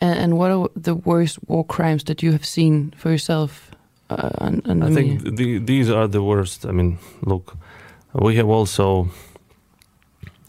And, 0.00 0.18
and 0.18 0.38
what 0.38 0.50
are 0.50 0.68
the 0.74 0.94
worst 0.94 1.38
war 1.46 1.64
crimes 1.64 2.04
that 2.04 2.22
you 2.22 2.32
have 2.32 2.44
seen 2.44 2.92
for 2.96 3.10
yourself? 3.10 3.70
Uh, 4.08 4.30
on, 4.38 4.62
on 4.64 4.82
I 4.82 4.90
think 4.90 5.36
the, 5.36 5.58
these 5.58 5.90
are 5.90 6.08
the 6.08 6.22
worst. 6.22 6.66
I 6.66 6.72
mean, 6.72 6.98
look, 7.22 7.56
we 8.12 8.36
have 8.36 8.48
also 8.48 9.08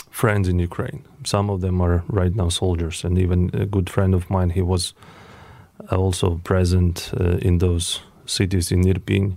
friends 0.10 0.48
in 0.48 0.60
Ukraine. 0.60 1.04
Some 1.24 1.50
of 1.50 1.62
them 1.62 1.82
are 1.82 2.04
right 2.08 2.36
now 2.36 2.50
soldiers, 2.50 3.04
and 3.04 3.18
even 3.18 3.52
a 3.54 3.66
good 3.66 3.90
friend 3.90 4.16
of 4.16 4.30
mine, 4.30 4.52
he 4.52 4.62
was 4.62 4.94
also 5.90 6.40
present 6.44 7.12
uh, 7.20 7.38
in 7.38 7.60
those 7.60 8.02
cities 8.26 8.72
in 8.72 8.84
Irpin. 8.84 9.36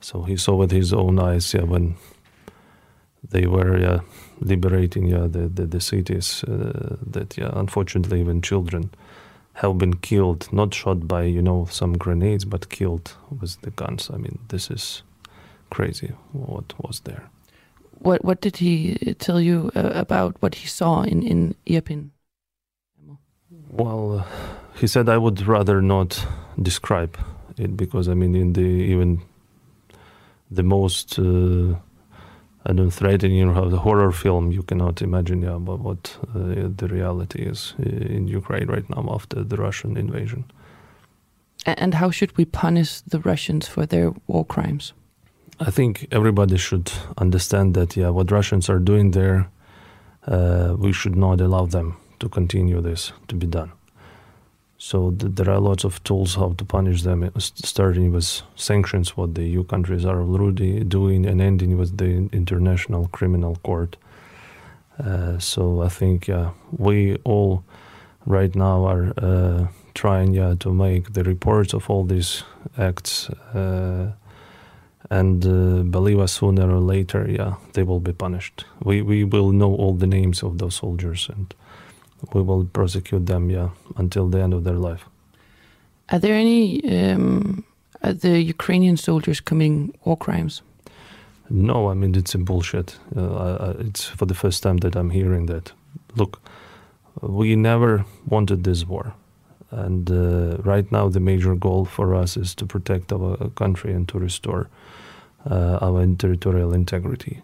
So 0.00 0.22
he 0.22 0.36
saw 0.36 0.56
with 0.56 0.70
his 0.70 0.92
own 0.92 1.18
eyes, 1.18 1.54
yeah, 1.54 1.64
when 1.64 1.96
they 3.30 3.46
were 3.46 3.78
yeah, 3.78 4.00
liberating 4.40 5.06
yeah, 5.06 5.26
the, 5.26 5.48
the, 5.48 5.66
the 5.66 5.80
cities, 5.80 6.44
uh, 6.44 6.96
that 7.10 7.36
yeah, 7.36 7.50
unfortunately 7.54 8.20
even 8.20 8.42
children 8.42 8.90
have 9.54 9.78
been 9.78 9.94
killed, 9.94 10.52
not 10.52 10.74
shot 10.74 11.06
by, 11.06 11.22
you 11.22 11.42
know, 11.42 11.66
some 11.70 11.96
grenades, 11.96 12.44
but 12.44 12.68
killed 12.68 13.14
with 13.40 13.60
the 13.62 13.70
guns. 13.70 14.10
I 14.12 14.16
mean, 14.16 14.38
this 14.48 14.70
is 14.70 15.02
crazy 15.70 16.12
what 16.32 16.72
was 16.78 17.00
there. 17.00 17.30
What 17.98 18.24
what 18.24 18.40
did 18.40 18.56
he 18.56 19.14
tell 19.18 19.40
you 19.40 19.70
uh, 19.74 19.90
about 19.94 20.36
what 20.40 20.54
he 20.54 20.66
saw 20.66 21.02
in 21.02 21.22
in 21.22 21.54
Irpin? 21.66 22.10
Well, 23.70 24.18
uh, 24.18 24.24
he 24.80 24.86
said 24.86 25.08
I 25.08 25.18
would 25.18 25.46
rather 25.46 25.80
not 25.80 26.26
describe 26.60 27.16
it 27.56 27.76
because 27.76 28.08
I 28.08 28.14
mean, 28.14 28.34
in 28.34 28.52
the 28.52 28.60
even 28.92 29.20
the 30.50 30.62
most 30.62 31.18
uh, 31.18 31.74
I 32.66 32.72
don't 32.72 32.90
threatening 32.90 33.36
you 33.36 33.46
know, 33.46 33.68
the 33.68 33.78
horror 33.78 34.10
film, 34.12 34.50
you 34.50 34.62
cannot 34.62 35.02
imagine 35.02 35.42
yeah, 35.42 35.56
about 35.56 35.80
what 35.80 36.16
uh, 36.34 36.68
the 36.76 36.88
reality 36.88 37.42
is 37.42 37.74
uh, 37.78 37.84
in 37.84 38.26
Ukraine 38.26 38.68
right 38.68 38.88
now 38.88 39.06
after 39.12 39.44
the 39.44 39.56
Russian 39.56 39.96
invasion. 39.96 40.44
And 41.66 41.94
how 41.94 42.10
should 42.10 42.36
we 42.36 42.44
punish 42.44 43.00
the 43.00 43.20
Russians 43.20 43.68
for 43.68 43.86
their 43.86 44.12
war 44.26 44.44
crimes? 44.44 44.92
I 45.60 45.70
think 45.70 46.06
everybody 46.10 46.56
should 46.56 46.90
understand 47.18 47.74
that 47.74 47.96
yeah, 47.96 48.08
what 48.08 48.30
Russians 48.30 48.68
are 48.68 48.78
doing 48.78 49.12
there, 49.12 49.48
uh, 50.26 50.74
we 50.78 50.92
should 50.92 51.16
not 51.16 51.40
allow 51.40 51.66
them 51.66 51.96
to 52.20 52.28
continue 52.28 52.80
this 52.80 53.12
to 53.28 53.34
be 53.36 53.46
done. 53.46 53.72
So 54.84 55.12
th- 55.12 55.34
there 55.36 55.48
are 55.48 55.60
lots 55.60 55.84
of 55.84 56.04
tools 56.04 56.34
how 56.34 56.52
to 56.58 56.64
punish 56.64 57.04
them, 57.04 57.22
uh, 57.22 57.30
starting 57.38 58.12
with 58.12 58.42
sanctions, 58.54 59.16
what 59.16 59.34
the 59.34 59.42
EU 59.42 59.64
countries 59.64 60.04
are 60.04 60.20
already 60.20 60.84
doing, 60.84 61.24
and 61.24 61.40
ending 61.40 61.78
with 61.78 61.96
the 61.96 62.28
International 62.32 63.08
Criminal 63.08 63.56
Court. 63.62 63.96
Uh, 65.02 65.38
so 65.38 65.80
I 65.80 65.88
think 65.88 66.28
yeah, 66.28 66.50
we 66.76 67.16
all 67.24 67.64
right 68.26 68.54
now 68.54 68.84
are 68.84 69.14
uh, 69.16 69.68
trying 69.94 70.34
yeah, 70.34 70.54
to 70.58 70.70
make 70.70 71.14
the 71.14 71.24
reports 71.24 71.72
of 71.72 71.88
all 71.88 72.04
these 72.04 72.44
acts. 72.76 73.30
Uh, 73.54 74.12
and 75.10 75.46
uh, 75.46 75.82
believe 75.90 76.18
us 76.18 76.32
sooner 76.32 76.70
or 76.70 76.80
later 76.80 77.26
yeah 77.28 77.56
they 77.74 77.82
will 77.82 78.00
be 78.00 78.12
punished 78.12 78.64
we 78.82 79.02
we 79.02 79.22
will 79.22 79.52
know 79.52 79.74
all 79.74 79.92
the 79.92 80.06
names 80.06 80.42
of 80.42 80.56
those 80.56 80.76
soldiers 80.76 81.28
and 81.36 81.54
we 82.32 82.42
will 82.42 82.64
prosecute 82.64 83.26
them 83.26 83.50
yeah 83.50 83.70
until 83.96 84.28
the 84.28 84.40
end 84.40 84.54
of 84.54 84.64
their 84.64 84.78
life. 84.78 85.04
Are 86.10 86.18
there 86.18 86.34
any 86.34 86.82
um, 86.84 87.64
are 88.02 88.12
the 88.12 88.40
Ukrainian 88.40 88.96
soldiers 88.96 89.40
committing 89.40 89.94
war 90.04 90.16
crimes? 90.16 90.62
no 91.50 91.90
i 91.90 91.94
mean 91.94 92.14
it's 92.14 92.34
a 92.34 92.38
bullshit. 92.38 92.96
Uh, 93.14 93.74
it's 93.78 94.04
for 94.04 94.26
the 94.26 94.34
first 94.34 94.62
time 94.62 94.78
that 94.78 94.96
i'm 94.96 95.10
hearing 95.10 95.46
that. 95.46 95.72
Look 96.16 96.40
we 97.20 97.56
never 97.56 98.04
wanted 98.26 98.64
this 98.64 98.86
war. 98.86 99.14
And 99.70 100.10
uh, 100.10 100.58
right 100.58 100.90
now 100.92 101.08
the 101.08 101.20
major 101.20 101.54
goal 101.54 101.84
for 101.84 102.14
us 102.14 102.36
is 102.36 102.54
to 102.56 102.66
protect 102.66 103.12
our 103.12 103.50
country 103.50 103.92
and 103.92 104.08
to 104.08 104.18
restore 104.18 104.68
uh, 105.50 105.78
our 105.82 106.06
territorial 106.16 106.72
integrity 106.72 107.42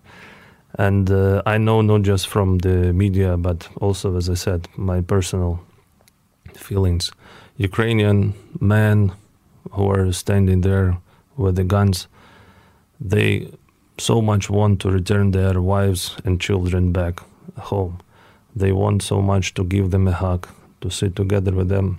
and 0.78 1.10
uh, 1.10 1.42
i 1.46 1.58
know 1.58 1.80
not 1.80 2.02
just 2.02 2.28
from 2.28 2.58
the 2.58 2.92
media 2.92 3.36
but 3.36 3.68
also 3.80 4.16
as 4.16 4.28
i 4.28 4.34
said 4.34 4.68
my 4.76 5.00
personal 5.00 5.60
feelings. 6.60 7.10
Ukrainian 7.56 8.34
men 8.60 9.12
who 9.72 9.90
are 9.90 10.12
standing 10.12 10.60
there 10.60 10.98
with 11.36 11.56
the 11.56 11.64
guns 11.64 12.08
they 13.00 13.50
so 13.98 14.20
much 14.20 14.50
want 14.50 14.80
to 14.80 14.90
return 14.90 15.30
their 15.30 15.60
wives 15.60 16.16
and 16.24 16.40
children 16.40 16.92
back 16.92 17.20
home. 17.56 17.98
They 18.54 18.72
want 18.72 19.02
so 19.02 19.20
much 19.22 19.54
to 19.54 19.64
give 19.64 19.90
them 19.90 20.06
a 20.08 20.12
hug 20.12 20.48
to 20.80 20.90
sit 20.90 21.16
together 21.16 21.52
with 21.52 21.68
them 21.68 21.98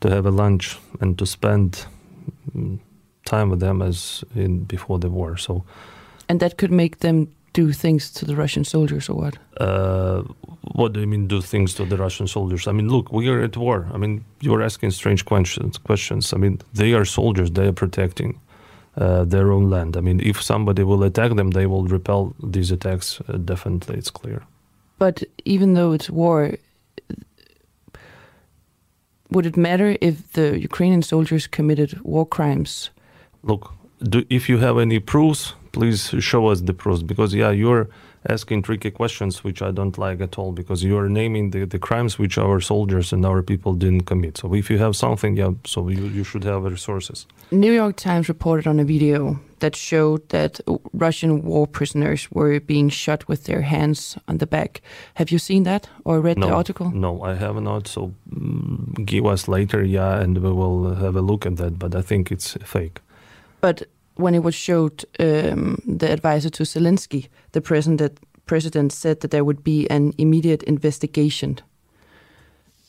to 0.00 0.10
have 0.10 0.26
a 0.26 0.30
lunch 0.30 0.78
and 1.00 1.18
to 1.18 1.26
spend 1.26 1.84
mm, 2.54 2.78
time 3.24 3.50
with 3.50 3.60
them 3.60 3.82
as 3.82 4.24
in 4.34 4.64
before 4.64 4.98
the 4.98 5.10
war. 5.10 5.36
So 5.36 5.64
And 6.28 6.40
that 6.40 6.56
could 6.56 6.70
make 6.70 6.98
them 6.98 7.28
do 7.52 7.72
things 7.72 8.10
to 8.12 8.24
the 8.24 8.36
Russian 8.36 8.64
soldiers 8.64 9.08
or 9.08 9.14
what? 9.14 9.38
uh, 9.60 10.22
what 10.74 10.92
do 10.92 11.00
you 11.00 11.06
mean 11.06 11.26
do 11.26 11.40
things 11.40 11.74
to 11.74 11.84
the 11.84 11.96
Russian 11.96 12.26
soldiers? 12.26 12.66
I 12.66 12.72
mean, 12.72 12.88
look, 12.88 13.12
we 13.12 13.28
are 13.28 13.40
at 13.40 13.56
war. 13.56 13.88
I 13.92 13.98
mean, 13.98 14.24
you're 14.40 14.62
asking 14.62 14.92
strange 14.92 15.24
questions. 15.24 15.78
Questions. 15.78 16.32
I 16.32 16.36
mean, 16.36 16.60
they 16.72 16.92
are 16.92 17.04
soldiers. 17.04 17.50
They 17.50 17.66
are 17.66 17.72
protecting 17.72 18.40
uh, 18.96 19.24
their 19.24 19.52
own 19.52 19.70
land. 19.70 19.96
I 19.96 20.00
mean, 20.00 20.20
if 20.20 20.42
somebody 20.42 20.84
will 20.84 21.02
attack 21.02 21.34
them, 21.34 21.50
they 21.50 21.66
will 21.66 21.84
repel 21.84 22.34
these 22.42 22.70
attacks. 22.70 23.20
Uh, 23.28 23.38
definitely, 23.38 23.96
it's 23.96 24.10
clear. 24.10 24.42
But 24.98 25.24
even 25.44 25.74
though 25.74 25.92
it's 25.92 26.10
war, 26.10 26.54
would 29.30 29.46
it 29.46 29.56
matter 29.56 29.96
if 30.00 30.32
the 30.32 30.58
Ukrainian 30.60 31.02
soldiers 31.02 31.46
committed 31.46 32.00
war 32.02 32.26
crimes? 32.26 32.90
Look, 33.42 33.72
do, 34.02 34.24
if 34.28 34.48
you 34.48 34.58
have 34.58 34.78
any 34.78 34.98
proofs, 35.00 35.54
please 35.72 36.14
show 36.20 36.46
us 36.46 36.60
the 36.60 36.74
proofs. 36.74 37.02
Because 37.02 37.34
yeah, 37.34 37.50
you're 37.50 37.88
asking 38.28 38.62
tricky 38.62 38.90
questions 38.90 39.44
which 39.44 39.62
I 39.62 39.70
don't 39.70 39.96
like 39.96 40.20
at 40.20 40.38
all. 40.38 40.52
Because 40.52 40.82
you 40.82 40.98
are 40.98 41.08
naming 41.08 41.50
the, 41.50 41.64
the 41.64 41.78
crimes 41.78 42.18
which 42.18 42.38
our 42.38 42.60
soldiers 42.60 43.12
and 43.12 43.24
our 43.24 43.42
people 43.42 43.74
didn't 43.74 44.02
commit. 44.02 44.38
So 44.38 44.54
if 44.54 44.70
you 44.70 44.78
have 44.78 44.96
something, 44.96 45.36
yeah, 45.36 45.52
so 45.64 45.88
you, 45.88 46.06
you 46.06 46.24
should 46.24 46.44
have 46.44 46.64
resources. 46.64 47.26
New 47.50 47.72
York 47.72 47.96
Times 47.96 48.28
reported 48.28 48.66
on 48.66 48.80
a 48.80 48.84
video 48.84 49.40
that 49.60 49.74
showed 49.74 50.28
that 50.28 50.60
Russian 50.92 51.42
war 51.42 51.66
prisoners 51.66 52.30
were 52.30 52.60
being 52.60 52.88
shot 52.88 53.26
with 53.28 53.44
their 53.44 53.62
hands 53.62 54.16
on 54.28 54.38
the 54.38 54.46
back. 54.46 54.82
Have 55.14 55.30
you 55.30 55.38
seen 55.38 55.64
that 55.64 55.88
or 56.04 56.20
read 56.20 56.40
the 56.40 56.48
article? 56.48 56.90
No, 56.90 57.22
I 57.22 57.34
have 57.34 57.60
not. 57.60 57.88
So 57.88 58.14
mm, 58.30 59.04
give 59.04 59.26
us 59.26 59.48
later, 59.48 59.82
yeah, 59.82 60.20
and 60.20 60.38
we 60.38 60.52
will 60.52 60.94
have 60.94 61.16
a 61.16 61.22
look 61.22 61.46
at 61.46 61.56
that. 61.56 61.78
But 61.78 61.94
I 61.94 62.02
think 62.02 62.30
it's 62.30 62.56
fake. 62.64 63.00
But 63.60 63.82
when 64.18 64.34
it 64.34 64.42
was 64.42 64.54
showed, 64.54 65.04
um, 65.18 65.76
the 65.98 66.10
advisor 66.12 66.50
to 66.50 66.64
Zelensky, 66.64 67.28
the 67.52 67.60
president, 67.60 68.18
president 68.44 68.92
said 68.92 69.20
that 69.20 69.30
there 69.30 69.44
would 69.44 69.62
be 69.62 69.86
an 69.90 70.12
immediate 70.16 70.62
investigation. 70.66 71.56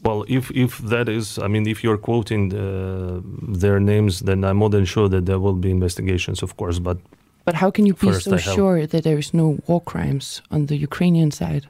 Well, 0.01 0.25
if 0.27 0.49
if 0.51 0.77
that 0.89 1.09
is, 1.09 1.37
I 1.37 1.47
mean, 1.47 1.67
if 1.67 1.83
you're 1.83 1.97
quoting 1.97 2.53
uh, 2.53 3.19
their 3.61 3.79
names, 3.79 4.19
then 4.19 4.43
I'm 4.43 4.57
more 4.57 4.69
than 4.69 4.85
sure 4.85 5.09
that 5.09 5.25
there 5.25 5.39
will 5.39 5.59
be 5.59 5.69
investigations, 5.69 6.43
of 6.43 6.55
course. 6.55 6.79
But 6.79 6.97
But 7.45 7.55
how 7.55 7.71
can 7.71 7.85
you 7.85 7.93
be 7.93 8.13
so 8.13 8.37
sure 8.37 8.87
that 8.87 9.03
there 9.03 9.17
is 9.17 9.33
no 9.33 9.57
war 9.67 9.81
crimes 9.81 10.41
on 10.49 10.65
the 10.67 10.75
Ukrainian 10.75 11.31
side? 11.31 11.67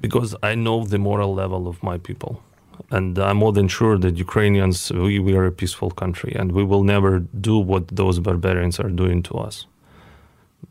because 0.00 0.34
I 0.42 0.54
know 0.54 0.84
the 0.84 0.98
moral 0.98 1.34
level 1.34 1.66
of 1.66 1.82
my 1.82 1.98
people, 1.98 2.42
and 2.90 3.18
I'm 3.18 3.38
more 3.38 3.52
than 3.52 3.68
sure 3.68 3.98
that 3.98 4.16
Ukrainians, 4.16 4.90
we, 4.92 5.18
we 5.18 5.34
are 5.36 5.46
a 5.46 5.52
peaceful 5.52 5.90
country, 5.90 6.32
and 6.38 6.52
we 6.52 6.64
will 6.64 6.82
never 6.82 7.20
do 7.40 7.58
what 7.58 7.88
those 7.88 8.20
barbarians 8.20 8.80
are 8.80 8.90
doing 8.90 9.22
to 9.24 9.34
us. 9.34 9.66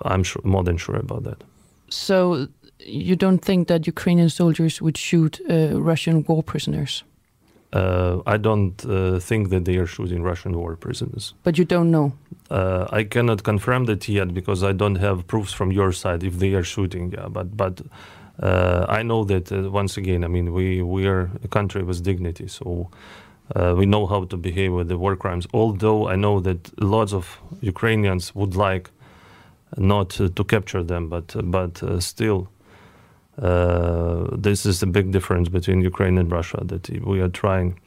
I'm 0.02 0.24
sure, 0.24 0.42
more 0.44 0.64
than 0.64 0.78
sure 0.78 0.96
about 0.96 1.24
that. 1.24 1.44
So 1.90 2.48
you 2.80 3.16
don't 3.16 3.40
think 3.40 3.68
that 3.68 3.88
Ukrainian 3.88 4.30
soldiers 4.30 4.82
would 4.82 4.98
shoot 4.98 5.40
uh, 5.50 5.80
Russian 5.80 6.24
war 6.28 6.44
prisoners? 6.44 7.04
Uh, 7.72 8.22
I 8.28 8.38
don't 8.38 8.86
uh, 8.86 9.20
think 9.20 9.50
that 9.50 9.66
they 9.66 9.78
are 9.78 9.88
shooting 9.88 10.22
Russian 10.22 10.54
war 10.56 10.76
prisoners. 10.76 11.34
But 11.44 11.58
you 11.58 11.66
don't 11.66 11.90
know. 11.90 12.14
Uh, 12.52 12.86
I 12.92 13.04
cannot 13.04 13.44
confirm 13.44 13.86
that 13.86 14.08
yet 14.08 14.34
because 14.34 14.64
I 14.64 14.74
don't 14.74 14.98
have 14.98 15.26
proofs 15.26 15.54
from 15.54 15.72
your 15.72 15.92
side 15.92 16.24
if 16.24 16.38
they 16.38 16.54
are 16.54 16.64
shooting. 16.64 17.12
Yeah, 17.12 17.30
but 17.30 17.58
but 17.58 17.82
uh, 18.42 18.86
I 18.90 19.04
know 19.04 19.24
that 19.26 19.52
uh, 19.52 19.70
once 19.70 19.98
again. 19.98 20.24
I 20.24 20.28
mean, 20.28 20.54
we 20.54 20.82
we 20.82 21.08
are 21.08 21.30
a 21.44 21.48
country 21.48 21.84
with 21.84 22.04
dignity, 22.04 22.48
so 22.48 22.90
uh, 23.56 23.76
we 23.78 23.86
know 23.86 24.08
how 24.08 24.26
to 24.26 24.38
behave 24.38 24.74
with 24.74 24.88
the 24.88 24.98
war 24.98 25.16
crimes. 25.16 25.48
Although 25.54 26.08
I 26.08 26.16
know 26.16 26.40
that 26.40 26.72
lots 26.82 27.14
of 27.14 27.40
Ukrainians 27.62 28.34
would 28.34 28.56
like 28.56 28.90
not 29.78 30.10
to 30.12 30.44
capture 30.44 30.84
them, 30.84 31.10
but 31.10 31.36
but 31.44 31.84
uh, 31.84 32.00
still. 32.00 32.48
Uh, 33.42 34.28
this 34.32 34.64
is 34.64 34.84
a 34.84 34.86
big 34.86 35.12
difference 35.12 35.50
between 35.50 35.82
Ukraine 35.82 36.20
and 36.20 36.32
Russia 36.32 36.62
that 36.66 36.88
we 37.04 37.20
are 37.20 37.30
trying, 37.30 37.80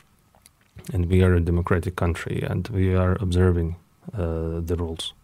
and 0.92 1.06
we 1.06 1.22
are 1.22 1.34
a 1.34 1.40
democratic 1.40 1.94
country, 1.94 2.42
and 2.42 2.66
we 2.68 2.96
are 2.96 3.16
observing 3.20 3.76
uh, 4.12 4.60
the 4.60 4.74
rules. 4.76 5.14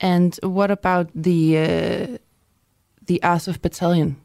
And 0.00 0.38
what 0.42 0.70
about 0.72 1.10
the 1.14 2.18
the 3.08 3.20
Azov 3.22 3.60
battalion? 3.60 4.16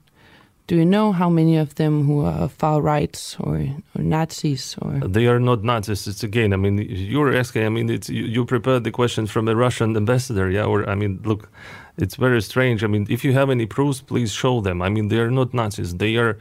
Do 0.66 0.78
you 0.78 0.86
know 0.86 1.12
how 1.12 1.30
many 1.30 1.58
of 1.58 1.76
them 1.76 2.06
who 2.06 2.24
are 2.24 2.48
far 2.48 2.82
rights 2.82 3.36
or, 3.42 3.58
or 3.96 4.02
Nazis 4.02 4.78
or? 4.82 4.92
They 5.06 5.28
are 5.28 5.40
not 5.40 5.62
Nazis. 5.62 6.08
It's 6.08 6.24
again. 6.24 6.54
I 6.54 6.56
mean, 6.56 6.78
you're 6.78 7.36
asking. 7.36 7.66
I 7.66 7.70
mean, 7.70 7.90
it's 7.90 8.10
you, 8.10 8.24
you 8.24 8.46
prepared 8.46 8.86
the 8.86 8.92
question 8.92 9.28
from 9.28 9.50
a 9.50 9.56
Russian 9.56 9.98
ambassador. 9.98 10.50
Yeah. 10.50 10.64
Or 10.64 10.90
I 10.90 10.96
mean, 10.96 11.20
look, 11.26 11.50
it's 11.98 12.16
very 12.16 12.42
strange. 12.42 12.82
I 12.82 12.88
mean, 12.88 13.08
if 13.10 13.26
you 13.26 13.34
have 13.34 13.50
any 13.50 13.66
proofs, 13.66 14.00
please 14.00 14.32
show 14.32 14.62
them. 14.62 14.82
I 14.82 14.88
mean, 14.88 15.10
they 15.10 15.20
are 15.20 15.30
not 15.30 15.54
Nazis. 15.54 15.96
They 15.96 16.16
are 16.16 16.38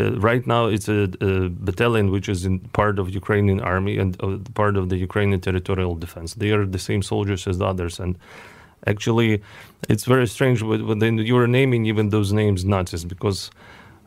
uh, 0.00 0.18
right 0.20 0.46
now. 0.46 0.66
It's 0.66 0.88
a, 0.88 1.10
a, 1.20 1.50
battalion 1.50 2.10
which 2.10 2.30
is 2.30 2.46
in 2.46 2.60
part 2.72 2.98
of 2.98 3.10
Ukrainian 3.10 3.60
army 3.60 3.98
and 3.98 4.16
uh, 4.22 4.38
part 4.54 4.78
of 4.78 4.88
the 4.88 4.96
Ukrainian 4.96 5.40
territorial 5.40 5.94
defense. 5.96 6.32
They 6.32 6.50
are 6.52 6.64
the 6.64 6.78
same 6.78 7.02
soldiers 7.02 7.46
as 7.46 7.58
the 7.58 7.66
others, 7.66 8.00
and 8.00 8.18
actually, 8.86 9.42
it's 9.88 10.04
very 10.04 10.26
strange 10.26 10.62
when 10.62 11.18
you 11.18 11.36
are 11.36 11.46
naming 11.46 11.86
even 11.86 12.10
those 12.10 12.32
names 12.32 12.64
Nazis 12.64 13.04
because 13.04 13.50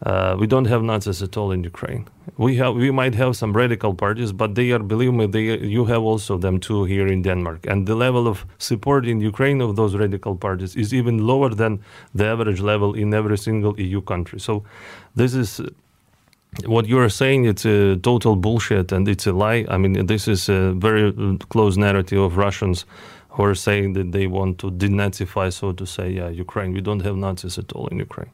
uh, 0.04 0.36
we 0.40 0.48
don't 0.48 0.66
have 0.66 0.82
Nazis 0.82 1.22
at 1.22 1.36
all 1.36 1.52
in 1.52 1.64
Ukraine. 1.64 2.08
We 2.38 2.56
have, 2.56 2.76
we 2.76 2.90
might 2.90 3.16
have 3.16 3.36
some 3.36 3.52
radical 3.52 3.94
parties, 3.94 4.32
but 4.32 4.56
they 4.56 4.72
are, 4.72 4.80
believe 4.80 5.14
me, 5.14 5.26
they 5.26 5.60
you 5.60 5.86
have 5.86 6.02
also 6.02 6.38
them 6.38 6.60
too 6.60 6.86
here 6.86 7.08
in 7.08 7.22
Denmark. 7.22 7.66
And 7.68 7.86
the 7.86 7.96
level 7.96 8.28
of 8.28 8.46
support 8.60 9.06
in 9.06 9.20
Ukraine 9.20 9.60
of 9.62 9.76
those 9.76 9.96
radical 9.96 10.36
parties 10.36 10.76
is 10.76 10.94
even 10.94 11.28
lower 11.28 11.50
than 11.50 11.82
the 12.16 12.26
average 12.28 12.62
level 12.62 12.94
in 12.94 13.14
every 13.14 13.38
single 13.38 13.78
EU 13.80 14.02
country. 14.02 14.40
So, 14.40 14.64
this 15.16 15.34
is 15.34 15.60
what 16.66 16.88
you 16.88 16.98
are 17.00 17.10
saying. 17.10 17.46
It's 17.46 17.66
a 17.66 17.98
total 17.98 18.38
bullshit 18.38 18.94
and 18.94 19.08
it's 19.08 19.28
a 19.28 19.34
lie. 19.34 19.66
I 19.70 19.78
mean, 19.78 20.06
this 20.06 20.28
is 20.28 20.48
a 20.48 20.72
very 20.72 21.38
close 21.50 21.76
narrative 21.78 22.20
of 22.20 22.38
Russians 22.38 22.86
who 23.40 23.46
are 23.46 23.56
saying 23.56 23.94
that 23.94 24.12
they 24.12 24.28
want 24.28 24.58
to 24.60 24.70
denazify, 24.70 25.52
so 25.54 25.72
to 25.72 25.86
say, 25.86 26.10
yeah, 26.12 26.28
Ukraine. 26.28 26.74
We 26.74 26.82
don't 26.82 27.00
have 27.00 27.16
Nazis 27.16 27.58
at 27.58 27.72
all 27.72 27.88
in 27.88 27.98
Ukraine. 27.98 28.32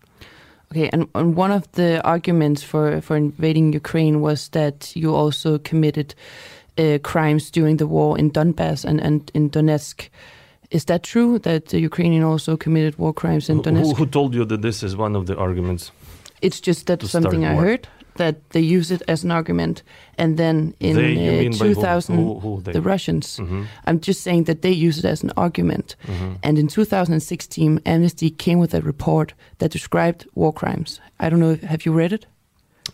Okay, 0.72 0.90
and, 0.92 1.08
and 1.14 1.36
one 1.36 1.52
of 1.52 1.72
the 1.74 2.02
arguments 2.04 2.64
for, 2.64 3.02
for 3.02 3.16
invading 3.16 3.72
Ukraine 3.74 4.20
was 4.20 4.50
that 4.50 4.96
you 4.96 5.14
also 5.14 5.60
committed 5.60 6.16
uh, 6.80 6.98
crimes 7.04 7.52
during 7.52 7.78
the 7.78 7.86
war 7.86 8.18
in 8.18 8.32
Donbass 8.32 8.84
and, 8.84 9.00
and 9.00 9.32
in 9.36 9.52
Donetsk. 9.52 10.10
Is 10.72 10.86
that 10.86 11.04
true 11.04 11.38
that 11.40 11.68
the 11.68 11.80
Ukrainian 11.80 12.24
also 12.24 12.58
committed 12.58 12.98
war 12.98 13.14
crimes 13.14 13.48
in 13.48 13.62
Donetsk? 13.62 13.90
Who, 13.90 13.94
who 13.94 14.06
told 14.08 14.34
you 14.34 14.44
that 14.46 14.64
this 14.64 14.82
is 14.82 14.96
one 14.96 15.16
of 15.16 15.28
the 15.28 15.38
arguments? 15.38 15.92
It's 16.42 16.60
just 16.60 16.88
that 16.88 17.04
something 17.04 17.46
I 17.46 17.54
heard 17.54 17.88
that 18.16 18.50
they 18.52 18.62
use 18.62 18.92
it 18.92 19.02
as 19.08 19.24
an 19.24 19.32
argument, 19.32 19.84
and 20.18 20.38
then 20.38 20.74
in 20.80 20.96
they, 20.96 21.48
uh, 21.48 21.52
2000, 21.52 22.16
who, 22.16 22.40
who, 22.40 22.56
who 22.56 22.62
the 22.62 22.82
Russians. 22.82 23.38
Mm-hmm. 23.38 23.64
I'm 23.86 24.00
just 24.00 24.22
saying 24.22 24.46
that 24.46 24.62
they 24.62 24.72
use 24.72 24.98
it 25.00 25.06
as 25.06 25.24
an 25.24 25.32
argument. 25.38 25.96
Mm-hmm. 26.08 26.34
And 26.44 26.58
in 26.58 26.68
2016, 26.68 27.82
Amnesty 27.86 28.30
came 28.30 28.60
with 28.60 28.74
a 28.74 28.82
report 28.82 29.34
that 29.60 29.72
described 29.72 30.28
war 30.36 30.54
crimes. 30.54 31.00
I 31.20 31.30
don't 31.30 31.40
know. 31.40 31.52
If, 31.52 31.62
have 31.64 31.86
you 31.86 31.94
read 31.94 32.14
it? 32.14 32.26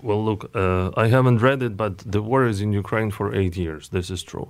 Well, 0.02 0.24
look, 0.24 0.50
uh, 0.56 0.92
I 0.98 1.08
haven't 1.08 1.40
read 1.40 1.62
it, 1.62 1.78
but 1.78 2.00
the 2.00 2.22
war 2.22 2.46
is 2.48 2.62
in 2.62 2.74
Ukraine 2.74 3.12
for 3.12 3.36
eight 3.36 3.56
years. 3.56 3.90
This 3.90 4.10
is 4.10 4.24
true. 4.24 4.50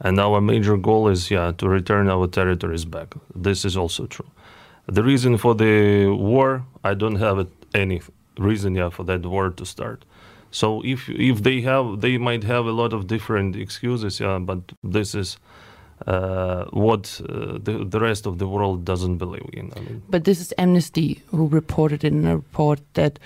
And 0.00 0.18
our 0.20 0.40
major 0.40 0.76
goal 0.76 1.08
is, 1.08 1.30
yeah, 1.30 1.52
to 1.58 1.68
return 1.68 2.08
our 2.08 2.26
territories 2.28 2.84
back. 2.84 3.14
This 3.34 3.64
is 3.64 3.76
also 3.76 4.06
true. 4.06 4.30
The 4.86 5.02
reason 5.02 5.36
for 5.36 5.54
the 5.54 6.06
war, 6.06 6.64
I 6.84 6.94
don't 6.94 7.16
have 7.16 7.38
it, 7.38 7.48
any 7.74 8.00
reason 8.38 8.74
yeah 8.74 8.88
for 8.88 9.04
that 9.04 9.24
war 9.26 9.50
to 9.50 9.64
start 9.64 10.04
so 10.50 10.82
if 10.84 11.08
if 11.08 11.42
they 11.42 11.60
have 11.60 12.00
they 12.00 12.18
might 12.18 12.44
have 12.44 12.66
a 12.66 12.72
lot 12.72 12.92
of 12.92 13.06
different 13.06 13.56
excuses 13.56 14.20
yeah 14.20 14.38
but 14.38 14.60
this 14.82 15.14
is 15.14 15.38
uh, 16.06 16.64
what 16.66 17.20
uh, 17.28 17.58
the, 17.60 17.84
the 17.88 18.00
rest 18.00 18.26
of 18.26 18.38
the 18.38 18.46
world 18.46 18.84
doesn't 18.84 19.16
believe 19.16 19.48
in. 19.52 19.72
I 19.76 19.80
mean, 19.80 20.02
but 20.08 20.24
this 20.24 20.40
is 20.40 20.54
Amnesty 20.56 21.22
who 21.26 21.48
reported 21.48 22.04
in 22.04 22.24
a 22.24 22.36
report 22.36 22.80
that 22.94 23.18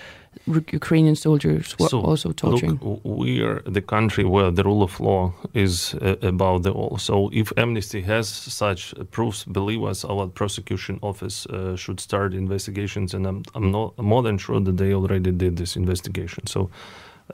Ukrainian 0.47 1.14
soldiers 1.14 1.76
were 1.78 1.89
so, 1.89 2.01
also 2.01 2.33
torturing. 2.33 2.78
Look, 2.83 3.01
we 3.05 3.43
are 3.43 3.62
the 3.64 3.80
country 3.80 4.24
where 4.24 4.51
the 4.51 4.64
rule 4.64 4.83
of 4.83 4.99
law 4.99 5.33
is 5.55 5.95
uh, 5.95 6.16
above 6.22 6.64
the 6.64 6.72
all. 6.72 6.99
So 6.99 7.30
if 7.33 7.53
Amnesty 7.57 8.01
has 8.03 8.28
such 8.28 8.95
proofs, 9.11 9.45
believe 9.45 9.83
us, 9.85 10.05
our 10.05 10.26
prosecution 10.26 10.99
office 11.03 11.47
uh, 11.47 11.76
should 11.76 12.01
start 12.01 12.35
investigations, 12.35 13.14
and 13.14 13.26
I'm, 13.26 13.43
I'm 13.55 13.70
not 13.70 13.97
more 13.99 14.22
than 14.22 14.39
sure 14.39 14.61
that 14.61 14.76
they 14.76 14.95
already 14.95 15.30
did 15.30 15.57
this 15.57 15.76
investigation. 15.76 16.47
So 16.47 16.70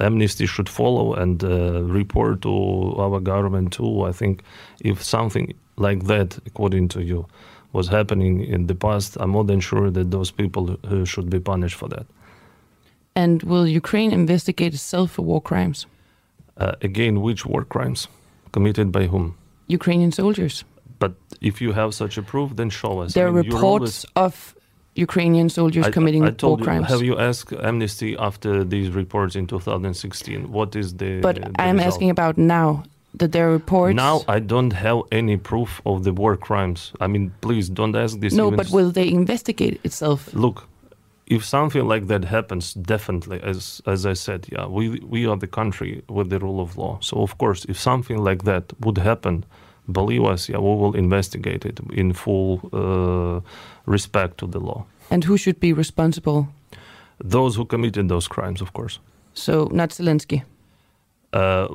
Amnesty 0.01 0.47
should 0.47 0.69
follow 0.69 1.15
and 1.15 1.43
uh, 1.43 1.83
report 1.85 2.43
to 2.43 2.95
our 2.99 3.21
government 3.21 3.73
too. 3.73 4.03
I 4.03 4.13
think 4.13 4.43
if 4.81 5.03
something 5.03 5.55
like 5.77 6.05
that, 6.05 6.39
according 6.47 6.89
to 6.89 7.03
you, 7.03 7.27
was 7.73 7.89
happening 7.89 8.45
in 8.45 8.67
the 8.67 8.75
past, 8.75 9.17
I'm 9.21 9.31
more 9.31 9.45
than 9.45 9.61
sure 9.61 9.91
that 9.91 10.11
those 10.11 10.31
people 10.31 10.77
uh, 10.85 11.05
should 11.05 11.31
be 11.31 11.41
punished 11.41 11.77
for 11.77 11.89
that. 11.89 12.07
And 13.23 13.43
will 13.51 13.67
Ukraine 13.83 14.13
investigate 14.23 14.73
itself 14.79 15.09
for 15.15 15.23
war 15.31 15.41
crimes? 15.51 15.79
Uh, 16.57 16.75
again, 16.89 17.15
which 17.27 17.43
war 17.53 17.65
crimes 17.75 18.01
committed 18.53 18.89
by 18.97 19.05
whom? 19.13 19.27
Ukrainian 19.81 20.13
soldiers. 20.21 20.55
But 21.03 21.13
if 21.51 21.55
you 21.65 21.71
have 21.81 21.91
such 22.03 22.15
a 22.23 22.25
proof, 22.33 22.49
then 22.59 22.71
show 22.81 22.93
us. 23.03 23.09
There 23.19 23.27
I 23.27 23.31
are 23.31 23.43
reports 23.45 23.95
always, 24.15 24.27
of 24.27 24.35
Ukrainian 25.07 25.49
soldiers 25.59 25.87
I, 25.87 25.91
committing 25.97 26.25
I 26.25 26.31
told 26.31 26.51
war 26.51 26.59
you, 26.61 26.67
crimes. 26.69 26.87
Have 26.95 27.05
you 27.11 27.17
asked 27.29 27.53
Amnesty 27.71 28.11
after 28.29 28.51
these 28.75 28.89
reports 29.03 29.35
in 29.41 29.45
2016? 29.47 30.53
What 30.59 30.71
is 30.83 30.89
the? 31.01 31.11
But 31.29 31.37
the 31.37 31.51
I 31.63 31.67
am 31.73 31.77
result? 31.77 31.89
asking 31.91 32.11
about 32.17 32.35
now 32.59 32.69
that 33.21 33.31
there 33.35 33.45
are 33.49 33.55
reports. 33.63 33.97
Now 34.09 34.17
I 34.37 34.39
don't 34.53 34.75
have 34.87 34.99
any 35.21 35.37
proof 35.51 35.71
of 35.91 35.97
the 36.07 36.13
war 36.21 36.35
crimes. 36.49 36.81
I 37.05 37.07
mean, 37.13 37.25
please 37.47 37.67
don't 37.79 37.97
ask 38.05 38.13
this. 38.23 38.33
No, 38.43 38.47
even 38.47 38.57
but 38.61 38.67
will 38.77 38.91
they 38.99 39.09
investigate 39.21 39.75
itself? 39.89 40.19
look 40.47 40.59
if 41.31 41.45
something 41.45 41.87
like 41.93 42.07
that 42.07 42.25
happens 42.25 42.75
definitely 42.75 43.39
as 43.43 43.83
as 43.87 44.05
i 44.07 44.15
said 44.15 44.47
yeah 44.53 44.67
we 44.77 44.85
we 45.11 45.27
are 45.31 45.37
the 45.39 45.47
country 45.47 46.03
with 46.09 46.29
the 46.31 46.39
rule 46.39 46.61
of 46.61 46.77
law 46.77 46.99
so 47.01 47.17
of 47.23 47.33
course 47.39 47.65
if 47.69 47.77
something 47.79 48.25
like 48.29 48.43
that 48.45 48.65
would 48.81 48.99
happen 48.99 49.45
believe 49.93 50.25
us 50.33 50.49
yeah 50.49 50.59
we 50.61 50.75
will 50.83 50.97
investigate 50.97 51.65
it 51.69 51.81
in 51.93 52.13
full 52.13 52.61
uh, 52.73 53.41
respect 53.87 54.37
to 54.39 54.47
the 54.47 54.59
law 54.61 54.85
And 55.11 55.25
who 55.25 55.37
should 55.37 55.59
be 55.61 55.73
responsible? 55.73 56.47
those 57.25 57.57
who 57.59 57.65
committed 57.67 58.09
those 58.09 58.29
crimes 58.29 58.61
of 58.63 58.73
course 58.73 58.99
So, 59.35 59.69
not 59.73 59.91
Zelensky. 59.91 60.43
uh, 61.33 61.67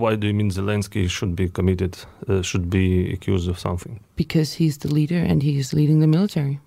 why 0.00 0.16
do 0.16 0.26
you 0.26 0.34
mean 0.34 0.50
zelensky 0.50 1.08
should 1.08 1.34
be 1.34 1.48
committed 1.48 1.92
uh, 2.28 2.42
should 2.42 2.68
be 2.70 3.12
accused 3.12 3.48
of 3.50 3.58
something 3.58 4.00
Because 4.16 4.58
he's 4.64 4.76
the 4.78 4.88
leader 4.94 5.18
and 5.30 5.42
he 5.42 5.58
is 5.58 5.72
leading 5.72 6.00
the 6.00 6.06
military. 6.06 6.58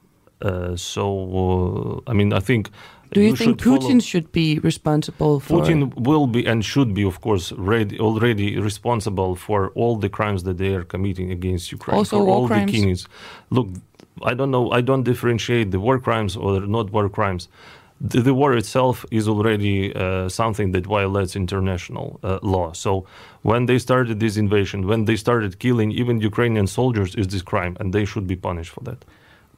Uh, 0.41 0.75
so 0.75 2.01
uh, 2.05 2.11
i 2.11 2.13
mean 2.13 2.33
i 2.33 2.39
think 2.39 2.69
Do 3.11 3.21
you, 3.21 3.35
think 3.35 3.59
should 3.59 3.61
follow- 3.61 3.77
Putin 3.77 4.03
should 4.03 4.31
be 4.31 4.59
responsible 4.59 5.39
for? 5.39 5.61
Putin 5.61 5.79
will 5.95 6.27
be 6.27 6.45
and 6.45 6.63
should 6.63 6.93
be, 6.93 7.03
of 7.03 7.21
course, 7.21 7.51
ready, 7.53 7.99
already 7.99 8.59
responsible 8.59 9.35
for 9.35 9.59
all 9.79 9.95
the 9.97 10.09
crimes 10.09 10.43
that 10.43 10.57
they 10.57 10.75
are 10.75 10.83
committing 10.83 11.31
against 11.31 11.71
Ukraine. 11.71 11.97
Also 11.97 12.17
war 12.23 12.35
all 12.35 12.47
crimes? 12.47 12.71
the 12.71 12.77
killings. 12.77 13.07
Look, 13.49 13.67
I 14.23 14.33
don't 14.33 14.51
know. 14.51 14.71
I 14.71 14.81
don't 14.81 15.03
differentiate 15.03 15.71
the 15.71 15.79
war 15.79 15.97
crimes 15.99 16.35
or 16.35 16.61
not 16.61 16.91
war 16.91 17.09
crimes. 17.09 17.47
The, 18.01 18.21
the 18.21 18.33
war 18.33 18.55
itself 18.55 19.05
is 19.11 19.27
already 19.27 19.93
uh, 19.93 20.29
something 20.29 20.71
that 20.71 20.85
violates 20.85 21.35
international 21.35 22.19
uh, 22.23 22.39
law. 22.41 22.71
So 22.73 23.05
when 23.41 23.65
they 23.65 23.79
started 23.79 24.19
this 24.19 24.37
invasion, 24.37 24.87
when 24.87 25.05
they 25.05 25.17
started 25.17 25.59
killing 25.59 25.91
even 25.91 26.21
Ukrainian 26.21 26.67
soldiers, 26.67 27.15
is 27.15 27.27
this 27.27 27.41
crime, 27.41 27.75
and 27.79 27.91
they 27.91 28.05
should 28.05 28.27
be 28.27 28.35
punished 28.35 28.71
for 28.75 28.83
that. 28.89 29.03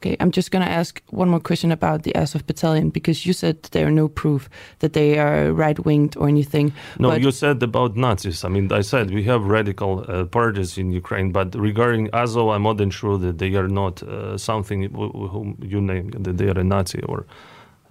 Okay, 0.02 0.16
I'm 0.18 0.32
just 0.32 0.50
going 0.50 0.64
to 0.64 0.72
ask 0.80 1.00
one 1.10 1.28
more 1.28 1.38
question 1.38 1.70
about 1.70 2.02
the 2.02 2.12
Azov 2.16 2.44
battalion 2.48 2.90
because 2.90 3.24
you 3.24 3.32
said 3.32 3.62
there 3.70 3.86
are 3.86 3.90
no 3.92 4.08
proof 4.08 4.48
that 4.80 4.94
they 4.94 5.16
are 5.16 5.52
right 5.52 5.78
winged 5.86 6.16
or 6.16 6.26
anything. 6.26 6.72
No, 6.98 7.14
you 7.14 7.30
said 7.30 7.62
about 7.62 7.96
Nazis. 7.96 8.44
I 8.44 8.48
mean, 8.48 8.72
I 8.72 8.80
said 8.82 9.14
we 9.14 9.22
have 9.24 9.44
radical 9.44 10.04
uh, 10.08 10.24
parties 10.24 10.76
in 10.76 10.90
Ukraine, 10.90 11.30
but 11.30 11.54
regarding 11.54 12.10
Azov, 12.12 12.48
I'm 12.48 12.62
more 12.62 12.74
than 12.74 12.90
sure 12.90 13.16
that 13.18 13.38
they 13.38 13.54
are 13.54 13.68
not 13.68 14.02
uh, 14.02 14.36
something 14.36 14.80
wh- 14.90 15.14
wh- 15.18 15.30
whom 15.30 15.56
you 15.62 15.80
name 15.80 16.10
that 16.24 16.36
they 16.36 16.48
are 16.48 16.58
a 16.58 16.64
Nazi 16.64 17.00
or, 17.02 17.24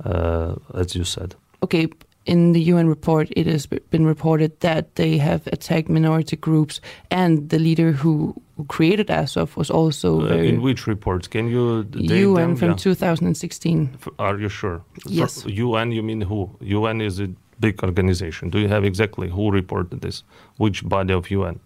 uh, 0.03 0.55
as 0.81 0.93
you 0.95 1.05
said. 1.05 1.35
okay, 1.63 1.87
in 2.25 2.53
the 2.53 2.61
UN 2.61 2.87
report, 2.87 3.29
it 3.35 3.47
has 3.47 3.65
been 3.65 4.05
reported 4.05 4.59
that 4.59 4.95
they 4.95 5.17
have 5.17 5.47
attacked 5.47 5.89
minority 5.89 6.35
groups, 6.35 6.79
and 7.09 7.49
the 7.49 7.57
leader 7.57 7.91
who, 7.91 8.35
who 8.57 8.65
created 8.65 9.09
Azov 9.09 9.57
was 9.57 9.69
also 9.71 10.21
Uh, 10.21 10.35
in 10.35 10.61
which 10.61 10.85
reports? 10.87 11.27
Can 11.27 11.47
you 11.47 11.85
UN 11.93 12.35
them? 12.35 12.55
from 12.55 12.69
Yeah. 12.69 12.75
2016. 12.75 13.89
Are 14.19 14.37
you 14.39 14.49
sure? 14.49 14.81
Yes. 15.07 15.41
For 15.41 15.49
UN, 15.49 15.91
you 15.91 16.03
mean 16.03 16.21
who? 16.21 16.49
UN 16.61 17.01
is 17.01 17.19
a 17.19 17.27
big 17.59 17.83
organization. 17.83 18.49
Do 18.49 18.59
you 18.59 18.67
have 18.67 18.85
exactly 18.85 19.29
who 19.29 19.51
reported 19.51 20.01
this? 20.01 20.23
Which 20.57 20.83
body 20.87 21.13
of 21.13 21.31
UN? 21.31 21.59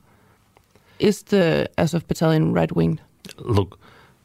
Is 0.99 1.23
the 1.23 1.69
Azov 1.77 2.07
battalion 2.07 2.53
right 2.53 2.71
winged? 2.73 3.01
Look, 3.39 3.77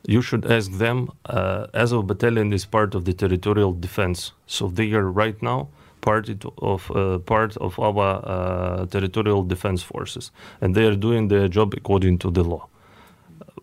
you 0.07 0.23
should 0.23 0.47
ask 0.47 0.71
them. 0.79 1.09
Uh, 1.27 1.67
Azov 1.75 2.07
Battalion 2.07 2.53
is 2.53 2.65
part 2.65 2.95
of 2.95 3.05
the 3.05 3.13
territorial 3.13 3.73
defense, 3.73 4.33
so 4.47 4.69
they 4.69 4.93
are 4.93 5.11
right 5.11 5.43
now 5.43 5.69
part 6.01 6.29
of 6.59 6.91
uh, 6.91 7.19
part 7.19 7.57
of 7.57 7.79
our 7.79 8.21
uh, 8.25 8.87
territorial 8.87 9.43
defense 9.45 9.83
forces, 9.83 10.31
and 10.61 10.75
they 10.75 10.87
are 10.87 10.97
doing 10.97 11.29
their 11.29 11.49
job 11.49 11.75
according 11.75 12.19
to 12.19 12.31
the 12.31 12.43
law. 12.45 12.67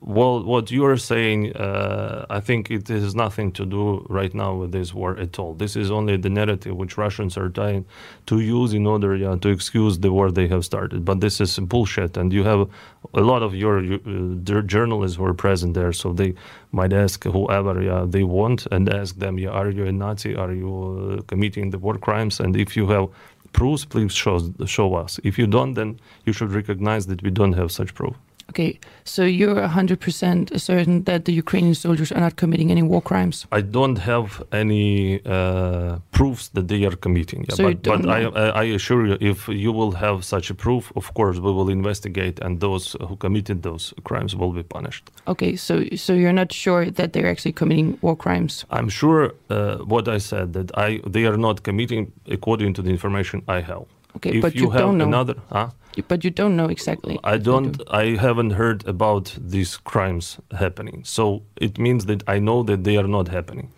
Well, 0.01 0.43
what 0.43 0.69
you 0.69 0.85
are 0.85 0.97
saying, 0.97 1.55
uh, 1.55 2.25
I 2.29 2.39
think 2.39 2.69
it 2.69 2.87
has 2.87 3.15
nothing 3.15 3.51
to 3.53 3.65
do 3.65 4.05
right 4.09 4.33
now 4.33 4.53
with 4.53 4.71
this 4.71 4.93
war 4.93 5.17
at 5.17 5.39
all. 5.39 5.55
This 5.55 5.75
is 5.75 5.89
only 5.89 6.17
the 6.17 6.29
narrative 6.29 6.75
which 6.75 6.97
Russians 6.97 7.35
are 7.35 7.49
trying 7.49 7.85
to 8.27 8.39
use 8.39 8.73
in 8.73 8.85
order 8.85 9.15
yeah, 9.15 9.35
to 9.35 9.49
excuse 9.49 9.97
the 9.99 10.11
war 10.11 10.31
they 10.31 10.47
have 10.49 10.63
started. 10.63 11.03
But 11.03 11.19
this 11.19 11.41
is 11.41 11.57
bullshit, 11.57 12.15
and 12.15 12.31
you 12.31 12.43
have 12.43 12.69
a 13.15 13.21
lot 13.21 13.41
of 13.41 13.55
your 13.55 13.79
uh, 13.79 14.61
journalists 14.61 15.17
were 15.17 15.33
present 15.33 15.73
there, 15.73 15.91
so 15.93 16.13
they 16.13 16.35
might 16.71 16.93
ask 16.93 17.23
whoever 17.23 17.81
yeah, 17.81 18.05
they 18.07 18.23
want 18.23 18.67
and 18.71 18.87
ask 18.93 19.17
them, 19.17 19.39
yeah, 19.39 19.49
are 19.49 19.71
you 19.71 19.85
a 19.85 19.91
Nazi? 19.91 20.35
Are 20.35 20.53
you 20.53 21.17
uh, 21.19 21.21
committing 21.23 21.71
the 21.71 21.79
war 21.79 21.97
crimes? 21.97 22.39
And 22.39 22.55
if 22.55 22.77
you 22.77 22.87
have 22.87 23.09
proofs, 23.53 23.83
please 23.83 24.13
show 24.13 24.53
show 24.65 24.93
us. 24.93 25.19
If 25.23 25.39
you 25.39 25.47
don't, 25.47 25.73
then 25.73 25.99
you 26.25 26.33
should 26.33 26.51
recognize 26.51 27.07
that 27.07 27.23
we 27.23 27.31
don't 27.31 27.53
have 27.53 27.71
such 27.71 27.95
proof. 27.95 28.15
Okay, 28.49 28.79
so 29.03 29.23
you're 29.23 29.55
100% 29.55 30.59
certain 30.59 31.03
that 31.03 31.25
the 31.25 31.33
Ukrainian 31.33 31.75
soldiers 31.75 32.11
are 32.11 32.21
not 32.21 32.37
committing 32.37 32.71
any 32.71 32.81
war 32.81 33.01
crimes? 33.01 33.45
I 33.51 33.61
don't 33.61 33.97
have 33.97 34.41
any 34.51 35.21
uh, 35.25 35.99
proofs 36.11 36.49
that 36.49 36.67
they 36.67 36.85
are 36.85 36.95
committing. 36.95 37.45
Yeah, 37.49 37.55
So 37.55 37.63
but 37.63 37.83
but 37.83 38.01
don't. 38.01 38.37
I 38.37 38.63
I 38.63 38.65
assure 38.77 39.05
you, 39.09 39.17
if 39.19 39.39
you 39.47 39.71
will 39.79 39.93
have 40.05 40.23
such 40.23 40.49
a 40.49 40.55
proof, 40.65 40.83
of 40.95 41.13
course 41.13 41.37
we 41.45 41.51
will 41.57 41.69
investigate, 41.79 42.35
and 42.45 42.59
those 42.59 42.95
who 43.07 43.15
committed 43.25 43.57
those 43.63 43.93
crimes 44.03 44.31
will 44.35 44.53
be 44.53 44.63
punished. 44.63 45.03
Okay, 45.33 45.55
so 45.57 45.73
so 46.05 46.13
you're 46.13 46.37
not 46.43 46.51
sure 46.63 46.83
that 46.97 47.07
they're 47.13 47.31
actually 47.33 47.55
committing 47.61 47.97
war 48.01 48.15
crimes? 48.15 48.65
I'm 48.77 48.89
sure 48.89 49.21
uh, 49.49 49.77
what 49.93 50.07
I 50.07 50.19
said 50.19 50.53
that 50.53 50.67
I 50.87 50.89
they 51.15 51.25
are 51.25 51.37
not 51.47 51.63
committing 51.63 52.03
according 52.37 52.73
to 52.75 52.81
the 52.81 52.89
information 52.89 53.37
I 53.57 53.61
have. 53.71 53.85
Okay, 54.17 54.37
if 54.37 54.41
but 54.41 54.55
you, 54.55 54.61
you 54.61 54.69
have 54.71 54.81
don't 54.81 54.97
know. 54.97 55.07
another, 55.07 55.35
huh? 55.51 55.69
But 56.07 56.23
you 56.23 56.29
don't 56.29 56.55
know 56.55 56.69
exactly. 56.69 57.19
I 57.23 57.37
don't. 57.37 57.77
do. 57.77 57.83
I 57.89 58.15
haven't 58.17 58.51
heard 58.51 58.87
about 58.87 59.35
these 59.39 59.77
crimes 59.77 60.37
happening. 60.51 61.03
So 61.05 61.41
it 61.55 61.79
means 61.79 62.05
that 62.05 62.21
I 62.27 62.39
know 62.39 62.63
that 62.63 62.83
they 62.83 62.97
are 62.97 63.07
not 63.07 63.27
happening. 63.29 63.71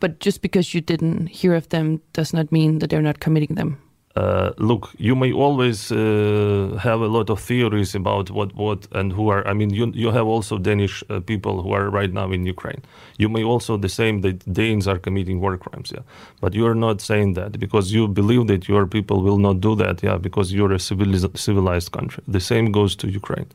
But 0.00 0.18
just 0.18 0.42
because 0.42 0.74
you 0.74 0.80
didn't 0.80 1.28
hear 1.28 1.54
of 1.54 1.68
them 1.68 2.00
does 2.12 2.32
not 2.32 2.50
mean 2.50 2.78
that 2.80 2.90
they're 2.90 3.08
not 3.10 3.20
committing 3.20 3.54
them. 3.56 3.78
Uh, 4.16 4.52
look, 4.58 4.90
you 4.96 5.16
may 5.16 5.32
always 5.32 5.90
uh, 5.90 6.78
have 6.80 7.00
a 7.00 7.08
lot 7.08 7.30
of 7.30 7.40
theories 7.40 7.96
about 7.96 8.30
what, 8.30 8.54
what 8.54 8.86
and 8.92 9.12
who 9.12 9.28
are. 9.28 9.46
I 9.46 9.54
mean, 9.54 9.70
you 9.70 9.90
you 9.92 10.12
have 10.12 10.26
also 10.26 10.56
Danish 10.56 11.02
uh, 11.10 11.18
people 11.18 11.62
who 11.62 11.72
are 11.72 11.90
right 11.90 12.12
now 12.12 12.30
in 12.30 12.46
Ukraine. 12.46 12.82
You 13.18 13.28
may 13.28 13.42
also 13.42 13.76
the 13.76 13.88
same 13.88 14.20
that 14.20 14.38
Danes 14.52 14.86
are 14.86 15.00
committing 15.00 15.40
war 15.40 15.56
crimes, 15.56 15.90
yeah. 15.92 16.02
But 16.40 16.54
you 16.54 16.64
are 16.66 16.76
not 16.76 17.00
saying 17.00 17.34
that 17.34 17.58
because 17.58 17.92
you 17.92 18.06
believe 18.06 18.46
that 18.46 18.68
your 18.68 18.86
people 18.86 19.20
will 19.20 19.38
not 19.38 19.60
do 19.60 19.74
that, 19.82 20.00
yeah, 20.02 20.16
because 20.16 20.52
you're 20.52 20.72
a 20.72 20.78
civilized 20.78 21.36
civilized 21.36 21.90
country. 21.90 22.22
The 22.28 22.40
same 22.40 22.70
goes 22.70 22.94
to 22.96 23.08
Ukraine. 23.08 23.48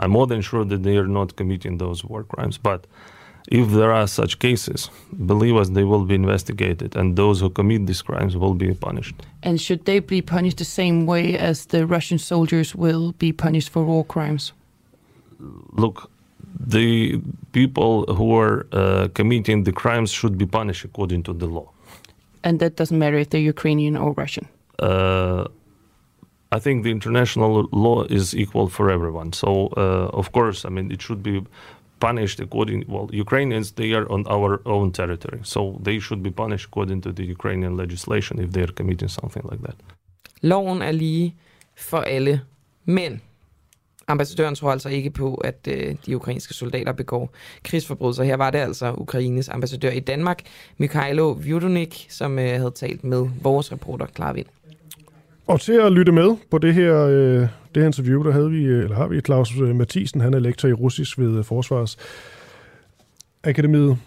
I'm 0.00 0.10
more 0.10 0.26
than 0.26 0.40
sure 0.40 0.64
that 0.64 0.82
they 0.82 0.96
are 0.96 1.06
not 1.20 1.36
committing 1.36 1.78
those 1.78 2.04
war 2.04 2.24
crimes, 2.24 2.58
but. 2.58 2.86
If 3.48 3.70
there 3.70 3.92
are 3.92 4.06
such 4.06 4.38
cases, 4.38 4.90
believe 5.26 5.56
us, 5.56 5.70
they 5.70 5.84
will 5.84 6.04
be 6.04 6.14
investigated, 6.14 6.96
and 6.96 7.16
those 7.16 7.40
who 7.40 7.50
commit 7.50 7.86
these 7.86 8.02
crimes 8.02 8.36
will 8.36 8.54
be 8.54 8.74
punished. 8.74 9.14
And 9.42 9.60
should 9.60 9.84
they 9.84 10.00
be 10.00 10.22
punished 10.22 10.58
the 10.58 10.64
same 10.64 11.06
way 11.06 11.36
as 11.36 11.66
the 11.66 11.86
Russian 11.86 12.18
soldiers 12.18 12.74
will 12.74 13.12
be 13.12 13.32
punished 13.32 13.70
for 13.70 13.82
war 13.84 14.04
crimes? 14.04 14.52
look, 15.72 16.10
the 16.58 17.20
people 17.52 18.04
who 18.14 18.36
are 18.36 18.66
uh, 18.72 19.08
committing 19.14 19.64
the 19.64 19.72
crimes 19.72 20.10
should 20.10 20.36
be 20.36 20.46
punished 20.46 20.84
according 20.84 21.22
to 21.24 21.32
the 21.32 21.46
law. 21.46 21.70
And 22.42 22.58
that 22.60 22.76
doesn't 22.76 22.98
matter 22.98 23.18
if 23.18 23.30
they're 23.30 23.40
Ukrainian 23.40 23.96
or 23.96 24.12
Russian. 24.12 24.48
Uh, 24.78 25.44
I 26.52 26.58
think 26.58 26.84
the 26.84 26.90
international 26.90 27.68
law 27.70 28.02
is 28.04 28.34
equal 28.34 28.68
for 28.68 28.90
everyone. 28.90 29.32
So, 29.32 29.68
uh, 29.76 30.10
of 30.20 30.32
course, 30.32 30.64
I 30.64 30.68
mean, 30.68 30.90
it 30.90 31.00
should 31.00 31.22
be 31.22 31.44
punished 32.00 32.40
according. 32.40 32.84
Well, 32.88 33.08
Ukrainians 33.12 33.72
they 33.72 33.92
are 33.92 34.06
on 34.10 34.26
our 34.26 34.62
own 34.64 34.92
territory, 34.92 35.40
so 35.42 35.80
they 35.84 36.00
should 36.00 36.22
be 36.22 36.30
punished 36.30 36.66
according 36.66 37.02
to 37.02 37.12
the 37.12 37.24
Ukrainian 37.24 37.76
legislation 37.76 38.38
if 38.44 38.50
they 38.52 38.62
are 38.62 38.72
committing 38.72 39.10
something 39.10 39.44
like 39.50 39.62
that. 39.62 39.76
Loven 40.42 40.82
er 40.82 40.92
lige 40.92 41.34
for 41.76 41.98
alle, 41.98 42.40
men 42.84 43.20
ambassadøren 44.08 44.54
tror 44.54 44.72
altså 44.72 44.88
ikke 44.88 45.10
på, 45.10 45.34
at 45.34 45.68
øh, 45.70 45.96
de 46.06 46.16
ukrainske 46.16 46.54
soldater 46.54 46.92
begår 46.92 47.34
krigsforbrydelser. 47.62 48.24
Her 48.24 48.36
var 48.36 48.50
det 48.50 48.58
altså 48.58 48.94
Ukraines 48.98 49.48
ambassadør 49.48 49.90
i 49.90 50.00
Danmark, 50.00 50.42
Mikhailo 50.78 51.30
Vjudonik, 51.30 52.06
som 52.10 52.38
øh, 52.38 52.48
havde 52.48 52.70
talt 52.70 53.04
med 53.04 53.28
vores 53.42 53.72
reporter 53.72 54.06
Klar 54.06 54.32
Vind. 54.32 54.46
Og 55.50 55.60
til 55.60 55.72
at 55.72 55.92
lytte 55.92 56.12
med 56.12 56.36
på 56.50 56.58
det 56.58 56.74
her, 56.74 57.06
øh, 57.06 57.40
det 57.74 57.76
her 57.76 57.86
interview, 57.86 58.24
der 58.24 58.32
havde 58.32 58.50
vi, 58.50 58.64
øh, 58.64 58.84
eller 58.84 58.96
har 58.96 59.06
vi 59.06 59.20
Claus 59.20 59.50
øh, 59.62 59.76
Mathisen, 59.76 60.20
han 60.20 60.34
er 60.34 60.38
lektor 60.38 60.68
i 60.68 60.72
russisk 60.72 61.18
ved 61.18 61.38
øh, 61.38 61.44
Forsvarsakademiet. 61.44 63.98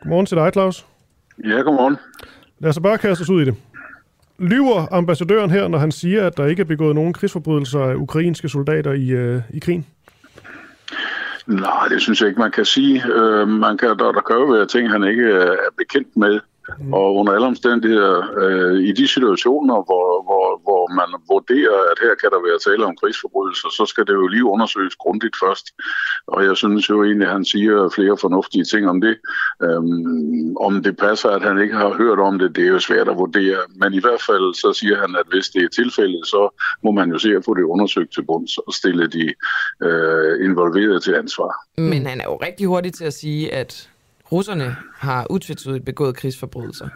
Godmorgen 0.00 0.26
til 0.26 0.36
dig, 0.36 0.52
Claus. 0.52 0.86
Ja, 1.44 1.54
godmorgen. 1.54 1.96
Lad 2.58 2.70
os 2.70 2.80
bare 2.82 2.98
kaste 2.98 3.22
os 3.22 3.30
ud 3.30 3.42
i 3.42 3.44
det. 3.44 3.54
Lyver 4.38 4.92
ambassadøren 4.92 5.50
her, 5.50 5.68
når 5.68 5.78
han 5.78 5.92
siger, 5.92 6.26
at 6.26 6.36
der 6.36 6.46
ikke 6.46 6.60
er 6.60 6.66
begået 6.66 6.94
nogen 6.94 7.12
krigsforbrydelser 7.12 7.80
af 7.80 7.94
ukrainske 7.94 8.48
soldater 8.48 8.92
i, 8.92 9.08
øh, 9.08 9.40
i 9.50 9.58
krigen? 9.58 9.86
Nej, 11.46 11.88
det 11.88 12.02
synes 12.02 12.20
jeg 12.20 12.28
ikke, 12.28 12.40
man 12.40 12.50
kan 12.50 12.64
sige. 12.64 13.02
Øh, 13.14 13.48
man 13.48 13.78
kan, 13.78 13.88
der, 13.88 14.12
der 14.12 14.20
kan 14.20 14.36
jo 14.36 14.44
være 14.44 14.66
ting, 14.66 14.90
han 14.90 15.04
ikke 15.04 15.30
er 15.30 15.56
bekendt 15.78 16.16
med. 16.16 16.40
Mm. 16.78 16.92
Og 16.92 17.14
under 17.14 17.32
alle 17.32 17.46
omstændigheder, 17.46 18.16
øh, 18.42 18.80
i 18.88 18.92
de 18.92 19.08
situationer, 19.08 19.74
hvor, 19.74 20.22
hvor, 20.26 20.41
hvor 20.66 20.82
man 21.00 21.10
vurderer, 21.32 21.78
at 21.90 21.98
her 22.04 22.14
kan 22.20 22.30
der 22.34 22.40
være 22.48 22.58
tale 22.68 22.84
om 22.88 22.96
krigsforbrydelser, 23.00 23.68
så 23.78 23.84
skal 23.86 24.04
det 24.06 24.14
jo 24.20 24.26
lige 24.26 24.44
undersøges 24.44 24.96
grundigt 24.96 25.36
først. 25.44 25.66
Og 26.26 26.44
jeg 26.48 26.56
synes 26.56 26.90
jo 26.90 27.04
egentlig, 27.04 27.26
at 27.26 27.32
han 27.32 27.44
siger 27.44 27.88
flere 27.96 28.16
fornuftige 28.24 28.64
ting 28.64 28.88
om 28.88 29.00
det. 29.00 29.16
Øhm, 29.62 30.56
om 30.56 30.82
det 30.82 30.96
passer, 30.96 31.28
at 31.28 31.42
han 31.42 31.56
ikke 31.64 31.74
har 31.74 31.90
hørt 32.02 32.18
om 32.18 32.38
det, 32.38 32.56
det 32.56 32.64
er 32.64 32.72
jo 32.76 32.78
svært 32.78 33.08
at 33.08 33.16
vurdere. 33.16 33.60
Men 33.80 33.94
i 33.94 34.00
hvert 34.00 34.22
fald 34.28 34.54
så 34.54 34.72
siger 34.80 34.96
han, 35.02 35.16
at 35.20 35.26
hvis 35.32 35.46
det 35.48 35.62
er 35.64 35.68
tilfældet, 35.68 36.26
så 36.26 36.42
må 36.84 36.90
man 36.90 37.10
jo 37.10 37.18
se 37.18 37.30
at 37.38 37.44
få 37.44 37.54
det 37.54 37.62
undersøgt 37.62 38.12
til 38.14 38.22
bunds 38.22 38.58
og 38.58 38.72
stille 38.74 39.06
de 39.06 39.24
øh, 39.86 40.44
involverede 40.46 41.00
til 41.00 41.14
ansvar. 41.14 41.52
Mm. 41.78 41.84
Men 41.84 42.06
han 42.06 42.20
er 42.20 42.24
jo 42.24 42.36
rigtig 42.36 42.66
hurtig 42.66 42.92
til 42.92 43.04
at 43.04 43.12
sige, 43.12 43.54
at 43.54 43.90
russerne 44.32 44.76
har 44.96 45.26
utvetydigt 45.30 45.84
begået 45.84 46.16
krigsforbrydelser. 46.16 46.88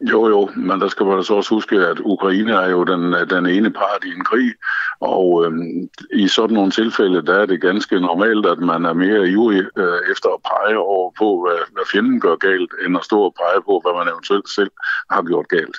Jo, 0.00 0.28
jo, 0.28 0.50
men 0.56 0.80
der 0.80 0.88
skal 0.88 1.06
man 1.06 1.24
så 1.24 1.34
også 1.34 1.54
huske, 1.54 1.76
at 1.76 2.00
Ukraine 2.00 2.52
er 2.52 2.68
jo 2.68 2.84
den, 2.84 3.12
den 3.30 3.46
ene 3.46 3.70
part 3.70 4.04
i 4.04 4.08
en 4.08 4.24
krig, 4.24 4.52
og 5.00 5.44
øhm, 5.44 5.88
i 6.14 6.28
sådan 6.28 6.54
nogle 6.54 6.70
tilfælde, 6.70 7.26
der 7.26 7.34
er 7.34 7.46
det 7.46 7.60
ganske 7.60 8.00
normalt, 8.00 8.46
at 8.46 8.58
man 8.58 8.84
er 8.84 8.92
mere 8.92 9.28
ivrig 9.28 9.62
øh, 9.76 9.98
efter 10.12 10.28
at 10.28 10.42
pege 10.50 10.78
over 10.78 11.10
på, 11.18 11.46
hvad, 11.46 11.58
hvad 11.72 11.82
fjenden 11.92 12.20
gør 12.20 12.36
galt, 12.36 12.72
end 12.86 12.96
at 12.96 13.04
stå 13.04 13.20
og 13.20 13.34
pege 13.34 13.62
på, 13.66 13.80
hvad 13.84 13.92
man 13.98 14.12
eventuelt 14.12 14.48
selv 14.48 14.70
har 15.10 15.22
gjort 15.22 15.48
galt. 15.48 15.76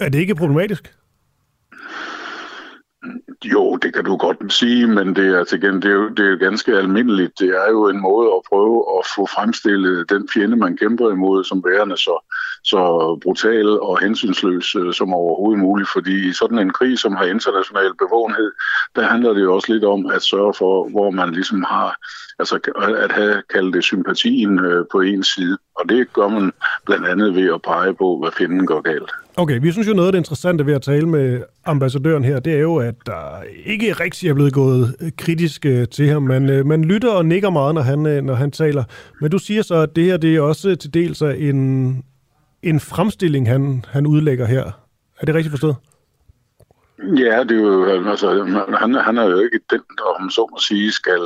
Er 0.00 0.08
det 0.08 0.18
ikke 0.18 0.34
problematisk? 0.34 0.94
Jo, 3.44 3.76
det 3.76 3.94
kan 3.94 4.04
du 4.04 4.16
godt 4.16 4.52
sige, 4.52 4.86
men 4.86 5.16
det 5.16 5.26
er, 5.38 5.44
til 5.44 5.60
gen, 5.60 5.82
det, 5.82 5.90
er 5.90 5.94
jo, 5.94 6.08
det 6.08 6.26
er 6.26 6.30
jo 6.30 6.36
ganske 6.40 6.72
almindeligt. 6.72 7.38
Det 7.38 7.48
er 7.48 7.70
jo 7.70 7.88
en 7.88 8.00
måde 8.00 8.28
at 8.36 8.42
prøve 8.48 8.84
at 8.98 9.06
få 9.16 9.26
fremstillet 9.26 10.10
den 10.10 10.28
fjende, 10.34 10.56
man 10.56 10.76
kæmper 10.76 11.10
imod, 11.10 11.44
som 11.44 11.64
værende 11.64 11.96
så, 11.96 12.24
så 12.64 12.80
brutal 13.22 13.68
og 13.80 14.00
hensynsløs 14.00 14.76
øh, 14.76 14.92
som 14.92 15.14
overhovedet 15.14 15.60
muligt. 15.60 15.88
Fordi 15.92 16.28
i 16.28 16.32
sådan 16.32 16.58
en 16.58 16.72
krig, 16.72 16.98
som 16.98 17.12
har 17.16 17.24
international 17.24 17.90
bevågenhed, 17.98 18.50
der 18.96 19.02
handler 19.02 19.32
det 19.32 19.42
jo 19.42 19.54
også 19.54 19.72
lidt 19.72 19.84
om 19.84 20.06
at 20.06 20.22
sørge 20.22 20.54
for, 20.58 20.88
hvor 20.90 21.10
man 21.10 21.30
ligesom 21.32 21.62
har, 21.62 21.96
altså 22.38 22.56
at 23.04 23.12
have 23.12 23.42
kaldt 23.54 23.74
det 23.74 23.84
sympatien 23.84 24.58
øh, 24.58 24.84
på 24.92 25.00
en 25.00 25.22
side. 25.24 25.56
Og 25.78 25.88
det 25.88 26.12
gør 26.12 26.28
man 26.28 26.52
blandt 26.86 27.06
andet 27.06 27.34
ved 27.34 27.54
at 27.54 27.62
pege 27.62 27.94
på, 27.94 28.18
hvad 28.22 28.32
fjenden 28.38 28.66
går 28.66 28.80
galt. 28.80 29.10
Okay, 29.36 29.60
vi 29.60 29.72
synes 29.72 29.88
jo 29.88 29.94
noget 29.94 30.08
af 30.08 30.12
det 30.12 30.18
interessante 30.18 30.66
ved 30.66 30.74
at 30.74 30.82
tale 30.82 31.08
med 31.08 31.42
ambassadøren 31.64 32.24
her, 32.24 32.40
det 32.40 32.54
er 32.54 32.58
jo, 32.58 32.76
at 32.76 32.94
der 33.06 33.42
ikke 33.66 33.92
rigtig 33.92 34.30
er 34.30 34.34
blevet 34.34 34.52
gået 34.52 34.96
øh, 35.00 35.10
kritisk 35.18 35.66
øh, 35.66 35.88
til 35.88 36.08
ham. 36.08 36.22
Man, 36.22 36.50
øh, 36.50 36.66
man 36.66 36.84
lytter 36.84 37.10
og 37.10 37.26
nikker 37.26 37.50
meget, 37.50 37.74
når 37.74 37.82
han, 37.82 38.24
når 38.24 38.34
han 38.34 38.50
taler. 38.50 38.84
Men 39.20 39.30
du 39.30 39.38
siger 39.38 39.62
så, 39.62 39.74
at 39.74 39.96
det 39.96 40.04
her 40.04 40.16
det 40.16 40.36
er 40.36 40.40
også 40.40 40.76
til 40.76 40.94
dels 40.94 41.22
en, 41.22 42.02
en 42.64 42.80
fremstilling, 42.80 43.48
han, 43.48 43.84
han 43.88 44.06
udlægger 44.06 44.46
her. 44.46 44.64
Er 45.20 45.26
det 45.26 45.34
rigtigt 45.34 45.50
forstået? 45.50 45.76
Ja, 46.98 47.44
det 47.44 47.56
er 47.58 47.62
jo, 47.62 47.84
øh, 47.84 48.10
altså, 48.10 48.44
han, 48.78 48.94
han 48.94 49.18
er 49.18 49.24
jo 49.24 49.38
ikke 49.38 49.60
den, 49.70 49.80
der 49.98 50.04
om 50.20 50.30
så 50.30 50.48
må 50.50 50.58
sige 50.58 50.92
skal 50.92 51.22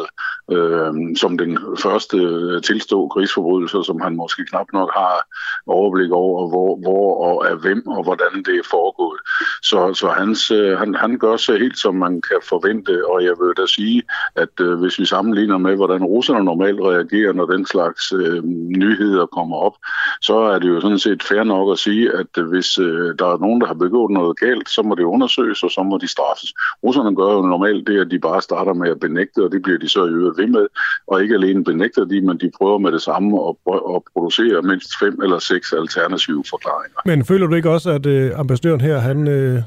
øh, 0.51 0.93
som 1.17 1.39
den 1.39 1.59
første 1.79 2.17
øh, 2.17 2.63
tilstå 2.63 3.09
krigsforbrydelser, 3.09 3.83
som 3.83 4.01
han 4.01 4.17
måske 4.17 4.45
knap 4.45 4.67
nok 4.73 4.91
har 4.95 5.27
overblik 5.67 6.11
over, 6.11 6.49
hvor, 6.49 6.77
hvor 6.83 7.25
og 7.25 7.51
af 7.51 7.57
hvem 7.57 7.87
og 7.87 8.03
hvordan 8.03 8.43
det 8.47 8.55
er 8.55 8.69
foregået. 8.71 9.21
Så, 9.63 9.95
så 9.95 10.09
hans, 10.09 10.51
øh, 10.51 10.79
han, 10.79 10.95
han 10.95 11.19
gør 11.19 11.37
sig 11.37 11.59
helt, 11.59 11.79
som 11.79 11.95
man 11.95 12.23
kan 12.23 12.41
forvente, 12.43 13.11
og 13.11 13.25
jeg 13.25 13.35
vil 13.41 13.53
da 13.57 13.67
sige, 13.67 14.03
at 14.37 14.61
øh, 14.61 14.79
hvis 14.81 14.99
vi 14.99 15.05
sammenligner 15.05 15.59
med, 15.59 15.77
hvordan 15.77 16.05
russerne 16.05 16.45
normalt 16.45 16.81
reagerer, 16.81 17.33
når 17.33 17.47
den 17.47 17.67
slags 17.67 18.13
øh, 18.13 18.45
nyheder 18.85 19.27
kommer 19.27 19.57
op, 19.57 19.77
så 20.21 20.39
er 20.39 20.59
det 20.59 20.69
jo 20.69 20.81
sådan 20.81 20.99
set 20.99 21.23
fair 21.23 21.43
nok 21.43 21.73
at 21.73 21.79
sige, 21.79 22.13
at 22.13 22.33
øh, 22.39 22.49
hvis 22.49 22.79
øh, 22.79 23.15
der 23.19 23.27
er 23.33 23.39
nogen, 23.39 23.61
der 23.61 23.67
har 23.67 23.75
begået 23.75 24.11
noget 24.11 24.39
galt, 24.39 24.69
så 24.71 24.83
må 24.83 24.95
det 24.95 25.05
undersøges, 25.05 25.58
og 25.63 25.71
så 25.71 25.83
må 25.83 25.99
de 25.99 26.09
straffes. 26.09 26.51
Russerne 26.85 27.17
gør 27.17 27.33
jo 27.33 27.43
normalt 27.43 27.87
det, 27.87 28.01
at 28.01 28.11
de 28.11 28.19
bare 28.19 28.43
starter 28.43 28.75
med 28.75 28.91
at 28.91 29.01
benægte, 29.01 29.45
og 29.45 29.53
det 29.53 29.63
bliver 29.63 29.79
de 29.79 29.89
så 29.89 30.05
i 30.05 30.09
øvrigt 30.09 30.39
ved 30.39 30.47
med, 30.47 30.67
og 31.07 31.23
ikke 31.23 31.35
alene 31.35 31.65
benægter 31.65 32.05
de, 32.05 32.21
men 32.21 32.39
de 32.39 32.51
prøver 32.59 32.79
med 32.79 32.93
det 32.93 33.03
samme 33.03 33.29
at, 33.49 33.55
at 33.95 34.03
producere 34.13 34.63
mindst 34.63 34.91
fem 35.03 35.23
eller 35.23 35.39
seks 35.39 35.73
alternative 35.73 36.45
forklaringer. 36.51 37.01
Men 37.05 37.25
føler 37.25 37.47
du 37.47 37.55
ikke 37.55 37.71
også, 37.71 37.91
at 37.91 38.07
øh, 38.07 38.39
ambassadøren 38.39 38.81
her, 38.81 38.99
han, 38.99 39.29
øh, 39.29 39.63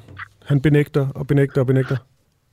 han 0.46 0.62
benægter 0.62 1.08
og 1.16 1.28
benægter 1.28 1.62
og 1.62 1.68
benægter? 1.68 1.98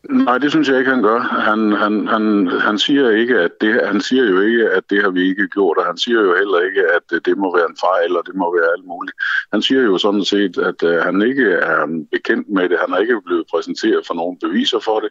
Nej, 0.05 0.39
det 0.39 0.51
synes 0.51 0.69
jeg 0.69 0.79
ikke, 0.79 0.91
han 0.91 1.03
gør. 1.03 1.21
Han, 1.21 1.73
han, 1.73 2.07
han, 2.07 2.47
han, 2.47 2.79
siger 2.79 3.11
ikke, 3.11 3.39
at 3.39 3.51
det, 3.61 3.87
han 3.87 4.01
siger 4.01 4.25
jo 4.25 4.41
ikke, 4.41 4.71
at 4.71 4.83
det 4.91 5.03
har 5.03 5.11
vi 5.11 5.29
ikke 5.29 5.49
gjort, 5.49 5.79
og 5.79 5.87
han 5.87 5.99
siger 5.99 6.21
jo 6.21 6.35
heller 6.35 6.61
ikke, 6.61 6.83
at 6.97 7.25
det 7.27 7.39
må 7.39 7.57
være 7.57 7.67
en 7.71 7.77
fejl, 7.81 8.17
og 8.17 8.23
det 8.27 8.35
må 8.35 8.57
være 8.57 8.71
alt 8.77 8.87
muligt. 8.87 9.17
Han 9.53 9.63
siger 9.63 9.83
jo 9.83 9.99
sådan 9.99 10.25
set, 10.25 10.59
at 10.59 10.83
uh, 10.83 10.91
han 10.91 11.23
ikke 11.23 11.53
er 11.53 12.05
bekendt 12.13 12.49
med 12.49 12.69
det. 12.69 12.79
Han 12.81 12.93
er 12.93 12.99
ikke 12.99 13.21
blevet 13.27 13.47
præsenteret 13.51 14.07
for 14.07 14.15
nogle 14.15 14.37
beviser 14.41 14.79
for 14.79 15.01
det. 15.01 15.11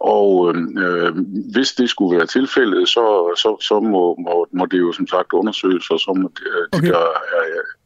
Og 0.00 0.54
øh, 0.84 1.12
hvis 1.54 1.72
det 1.72 1.90
skulle 1.90 2.16
være 2.16 2.26
tilfældet, 2.26 2.88
så, 2.88 3.34
så, 3.36 3.56
så 3.60 3.80
må, 3.80 4.16
må, 4.26 4.46
må 4.52 4.66
det 4.66 4.80
jo 4.80 4.92
som 4.92 5.06
sagt 5.06 5.32
undersøges, 5.32 5.90
og 5.90 6.00
så 6.00 6.12
må 6.16 6.28
de, 6.38 6.44
okay. 6.72 6.86
de 6.86 6.92
der... 6.92 6.98
Uh, 6.98 7.81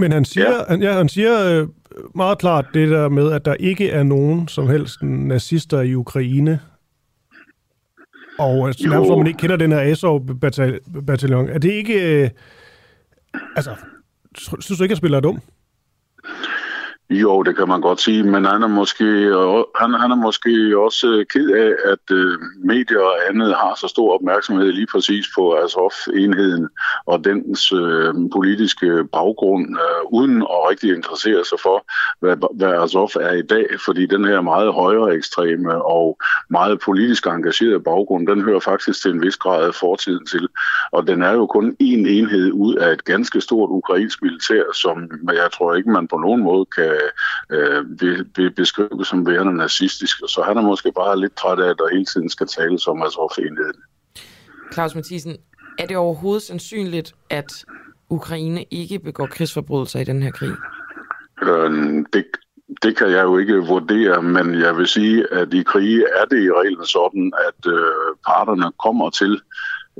Men 0.00 0.12
han 0.12 0.24
siger, 0.24 0.50
ja. 0.50 0.62
han, 0.68 0.82
ja, 0.82 0.92
han 0.92 1.08
siger 1.08 1.60
øh, 1.60 1.68
meget 2.14 2.38
klart 2.38 2.66
det 2.74 2.90
der 2.90 3.08
med, 3.08 3.32
at 3.32 3.44
der 3.44 3.54
ikke 3.54 3.90
er 3.90 4.02
nogen 4.02 4.48
som 4.48 4.68
helst 4.68 5.02
nazister 5.02 5.80
i 5.80 5.94
Ukraine. 5.94 6.60
Og 8.38 8.66
altså, 8.66 8.88
nærmest, 8.88 9.08
hvor 9.08 9.18
man 9.18 9.26
ikke 9.26 9.38
kender 9.38 9.56
den 9.56 9.72
her 9.72 9.80
Azov-bataljon. 9.80 11.48
Er 11.48 11.58
det 11.58 11.72
ikke... 11.72 12.22
Øh, 12.22 12.30
altså, 13.56 13.76
synes 14.36 14.78
du 14.78 14.82
ikke, 14.82 14.92
at 14.92 14.98
spiller 14.98 15.18
er 15.18 15.22
dum? 15.22 15.40
Jo, 17.10 17.42
det 17.42 17.56
kan 17.56 17.68
man 17.68 17.80
godt 17.80 18.00
sige, 18.00 18.22
men 18.22 18.44
han 18.44 18.62
er 18.62 18.66
måske, 18.66 19.04
han, 19.80 19.94
han 19.94 20.10
er 20.10 20.14
måske 20.14 20.78
også 20.78 21.24
ked 21.32 21.50
af, 21.50 21.72
at 21.92 22.16
uh, 22.16 22.34
medier 22.64 23.00
og 23.00 23.16
andet 23.28 23.54
har 23.54 23.74
så 23.80 23.88
stor 23.88 24.14
opmærksomhed 24.14 24.72
lige 24.72 24.86
præcis 24.86 25.26
på 25.34 25.54
Azov-enheden 25.54 26.68
og 27.06 27.24
dens 27.24 27.72
øh, 27.72 28.14
politiske 28.32 29.04
baggrund, 29.12 29.66
uh, 29.68 30.12
uden 30.12 30.42
at 30.42 30.58
rigtig 30.70 30.94
interessere 30.96 31.44
sig 31.44 31.58
for, 31.62 31.84
hvad, 32.20 32.36
hvad 32.54 32.72
Azov 32.84 33.10
er 33.20 33.32
i 33.32 33.42
dag, 33.42 33.66
fordi 33.84 34.06
den 34.06 34.24
her 34.24 34.40
meget 34.40 34.72
højere 34.74 35.14
ekstreme 35.14 35.84
og 35.84 36.18
meget 36.50 36.80
politisk 36.80 37.26
engagerede 37.26 37.80
baggrund, 37.80 38.26
den 38.26 38.42
hører 38.42 38.60
faktisk 38.60 39.02
til 39.02 39.10
en 39.10 39.22
vis 39.22 39.36
grad 39.36 39.66
af 39.66 39.74
fortiden 39.74 40.26
til, 40.26 40.48
og 40.92 41.06
den 41.06 41.22
er 41.22 41.32
jo 41.32 41.46
kun 41.46 41.76
en 41.78 42.06
enhed 42.06 42.52
ud 42.52 42.74
af 42.74 42.92
et 42.92 43.04
ganske 43.04 43.40
stort 43.40 43.70
ukrainsk 43.70 44.22
militær, 44.22 44.62
som 44.74 44.96
jeg 45.32 45.48
tror 45.54 45.74
ikke, 45.74 45.90
man 45.90 46.08
på 46.08 46.16
nogen 46.16 46.42
måde 46.42 46.64
kan 46.76 46.99
øh, 47.50 47.84
be, 48.34 48.50
beskrive 48.50 49.04
som 49.04 49.26
værende 49.26 49.54
nazistisk. 49.56 50.16
Så 50.16 50.42
han 50.46 50.56
er 50.56 50.62
måske 50.62 50.92
bare 50.92 51.20
lidt 51.20 51.36
træt 51.36 51.58
af, 51.58 51.70
at 51.70 51.76
der 51.78 51.88
hele 51.92 52.04
tiden 52.04 52.30
skal 52.30 52.46
tales 52.46 52.86
om 52.86 53.02
Azov-enheden. 53.02 53.82
Claus 54.72 54.94
Mathisen, 54.94 55.36
er 55.78 55.86
det 55.86 55.96
overhovedet 55.96 56.42
sandsynligt, 56.42 57.14
at 57.30 57.64
Ukraine 58.10 58.64
ikke 58.70 58.98
begår 58.98 59.26
krigsforbrydelser 59.26 60.00
i 60.00 60.04
den 60.04 60.22
her 60.22 60.30
krig? 60.30 60.52
Øh, 61.42 62.04
det, 62.12 62.24
det 62.82 62.96
kan 62.96 63.10
jeg 63.10 63.22
jo 63.22 63.38
ikke 63.38 63.56
vurdere, 63.56 64.22
men 64.22 64.60
jeg 64.60 64.76
vil 64.76 64.86
sige, 64.86 65.32
at 65.32 65.54
i 65.54 65.62
krige 65.62 66.04
er 66.16 66.24
det 66.24 66.42
i 66.42 66.50
reglen 66.50 66.86
sådan, 66.86 67.32
at 67.48 67.72
øh, 67.72 68.16
parterne 68.26 68.72
kommer 68.84 69.10
til 69.10 69.40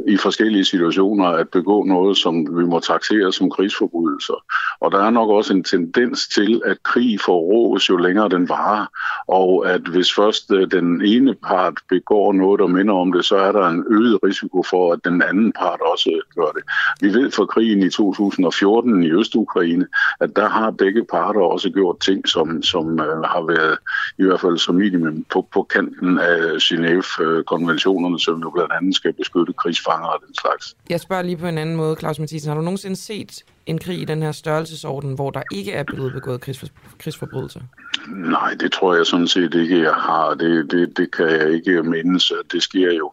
i 0.08 0.16
forskellige 0.16 0.64
situationer 0.64 1.26
at 1.26 1.48
begå 1.48 1.84
noget, 1.84 2.16
som 2.16 2.58
vi 2.58 2.64
må 2.64 2.80
taxere 2.80 3.32
som 3.32 3.50
krigsforbrydelser. 3.50 4.44
Og 4.80 4.92
der 4.92 4.98
er 4.98 5.10
nok 5.10 5.30
også 5.30 5.52
en 5.52 5.64
tendens 5.64 6.28
til, 6.28 6.62
at 6.64 6.82
krig 6.82 7.20
forrådes 7.20 7.88
jo 7.88 7.96
længere 7.96 8.28
den 8.28 8.48
varer, 8.48 8.86
og 9.28 9.70
at 9.70 9.80
hvis 9.80 10.14
først 10.14 10.52
øh, 10.52 10.70
den 10.70 11.04
ene 11.04 11.34
part 11.34 11.74
begår 11.88 12.32
noget, 12.32 12.60
der 12.60 12.66
minder 12.66 12.94
om 12.94 13.12
det, 13.12 13.24
så 13.24 13.36
er 13.36 13.52
der 13.52 13.68
en 13.68 13.84
øget 13.90 14.18
risiko 14.24 14.62
for, 14.70 14.92
at 14.92 14.98
den 15.04 15.22
anden 15.22 15.52
part 15.52 15.80
også 15.92 16.20
gør 16.34 16.50
det. 16.50 16.62
Vi 17.00 17.14
ved 17.14 17.30
fra 17.30 17.46
krigen 17.46 17.82
i 17.82 17.90
2014 17.90 19.02
i 19.02 19.10
Østukraine, 19.10 19.86
at 20.20 20.36
der 20.36 20.48
har 20.48 20.70
begge 20.70 21.04
parter 21.04 21.40
også 21.40 21.70
gjort 21.70 22.00
ting, 22.00 22.28
som, 22.28 22.62
som 22.62 23.00
øh, 23.00 23.22
har 23.22 23.46
været 23.46 23.78
i 24.18 24.24
hvert 24.24 24.40
fald 24.40 24.58
som 24.58 24.74
minimum 24.74 25.24
på, 25.32 25.48
på 25.52 25.62
kanten 25.62 26.18
af 26.18 26.56
Genève-konventionerne, 26.62 28.14
øh, 28.14 28.20
som 28.20 28.40
jo 28.40 28.50
blandt 28.50 28.72
andet 28.72 28.94
skal 28.96 29.12
beskytte 29.12 29.52
krigsfanger 29.80 30.06
fanger 30.06 30.08
og 30.08 30.20
den 30.26 30.34
slags. 30.34 30.76
Jeg 30.90 31.00
spørger 31.00 31.22
lige 31.22 31.36
på 31.36 31.46
en 31.46 31.58
anden 31.58 31.76
måde, 31.76 31.96
Claus 31.98 32.18
Mathisen. 32.18 32.48
Har 32.48 32.54
du 32.56 32.62
nogensinde 32.62 32.96
set 32.96 33.44
en 33.70 33.78
krig 33.78 34.00
i 34.00 34.04
den 34.04 34.22
her 34.22 34.32
størrelsesorden, 34.32 35.14
hvor 35.14 35.30
der 35.30 35.42
ikke 35.52 35.72
er 35.72 35.82
blevet 35.82 36.12
begået 36.12 36.40
krigsfor, 36.40 36.66
krigsforbrydelser? 36.98 37.60
Nej, 38.08 38.54
det 38.60 38.72
tror 38.72 38.94
jeg 38.94 39.06
sådan 39.06 39.28
set 39.28 39.54
ikke, 39.54 39.82
jeg 39.82 39.94
har. 39.94 40.34
Det, 40.34 40.70
det, 40.70 40.96
det 40.96 41.10
kan 41.10 41.26
jeg 41.26 41.52
ikke 41.52 41.82
mindes, 41.82 42.30
at 42.30 42.52
det 42.52 42.62
sker 42.62 42.92
jo. 42.92 43.12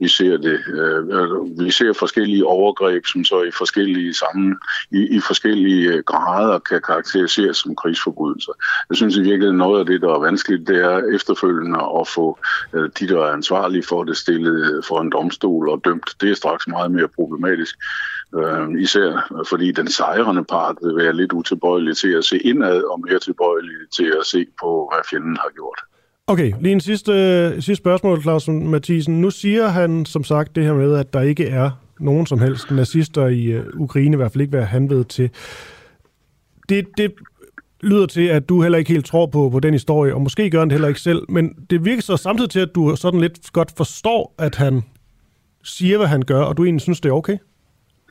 Vi 0.00 0.08
ser 0.08 0.36
det. 0.36 0.60
Øh, 0.68 1.04
øh, 1.08 1.64
vi 1.64 1.70
ser 1.70 1.92
forskellige 1.92 2.46
overgreb, 2.46 3.06
som 3.06 3.24
så 3.24 3.42
i 3.42 3.50
forskellige 3.50 4.14
sammen, 4.14 4.58
i, 4.90 5.16
i 5.16 5.20
forskellige 5.20 5.88
øh, 5.88 6.02
grader 6.02 6.58
kan 6.58 6.82
karakteriseres 6.86 7.56
som 7.56 7.76
krigsforbrydelser. 7.76 8.52
Jeg 8.88 8.96
synes 8.96 9.16
i 9.16 9.20
virkeligheden, 9.20 9.58
noget 9.58 9.80
af 9.80 9.86
det, 9.86 10.00
der 10.00 10.14
er 10.14 10.18
vanskeligt, 10.18 10.68
det 10.68 10.76
er 10.76 11.14
efterfølgende 11.14 11.78
at 12.00 12.08
få 12.08 12.38
de, 12.72 13.08
der 13.08 13.20
er 13.20 13.32
ansvarlige 13.32 13.82
for 13.82 14.04
det, 14.04 14.16
stillet 14.16 14.84
for 14.84 15.00
en 15.00 15.10
domstol 15.10 15.68
og 15.68 15.80
dømt. 15.84 16.10
Det 16.20 16.30
er 16.30 16.34
straks 16.34 16.68
meget 16.68 16.90
mere 16.90 17.08
problematisk. 17.08 17.76
Øhm, 18.36 18.76
øh, 18.76 18.82
især 18.82 19.42
fordi 19.48 19.72
den 19.72 19.88
sejrende 19.88 20.44
part 20.44 20.76
vil 20.82 20.96
være 20.96 21.16
lidt 21.16 21.32
utilbøjelig 21.32 21.96
til 21.96 22.12
at 22.18 22.24
se 22.24 22.38
indad, 22.38 22.82
og 22.82 23.00
mere 23.08 23.18
tilbøjelig 23.18 23.76
til 23.96 24.12
at 24.20 24.26
se 24.26 24.46
på, 24.60 24.90
hvad 24.92 25.02
fjenden 25.10 25.36
har 25.36 25.50
gjort. 25.54 25.80
Okay, 26.26 26.52
lige 26.60 26.72
en 26.72 26.80
sidste, 26.80 27.12
sidste 27.62 27.74
spørgsmål, 27.74 28.22
Claus 28.22 28.48
Mathisen. 28.48 29.20
Nu 29.20 29.30
siger 29.30 29.68
han 29.68 30.06
som 30.06 30.24
sagt 30.24 30.56
det 30.56 30.64
her 30.64 30.74
med, 30.74 30.94
at 30.94 31.12
der 31.12 31.20
ikke 31.20 31.48
er 31.48 31.70
nogen 32.00 32.26
som 32.26 32.38
helst 32.38 32.70
nazister 32.70 33.26
i 33.26 33.44
øh, 33.44 33.64
Ukraine, 33.74 34.14
i 34.14 34.16
hvert 34.16 34.32
fald 34.32 34.40
ikke 34.40 34.50
hvad 34.56 34.66
han 34.66 34.90
ved 34.90 35.04
til. 35.04 35.30
Det, 36.68 36.86
det 36.96 37.14
lyder 37.80 38.06
til, 38.06 38.26
at 38.26 38.48
du 38.48 38.62
heller 38.62 38.78
ikke 38.78 38.92
helt 38.92 39.06
tror 39.06 39.26
på, 39.26 39.50
på 39.50 39.60
den 39.60 39.74
historie, 39.74 40.14
og 40.14 40.20
måske 40.20 40.50
gør 40.50 40.58
han 40.58 40.68
det 40.68 40.74
heller 40.74 40.88
ikke 40.88 41.00
selv, 41.00 41.22
men 41.28 41.54
det 41.70 41.84
virker 41.84 42.02
så 42.02 42.16
samtidig 42.16 42.50
til, 42.50 42.60
at 42.60 42.74
du 42.74 42.96
sådan 42.96 43.20
lidt 43.20 43.52
godt 43.52 43.72
forstår, 43.76 44.34
at 44.38 44.54
han 44.54 44.82
siger, 45.64 45.98
hvad 45.98 46.06
han 46.06 46.22
gør, 46.22 46.42
og 46.42 46.56
du 46.56 46.64
egentlig 46.64 46.82
synes, 46.82 47.00
det 47.00 47.08
er 47.08 47.12
okay? 47.12 47.36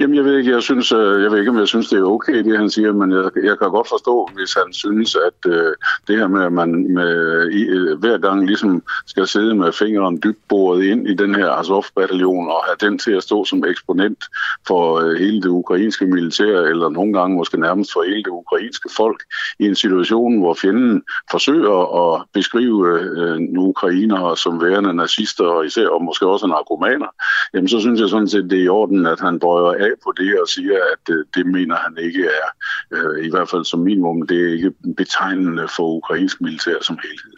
Jamen, 0.00 0.16
jeg 0.16 0.24
ved 0.24 0.38
ikke, 0.38 0.50
jeg, 0.50 0.62
synes, 0.62 0.92
øh, 0.92 1.22
jeg 1.22 1.30
ved 1.30 1.38
ikke, 1.38 1.50
om 1.50 1.58
jeg 1.58 1.68
synes, 1.68 1.88
det 1.88 1.98
er 1.98 2.02
okay, 2.02 2.44
det 2.44 2.58
han 2.58 2.70
siger, 2.70 2.92
men 2.92 3.12
jeg, 3.12 3.30
jeg 3.44 3.58
kan 3.58 3.70
godt 3.70 3.88
forstå, 3.88 4.30
hvis 4.34 4.54
han 4.54 4.72
synes, 4.72 5.16
at 5.16 5.52
øh, 5.52 5.72
det 6.08 6.18
her 6.18 6.26
med, 6.26 6.42
at 6.44 6.52
man 6.52 6.94
med, 6.94 7.12
i, 7.50 7.62
øh, 7.62 7.98
hver 7.98 8.18
gang 8.18 8.46
ligesom 8.46 8.82
skal 9.06 9.26
sidde 9.26 9.54
med 9.54 9.72
fingeren 9.72 10.20
dybt 10.24 10.48
boret 10.48 10.84
ind 10.84 11.08
i 11.08 11.14
den 11.14 11.34
her 11.34 11.50
Azov-bataljon 11.50 12.48
og 12.48 12.64
have 12.66 12.90
den 12.90 12.98
til 12.98 13.12
at 13.12 13.22
stå 13.22 13.44
som 13.44 13.64
eksponent 13.64 14.24
for 14.66 15.00
øh, 15.00 15.18
hele 15.18 15.42
det 15.42 15.48
ukrainske 15.48 16.06
militær, 16.06 16.60
eller 16.60 16.88
nogle 16.88 17.12
gange 17.12 17.36
måske 17.36 17.60
nærmest 17.60 17.92
for 17.92 18.02
hele 18.02 18.22
det 18.22 18.30
ukrainske 18.42 18.88
folk, 18.96 19.22
i 19.58 19.64
en 19.66 19.74
situation, 19.74 20.38
hvor 20.38 20.54
fjenden 20.54 21.02
forsøger 21.30 21.76
at 22.00 22.24
beskrive 22.34 23.00
øh, 23.00 23.38
ukrainere 23.58 24.36
som 24.36 24.62
værende 24.62 24.94
nazister, 24.94 25.44
og 25.44 25.66
især 25.66 25.88
og 25.88 26.04
måske 26.04 26.26
også 26.26 26.46
narkomaner, 26.46 27.06
jamen 27.54 27.68
så 27.68 27.80
synes 27.80 28.00
jeg 28.00 28.08
sådan 28.08 28.28
set, 28.28 28.50
det 28.50 28.58
er 28.58 28.64
i 28.64 28.68
orden, 28.68 29.06
at 29.06 29.20
han 29.20 29.38
bøjer 29.38 29.77
af 29.78 29.90
på 30.04 30.12
det 30.16 30.40
og 30.40 30.48
siger, 30.48 30.74
at 30.92 31.14
øh, 31.14 31.24
det 31.34 31.46
mener 31.46 31.76
han 31.76 31.96
ikke 32.06 32.24
er, 32.24 32.48
øh, 32.96 33.26
i 33.26 33.30
hvert 33.30 33.50
fald 33.50 33.64
som 33.64 33.80
minimum, 33.80 34.26
det 34.26 34.38
er 34.46 34.52
ikke 34.52 34.70
betegnende 34.96 35.66
for 35.76 35.86
ukrainsk 35.96 36.40
militær 36.40 36.78
som 36.82 36.98
helhed. 37.02 37.34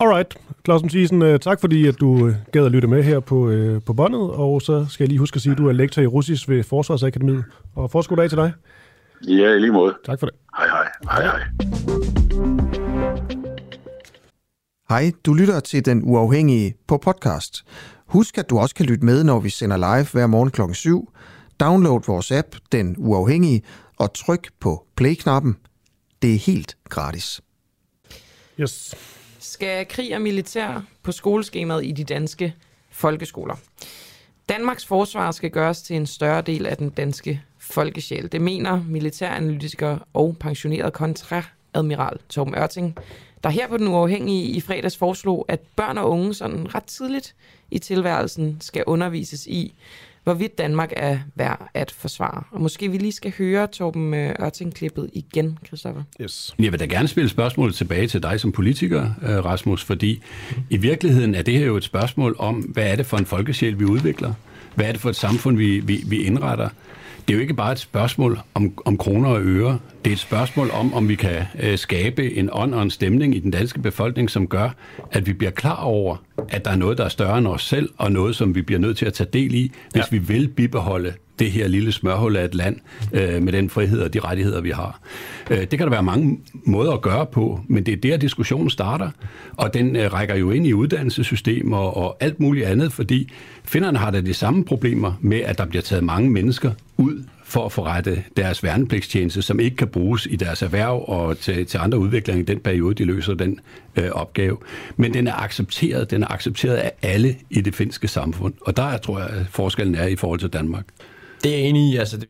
Alright, 0.00 0.36
Claus 0.64 0.82
Mathisen, 0.82 1.22
øh, 1.22 1.38
tak 1.38 1.60
fordi 1.60 1.86
at 1.86 2.00
du 2.00 2.32
gad 2.52 2.66
at 2.66 2.72
lytte 2.72 2.88
med 2.88 3.02
her 3.02 3.20
på, 3.20 3.52
på 3.86 3.92
båndet, 3.92 4.30
og 4.30 4.62
så 4.62 4.86
skal 4.90 5.04
jeg 5.04 5.08
lige 5.08 5.18
huske 5.18 5.36
at 5.36 5.42
sige, 5.42 5.52
at 5.52 5.58
du 5.58 5.68
er 5.68 5.72
lektor 5.72 6.02
i 6.02 6.06
russisk 6.06 6.48
ved 6.48 6.62
Forsvarsakademiet, 6.62 7.44
og 7.74 7.90
forskud 7.90 8.16
dag 8.16 8.28
til 8.28 8.38
dig. 8.38 8.52
Ja, 9.28 9.52
i 9.52 9.58
lige 9.58 9.72
måde. 9.72 9.94
Tak 10.06 10.20
for 10.20 10.26
det. 10.26 10.34
Hej 10.56 10.66
hej. 10.68 10.88
Hej 11.10 11.22
hej. 11.22 11.40
Hej, 14.88 15.12
du 15.26 15.34
lytter 15.34 15.60
til 15.60 15.86
Den 15.86 16.02
Uafhængige 16.04 16.74
på 16.88 16.96
podcast. 16.98 17.64
Husk, 18.06 18.38
at 18.38 18.50
du 18.50 18.58
også 18.58 18.74
kan 18.74 18.86
lytte 18.86 19.04
med, 19.04 19.24
når 19.24 19.40
vi 19.40 19.50
sender 19.50 19.76
live 19.76 20.06
hver 20.12 20.26
morgen 20.26 20.50
kl. 20.50 20.60
7. 20.72 21.10
Download 21.60 22.00
vores 22.06 22.32
app, 22.32 22.56
Den 22.72 22.94
Uafhængige, 22.98 23.62
og 23.96 24.14
tryk 24.14 24.50
på 24.60 24.86
play-knappen. 24.96 25.56
Det 26.22 26.34
er 26.34 26.38
helt 26.38 26.76
gratis. 26.88 27.40
Yes. 28.60 28.94
Skal 29.38 29.86
krig 29.88 30.14
og 30.14 30.20
militær 30.20 30.84
på 31.02 31.12
skoleskemaet 31.12 31.84
i 31.84 31.92
de 31.92 32.04
danske 32.04 32.54
folkeskoler? 32.90 33.54
Danmarks 34.48 34.86
forsvar 34.86 35.30
skal 35.30 35.50
gøres 35.50 35.82
til 35.82 35.96
en 35.96 36.06
større 36.06 36.42
del 36.42 36.66
af 36.66 36.76
den 36.76 36.90
danske 36.90 37.42
folkesjæl. 37.58 38.32
Det 38.32 38.40
mener 38.40 38.82
militæranalytiker 38.88 39.98
og 40.12 40.36
pensioneret 40.40 40.92
kontraadmiral 40.92 42.18
Torben 42.28 42.54
Ørting, 42.54 42.96
der 43.44 43.50
her 43.50 43.68
på 43.68 43.76
den 43.76 43.88
uafhængige 43.88 44.44
i 44.44 44.60
fredags 44.60 44.96
foreslog, 44.96 45.44
at 45.48 45.60
børn 45.76 45.98
og 45.98 46.10
unge 46.10 46.34
sådan 46.34 46.74
ret 46.74 46.84
tidligt 46.84 47.34
i 47.70 47.78
tilværelsen 47.78 48.58
skal 48.60 48.84
undervises 48.86 49.46
i, 49.46 49.74
hvorvidt 50.24 50.58
Danmark 50.58 50.92
er 50.96 51.18
værd 51.34 51.70
at 51.74 51.90
forsvare. 51.90 52.42
Og 52.50 52.60
måske 52.60 52.90
vi 52.90 52.98
lige 52.98 53.12
skal 53.12 53.32
høre 53.38 53.66
Torben 53.66 54.14
øh, 54.14 54.34
Ørting-klippet 54.40 55.10
igen, 55.12 55.58
Christoffer. 55.66 56.02
Yes. 56.20 56.54
Jeg 56.58 56.72
vil 56.72 56.80
da 56.80 56.84
gerne 56.84 57.08
spille 57.08 57.30
spørgsmålet 57.30 57.74
tilbage 57.74 58.06
til 58.06 58.22
dig 58.22 58.40
som 58.40 58.52
politiker, 58.52 59.10
øh, 59.22 59.44
Rasmus, 59.44 59.84
fordi 59.84 60.22
i 60.70 60.76
virkeligheden 60.76 61.34
er 61.34 61.42
det 61.42 61.54
her 61.54 61.66
jo 61.66 61.76
et 61.76 61.84
spørgsmål 61.84 62.36
om, 62.38 62.54
hvad 62.54 62.86
er 62.86 62.96
det 62.96 63.06
for 63.06 63.16
en 63.16 63.26
folkesjæl, 63.26 63.78
vi 63.78 63.84
udvikler? 63.84 64.32
Hvad 64.74 64.86
er 64.86 64.92
det 64.92 65.00
for 65.00 65.10
et 65.10 65.16
samfund, 65.16 65.56
vi, 65.56 65.80
vi, 65.80 66.02
vi 66.06 66.22
indretter? 66.22 66.68
Det 67.28 67.34
er 67.34 67.34
jo 67.34 67.40
ikke 67.40 67.54
bare 67.54 67.72
et 67.72 67.78
spørgsmål 67.78 68.38
om, 68.54 68.78
om 68.84 68.98
kroner 68.98 69.28
og 69.28 69.40
øre. 69.42 69.78
Det 70.04 70.10
er 70.10 70.14
et 70.14 70.20
spørgsmål 70.20 70.70
om, 70.70 70.94
om 70.94 71.08
vi 71.08 71.14
kan 71.14 71.42
øh, 71.60 71.78
skabe 71.78 72.34
en 72.34 72.48
ånd 72.52 72.74
og 72.74 72.82
en 72.82 72.90
stemning 72.90 73.36
i 73.36 73.40
den 73.40 73.50
danske 73.50 73.78
befolkning, 73.78 74.30
som 74.30 74.46
gør, 74.46 74.70
at 75.12 75.26
vi 75.26 75.32
bliver 75.32 75.50
klar 75.50 75.82
over, 75.82 76.16
at 76.48 76.64
der 76.64 76.70
er 76.70 76.76
noget, 76.76 76.98
der 76.98 77.04
er 77.04 77.08
større 77.08 77.38
end 77.38 77.46
os 77.46 77.62
selv, 77.62 77.88
og 77.98 78.12
noget, 78.12 78.36
som 78.36 78.54
vi 78.54 78.62
bliver 78.62 78.78
nødt 78.78 78.96
til 78.96 79.06
at 79.06 79.12
tage 79.12 79.28
del 79.32 79.54
i, 79.54 79.72
hvis 79.90 80.00
ja. 80.00 80.06
vi 80.10 80.18
vil 80.18 80.48
bibeholde 80.48 81.12
det 81.38 81.50
her 81.50 81.68
lille 81.68 81.92
smørhul 81.92 82.36
af 82.36 82.44
et 82.44 82.54
land 82.54 82.76
øh, 83.12 83.42
med 83.42 83.52
den 83.52 83.70
frihed 83.70 84.00
og 84.00 84.14
de 84.14 84.20
rettigheder, 84.20 84.60
vi 84.60 84.70
har. 84.70 85.00
Øh, 85.50 85.58
det 85.58 85.70
kan 85.70 85.80
der 85.80 85.90
være 85.90 86.02
mange 86.02 86.38
måder 86.64 86.92
at 86.92 87.02
gøre 87.02 87.26
på, 87.26 87.60
men 87.68 87.86
det 87.86 87.92
er 87.92 87.96
der, 87.96 88.16
diskussionen 88.16 88.70
starter, 88.70 89.10
og 89.56 89.74
den 89.74 89.96
øh, 89.96 90.12
rækker 90.12 90.34
jo 90.34 90.50
ind 90.50 90.66
i 90.66 90.72
uddannelsessystemer 90.72 91.76
og, 91.76 91.96
og 91.96 92.16
alt 92.20 92.40
muligt 92.40 92.66
andet, 92.66 92.92
fordi 92.92 93.32
finderne 93.64 93.98
har 93.98 94.10
da 94.10 94.20
de 94.20 94.34
samme 94.34 94.64
problemer 94.64 95.12
med, 95.20 95.40
at 95.40 95.58
der 95.58 95.66
bliver 95.66 95.82
taget 95.82 96.04
mange 96.04 96.30
mennesker 96.30 96.70
ud 96.96 97.24
for 97.44 97.66
at 97.66 97.72
forrette 97.72 98.24
deres 98.36 98.62
værnepligtstjeneste, 98.62 99.42
som 99.42 99.60
ikke 99.60 99.76
kan 99.76 99.88
bruges 99.88 100.26
i 100.30 100.36
deres 100.36 100.62
erhverv 100.62 101.04
og 101.08 101.38
til, 101.38 101.66
til 101.66 101.78
andre 101.78 101.98
udviklinger 101.98 102.42
i 102.42 102.44
den 102.44 102.60
periode, 102.60 102.94
de 102.94 103.04
løser 103.04 103.34
den 103.34 103.60
øh, 103.96 104.10
opgave. 104.10 104.56
Men 104.96 105.14
den 105.14 105.26
er 105.26 105.34
accepteret, 105.34 106.10
den 106.10 106.22
er 106.22 106.32
accepteret 106.32 106.76
af 106.76 106.92
alle 107.02 107.36
i 107.50 107.60
det 107.60 107.74
finske 107.74 108.08
samfund, 108.08 108.54
og 108.60 108.76
der 108.76 108.98
tror 108.98 109.18
jeg, 109.18 109.28
at 109.28 109.46
forskellen 109.50 109.94
er 109.94 110.06
i 110.06 110.16
forhold 110.16 110.40
til 110.40 110.48
Danmark. 110.48 110.84
Det 111.42 111.54
er 111.54 111.58
jeg 111.58 111.66
enig 111.66 111.92
i. 111.92 111.96
Altså, 111.96 112.16
det... 112.16 112.28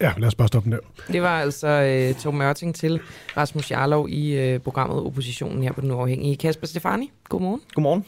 Ja, 0.00 0.12
lad 0.18 0.28
os 0.28 0.34
bare 0.34 0.48
stoppe 0.48 0.70
den 0.70 0.72
der. 0.72 1.12
Det 1.12 1.22
var 1.22 1.40
altså 1.40 1.68
øh, 1.68 2.14
Tom 2.14 2.34
Mørting 2.34 2.74
til 2.74 3.00
Rasmus 3.36 3.70
Jarlov 3.70 4.08
i 4.08 4.32
øh, 4.32 4.60
programmet 4.60 4.98
Oppositionen 4.98 5.62
her 5.62 5.72
på 5.72 5.80
Den 5.80 5.90
Uafhængige. 5.90 6.36
Kasper 6.36 6.66
Stefani, 6.66 7.10
godmorgen. 7.28 7.60
Godmorgen. 7.74 8.04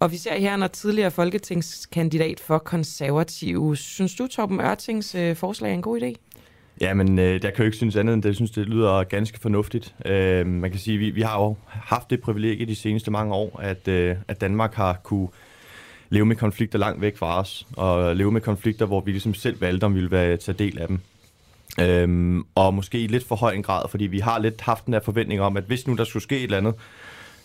Og 0.00 0.12
vi 0.12 0.16
ser 0.16 0.38
her, 0.38 0.56
når 0.56 0.66
tidligere 0.66 1.10
folketingskandidat 1.10 2.40
for 2.40 2.58
konservative. 2.58 3.76
Synes 3.76 4.14
du, 4.14 4.26
Torben 4.26 4.60
Ørtings 4.60 5.14
øh, 5.14 5.36
forslag 5.36 5.70
er 5.70 5.74
en 5.74 5.82
god 5.82 6.00
idé? 6.00 6.14
Ja, 6.80 6.94
men 6.94 7.18
øh, 7.18 7.42
der 7.42 7.50
kan 7.50 7.58
jo 7.58 7.64
ikke 7.64 7.76
synes 7.76 7.96
andet 7.96 8.14
end 8.14 8.22
det. 8.22 8.28
Jeg 8.28 8.36
synes, 8.36 8.50
det 8.50 8.66
lyder 8.66 9.04
ganske 9.04 9.40
fornuftigt. 9.40 9.94
Øh, 10.06 10.46
man 10.46 10.70
kan 10.70 10.80
sige, 10.80 10.94
at 10.94 11.00
vi, 11.00 11.10
vi 11.10 11.22
har 11.22 11.42
jo 11.42 11.56
haft 11.66 12.10
det 12.10 12.20
privilegie 12.20 12.66
de 12.66 12.74
seneste 12.74 13.10
mange 13.10 13.34
år, 13.34 13.60
at, 13.60 13.88
øh, 13.88 14.16
at 14.28 14.40
Danmark 14.40 14.74
har 14.74 15.00
kunne 15.02 15.28
leve 16.10 16.26
med 16.26 16.36
konflikter 16.36 16.78
langt 16.78 17.00
væk 17.00 17.16
fra 17.16 17.40
os, 17.40 17.66
og 17.76 18.16
leve 18.16 18.32
med 18.32 18.40
konflikter, 18.40 18.86
hvor 18.86 19.00
vi 19.00 19.10
ligesom 19.10 19.34
selv 19.34 19.60
valgte, 19.60 19.84
om 19.84 19.94
vi 19.94 20.00
ville 20.00 20.10
være, 20.10 20.36
tage 20.36 20.58
del 20.58 20.78
af 20.78 20.88
dem. 20.88 21.00
Øhm, 21.80 22.44
og 22.54 22.74
måske 22.74 23.00
i 23.00 23.06
lidt 23.06 23.24
for 23.24 23.36
høj 23.36 23.52
en 23.52 23.62
grad, 23.62 23.88
fordi 23.90 24.04
vi 24.04 24.18
har 24.18 24.38
lidt 24.38 24.60
haft 24.60 24.86
den 24.86 24.94
her 24.94 25.00
forventning 25.00 25.40
om, 25.40 25.56
at 25.56 25.64
hvis 25.64 25.86
nu 25.86 25.94
der 25.94 26.04
skulle 26.04 26.22
ske 26.22 26.36
et 26.36 26.42
eller 26.42 26.56
andet, 26.56 26.74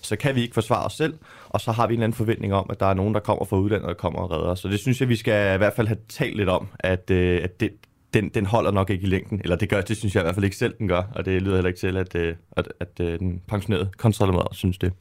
så 0.05 0.15
kan 0.15 0.35
vi 0.35 0.41
ikke 0.41 0.53
forsvare 0.53 0.85
os 0.85 0.93
selv, 0.93 1.13
og 1.49 1.61
så 1.61 1.71
har 1.71 1.87
vi 1.87 1.93
en 1.93 1.99
eller 1.99 2.03
anden 2.03 2.17
forventning 2.17 2.53
om, 2.53 2.65
at 2.69 2.79
der 2.79 2.85
er 2.85 2.93
nogen, 2.93 3.13
der 3.13 3.19
kommer 3.19 3.45
fra 3.45 3.57
udlandet 3.57 3.89
og 3.89 3.97
kommer 3.97 4.19
og 4.19 4.31
redder 4.31 4.45
os. 4.45 4.59
Så 4.59 4.67
det 4.67 4.79
synes 4.79 5.01
jeg, 5.01 5.09
vi 5.09 5.15
skal 5.15 5.55
i 5.55 5.57
hvert 5.57 5.73
fald 5.73 5.87
have 5.87 5.97
talt 6.09 6.37
lidt 6.37 6.49
om, 6.49 6.67
at, 6.79 7.09
øh, 7.11 7.43
at 7.43 7.59
det, 7.59 7.71
den, 8.13 8.29
den 8.29 8.45
holder 8.45 8.71
nok 8.71 8.89
ikke 8.89 9.03
i 9.03 9.07
længden. 9.07 9.41
Eller 9.43 9.55
det 9.55 9.69
gør, 9.69 9.81
det 9.81 9.97
synes 9.97 10.15
jeg 10.15 10.21
i 10.21 10.25
hvert 10.25 10.35
fald 10.35 10.45
ikke 10.45 10.57
selv, 10.57 10.73
den 10.79 10.87
gør. 10.87 11.03
Og 11.15 11.25
det 11.25 11.41
lyder 11.41 11.55
heller 11.55 11.67
ikke 11.67 11.79
til, 11.79 11.97
at, 11.97 12.15
øh, 12.15 12.35
at, 12.57 12.67
at, 12.79 12.99
at 12.99 13.19
den 13.19 13.41
pensionerede 13.47 13.89
kontrollerer 13.97 14.53
synes 14.53 14.77
det. 14.77 14.93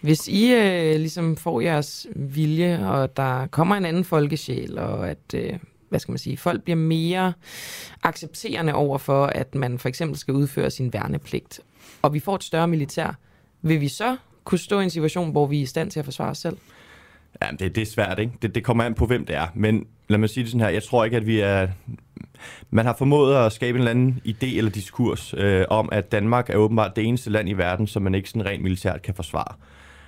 Hvis 0.00 0.28
I 0.28 0.52
øh, 0.54 0.96
ligesom 0.96 1.36
får 1.36 1.60
jeres 1.60 2.06
vilje, 2.16 2.88
og 2.88 3.16
der 3.16 3.46
kommer 3.46 3.74
en 3.74 3.84
anden 3.84 4.04
folkesjæl, 4.04 4.78
og 4.78 5.10
at 5.10 5.34
øh, 5.34 5.52
hvad 5.88 6.00
skal 6.00 6.12
man 6.12 6.18
sige, 6.18 6.36
folk 6.36 6.62
bliver 6.62 6.76
mere 6.76 7.32
accepterende 8.02 8.74
over 8.74 8.98
for, 8.98 9.26
at 9.26 9.54
man 9.54 9.78
for 9.78 9.88
eksempel 9.88 10.18
skal 10.18 10.34
udføre 10.34 10.70
sin 10.70 10.92
værnepligt, 10.92 11.60
og 12.02 12.14
vi 12.14 12.20
får 12.20 12.34
et 12.36 12.44
større 12.44 12.68
militær, 12.68 13.18
vil 13.64 13.80
vi 13.80 13.88
så 13.88 14.16
kunne 14.44 14.58
stå 14.58 14.80
i 14.80 14.84
en 14.84 14.90
situation, 14.90 15.30
hvor 15.30 15.46
vi 15.46 15.58
er 15.58 15.62
i 15.62 15.66
stand 15.66 15.90
til 15.90 15.98
at 15.98 16.04
forsvare 16.04 16.30
os 16.30 16.38
selv? 16.38 16.56
Ja, 17.42 17.50
det, 17.50 17.74
det 17.74 17.82
er 17.82 17.86
svært, 17.86 18.18
ikke? 18.18 18.32
Det, 18.42 18.54
det 18.54 18.64
kommer 18.64 18.84
an 18.84 18.94
på, 18.94 19.06
hvem 19.06 19.26
det 19.26 19.36
er. 19.36 19.46
Men 19.54 19.86
lad 20.08 20.18
mig 20.18 20.30
sige 20.30 20.44
det 20.44 20.50
sådan 20.50 20.60
her, 20.60 20.68
jeg 20.68 20.82
tror 20.82 21.04
ikke, 21.04 21.16
at 21.16 21.26
vi 21.26 21.40
er... 21.40 21.68
Man 22.70 22.86
har 22.86 22.94
formået 22.98 23.36
at 23.36 23.52
skabe 23.52 23.76
en 23.76 23.80
eller 23.80 23.90
anden 23.90 24.20
idé 24.26 24.56
eller 24.56 24.70
diskurs 24.70 25.34
øh, 25.36 25.64
om, 25.70 25.88
at 25.92 26.12
Danmark 26.12 26.50
er 26.50 26.56
åbenbart 26.56 26.96
det 26.96 27.04
eneste 27.04 27.30
land 27.30 27.48
i 27.48 27.52
verden, 27.52 27.86
som 27.86 28.02
man 28.02 28.14
ikke 28.14 28.28
sådan 28.28 28.46
rent 28.46 28.62
militært 28.62 29.02
kan 29.02 29.14
forsvare. 29.14 29.54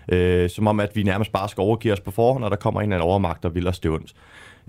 Øh, 0.09 0.51
som 0.51 0.67
om, 0.67 0.81
at 0.81 0.97
vi 0.97 1.03
nærmest 1.03 1.33
bare 1.33 1.49
skal 1.49 1.61
overgive 1.61 1.93
os 1.93 2.01
på 2.01 2.11
forhånd, 2.11 2.45
og 2.45 2.51
der 2.51 2.57
kommer 2.57 2.81
en 2.81 2.85
eller 2.85 2.97
anden 2.97 3.09
overmagt, 3.09 3.43
der 3.43 3.49
vil 3.49 3.69
os 3.69 3.79
det 3.79 3.91
ondt. 3.91 4.15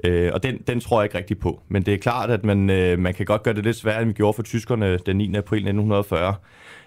Øh, 0.03 0.31
og 0.33 0.43
den, 0.43 0.57
den 0.67 0.79
tror 0.79 1.01
jeg 1.01 1.05
ikke 1.05 1.17
rigtig 1.17 1.39
på. 1.39 1.61
Men 1.67 1.83
det 1.83 1.93
er 1.93 1.97
klart, 1.97 2.29
at 2.29 2.43
man, 2.43 2.69
øh, 2.69 2.99
man 2.99 3.13
kan 3.13 3.25
godt 3.25 3.43
gøre 3.43 3.53
det 3.53 3.63
lidt 3.63 3.75
sværere, 3.75 4.01
end 4.01 4.09
vi 4.09 4.13
gjorde 4.13 4.33
for 4.33 4.43
tyskerne 4.43 4.97
den 4.97 5.15
9. 5.15 5.35
april 5.35 5.57
1940. 5.57 6.35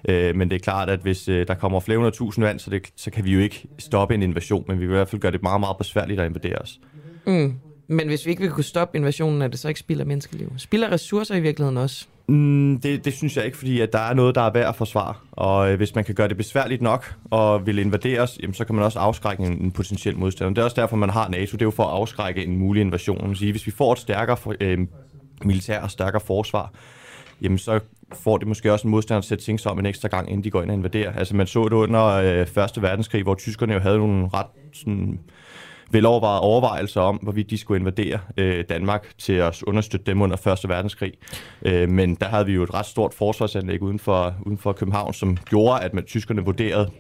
Øh, 0.09 0.37
men 0.37 0.51
det 0.51 0.57
er 0.57 0.61
klart, 0.61 0.91
at 0.91 1.01
hvis 1.01 1.29
øh, 1.29 1.47
der 1.47 1.55
kommer 1.55 1.81
flere 1.81 1.99
hundrede 1.99 2.17
tusind 2.17 2.45
vand, 2.45 2.59
så, 2.59 2.71
det, 2.71 2.83
så 2.97 3.11
kan 3.11 3.25
vi 3.25 3.33
jo 3.33 3.41
ikke 3.41 3.67
stoppe 3.79 4.15
en 4.15 4.23
invasion, 4.23 4.65
men 4.69 4.81
vi 4.81 4.87
vil 4.87 4.93
i 4.93 4.97
hvert 4.97 5.09
fald 5.09 5.21
gøre 5.21 5.33
det 5.33 5.43
meget, 5.43 5.61
meget 5.61 5.77
besværligt 5.79 6.21
at 6.21 6.27
invadere 6.27 6.57
os. 6.57 6.81
Mm. 7.27 7.55
Men 7.89 8.07
hvis 8.07 8.27
vi 8.27 8.31
ikke 8.31 8.43
vil 8.43 8.51
kunne 8.51 8.65
stoppe 8.65 8.99
invasionen, 8.99 9.43
er 9.43 9.49
det 9.49 9.59
så 9.59 9.69
ikke 9.69 9.81
spild 9.81 10.01
af 10.01 10.07
menneskeliv? 10.07 10.53
Spilder 10.57 10.93
ressourcer 10.93 11.35
i 11.35 11.41
virkeligheden 11.41 11.77
også? 11.77 12.07
Mm, 12.29 12.81
det, 12.81 13.05
det 13.05 13.13
synes 13.13 13.37
jeg 13.37 13.45
ikke, 13.45 13.57
fordi 13.57 13.81
at 13.81 13.93
der 13.93 13.99
er 13.99 14.15
noget, 14.15 14.35
der 14.35 14.41
er 14.41 14.53
værd 14.53 14.69
at 14.69 14.77
forsvare. 14.77 15.15
Og 15.33 15.71
øh, 15.71 15.77
hvis 15.77 15.95
man 15.95 16.05
kan 16.05 16.15
gøre 16.15 16.29
det 16.29 16.37
besværligt 16.37 16.83
nok 16.83 17.15
og 17.31 17.67
vil 17.67 17.79
invadere 17.79 18.21
os, 18.21 18.39
jamen, 18.43 18.55
så 18.55 18.65
kan 18.65 18.75
man 18.75 18.85
også 18.85 18.99
afskrække 18.99 19.43
en, 19.43 19.53
en 19.53 19.71
potentiel 19.71 20.17
modstander. 20.17 20.55
Det 20.55 20.61
er 20.61 20.65
også 20.65 20.81
derfor, 20.81 20.97
man 20.97 21.11
har 21.11 21.29
NATO. 21.29 21.53
Det 21.53 21.63
er 21.63 21.67
jo 21.67 21.71
for 21.71 21.85
at 21.85 21.93
afskrække 21.93 22.45
en 22.45 22.57
mulig 22.57 22.81
invasion. 22.81 23.37
Sige, 23.37 23.51
hvis 23.51 23.67
vi 23.67 23.71
får 23.71 23.93
et 23.93 23.99
stærkere 23.99 24.37
øh, 24.61 24.79
militær 25.45 25.81
og 25.81 25.91
stærkere 25.91 26.21
forsvar, 26.21 26.73
jamen 27.43 27.59
så 27.59 27.81
får 28.13 28.37
det 28.37 28.49
måske 28.49 28.73
også 28.73 28.87
en 28.87 28.91
modstander 28.91 29.21
til 29.21 29.35
at 29.35 29.39
tænke 29.41 29.63
sig 29.63 29.73
om 29.73 29.79
en 29.79 29.87
ekstra 29.87 30.09
gang, 30.09 30.29
inden 30.31 30.45
de 30.45 30.51
går 30.51 30.63
ind 30.63 30.71
og 30.71 30.77
invaderer. 30.77 31.13
Altså 31.13 31.37
man 31.37 31.47
så 31.47 31.65
det 31.65 31.73
under 31.73 32.07
øh, 32.07 32.47
Første 32.47 32.83
Verdenskrig, 32.83 33.23
hvor 33.23 33.35
tyskerne 33.35 33.73
jo 33.73 33.79
havde 33.81 33.99
nogle 33.99 34.29
ret 34.35 34.47
sådan, 34.73 35.21
velovervejede 35.91 36.41
overvejelser 36.41 37.01
om, 37.01 37.17
hvorvidt 37.17 37.51
de 37.51 37.59
skulle 37.59 37.81
invadere 37.81 38.19
øh, 38.37 38.65
Danmark 38.69 39.09
til 39.19 39.33
at 39.33 39.63
understøtte 39.63 40.07
dem 40.07 40.23
under 40.23 40.37
Første 40.37 40.69
Verdenskrig. 40.69 41.13
Øh, 41.63 41.89
men 41.89 42.15
der 42.15 42.27
havde 42.27 42.47
vi 42.47 42.53
jo 42.53 42.63
et 42.63 42.75
ret 42.75 42.87
stort 42.87 43.15
forsvarsanlæg 43.15 43.83
uden 43.83 43.99
for, 43.99 44.35
uden 44.47 44.59
for 44.59 44.73
København, 44.73 45.13
som 45.13 45.37
gjorde, 45.37 45.81
at 45.81 45.95
man, 45.95 46.05
tyskerne 46.05 46.45
vurderede, 46.45 46.91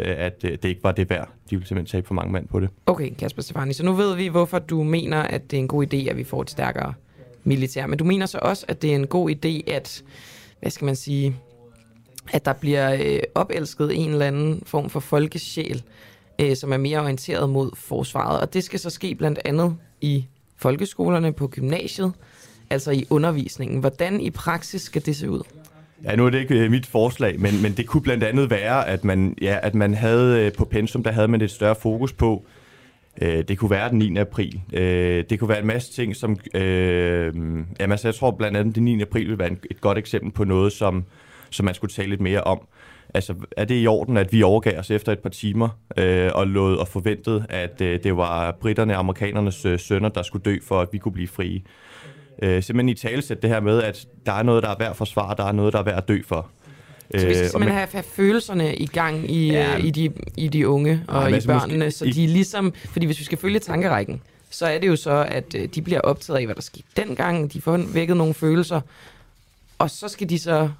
øh, 0.00 0.14
at 0.18 0.44
øh, 0.44 0.50
det 0.50 0.64
ikke 0.64 0.82
var 0.82 0.92
det 0.92 1.10
værd. 1.10 1.28
De 1.50 1.56
ville 1.56 1.66
simpelthen 1.66 1.98
tabe 1.98 2.06
for 2.06 2.14
mange 2.14 2.32
mand 2.32 2.48
på 2.48 2.60
det. 2.60 2.68
Okay, 2.86 3.10
Kasper 3.18 3.42
Stefani, 3.42 3.72
så 3.72 3.84
nu 3.84 3.92
ved 3.92 4.16
vi, 4.16 4.26
hvorfor 4.26 4.58
du 4.58 4.82
mener, 4.82 5.22
at 5.22 5.50
det 5.50 5.56
er 5.56 5.60
en 5.60 5.68
god 5.68 5.94
idé, 5.94 6.10
at 6.10 6.16
vi 6.16 6.24
får 6.24 6.42
et 6.42 6.50
stærkere 6.50 6.94
militær. 7.48 7.86
Men 7.86 7.98
du 7.98 8.04
mener 8.04 8.26
så 8.26 8.38
også, 8.42 8.64
at 8.68 8.82
det 8.82 8.90
er 8.90 8.94
en 8.94 9.06
god 9.06 9.30
idé, 9.30 9.72
at, 9.72 10.02
hvad 10.60 10.70
skal 10.70 10.84
man 10.84 10.96
sige, 10.96 11.36
at 12.32 12.44
der 12.44 12.52
bliver 12.52 12.96
øh, 13.04 13.20
opelsket 13.34 13.96
en 13.96 14.10
eller 14.10 14.26
anden 14.26 14.62
form 14.66 14.90
for 14.90 15.00
folkesjæl, 15.00 15.82
øh, 16.38 16.56
som 16.56 16.72
er 16.72 16.76
mere 16.76 17.00
orienteret 17.00 17.50
mod 17.50 17.70
forsvaret. 17.74 18.40
Og 18.40 18.54
det 18.54 18.64
skal 18.64 18.80
så 18.80 18.90
ske 18.90 19.14
blandt 19.14 19.38
andet 19.44 19.76
i 20.00 20.24
folkeskolerne 20.56 21.32
på 21.32 21.48
gymnasiet, 21.48 22.12
altså 22.70 22.90
i 22.90 23.06
undervisningen. 23.10 23.80
Hvordan 23.80 24.20
i 24.20 24.30
praksis 24.30 24.82
skal 24.82 25.06
det 25.06 25.16
se 25.16 25.30
ud? 25.30 25.42
Ja, 26.04 26.16
nu 26.16 26.26
er 26.26 26.30
det 26.30 26.38
ikke 26.38 26.54
øh, 26.54 26.70
mit 26.70 26.86
forslag, 26.86 27.40
men, 27.40 27.62
men 27.62 27.72
det 27.72 27.86
kunne 27.86 28.02
blandt 28.02 28.24
andet 28.24 28.50
være, 28.50 28.88
at 28.88 29.04
man, 29.04 29.34
ja, 29.42 29.58
at 29.62 29.74
man 29.74 29.94
havde 29.94 30.46
øh, 30.46 30.52
på 30.52 30.64
pensum, 30.64 31.02
der 31.02 31.10
havde 31.10 31.28
man 31.28 31.40
et 31.40 31.50
større 31.50 31.74
fokus 31.74 32.12
på, 32.12 32.44
øh, 32.46 32.57
Øh, 33.22 33.44
det 33.48 33.58
kunne 33.58 33.70
være 33.70 33.90
den 33.90 33.98
9. 33.98 34.16
april. 34.16 34.60
Øh, 34.72 35.24
det 35.30 35.38
kunne 35.38 35.48
være 35.48 35.60
en 35.60 35.66
masse 35.66 35.92
ting, 35.92 36.16
som... 36.16 36.36
Øh, 36.54 37.34
jamen, 37.34 37.66
altså, 37.80 38.08
jeg 38.08 38.14
tror 38.14 38.30
blandt 38.30 38.56
andet, 38.56 38.74
den 38.74 38.84
9. 38.84 39.02
april 39.02 39.28
vil 39.28 39.38
være 39.38 39.50
en, 39.50 39.58
et 39.70 39.80
godt 39.80 39.98
eksempel 39.98 40.32
på 40.32 40.44
noget, 40.44 40.72
som, 40.72 41.04
som 41.50 41.64
man 41.64 41.74
skulle 41.74 41.92
tale 41.92 42.08
lidt 42.08 42.20
mere 42.20 42.40
om. 42.40 42.60
Altså, 43.14 43.34
er 43.56 43.64
det 43.64 43.82
i 43.82 43.86
orden, 43.86 44.16
at 44.16 44.32
vi 44.32 44.42
overgav 44.42 44.78
os 44.78 44.90
efter 44.90 45.12
et 45.12 45.18
par 45.18 45.30
timer 45.30 45.68
øh, 45.96 46.30
og 46.34 46.46
lod 46.46 46.76
og 46.76 46.88
forventede, 46.88 47.46
at 47.48 47.80
øh, 47.80 48.02
det 48.02 48.16
var 48.16 48.56
britterne 48.60 48.94
og 48.94 48.98
amerikanernes 48.98 49.64
øh, 49.64 49.78
sønner, 49.78 50.08
der 50.08 50.22
skulle 50.22 50.42
dø 50.42 50.58
for, 50.62 50.80
at 50.80 50.88
vi 50.92 50.98
kunne 50.98 51.12
blive 51.12 51.28
frie? 51.28 51.62
Øh, 52.42 52.62
simpelthen 52.62 52.88
i 52.88 52.94
talesæt 52.94 53.42
det 53.42 53.50
her 53.50 53.60
med, 53.60 53.82
at 53.82 54.06
der 54.26 54.32
er 54.32 54.42
noget, 54.42 54.62
der 54.62 54.68
er 54.68 54.76
værd 54.78 54.90
at 54.90 54.96
forsvare, 54.96 55.34
der 55.36 55.44
er 55.44 55.52
noget, 55.52 55.72
der 55.72 55.78
er 55.78 55.82
værd 55.82 55.96
at 55.96 56.08
dø 56.08 56.20
for. 56.26 56.50
Så 57.10 57.26
vi 57.26 57.34
skal 57.34 57.44
øh, 57.44 57.50
simpelthen 57.50 57.78
have, 57.78 57.88
have 57.92 58.02
følelserne 58.02 58.76
i 58.76 58.86
gang 58.86 59.30
i, 59.30 59.50
ja, 59.50 59.76
øh, 59.76 59.84
i, 59.84 59.90
de, 59.90 60.12
i 60.36 60.48
de 60.48 60.68
unge 60.68 61.02
og 61.08 61.30
ja, 61.30 61.36
i 61.36 61.40
børnene, 61.46 61.84
måske, 61.84 61.98
så 61.98 62.04
de 62.04 62.24
er 62.24 62.28
ligesom... 62.28 62.72
Fordi 62.92 63.06
hvis 63.06 63.18
vi 63.18 63.24
skal 63.24 63.38
følge 63.38 63.58
tankerækken, 63.58 64.22
så 64.50 64.66
er 64.66 64.78
det 64.78 64.88
jo 64.88 64.96
så, 64.96 65.26
at 65.28 65.54
øh, 65.54 65.68
de 65.74 65.82
bliver 65.82 66.00
optaget 66.00 66.38
af, 66.38 66.44
hvad 66.44 66.54
der 66.54 66.62
skete 66.62 66.84
dengang. 66.96 67.52
De 67.52 67.60
får 67.60 67.76
vækket 67.76 68.16
nogle 68.16 68.34
følelser, 68.34 68.80
og 69.78 69.90
så 69.90 70.08
skal 70.08 70.28
de 70.28 70.38
så 70.38 70.70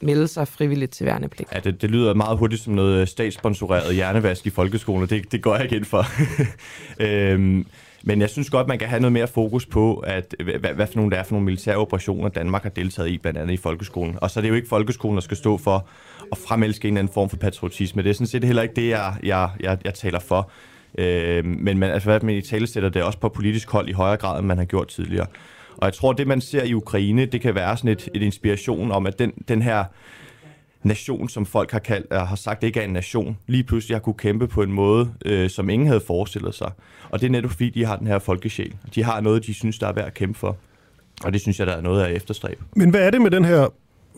melde 0.00 0.28
sig 0.28 0.48
frivilligt 0.48 0.92
til 0.92 1.06
værnepligt. 1.06 1.50
Ja, 1.54 1.60
det, 1.60 1.82
det 1.82 1.90
lyder 1.90 2.14
meget 2.14 2.38
hurtigt 2.38 2.62
som 2.62 2.72
noget 2.72 3.08
statssponsoreret 3.08 3.94
hjernevask 3.94 4.46
i 4.46 4.50
folkeskolen, 4.50 5.08
det, 5.08 5.32
det 5.32 5.42
går 5.42 5.54
jeg 5.54 5.64
ikke 5.64 5.76
ind 5.76 5.84
for. 5.84 6.06
øhm, 7.04 7.66
men 8.02 8.20
jeg 8.20 8.30
synes 8.30 8.50
godt, 8.50 8.68
man 8.68 8.78
kan 8.78 8.88
have 8.88 9.00
noget 9.00 9.12
mere 9.12 9.26
fokus 9.26 9.66
på, 9.66 9.96
at, 9.96 10.34
hvad, 10.60 10.74
hvad 10.74 10.86
for 10.86 10.96
nogle, 10.96 11.10
der 11.10 11.16
er 11.16 11.22
for 11.22 11.32
nogle 11.32 11.44
militære 11.44 11.76
operationer, 11.76 12.28
Danmark 12.28 12.62
har 12.62 12.70
deltaget 12.70 13.08
i, 13.08 13.18
blandt 13.18 13.38
andet 13.38 13.54
i 13.54 13.56
folkeskolen. 13.56 14.18
Og 14.22 14.30
så 14.30 14.40
er 14.40 14.42
det 14.42 14.48
jo 14.48 14.54
ikke 14.54 14.68
folkeskolen, 14.68 15.14
der 15.14 15.20
skal 15.20 15.36
stå 15.36 15.58
for 15.58 15.88
at 16.32 16.38
fremelske 16.38 16.88
en 16.88 16.94
eller 16.94 17.00
anden 17.00 17.14
form 17.14 17.30
for 17.30 17.36
patriotisme. 17.36 18.02
Det 18.02 18.10
er 18.10 18.14
sådan 18.14 18.26
set 18.26 18.44
heller 18.44 18.62
ikke 18.62 18.74
det, 18.74 18.88
jeg, 18.88 19.14
jeg, 19.22 19.50
jeg, 19.60 19.78
jeg 19.84 19.94
taler 19.94 20.18
for. 20.18 20.50
Øh, 20.98 21.44
men 21.44 21.78
man, 21.78 21.90
altså, 21.90 22.08
hvad 22.08 22.20
man 22.20 22.34
i 22.34 22.42
tale 22.42 22.66
sætter 22.66 22.88
det 22.88 23.02
også 23.02 23.18
på 23.18 23.28
politisk 23.28 23.70
hold 23.70 23.88
i 23.88 23.92
højere 23.92 24.16
grad, 24.16 24.38
end 24.38 24.46
man 24.46 24.58
har 24.58 24.64
gjort 24.64 24.88
tidligere. 24.88 25.26
Og 25.76 25.84
jeg 25.84 25.94
tror, 25.94 26.12
det 26.12 26.26
man 26.26 26.40
ser 26.40 26.62
i 26.62 26.74
Ukraine, 26.74 27.26
det 27.26 27.40
kan 27.40 27.54
være 27.54 27.76
sådan 27.76 27.90
et, 27.90 28.08
et 28.14 28.22
inspiration 28.22 28.92
om, 28.92 29.06
at 29.06 29.18
den, 29.18 29.32
den 29.48 29.62
her 29.62 29.84
nation, 30.82 31.28
som 31.28 31.46
folk 31.46 31.70
har, 31.70 31.78
kaldt, 31.78 32.06
øh, 32.12 32.18
har 32.18 32.36
sagt 32.36 32.64
ikke 32.64 32.80
er 32.80 32.84
en 32.84 32.92
nation, 32.92 33.36
lige 33.46 33.64
pludselig 33.64 33.94
har 33.94 34.00
kunne 34.00 34.14
kæmpe 34.14 34.48
på 34.48 34.62
en 34.62 34.72
måde, 34.72 35.10
øh, 35.24 35.50
som 35.50 35.70
ingen 35.70 35.88
havde 35.88 36.00
forestillet 36.00 36.54
sig. 36.54 36.70
Og 37.10 37.20
det 37.20 37.26
er 37.26 37.30
netop 37.30 37.50
fordi, 37.50 37.70
de 37.70 37.84
har 37.84 37.96
den 37.96 38.06
her 38.06 38.18
folkesjæl. 38.18 38.74
De 38.94 39.04
har 39.04 39.20
noget, 39.20 39.46
de 39.46 39.54
synes, 39.54 39.78
der 39.78 39.86
er 39.86 39.92
værd 39.92 40.06
at 40.06 40.14
kæmpe 40.14 40.38
for. 40.38 40.56
Og 41.24 41.32
det 41.32 41.40
synes 41.40 41.58
jeg, 41.58 41.66
der 41.66 41.76
er 41.76 41.80
noget 41.80 42.02
af 42.02 42.12
efterstræb. 42.12 42.62
Men 42.76 42.90
hvad 42.90 43.00
er 43.00 43.10
det 43.10 43.20
med 43.20 43.30
den 43.30 43.44
her 43.44 43.68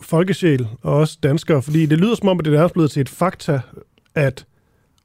folkesjæl 0.01 0.67
og 0.81 0.93
også 0.93 1.17
danskere? 1.23 1.61
Fordi 1.61 1.85
det 1.85 1.97
lyder 1.97 2.15
som 2.15 2.27
om, 2.27 2.39
at 2.39 2.45
det 2.45 2.53
er 2.53 2.67
blevet 2.67 2.91
til 2.91 3.01
et 3.01 3.09
fakta, 3.09 3.59
at 4.15 4.45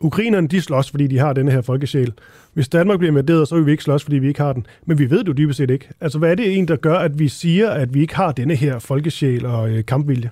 ukrainerne 0.00 0.48
de 0.48 0.60
slås, 0.60 0.90
fordi 0.90 1.06
de 1.06 1.18
har 1.18 1.32
den 1.32 1.48
her 1.48 1.60
folkesjæl. 1.60 2.12
Hvis 2.52 2.68
Danmark 2.68 2.98
bliver 2.98 3.10
invaderet, 3.10 3.48
så 3.48 3.54
vil 3.54 3.66
vi 3.66 3.70
ikke 3.70 3.82
slås, 3.82 4.02
fordi 4.02 4.18
vi 4.18 4.28
ikke 4.28 4.40
har 4.40 4.52
den. 4.52 4.66
Men 4.86 4.98
vi 4.98 5.10
ved 5.10 5.18
det 5.18 5.28
jo 5.28 5.32
dybest 5.32 5.56
set 5.56 5.70
ikke. 5.70 5.88
Altså, 6.00 6.18
hvad 6.18 6.30
er 6.30 6.34
det 6.34 6.58
en, 6.58 6.68
der 6.68 6.76
gør, 6.76 6.98
at 6.98 7.18
vi 7.18 7.28
siger, 7.28 7.70
at 7.70 7.94
vi 7.94 8.00
ikke 8.00 8.16
har 8.16 8.32
denne 8.32 8.54
her 8.54 8.78
folkesjæl 8.78 9.46
og 9.46 9.70
øh, 9.70 9.84
kampvilje? 9.84 10.30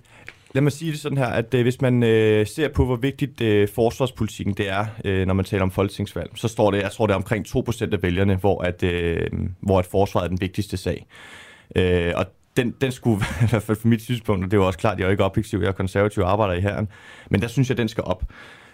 Lad 0.55 0.63
mig 0.63 0.73
sige 0.73 0.93
det 0.93 1.01
sådan 1.01 1.19
her, 1.19 1.27
at 1.27 1.55
øh, 1.55 1.63
hvis 1.63 1.81
man 1.81 2.03
øh, 2.03 2.47
ser 2.47 2.69
på, 2.69 2.85
hvor 2.85 2.97
vigtigt 2.97 3.41
øh, 3.41 3.69
forsvarspolitikken 3.69 4.55
det 4.55 4.69
er, 4.71 4.87
øh, 5.05 5.27
når 5.27 5.35
man 5.35 5.45
taler 5.45 5.63
om 5.63 5.71
folketingsvalg, 5.71 6.31
så 6.35 6.49
står 6.49 6.71
det, 6.71 6.83
jeg 6.83 6.93
tror 6.93 7.07
det 7.07 7.13
er 7.13 7.17
omkring 7.17 7.47
2% 7.47 7.93
af 7.93 8.03
vælgerne, 8.03 8.37
hvor 8.37 8.63
at, 8.63 8.83
øh, 8.83 9.31
hvor 9.61 9.79
at 9.79 9.87
forsvaret 9.87 10.25
er 10.25 10.29
den 10.29 10.41
vigtigste 10.41 10.77
sag. 10.77 11.07
Øh, 11.77 12.13
og 12.17 12.27
den, 12.57 12.75
den 12.81 12.93
skulle, 12.93 13.25
i 13.45 13.47
hvert 13.51 13.63
fald 13.63 13.79
fra 13.79 13.89
mit 13.89 14.03
synspunkt, 14.03 14.45
og 14.45 14.51
det 14.51 14.57
er 14.57 14.61
jo 14.61 14.67
også 14.67 14.79
klart, 14.79 14.99
jeg 14.99 15.07
er 15.07 15.11
ikke 15.11 15.25
objektiv, 15.25 15.59
jeg 15.59 15.69
er 15.69 15.73
konservativ 15.73 16.23
arbejder 16.23 16.55
i 16.55 16.61
herren, 16.61 16.89
men 17.31 17.43
der 17.43 17.49
synes 17.49 17.69
jeg, 17.69 17.77
den 17.77 17.89
skal 17.89 18.05
op. 18.05 18.25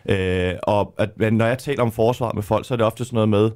Øh, 0.08 0.54
og 0.62 0.94
at, 0.98 1.32
når 1.32 1.46
jeg 1.46 1.58
taler 1.58 1.82
om 1.82 1.92
forsvar 1.92 2.32
med 2.32 2.42
folk, 2.42 2.66
så 2.66 2.74
er 2.74 2.76
det 2.76 2.86
ofte 2.86 3.04
sådan 3.04 3.14
noget 3.14 3.28
med, 3.28 3.50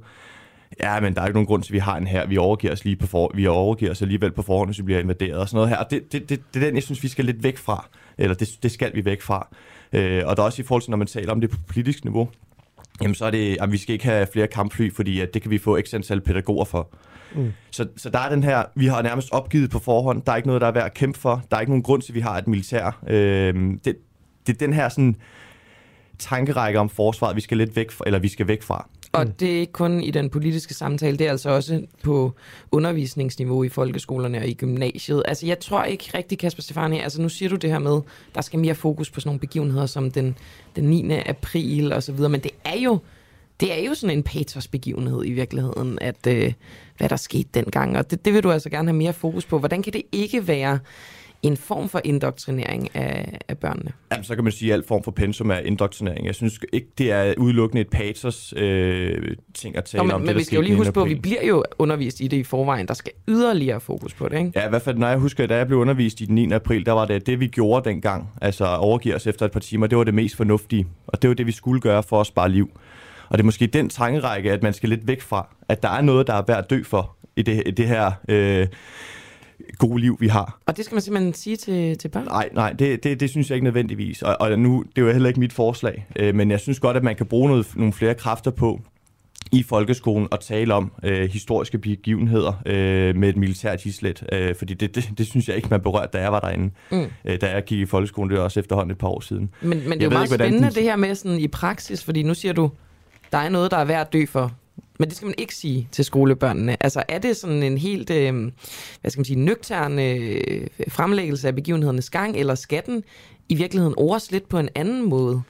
ja, 0.80 1.00
men 1.00 1.14
der 1.14 1.20
er 1.20 1.26
ikke 1.26 1.36
nogen 1.36 1.46
grund 1.46 1.62
til, 1.62 1.70
at 1.70 1.74
vi 1.74 1.78
har 1.78 1.96
en 1.96 2.06
her. 2.06 2.26
Vi 2.26 2.36
overgiver 2.36 2.72
os, 2.72 2.84
lige 2.84 2.96
på 2.96 3.06
for, 3.06 3.32
vi 3.34 3.46
overgiver 3.46 3.90
os 3.90 4.02
alligevel 4.02 4.32
på 4.32 4.42
forhånd, 4.42 4.68
hvis 4.68 4.78
vi 4.78 4.82
bliver 4.82 5.00
invaderet 5.00 5.38
og 5.38 5.48
sådan 5.48 5.56
noget 5.56 5.68
her. 5.68 5.76
Og 5.76 5.90
det, 5.90 6.12
det, 6.12 6.28
det, 6.28 6.40
det 6.54 6.62
er 6.62 6.66
den, 6.66 6.74
jeg 6.74 6.82
synes, 6.82 7.02
vi 7.02 7.08
skal 7.08 7.24
lidt 7.24 7.42
væk 7.42 7.58
fra. 7.58 7.88
Eller 8.18 8.34
det, 8.34 8.58
det 8.62 8.70
skal 8.70 8.94
vi 8.94 9.04
væk 9.04 9.22
fra. 9.22 9.48
Øh, 9.92 10.22
og 10.26 10.36
der 10.36 10.42
er 10.42 10.46
også 10.46 10.62
i 10.62 10.64
forhold 10.64 10.82
til, 10.82 10.90
når 10.90 10.98
man 10.98 11.06
taler 11.06 11.32
om 11.32 11.40
det 11.40 11.50
på 11.50 11.56
politisk 11.68 12.04
niveau, 12.04 12.28
jamen 13.02 13.14
så 13.14 13.24
er 13.24 13.30
det, 13.30 13.56
at 13.60 13.72
vi 13.72 13.76
skal 13.76 13.92
ikke 13.92 14.04
have 14.04 14.26
flere 14.32 14.46
kampfly, 14.46 14.92
fordi 14.94 15.20
at 15.20 15.34
det 15.34 15.42
kan 15.42 15.50
vi 15.50 15.58
få 15.58 15.76
ekstra 15.76 15.96
antal 15.96 16.20
pædagoger 16.20 16.64
for. 16.64 16.88
Mm. 17.34 17.52
Så, 17.70 17.86
så 17.96 18.10
der 18.10 18.18
er 18.18 18.28
den 18.28 18.42
her, 18.42 18.64
vi 18.74 18.86
har 18.86 19.02
nærmest 19.02 19.32
opgivet 19.32 19.70
på 19.70 19.78
forhånd, 19.78 20.22
der 20.22 20.32
er 20.32 20.36
ikke 20.36 20.48
noget, 20.48 20.60
der 20.60 20.66
er 20.66 20.72
værd 20.72 20.84
at 20.84 20.94
kæmpe 20.94 21.18
for, 21.18 21.42
der 21.50 21.56
er 21.56 21.60
ikke 21.60 21.72
nogen 21.72 21.82
grund 21.82 22.02
til, 22.02 22.12
at 22.12 22.14
vi 22.14 22.20
har 22.20 22.38
et 22.38 22.48
militær. 22.48 23.00
Øh, 23.06 23.54
det, 23.84 23.96
det 24.46 24.52
er 24.54 24.58
den 24.58 24.72
her 24.72 24.88
sådan 24.88 25.16
tankerække 26.18 26.78
om 26.78 26.88
forsvaret, 26.88 27.36
vi 27.36 27.40
skal 27.40 27.58
lidt 27.58 27.76
væk 27.76 27.90
fra, 27.90 28.04
eller 28.06 28.18
vi 28.18 28.28
skal 28.28 28.48
væk 28.48 28.62
fra. 28.62 28.88
Og 29.14 29.40
det 29.40 29.56
er 29.56 29.60
ikke 29.60 29.72
kun 29.72 30.00
i 30.00 30.10
den 30.10 30.30
politiske 30.30 30.74
samtale, 30.74 31.16
det 31.16 31.26
er 31.26 31.30
altså 31.30 31.50
også 31.50 31.82
på 32.02 32.32
undervisningsniveau 32.72 33.62
i 33.62 33.68
folkeskolerne 33.68 34.38
og 34.38 34.46
i 34.46 34.54
gymnasiet. 34.54 35.22
Altså 35.24 35.46
jeg 35.46 35.58
tror 35.58 35.84
ikke 35.84 36.10
rigtig, 36.14 36.38
Kasper 36.38 36.62
Stefani, 36.62 37.00
altså 37.00 37.22
nu 37.22 37.28
siger 37.28 37.48
du 37.48 37.56
det 37.56 37.70
her 37.70 37.78
med, 37.78 38.00
der 38.34 38.40
skal 38.40 38.58
mere 38.58 38.74
fokus 38.74 39.10
på 39.10 39.20
sådan 39.20 39.28
nogle 39.28 39.40
begivenheder 39.40 39.86
som 39.86 40.10
den, 40.10 40.36
den 40.76 40.84
9. 40.84 41.12
april 41.26 41.92
og 41.92 42.02
så 42.02 42.12
videre, 42.12 42.30
men 42.30 42.40
det 42.40 42.50
er 42.64 42.78
jo 42.78 42.98
det 43.60 43.78
er 43.78 43.86
jo 43.86 43.94
sådan 43.94 44.16
en 44.16 44.22
patosbegivenhed 44.22 45.22
i 45.24 45.32
virkeligheden, 45.32 45.98
at 46.00 46.26
øh, 46.28 46.52
hvad 46.96 47.08
der 47.08 47.16
skete 47.16 47.48
dengang, 47.54 47.98
og 47.98 48.10
det, 48.10 48.24
det 48.24 48.34
vil 48.34 48.42
du 48.42 48.50
altså 48.50 48.70
gerne 48.70 48.88
have 48.88 48.96
mere 48.96 49.12
fokus 49.12 49.44
på. 49.44 49.58
Hvordan 49.58 49.82
kan 49.82 49.92
det 49.92 50.02
ikke 50.12 50.48
være 50.48 50.78
en 51.44 51.56
form 51.56 51.88
for 51.88 52.00
indoktrinering 52.04 52.96
af, 52.96 53.38
af 53.48 53.58
børnene? 53.58 53.92
Jamen, 54.12 54.24
så 54.24 54.34
kan 54.34 54.44
man 54.44 54.52
sige, 54.52 54.72
at 54.72 54.78
al 54.78 54.84
form 54.86 55.02
for 55.02 55.10
pensum 55.10 55.50
er 55.50 55.58
indoktrinering. 55.58 56.26
Jeg 56.26 56.34
synes 56.34 56.60
ikke, 56.72 56.88
det 56.98 57.12
er 57.12 57.34
udelukkende 57.38 57.80
et 57.80 57.88
patos 57.88 58.54
øh, 58.56 59.36
ting 59.54 59.76
at 59.76 59.84
tale 59.84 59.98
Nå, 59.98 60.04
men, 60.04 60.14
om. 60.14 60.20
Men 60.20 60.28
det, 60.28 60.36
vi 60.36 60.44
skal 60.44 60.56
jo 60.56 60.62
lige 60.62 60.76
huske 60.76 60.92
på, 60.92 61.02
at 61.02 61.08
vi 61.08 61.14
bliver 61.14 61.46
jo 61.46 61.64
undervist 61.78 62.20
i 62.20 62.28
det 62.28 62.36
i 62.36 62.44
forvejen. 62.44 62.88
Der 62.88 62.94
skal 62.94 63.12
yderligere 63.28 63.80
fokus 63.80 64.14
på 64.14 64.28
det, 64.28 64.38
ikke? 64.38 64.52
Ja, 64.54 64.66
i 64.66 64.68
hvert 64.68 64.82
fald, 64.82 64.98
når 64.98 65.08
jeg 65.08 65.18
husker, 65.18 65.46
da 65.46 65.56
jeg 65.56 65.66
blev 65.66 65.78
undervist 65.78 66.20
i 66.20 66.24
den 66.24 66.34
9. 66.34 66.52
april, 66.52 66.86
der 66.86 66.92
var 66.92 67.04
det, 67.06 67.26
det 67.26 67.40
vi 67.40 67.46
gjorde 67.46 67.88
dengang, 67.88 68.28
altså 68.40 68.66
overgive 68.66 69.14
os 69.14 69.26
efter 69.26 69.46
et 69.46 69.52
par 69.52 69.60
timer, 69.60 69.86
det 69.86 69.98
var 69.98 70.04
det 70.04 70.14
mest 70.14 70.36
fornuftige. 70.36 70.86
Og 71.06 71.22
det 71.22 71.28
var 71.28 71.34
det, 71.34 71.46
vi 71.46 71.52
skulle 71.52 71.80
gøre 71.80 72.02
for 72.02 72.20
at 72.20 72.26
spare 72.26 72.48
liv. 72.48 72.70
Og 73.28 73.38
det 73.38 73.42
er 73.42 73.44
måske 73.44 73.66
den 73.66 73.88
tankerække, 73.88 74.52
at 74.52 74.62
man 74.62 74.72
skal 74.72 74.88
lidt 74.88 75.06
væk 75.06 75.20
fra, 75.20 75.48
at 75.68 75.82
der 75.82 75.88
er 75.88 76.00
noget, 76.00 76.26
der 76.26 76.34
er 76.34 76.42
værd 76.46 76.58
at 76.58 76.70
dø 76.70 76.82
for 76.82 77.16
i 77.36 77.42
det, 77.42 77.62
i 77.66 77.70
det 77.70 77.88
her... 77.88 78.12
Øh, 78.28 78.66
gode 79.78 80.00
liv, 80.00 80.16
vi 80.20 80.28
har. 80.28 80.60
Og 80.66 80.76
det 80.76 80.84
skal 80.84 80.94
man 80.94 81.02
simpelthen 81.02 81.34
sige 81.34 81.56
til, 81.56 81.98
til 81.98 82.08
børn? 82.08 82.24
Nej, 82.24 82.48
nej, 82.52 82.72
det, 82.72 83.04
det, 83.04 83.20
det 83.20 83.30
synes 83.30 83.50
jeg 83.50 83.56
ikke 83.56 83.64
nødvendigvis. 83.64 84.22
Og, 84.22 84.36
og 84.40 84.58
nu, 84.58 84.84
det 84.96 85.02
er 85.02 85.06
jo 85.06 85.12
heller 85.12 85.28
ikke 85.28 85.40
mit 85.40 85.52
forslag, 85.52 86.06
øh, 86.16 86.34
men 86.34 86.50
jeg 86.50 86.60
synes 86.60 86.80
godt, 86.80 86.96
at 86.96 87.04
man 87.04 87.16
kan 87.16 87.26
bruge 87.26 87.48
noget, 87.48 87.66
nogle 87.76 87.92
flere 87.92 88.14
kræfter 88.14 88.50
på 88.50 88.80
i 89.52 89.62
folkeskolen 89.62 90.28
og 90.30 90.40
tale 90.40 90.74
om 90.74 90.92
øh, 91.02 91.30
historiske 91.30 91.78
begivenheder 91.78 92.52
øh, 92.66 93.16
med 93.16 93.28
et 93.28 93.36
militært 93.36 93.86
islet, 93.86 94.24
øh, 94.32 94.54
fordi 94.54 94.74
det, 94.74 94.94
det, 94.94 95.10
det 95.18 95.26
synes 95.26 95.48
jeg 95.48 95.56
ikke, 95.56 95.68
man 95.70 95.80
berørte, 95.80 96.18
da 96.18 96.22
jeg 96.22 96.32
var 96.32 96.40
derinde. 96.40 96.70
Mm. 96.90 97.06
Øh, 97.24 97.40
da 97.40 97.50
jeg 97.50 97.64
gik 97.64 97.78
i 97.78 97.86
folkeskolen, 97.86 98.30
det 98.30 98.38
var 98.38 98.44
også 98.44 98.60
efterhånden 98.60 98.90
et 98.90 98.98
par 98.98 99.08
år 99.08 99.20
siden. 99.20 99.50
Men, 99.60 99.70
men 99.70 99.92
det 99.92 100.00
er 100.00 100.04
jo 100.04 100.10
meget 100.10 100.24
ikke, 100.24 100.34
spændende, 100.34 100.68
den... 100.68 100.74
det 100.74 100.82
her 100.82 100.96
med 100.96 101.14
sådan 101.14 101.38
i 101.38 101.48
praksis, 101.48 102.04
fordi 102.04 102.22
nu 102.22 102.34
siger 102.34 102.52
du, 102.52 102.70
der 103.32 103.38
er 103.38 103.48
noget, 103.48 103.70
der 103.70 103.76
er 103.76 103.84
værd 103.84 104.00
at 104.00 104.12
dø 104.12 104.26
for. 104.26 104.52
Men 104.98 105.08
det 105.08 105.16
skal 105.16 105.26
man 105.26 105.34
ikke 105.38 105.54
sige 105.54 105.88
til 105.92 106.04
skolebørnene. 106.04 106.82
Altså 106.82 107.02
er 107.08 107.18
det 107.18 107.36
sådan 107.36 107.62
en 107.62 107.78
helt, 107.78 108.10
øh, 108.10 108.52
hvad 109.00 109.10
skal 109.10 109.20
man 109.20 109.24
sige, 109.24 109.38
nøgtern 109.38 109.98
øh, 109.98 110.66
fremlæggelse 110.88 111.48
af 111.48 111.54
begivenhedernes 111.54 112.10
gang, 112.10 112.36
eller 112.36 112.54
skal 112.54 112.82
den 112.86 113.04
i 113.48 113.54
virkeligheden 113.54 113.94
overs 113.96 114.30
lidt 114.30 114.48
på 114.48 114.58
en 114.58 114.68
anden 114.74 115.08
måde? 115.08 115.42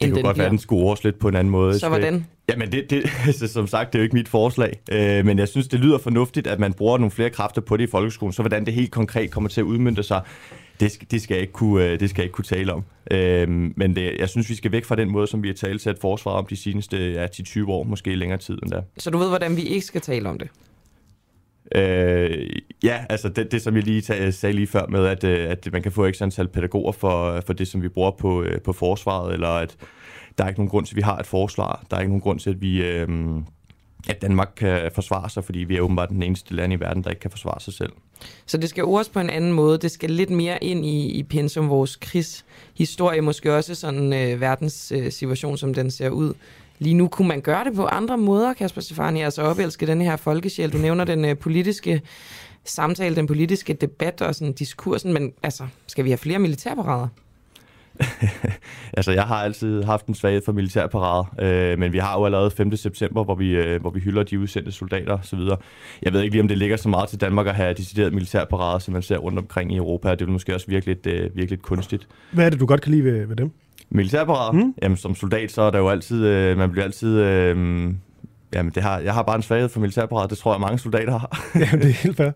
Det 0.00 0.12
kunne 0.12 0.22
godt 0.22 0.22
bliver. 0.22 0.32
være, 0.34 0.46
at 0.46 0.50
den 0.50 0.58
skulle 0.58 0.82
overs 0.82 1.04
lidt 1.04 1.18
på 1.18 1.28
en 1.28 1.36
anden 1.36 1.50
måde. 1.50 1.78
Så 1.78 1.88
hvordan? 1.88 2.26
Jamen, 2.48 2.72
det, 2.72 2.90
det, 2.90 3.10
altså, 3.26 3.48
som 3.48 3.66
sagt, 3.66 3.92
det 3.92 3.98
er 3.98 4.02
jo 4.02 4.04
ikke 4.04 4.16
mit 4.16 4.28
forslag, 4.28 4.80
øh, 4.92 5.26
men 5.26 5.38
jeg 5.38 5.48
synes, 5.48 5.68
det 5.68 5.80
lyder 5.80 5.98
fornuftigt, 5.98 6.46
at 6.46 6.58
man 6.58 6.72
bruger 6.72 6.98
nogle 6.98 7.10
flere 7.10 7.30
kræfter 7.30 7.60
på 7.60 7.76
det 7.76 7.84
i 7.84 7.90
folkeskolen, 7.90 8.32
så 8.32 8.42
hvordan 8.42 8.66
det 8.66 8.74
helt 8.74 8.90
konkret 8.90 9.30
kommer 9.30 9.50
til 9.50 9.60
at 9.60 9.64
udmynde 9.64 10.02
sig, 10.02 10.22
det, 10.80 11.10
det, 11.10 11.22
skal, 11.22 11.34
jeg 11.34 11.40
ikke 11.40 11.52
kunne, 11.52 11.84
øh, 11.84 12.00
det 12.00 12.10
skal 12.10 12.22
jeg 12.22 12.24
ikke 12.24 12.34
kunne 12.34 12.44
tale 12.44 12.72
om. 12.72 12.84
Øhm, 13.10 13.72
men 13.76 13.96
det, 13.96 14.16
jeg 14.18 14.28
synes, 14.28 14.50
vi 14.50 14.54
skal 14.54 14.72
væk 14.72 14.84
fra 14.84 14.96
den 14.96 15.10
måde, 15.10 15.26
som 15.26 15.42
vi 15.42 15.48
har 15.48 15.54
talt 15.54 15.80
sat 15.82 15.98
forsvar 16.00 16.32
om 16.32 16.46
de 16.46 16.56
seneste 16.56 17.12
ja, 17.12 17.26
10-20 17.26 17.68
år, 17.68 17.82
måske 17.82 18.14
længere 18.14 18.38
tid 18.38 18.58
end 18.62 18.70
da. 18.70 18.80
Så 18.98 19.10
du 19.10 19.18
ved, 19.18 19.28
hvordan 19.28 19.56
vi 19.56 19.62
ikke 19.62 19.86
skal 19.86 20.00
tale 20.00 20.28
om 20.28 20.38
det? 20.38 20.48
Øh, 21.74 22.50
ja, 22.82 23.04
altså 23.10 23.28
det, 23.28 23.52
det, 23.52 23.62
som 23.62 23.76
jeg 23.76 23.84
lige 23.84 24.00
tag, 24.00 24.34
sagde 24.34 24.56
lige 24.56 24.66
før 24.66 24.86
med, 24.86 25.06
at, 25.06 25.24
øh, 25.24 25.50
at 25.50 25.68
man 25.72 25.82
kan 25.82 25.92
få 25.92 26.06
ekstra 26.06 26.24
antal 26.24 26.48
pædagoger 26.48 26.92
for, 26.92 27.42
for 27.46 27.52
det, 27.52 27.68
som 27.68 27.82
vi 27.82 27.88
bruger 27.88 28.10
på, 28.10 28.42
øh, 28.42 28.60
på 28.60 28.72
forsvaret, 28.72 29.34
eller 29.34 29.48
at 29.48 29.76
der 30.38 30.44
er 30.44 30.48
ikke 30.48 30.60
nogen 30.60 30.70
grund 30.70 30.86
til, 30.86 30.94
at 30.94 30.96
vi 30.96 31.02
har 31.02 31.18
et 31.18 31.26
forsvar. 31.26 31.84
Der 31.90 31.96
er 31.96 32.00
ikke 32.00 32.10
nogen 32.10 32.22
grund 32.22 32.40
til, 32.40 32.50
at 32.50 32.60
vi... 32.60 32.82
Øh, 32.82 33.08
at 34.08 34.22
Danmark 34.22 34.52
kan 34.56 34.90
forsvare 34.94 35.30
sig, 35.30 35.44
fordi 35.44 35.58
vi 35.58 35.76
er 35.76 35.80
åbenbart 35.80 36.08
den 36.08 36.22
eneste 36.22 36.54
land 36.54 36.72
i 36.72 36.76
verden, 36.76 37.04
der 37.04 37.10
ikke 37.10 37.20
kan 37.20 37.30
forsvare 37.30 37.60
sig 37.60 37.74
selv. 37.74 37.92
Så 38.46 38.56
det 38.56 38.68
skal 38.68 38.84
ordes 38.84 39.08
på 39.08 39.20
en 39.20 39.30
anden 39.30 39.52
måde. 39.52 39.78
Det 39.78 39.90
skal 39.90 40.10
lidt 40.10 40.30
mere 40.30 40.64
ind 40.64 40.86
i, 40.86 41.10
i 41.10 41.22
pensum 41.22 41.68
vores 41.68 41.96
krigshistorie, 41.96 43.20
måske 43.20 43.54
også 43.54 43.74
sådan 43.74 44.12
øh, 44.12 44.40
verdens 44.40 44.92
øh, 44.92 45.12
situation, 45.12 45.58
som 45.58 45.74
den 45.74 45.90
ser 45.90 46.10
ud. 46.10 46.34
Lige 46.78 46.94
nu 46.94 47.08
kunne 47.08 47.28
man 47.28 47.40
gøre 47.40 47.64
det 47.64 47.74
på 47.74 47.86
andre 47.86 48.18
måder, 48.18 48.54
Kasper 48.54 48.80
Stefani, 48.80 49.22
altså 49.22 49.42
opelske 49.42 49.86
den 49.86 50.00
her 50.00 50.16
folkesjæl. 50.16 50.72
Du 50.72 50.78
nævner 50.78 51.04
den 51.04 51.24
øh, 51.24 51.36
politiske 51.36 52.02
samtale, 52.64 53.16
den 53.16 53.26
politiske 53.26 53.72
debat 53.72 54.22
og 54.22 54.34
sådan 54.34 54.52
diskursen, 54.52 55.12
men 55.12 55.32
altså, 55.42 55.66
skal 55.86 56.04
vi 56.04 56.10
have 56.10 56.18
flere 56.18 56.38
militærparader? 56.38 57.08
altså, 58.96 59.12
jeg 59.12 59.22
har 59.22 59.36
altid 59.36 59.82
haft 59.82 60.06
en 60.06 60.14
svaghed 60.14 60.42
for 60.44 60.52
militærparader, 60.52 61.34
øh, 61.40 61.78
men 61.78 61.92
vi 61.92 61.98
har 61.98 62.18
jo 62.18 62.24
allerede 62.24 62.50
5. 62.50 62.76
september, 62.76 63.24
hvor 63.24 63.34
vi, 63.34 63.50
øh, 63.50 63.80
hvor 63.80 63.90
vi 63.90 64.00
hylder 64.00 64.22
de 64.22 64.38
udsendte 64.38 64.72
soldater 64.72 65.18
osv. 65.18 65.38
Jeg 66.02 66.12
ved 66.12 66.22
ikke 66.22 66.34
lige, 66.34 66.42
om 66.42 66.48
det 66.48 66.58
ligger 66.58 66.76
så 66.76 66.88
meget 66.88 67.08
til 67.08 67.20
Danmark 67.20 67.46
at 67.46 67.54
have 67.54 67.74
decideret 67.74 68.12
militærparader, 68.12 68.78
som 68.78 68.92
man 68.92 69.02
ser 69.02 69.16
rundt 69.16 69.38
omkring 69.38 69.72
i 69.72 69.76
Europa. 69.76 70.10
Det 70.10 70.22
er 70.22 70.26
måske 70.26 70.54
også 70.54 70.66
virkelig, 70.68 71.06
øh, 71.06 71.36
virkelig 71.36 71.62
kunstigt. 71.62 72.08
Hvad 72.32 72.46
er 72.46 72.50
det, 72.50 72.60
du 72.60 72.66
godt 72.66 72.80
kan 72.80 72.92
lide 72.92 73.04
ved, 73.04 73.26
ved 73.26 73.36
dem? 73.36 73.50
Militærparader? 73.90 74.52
Mm. 74.52 74.74
Jamen, 74.82 74.96
som 74.96 75.14
soldat, 75.14 75.52
så 75.52 75.62
er 75.62 75.70
der 75.70 75.78
jo 75.78 75.88
altid, 75.88 76.26
øh, 76.26 76.58
man 76.58 76.70
bliver 76.70 76.84
altid... 76.84 77.18
Øh, 77.18 77.56
jamen, 78.54 78.72
det 78.74 78.82
har, 78.82 78.98
jeg 78.98 79.14
har 79.14 79.22
bare 79.22 79.36
en 79.36 79.42
svaghed 79.42 79.68
for 79.68 79.80
militærparader. 79.80 80.28
Det 80.28 80.38
tror 80.38 80.54
jeg, 80.54 80.60
mange 80.60 80.78
soldater 80.78 81.18
har. 81.18 81.40
jamen, 81.60 81.80
det 81.80 81.90
er 81.90 82.02
helt 82.02 82.16
fair. 82.16 82.30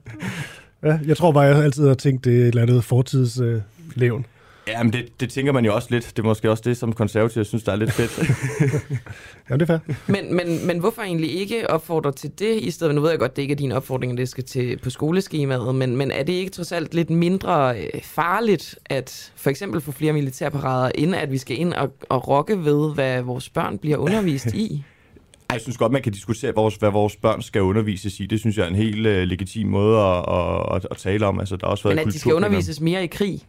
Ja, 0.82 0.98
jeg 1.06 1.16
tror 1.16 1.32
bare, 1.32 1.44
jeg 1.44 1.64
altid 1.64 1.88
har 1.88 1.94
tænkt, 1.94 2.24
det 2.24 2.32
er 2.32 2.40
et 2.40 2.48
eller 2.48 2.62
andet 2.62 2.84
fortidslevn. 2.84 4.20
Øh, 4.20 4.31
Ja, 4.68 4.82
men 4.82 4.92
det, 4.92 5.20
det 5.20 5.30
tænker 5.30 5.52
man 5.52 5.64
jo 5.64 5.74
også 5.74 5.88
lidt. 5.90 6.12
Det 6.16 6.18
er 6.18 6.26
måske 6.26 6.50
også 6.50 6.62
det, 6.66 6.76
som 6.76 6.92
konservative 6.92 7.44
synes, 7.44 7.64
der 7.64 7.72
er 7.72 7.76
lidt 7.76 7.92
fedt. 7.92 8.18
ja, 9.50 9.54
det 9.54 9.62
er 9.62 9.66
fair. 9.66 9.78
Men, 10.06 10.36
men, 10.36 10.66
men 10.66 10.78
hvorfor 10.78 11.02
egentlig 11.02 11.40
ikke 11.40 11.70
opfordre 11.70 12.12
til 12.12 12.30
det, 12.38 12.60
i 12.60 12.70
stedet 12.70 12.94
nu 12.94 13.00
ved 13.00 13.10
jeg 13.10 13.18
godt, 13.18 13.36
det 13.36 13.42
ikke 13.42 13.52
er 13.52 13.56
din 13.56 13.72
opfordring, 13.72 14.12
at 14.12 14.18
det 14.18 14.28
skal 14.28 14.44
til 14.44 14.76
på 14.76 14.90
skoleskemaet, 14.90 15.74
men, 15.74 15.96
men 15.96 16.10
er 16.10 16.22
det 16.22 16.32
ikke 16.32 16.50
trods 16.50 16.72
alt 16.72 16.94
lidt 16.94 17.10
mindre 17.10 17.78
øh, 17.78 18.02
farligt, 18.02 18.78
at 18.86 19.32
for 19.36 19.50
eksempel 19.50 19.80
få 19.80 19.92
flere 19.92 20.12
militærparader, 20.12 20.90
inden 20.94 21.14
at 21.14 21.32
vi 21.32 21.38
skal 21.38 21.60
ind 21.60 21.72
og, 21.72 21.92
og 22.08 22.28
rokke 22.28 22.64
ved, 22.64 22.94
hvad 22.94 23.22
vores 23.22 23.48
børn 23.48 23.78
bliver 23.78 23.96
undervist 23.96 24.54
i? 24.54 24.84
Jeg 25.52 25.60
synes 25.60 25.76
godt, 25.76 25.92
man 25.92 26.02
kan 26.02 26.12
diskutere, 26.12 26.54
vores, 26.54 26.74
hvad 26.74 26.90
vores 26.90 27.16
børn 27.16 27.42
skal 27.42 27.62
undervises 27.62 28.20
i. 28.20 28.26
Det 28.26 28.40
synes 28.40 28.56
jeg 28.56 28.64
er 28.64 28.68
en 28.68 28.74
helt 28.74 29.06
uh, 29.06 29.12
legitim 29.12 29.68
måde 29.68 29.98
at, 29.98 30.24
at, 30.28 30.76
at, 30.76 30.86
at 30.90 30.96
tale 30.96 31.26
om. 31.26 31.40
Altså, 31.40 31.56
der 31.56 31.66
har 31.66 31.70
også 31.70 31.84
været 31.84 31.96
Men 31.96 32.08
at 32.08 32.14
de 32.14 32.18
skal 32.18 32.34
undervises 32.34 32.80
mere 32.80 33.04
i 33.04 33.06
krig? 33.06 33.42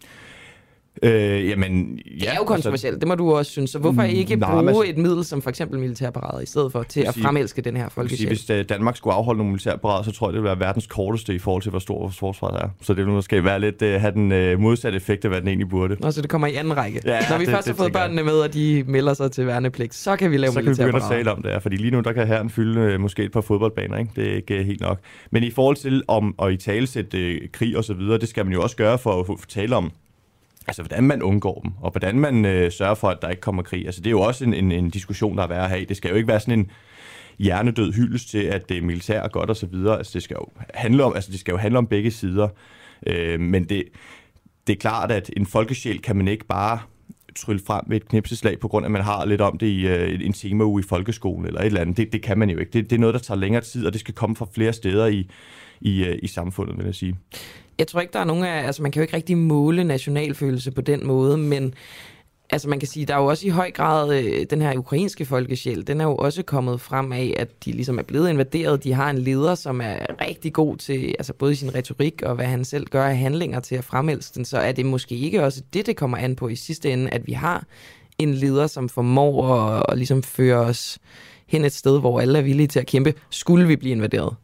Øh, 1.04 1.50
jamen, 1.50 2.00
ja, 2.06 2.12
Det 2.20 2.30
er 2.32 2.36
jo 2.38 2.44
kontroversielt, 2.44 3.00
det 3.00 3.08
må 3.08 3.16
du 3.16 3.32
også 3.36 3.52
synes. 3.52 3.70
Så 3.70 3.80
hvorfor 3.80 4.02
Mm, 4.02 4.10
ikke 4.10 4.36
nej, 4.36 4.50
bruge 4.52 4.68
altså- 4.70 4.84
et 4.86 4.98
middel 4.98 5.24
som 5.26 5.42
for 5.42 5.50
eksempel 5.50 5.80
militærparader, 5.80 6.40
i 6.40 6.46
stedet 6.46 6.72
for 6.72 6.84
til 6.84 7.02
at 7.02 7.14
sige- 7.14 7.24
fremelske 7.24 7.62
den 7.62 7.78
her 7.78 7.90
folkesjæl? 7.90 8.28
hvis 8.28 8.50
uh, 8.50 8.56
Danmark 8.70 8.98
skulle 8.98 9.14
afholde 9.14 9.38
nogle 9.38 9.52
militærparade, 9.52 10.04
så 10.06 10.12
tror 10.12 10.28
jeg, 10.28 10.34
det 10.34 10.42
ville 10.42 10.50
være 10.50 10.60
verdens 10.60 10.88
korteste 10.88 11.36
i 11.36 11.40
forhold 11.40 11.62
til, 11.62 11.70
hvor 11.70 11.80
stor 11.80 12.00
vores 12.00 12.18
forsvar 12.18 12.48
er. 12.52 12.70
Så 12.82 12.94
det 12.94 13.06
vil 13.06 13.14
måske 13.14 13.44
være 13.44 13.60
lidt, 13.60 13.82
uh, 13.82 13.88
have 13.90 14.12
den 14.14 14.54
uh, 14.54 14.60
modsatte 14.60 14.96
effekt 14.96 15.26
af, 15.26 15.32
hvad 15.32 15.40
den 15.42 15.48
egentlig 15.48 15.70
burde. 15.70 15.96
Nå, 16.00 16.12
så 16.12 16.22
det 16.22 16.30
kommer 16.30 16.48
i 16.48 16.56
anden 16.56 16.78
række. 16.78 17.02
Ja, 17.06 17.20
Når 17.30 17.38
vi 17.38 17.46
det- 17.46 17.54
først 17.54 17.68
det 17.68 17.74
har 17.74 17.78
fået 17.78 17.86
jeg. 17.88 17.94
børnene 17.94 18.24
med, 18.24 18.34
og 18.34 18.54
de 18.54 18.84
melder 18.88 19.14
sig 19.14 19.32
til 19.32 19.48
værnepligt, 19.48 19.96
så 19.96 20.16
kan 20.16 20.32
vi 20.32 20.38
lave 20.38 20.52
så 20.52 20.60
kan 20.62 20.66
vi 20.66 20.70
begynde 20.72 20.88
at 20.88 20.94
militærparader. 20.94 21.18
tale 21.24 21.32
om 21.32 21.42
det 21.42 21.52
her, 21.52 21.60
fordi 21.60 21.76
lige 21.76 21.92
nu 21.92 22.00
der 22.00 22.14
kan 22.14 22.28
herren 22.28 22.50
fylde 22.50 22.80
øh, 22.82 23.00
måske 23.00 23.24
et 23.24 23.32
par 23.32 23.42
fodboldbaner, 23.42 23.98
ikke? 23.98 24.12
det 24.16 24.32
er 24.32 24.36
ikke 24.36 24.60
øh, 24.60 24.66
helt 24.66 24.82
nok. 24.82 25.00
Men 25.32 25.44
i 25.44 25.52
forhold 25.52 25.76
til 25.76 26.04
om 26.08 26.36
at 26.44 26.52
i 26.52 26.58
talesætte 26.58 27.18
øh, 27.18 27.42
krig 27.54 27.78
og 27.78 27.84
så 27.84 27.94
videre, 27.94 28.18
det 28.18 28.30
skal 28.30 28.46
man 28.46 28.54
jo 28.54 28.62
også 28.62 28.76
gøre 28.76 28.98
for 28.98 29.20
at 29.20 29.26
for 29.26 29.40
tale 29.48 29.76
om, 29.76 29.92
altså 30.68 30.82
hvordan 30.82 31.04
man 31.04 31.22
undgår 31.22 31.62
dem, 31.62 31.72
og 31.82 31.92
hvordan 31.92 32.20
man 32.20 32.46
øh, 32.46 32.72
sørger 32.72 32.96
for, 32.96 33.10
at 33.10 33.18
der 33.22 33.30
ikke 33.30 33.42
kommer 33.42 33.64
krig. 33.64 33.86
Altså 33.86 34.02
det 34.02 34.08
er 34.08 34.12
jo 34.12 34.22
også 34.22 34.46
en, 34.46 34.54
en, 34.54 34.72
en 34.72 34.90
diskussion, 34.90 35.38
der 35.38 35.44
er 35.44 35.48
værd 35.48 35.64
at 35.64 35.70
have. 35.70 35.86
Det 35.86 35.98
skal 35.98 36.10
jo 36.10 36.16
ikke 36.16 36.28
være 36.28 36.40
sådan 36.40 36.60
en 36.60 36.72
hjernedød 37.40 37.94
hyldest 37.94 38.30
til, 38.30 38.44
at 38.44 38.70
det 38.70 38.84
militær 38.84 39.22
er 39.22 39.28
godt 39.28 39.50
og 39.50 39.56
så 39.56 39.66
videre. 39.66 39.98
Altså 39.98 40.12
det 40.14 40.24
skal 40.24 40.38
jo 40.40 40.48
handle 40.74 41.04
om, 41.04 41.16
altså 41.16 41.32
det 41.32 41.40
skal 41.40 41.52
jo 41.52 41.58
handle 41.58 41.78
om 41.78 41.88
begge 41.88 42.12
sider. 42.12 42.48
Øh, 43.08 43.40
men 43.40 43.64
det, 43.64 43.84
det 44.68 44.74
er 44.74 44.80
klart, 44.80 45.12
at 45.12 45.30
en 45.38 45.46
folkesjæl 45.46 46.02
kan 46.02 46.16
man 46.16 46.28
ikke 46.28 46.46
bare 46.46 46.80
trylle 47.36 47.62
frem 47.68 47.84
med 47.88 47.98
et 47.98 48.08
knipseslag, 48.08 48.60
på 48.60 48.68
grund 48.68 48.86
af, 48.86 48.88
at 48.88 48.92
man 48.92 49.02
har 49.02 49.26
lidt 49.26 49.42
om 49.42 49.58
det 49.58 49.68
i 49.68 49.88
øh, 49.88 50.26
en 50.26 50.34
temauge 50.34 50.80
i 50.80 50.84
folkeskolen 50.84 51.46
eller 51.46 51.60
et 51.60 51.66
eller 51.66 51.82
andet. 51.82 51.98
Det, 51.98 52.14
det 52.14 52.22
kan 52.22 52.38
man 52.38 52.50
jo 52.50 52.58
ikke. 52.58 52.72
Det, 52.72 52.90
det 52.90 52.96
er 52.96 53.00
noget, 53.00 53.14
der 53.14 53.20
tager 53.20 53.38
længere 53.40 53.64
tid, 53.64 53.86
og 53.86 53.94
det 53.94 54.00
skal 54.00 54.14
komme 54.14 54.36
fra 54.36 54.48
flere 54.54 54.74
steder 54.74 55.08
i, 55.08 55.30
i, 55.82 56.06
øh, 56.06 56.20
i 56.24 56.28
samfundet, 56.28 56.78
vil 56.78 56.86
jeg 56.86 56.96
sige. 56.96 57.16
Jeg 57.80 57.88
tror 57.88 58.02
ikke, 58.02 58.14
der 58.14 58.20
er 58.20 58.26
nogen 58.26 58.44
af... 58.44 58.66
Altså, 58.66 58.82
man 58.82 58.92
kan 58.92 59.00
jo 59.00 59.04
ikke 59.04 59.16
rigtig 59.16 59.38
måle 59.38 59.84
nationalfølelse 59.84 60.72
på 60.72 60.82
den 60.82 61.08
måde, 61.08 61.38
men 61.38 61.74
altså, 62.50 62.70
man 62.70 62.80
kan 62.80 62.88
sige, 62.88 63.06
der 63.06 63.16
er 63.16 63.20
jo 63.20 63.26
også 63.26 63.48
i 63.48 63.50
høj 63.50 63.72
grad 63.72 64.24
øh, 64.24 64.46
den 64.50 64.62
her 64.62 64.78
ukrainske 64.78 65.26
folkesjæl, 65.26 65.88
den 65.88 66.02
er 66.02 66.06
jo 66.06 66.16
også 66.16 66.44
kommet 66.44 66.82
frem 66.82 67.12
af, 67.12 67.34
at 67.40 67.66
de 67.66 67.72
ligesom 67.72 68.00
er 68.00 68.04
blevet 68.04 68.30
invaderet. 68.30 68.84
De 68.84 68.94
har 68.94 69.10
en 69.10 69.18
leder, 69.18 69.56
som 69.56 69.82
er 69.82 69.98
rigtig 70.22 70.54
god 70.54 70.78
til, 70.78 71.16
altså 71.20 71.34
både 71.34 71.52
i 71.52 71.56
sin 71.56 71.76
retorik 71.76 72.22
og 72.22 72.36
hvad 72.36 72.46
han 72.46 72.66
selv 72.66 72.86
gør 72.86 73.06
af 73.06 73.18
handlinger 73.18 73.60
til 73.60 73.76
at 73.76 73.84
fremelske 73.84 74.36
den, 74.36 74.46
så 74.46 74.58
er 74.58 74.72
det 74.72 74.86
måske 74.86 75.16
ikke 75.16 75.44
også 75.44 75.62
det, 75.74 75.86
det 75.86 75.96
kommer 75.96 76.18
an 76.18 76.36
på 76.36 76.48
i 76.48 76.56
sidste 76.56 76.92
ende, 76.92 77.10
at 77.10 77.28
vi 77.28 77.34
har 77.34 77.66
en 78.20 78.34
leder, 78.34 78.68
som 78.68 78.90
formår 78.90 79.56
at, 79.56 79.84
at 79.90 79.98
ligesom 79.98 80.24
føre 80.24 80.58
os 80.58 81.00
hen 81.48 81.66
et 81.66 81.74
sted, 81.74 82.00
hvor 82.00 82.20
alle 82.20 82.40
er 82.40 82.44
villige 82.44 82.68
til 82.68 82.80
at 82.80 82.88
kæmpe, 82.88 83.14
skulle 83.30 83.68
vi 83.68 83.76
blive 83.76 83.92
invaderet. 83.92 84.36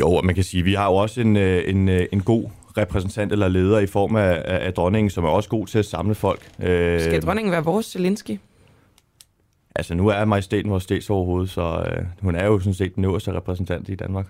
Jo, 0.00 0.12
og 0.12 0.24
man 0.26 0.34
kan 0.34 0.44
sige, 0.44 0.58
at 0.58 0.64
vi 0.64 0.74
har 0.74 0.86
jo 0.86 0.94
også 0.94 1.20
en, 1.20 1.36
øh, 1.36 1.62
en, 1.66 1.88
øh, 1.88 2.06
en 2.12 2.20
god 2.20 2.44
repræsentant 2.76 3.32
eller 3.32 3.48
leder 3.48 3.78
i 3.78 3.86
form 3.86 4.16
af, 4.16 4.42
af, 4.44 4.66
af 4.66 4.74
dronningen, 4.74 5.10
som 5.10 5.24
er 5.24 5.28
også 5.28 5.48
god 5.48 5.66
til 5.66 5.78
at 5.78 5.84
samle 5.84 6.14
folk. 6.14 6.48
Øh, 6.62 7.00
Skal 7.00 7.22
dronningen 7.22 7.52
være 7.52 7.64
vores 7.64 7.86
Zelensky? 7.86 8.38
Altså, 9.76 9.94
nu 9.94 10.08
er 10.08 10.24
majestæten 10.24 10.70
vores 10.70 10.84
statsoverhoved, 10.84 11.46
så 11.46 11.62
øh, 11.62 12.04
hun 12.20 12.34
er 12.34 12.46
jo 12.46 12.58
sådan 12.58 12.74
set 12.74 12.94
den 12.96 13.04
øverste 13.04 13.32
repræsentant 13.32 13.88
i 13.88 13.94
Danmark. 13.94 14.26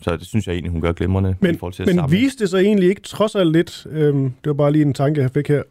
Så 0.00 0.16
det 0.16 0.26
synes 0.26 0.46
jeg 0.46 0.52
egentlig, 0.52 0.72
hun 0.72 0.80
gør 0.80 0.92
glimrende 0.92 1.34
Men, 1.40 1.54
i 1.54 1.58
forhold 1.58 1.72
til 1.72 1.82
at 1.82 1.86
men 1.86 1.96
samle. 1.96 2.16
viste 2.16 2.44
det 2.44 2.50
sig 2.50 2.58
egentlig 2.58 2.88
ikke 2.88 3.00
trods 3.00 3.34
alt 3.34 3.52
lidt, 3.52 3.86
øhm, 3.90 4.22
det 4.22 4.46
var 4.46 4.52
bare 4.54 4.72
lige 4.72 4.84
en 4.84 4.94
tanke, 4.94 5.20
jeg 5.20 5.30
fik 5.30 5.48
her, 5.48 5.62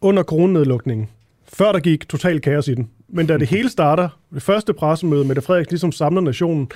under 0.00 0.22
coronanedlukningen, 0.22 1.08
før 1.44 1.72
der 1.72 1.80
gik 1.80 2.08
total 2.08 2.40
kaos 2.40 2.68
i 2.68 2.74
den, 2.74 2.90
men 3.08 3.26
da 3.26 3.38
det 3.38 3.48
hele 3.56 3.68
starter, 3.68 4.08
det 4.34 4.42
første 4.42 4.72
pressemøde, 4.72 5.24
Mette 5.24 5.42
Frederiksen 5.42 5.72
ligesom 5.72 5.92
samler 5.92 6.20
nationen, 6.20 6.70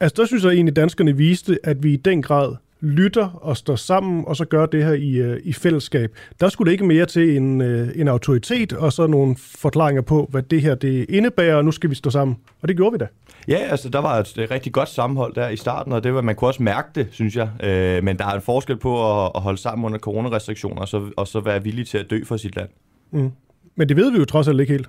altså 0.00 0.14
der 0.16 0.26
synes 0.26 0.44
jeg 0.44 0.50
egentlig, 0.50 0.72
at 0.72 0.76
danskerne 0.76 1.16
viste, 1.16 1.58
at 1.62 1.82
vi 1.82 1.92
i 1.92 1.96
den 1.96 2.22
grad 2.22 2.56
lytter 2.84 3.28
og 3.28 3.56
står 3.56 3.76
sammen, 3.76 4.24
og 4.26 4.36
så 4.36 4.44
gør 4.44 4.66
det 4.66 4.84
her 4.84 4.92
i, 4.92 5.10
øh, 5.10 5.40
i 5.44 5.52
fællesskab. 5.52 6.10
Der 6.40 6.48
skulle 6.48 6.66
det 6.66 6.72
ikke 6.72 6.86
mere 6.86 7.06
til 7.06 7.36
en, 7.36 7.60
øh, 7.60 7.88
en 7.94 8.08
autoritet, 8.08 8.72
og 8.72 8.92
så 8.92 9.06
nogle 9.06 9.36
forklaringer 9.38 10.02
på, 10.02 10.28
hvad 10.30 10.42
det 10.42 10.62
her 10.62 10.74
det 10.74 11.06
indebærer, 11.08 11.56
og 11.56 11.64
nu 11.64 11.70
skal 11.70 11.90
vi 11.90 11.94
stå 11.94 12.10
sammen. 12.10 12.36
Og 12.62 12.68
det 12.68 12.76
gjorde 12.76 12.92
vi 12.92 12.98
da. 12.98 13.06
Ja, 13.48 13.56
altså 13.56 13.88
der 13.88 13.98
var 13.98 14.18
et, 14.18 14.38
et 14.38 14.50
rigtig 14.50 14.72
godt 14.72 14.88
sammenhold 14.88 15.34
der 15.34 15.48
i 15.48 15.56
starten, 15.56 15.92
og 15.92 16.04
det 16.04 16.14
var, 16.14 16.20
man 16.20 16.34
kunne 16.34 16.48
også 16.48 16.62
mærke 16.62 16.88
det, 16.94 17.06
synes 17.10 17.36
jeg. 17.36 17.48
Øh, 17.62 18.04
men 18.04 18.18
der 18.18 18.26
er 18.26 18.34
en 18.34 18.42
forskel 18.42 18.76
på 18.76 19.24
at, 19.24 19.32
at 19.34 19.40
holde 19.42 19.58
sammen 19.58 19.84
under 19.84 19.98
coronarestriktioner, 19.98 20.80
og 20.80 20.88
så, 20.88 21.10
og 21.16 21.26
så 21.26 21.40
være 21.40 21.62
villig 21.62 21.86
til 21.86 21.98
at 21.98 22.10
dø 22.10 22.24
for 22.24 22.36
sit 22.36 22.56
land. 22.56 22.68
Mm. 23.10 23.30
Men 23.76 23.88
det 23.88 23.96
ved 23.96 24.10
vi 24.10 24.18
jo 24.18 24.24
trods 24.24 24.48
alt 24.48 24.60
ikke 24.60 24.72
helt. 24.72 24.88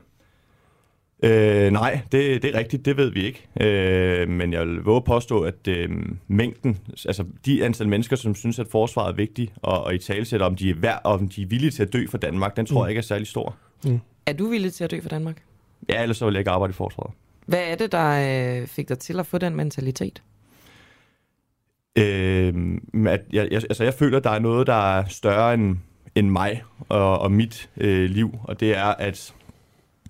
Øh, 1.25 1.71
nej, 1.71 1.99
det, 2.11 2.41
det 2.43 2.55
er 2.55 2.59
rigtigt, 2.59 2.85
det 2.85 2.97
ved 2.97 3.09
vi 3.11 3.23
ikke. 3.25 3.47
Øh, 3.61 4.29
men 4.29 4.53
jeg 4.53 4.67
vil 4.67 4.77
våge 4.79 4.97
at 4.97 5.03
påstå, 5.03 5.41
at 5.41 5.67
øh, 5.67 5.89
mængden, 6.27 6.77
altså 7.05 7.25
de 7.45 7.65
antal 7.65 7.87
mennesker, 7.87 8.15
som 8.15 8.35
synes, 8.35 8.59
at 8.59 8.67
forsvaret 8.71 9.11
er 9.11 9.15
vigtigt, 9.15 9.53
og, 9.61 9.83
og 9.83 9.95
i 9.95 9.97
talesætter, 9.97 10.45
om 10.45 10.55
de 10.55 10.69
er 10.69 10.75
værd, 10.75 11.01
og 11.03 11.13
om 11.13 11.29
de 11.29 11.41
er 11.41 11.45
villige 11.47 11.71
til 11.71 11.83
at 11.83 11.93
dø 11.93 12.05
for 12.09 12.17
Danmark, 12.17 12.55
den 12.57 12.65
tror 12.65 12.79
Mm. 12.79 12.83
jeg 12.83 12.89
ikke 12.89 12.99
er 12.99 13.03
særlig 13.03 13.27
stor. 13.27 13.55
Mm. 13.85 13.99
Er 14.25 14.33
du 14.33 14.47
villig 14.47 14.73
til 14.73 14.83
at 14.83 14.91
dø 14.91 15.01
for 15.01 15.09
Danmark? 15.09 15.41
Ja, 15.89 16.01
ellers 16.01 16.17
så 16.17 16.25
vil 16.25 16.33
jeg 16.33 16.39
ikke 16.39 16.51
arbejde 16.51 16.71
i 16.71 16.73
forsvaret. 16.73 17.11
Hvad 17.45 17.59
er 17.63 17.75
det, 17.75 17.91
der 17.91 18.59
øh, 18.61 18.67
fik 18.67 18.89
dig 18.89 18.99
til 18.99 19.19
at 19.19 19.25
få 19.25 19.37
den 19.37 19.55
mentalitet? 19.55 20.21
Øh, 21.97 22.53
at 23.07 23.21
jeg, 23.33 23.47
jeg, 23.51 23.61
altså 23.69 23.83
jeg 23.83 23.93
føler, 23.93 24.17
at 24.17 24.23
der 24.23 24.29
er 24.29 24.39
noget, 24.39 24.67
der 24.67 24.97
er 24.97 25.05
større 25.07 25.53
end, 25.53 25.77
end 26.15 26.29
mig 26.29 26.63
og, 26.89 27.19
og 27.19 27.31
mit 27.31 27.69
øh, 27.77 28.09
liv, 28.09 28.39
og 28.43 28.59
det 28.59 28.77
er, 28.77 28.85
at, 28.85 29.33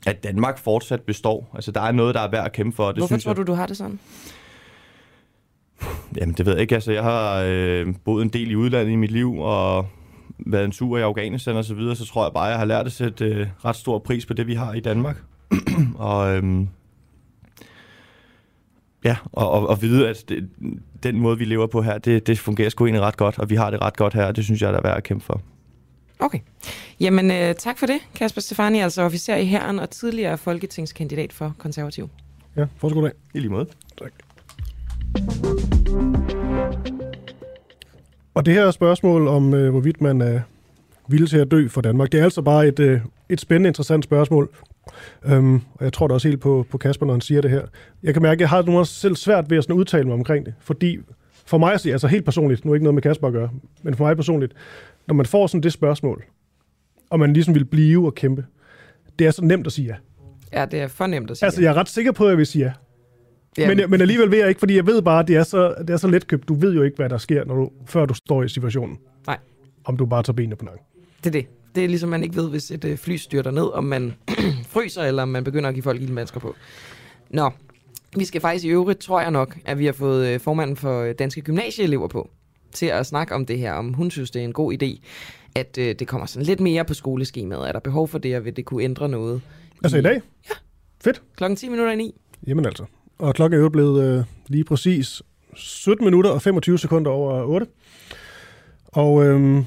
at 0.05 0.23
Danmark 0.23 0.57
fortsat 0.57 1.01
består. 1.01 1.51
Altså, 1.55 1.71
der 1.71 1.81
er 1.81 1.91
noget, 1.91 2.15
der 2.15 2.21
er 2.21 2.31
værd 2.31 2.45
at 2.45 2.51
kæmpe 2.51 2.75
for. 2.75 2.87
Det 2.87 2.97
Hvorfor 2.97 3.07
synes 3.07 3.23
tror 3.23 3.31
jeg, 3.31 3.37
du, 3.37 3.43
du 3.43 3.53
har 3.53 3.65
det 3.65 3.77
sådan? 3.77 3.99
Jamen, 6.17 6.35
det 6.35 6.45
ved 6.45 6.53
jeg 6.53 6.61
ikke. 6.61 6.75
Altså, 6.75 6.91
jeg 6.91 7.03
har 7.03 7.43
øh, 7.47 7.93
boet 8.05 8.21
en 8.23 8.29
del 8.29 8.51
i 8.51 8.55
udlandet 8.55 8.91
i 8.91 8.95
mit 8.95 9.11
liv, 9.11 9.39
og 9.39 9.87
været 10.39 10.65
en 10.65 10.71
tur 10.71 10.97
i 10.97 11.01
Afghanistan 11.01 11.55
og 11.55 11.65
så 11.65 11.73
videre, 11.73 11.95
så 11.95 12.05
tror 12.05 12.25
jeg 12.25 12.33
bare, 12.33 12.43
jeg 12.43 12.57
har 12.57 12.65
lært 12.65 12.85
at 12.85 12.91
sætte 12.91 13.25
øh, 13.25 13.47
ret 13.65 13.75
stor 13.75 13.99
pris 13.99 14.25
på 14.25 14.33
det, 14.33 14.47
vi 14.47 14.53
har 14.53 14.73
i 14.73 14.79
Danmark. 14.79 15.17
og 15.95 16.35
øhm, 16.35 16.69
ja, 19.03 19.15
og, 19.31 19.51
og, 19.51 19.67
og 19.67 19.81
vide, 19.81 20.09
at 20.09 20.23
det, 20.29 20.49
den 21.03 21.19
måde, 21.19 21.37
vi 21.37 21.45
lever 21.45 21.67
på 21.67 21.81
her, 21.81 21.97
det, 21.97 22.27
det 22.27 22.39
fungerer 22.39 22.69
sgu 22.69 22.85
egentlig 22.85 23.01
ret 23.01 23.17
godt, 23.17 23.39
og 23.39 23.49
vi 23.49 23.55
har 23.55 23.69
det 23.69 23.81
ret 23.81 23.97
godt 23.97 24.13
her, 24.13 24.25
og 24.25 24.35
det 24.35 24.43
synes 24.43 24.61
jeg, 24.61 24.73
der 24.73 24.79
er 24.79 24.83
værd 24.83 24.97
at 24.97 25.03
kæmpe 25.03 25.25
for. 25.25 25.41
Okay. 26.19 26.39
Jamen, 26.99 27.31
øh, 27.31 27.55
tak 27.55 27.77
for 27.77 27.85
det, 27.85 27.99
Kasper 28.15 28.41
Stefani, 28.41 28.79
altså 28.79 29.01
officer 29.01 29.35
i 29.35 29.45
herren 29.45 29.79
og 29.79 29.89
tidligere 29.89 30.37
folketingskandidat 30.37 31.33
for 31.33 31.55
konservativ. 31.57 32.09
Ja, 32.57 32.65
fortsat 32.77 32.95
god 32.95 33.03
dag. 33.03 33.11
I 33.33 33.39
lige 33.39 33.49
måde. 33.49 33.65
Tak. 33.97 34.11
Og 38.33 38.45
det 38.45 38.53
her 38.53 38.71
spørgsmål 38.71 39.27
om, 39.27 39.53
øh, 39.53 39.71
hvorvidt 39.71 40.01
man 40.01 40.21
er 40.21 40.39
villig 41.07 41.29
til 41.29 41.37
at 41.37 41.51
dø 41.51 41.67
for 41.67 41.81
Danmark, 41.81 42.11
det 42.11 42.19
er 42.19 42.23
altså 42.23 42.41
bare 42.41 42.67
et, 42.67 42.79
øh, 42.79 43.01
et 43.29 43.41
spændende, 43.41 43.67
interessant 43.67 44.03
spørgsmål. 44.03 44.49
Øhm, 45.25 45.55
og 45.55 45.83
jeg 45.83 45.93
tror 45.93 46.07
da 46.07 46.13
også 46.13 46.27
helt 46.27 46.41
på, 46.41 46.65
på 46.69 46.77
Kasper, 46.77 47.05
når 47.05 47.13
han 47.13 47.21
siger 47.21 47.41
det 47.41 47.51
her. 47.51 47.61
Jeg 48.03 48.13
kan 48.13 48.21
mærke, 48.21 48.37
at 48.37 48.41
jeg 48.41 48.49
har 48.49 48.61
nogle 48.61 48.85
selv 48.85 49.15
svært 49.15 49.49
ved 49.49 49.57
at 49.57 49.63
sådan 49.63 49.75
udtale 49.75 50.03
mig 50.03 50.13
omkring 50.13 50.45
det, 50.45 50.53
fordi 50.59 50.99
for 51.45 51.57
mig, 51.57 51.71
altså 51.71 52.07
helt 52.07 52.25
personligt, 52.25 52.65
nu 52.65 52.71
er 52.71 52.75
ikke 52.75 52.83
noget 52.83 52.93
med 52.93 53.01
Kasper 53.01 53.27
at 53.27 53.33
gøre, 53.33 53.49
men 53.83 53.95
for 53.95 54.05
mig 54.05 54.15
personligt, 54.15 54.53
når 55.07 55.15
man 55.15 55.25
får 55.25 55.47
sådan 55.47 55.63
det 55.63 55.73
spørgsmål, 55.73 56.23
og 57.09 57.19
man 57.19 57.33
ligesom 57.33 57.55
vil 57.55 57.65
blive 57.65 58.05
og 58.05 58.15
kæmpe, 58.15 58.45
det 59.19 59.27
er 59.27 59.31
så 59.31 59.45
nemt 59.45 59.67
at 59.67 59.73
sige 59.73 59.87
ja. 59.87 59.95
Ja, 60.59 60.65
det 60.65 60.79
er 60.79 60.87
for 60.87 61.07
nemt 61.07 61.31
at 61.31 61.37
sige. 61.37 61.45
Altså, 61.45 61.61
jeg 61.61 61.69
er 61.69 61.73
ret 61.73 61.89
sikker 61.89 62.11
på, 62.11 62.25
at 62.25 62.29
jeg 62.29 62.37
vil 62.37 62.45
sige 62.45 62.65
ja. 62.65 62.73
Jamen. 63.57 63.77
Men, 63.77 63.89
men 63.89 64.01
alligevel 64.01 64.31
ved 64.31 64.37
jeg 64.37 64.49
ikke, 64.49 64.59
fordi 64.59 64.75
jeg 64.75 64.85
ved 64.85 65.01
bare, 65.01 65.19
at 65.19 65.27
det 65.27 65.35
er, 65.35 65.43
så, 65.43 65.75
det 65.79 65.89
er 65.89 65.97
så 65.97 66.07
letkøbt. 66.07 66.47
Du 66.47 66.53
ved 66.53 66.73
jo 66.73 66.81
ikke, 66.81 66.97
hvad 66.97 67.09
der 67.09 67.17
sker, 67.17 67.45
når 67.45 67.55
du, 67.55 67.71
før 67.85 68.05
du 68.05 68.13
står 68.13 68.43
i 68.43 68.49
situationen. 68.49 68.97
Nej. 69.27 69.37
Om 69.85 69.97
du 69.97 70.05
bare 70.05 70.23
tager 70.23 70.35
benene 70.35 70.55
på 70.55 70.65
nakken. 70.65 70.83
Det 71.23 71.27
er 71.27 71.31
det. 71.31 71.45
Det 71.75 71.83
er 71.83 71.87
ligesom, 71.87 72.09
man 72.09 72.23
ikke 72.23 72.35
ved, 72.35 72.49
hvis 72.49 72.71
et 72.71 72.85
øh, 72.85 72.97
fly 72.97 73.15
styrter 73.15 73.51
ned, 73.51 73.73
om 73.73 73.83
man 73.83 74.13
fryser, 74.73 75.03
eller 75.03 75.23
om 75.23 75.29
man 75.29 75.43
begynder 75.43 75.69
at 75.69 75.75
give 75.75 75.83
folk 75.83 76.01
ildmasker 76.01 76.39
på. 76.39 76.55
Nå, 77.29 77.51
vi 78.17 78.25
skal 78.25 78.41
faktisk 78.41 78.65
i 78.65 78.69
øvrigt, 78.69 78.99
tror 78.99 79.21
jeg 79.21 79.31
nok, 79.31 79.57
at 79.65 79.79
vi 79.79 79.85
har 79.85 79.93
fået 79.93 80.27
øh, 80.27 80.39
formanden 80.39 80.77
for 80.77 81.01
øh, 81.01 81.15
Danske 81.19 81.41
Gymnasieelever 81.41 82.07
på, 82.07 82.29
til 82.75 82.85
at 82.85 83.05
snakke 83.05 83.35
om 83.35 83.45
det 83.45 83.57
her, 83.59 83.73
om 83.73 83.93
hun 83.93 84.11
synes, 84.11 84.31
det 84.31 84.39
er 84.39 84.43
en 84.43 84.53
god 84.53 84.73
idé, 84.73 84.99
at 85.55 85.77
øh, 85.79 85.95
det 85.99 86.07
kommer 86.07 86.27
sådan 86.27 86.45
lidt 86.45 86.59
mere 86.59 86.85
på 86.85 86.93
skoleskemaet. 86.93 87.67
Er 87.67 87.71
der 87.71 87.79
behov 87.79 88.07
for 88.07 88.17
det, 88.17 88.37
og 88.37 88.45
vil 88.45 88.55
det 88.55 88.65
kunne 88.65 88.83
ændre 88.83 89.09
noget? 89.09 89.41
Altså 89.83 89.97
i 89.97 90.01
dag? 90.01 90.21
Ja. 90.49 90.55
Fedt. 91.03 91.21
Klokken 91.37 91.57
10 91.57 91.69
minutter 91.69 91.93
i 91.93 91.95
9. 91.95 92.15
Jamen 92.47 92.65
altså. 92.65 92.85
Og 93.19 93.35
klokken 93.35 93.59
er 93.59 93.63
jo 93.63 93.69
blevet 93.69 94.17
øh, 94.17 94.23
lige 94.47 94.63
præcis 94.63 95.21
17 95.55 96.05
minutter 96.05 96.29
og 96.29 96.41
25 96.41 96.79
sekunder 96.79 97.11
over 97.11 97.43
8. 97.43 97.67
Og 98.87 99.25
øhm, 99.25 99.65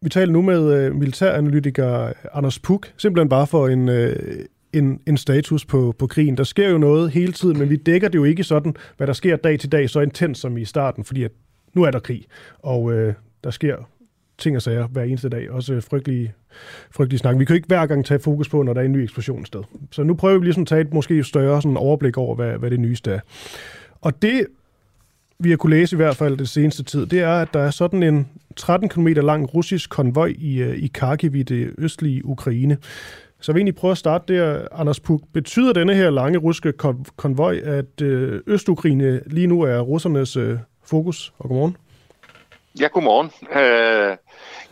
Vi 0.00 0.08
taler 0.08 0.32
nu 0.32 0.42
med 0.42 0.74
øh, 0.74 0.94
militæranalytiker 0.94 2.12
Anders 2.32 2.58
Puk, 2.58 2.92
simpelthen 2.96 3.28
bare 3.28 3.46
for 3.46 3.68
en, 3.68 3.88
øh, 3.88 4.44
en, 4.72 5.00
en 5.06 5.16
status 5.16 5.64
på, 5.64 5.94
på 5.98 6.06
krigen. 6.06 6.36
Der 6.36 6.44
sker 6.44 6.68
jo 6.68 6.78
noget 6.78 7.10
hele 7.10 7.32
tiden, 7.32 7.58
men 7.58 7.70
vi 7.70 7.76
dækker 7.76 8.08
det 8.08 8.18
jo 8.18 8.24
ikke 8.24 8.44
sådan, 8.44 8.74
hvad 8.96 9.06
der 9.06 9.12
sker 9.12 9.36
dag 9.36 9.58
til 9.58 9.72
dag, 9.72 9.90
så 9.90 10.00
intens 10.00 10.38
som 10.38 10.56
i 10.56 10.64
starten, 10.64 11.04
fordi 11.04 11.22
at 11.22 11.30
nu 11.74 11.82
er 11.82 11.90
der 11.90 11.98
krig, 11.98 12.24
og 12.58 12.92
øh, 12.92 13.14
der 13.44 13.50
sker 13.50 13.76
ting 14.38 14.56
og 14.56 14.62
sager 14.62 14.86
hver 14.86 15.02
eneste 15.02 15.28
dag. 15.28 15.50
Også 15.50 15.80
frygtelige, 15.80 16.34
frygtelige 16.90 17.18
snak. 17.18 17.38
Vi 17.38 17.44
kan 17.44 17.54
jo 17.54 17.56
ikke 17.56 17.68
hver 17.68 17.86
gang 17.86 18.04
tage 18.04 18.20
fokus 18.20 18.48
på, 18.48 18.62
når 18.62 18.72
der 18.72 18.80
er 18.80 18.84
en 18.84 18.92
ny 18.92 18.96
eksplosion 18.96 19.46
sted. 19.46 19.62
Så 19.90 20.02
nu 20.02 20.14
prøver 20.14 20.38
vi 20.38 20.44
ligesom 20.44 20.60
at 20.60 20.66
tage 20.66 20.80
et 20.80 20.94
måske 20.94 21.24
større 21.24 21.62
sådan 21.62 21.76
overblik 21.76 22.16
over, 22.18 22.34
hvad, 22.34 22.58
hvad 22.58 22.70
det 22.70 22.80
nyeste 22.80 23.10
er. 23.10 23.20
Og 24.00 24.22
det, 24.22 24.46
vi 25.38 25.50
har 25.50 25.56
kunne 25.56 25.76
læse 25.76 25.96
i 25.96 25.96
hvert 25.96 26.16
fald 26.16 26.36
det 26.36 26.48
seneste 26.48 26.82
tid, 26.82 27.06
det 27.06 27.20
er, 27.20 27.34
at 27.34 27.54
der 27.54 27.60
er 27.60 27.70
sådan 27.70 28.02
en 28.02 28.28
13 28.56 28.88
km 28.88 29.06
lang 29.06 29.54
russisk 29.54 29.90
konvoj 29.90 30.34
i, 30.38 30.62
øh, 30.62 30.76
i 30.76 30.90
Kharkiv 30.94 31.34
i 31.34 31.42
det 31.42 31.74
østlige 31.78 32.24
Ukraine. 32.24 32.76
Så 33.40 33.52
vi 33.52 33.58
egentlig 33.58 33.74
prøve 33.74 33.90
at 33.90 33.98
starte 33.98 34.34
der, 34.34 34.68
Anders 34.72 35.00
Puk. 35.00 35.20
Betyder 35.32 35.72
denne 35.72 35.94
her 35.94 36.10
lange 36.10 36.38
russiske 36.38 36.72
konvoj, 37.16 37.60
at 37.64 38.02
øh, 38.02 38.40
Østukraine 38.46 39.20
lige 39.26 39.46
nu 39.46 39.60
er 39.60 39.80
russernes 39.80 40.36
øh, 40.36 40.58
fokus? 40.92 41.32
Og 41.38 41.48
godmorgen. 41.48 41.76
Ja, 42.80 42.86
godmorgen. 42.86 43.30
Øh, 43.60 44.16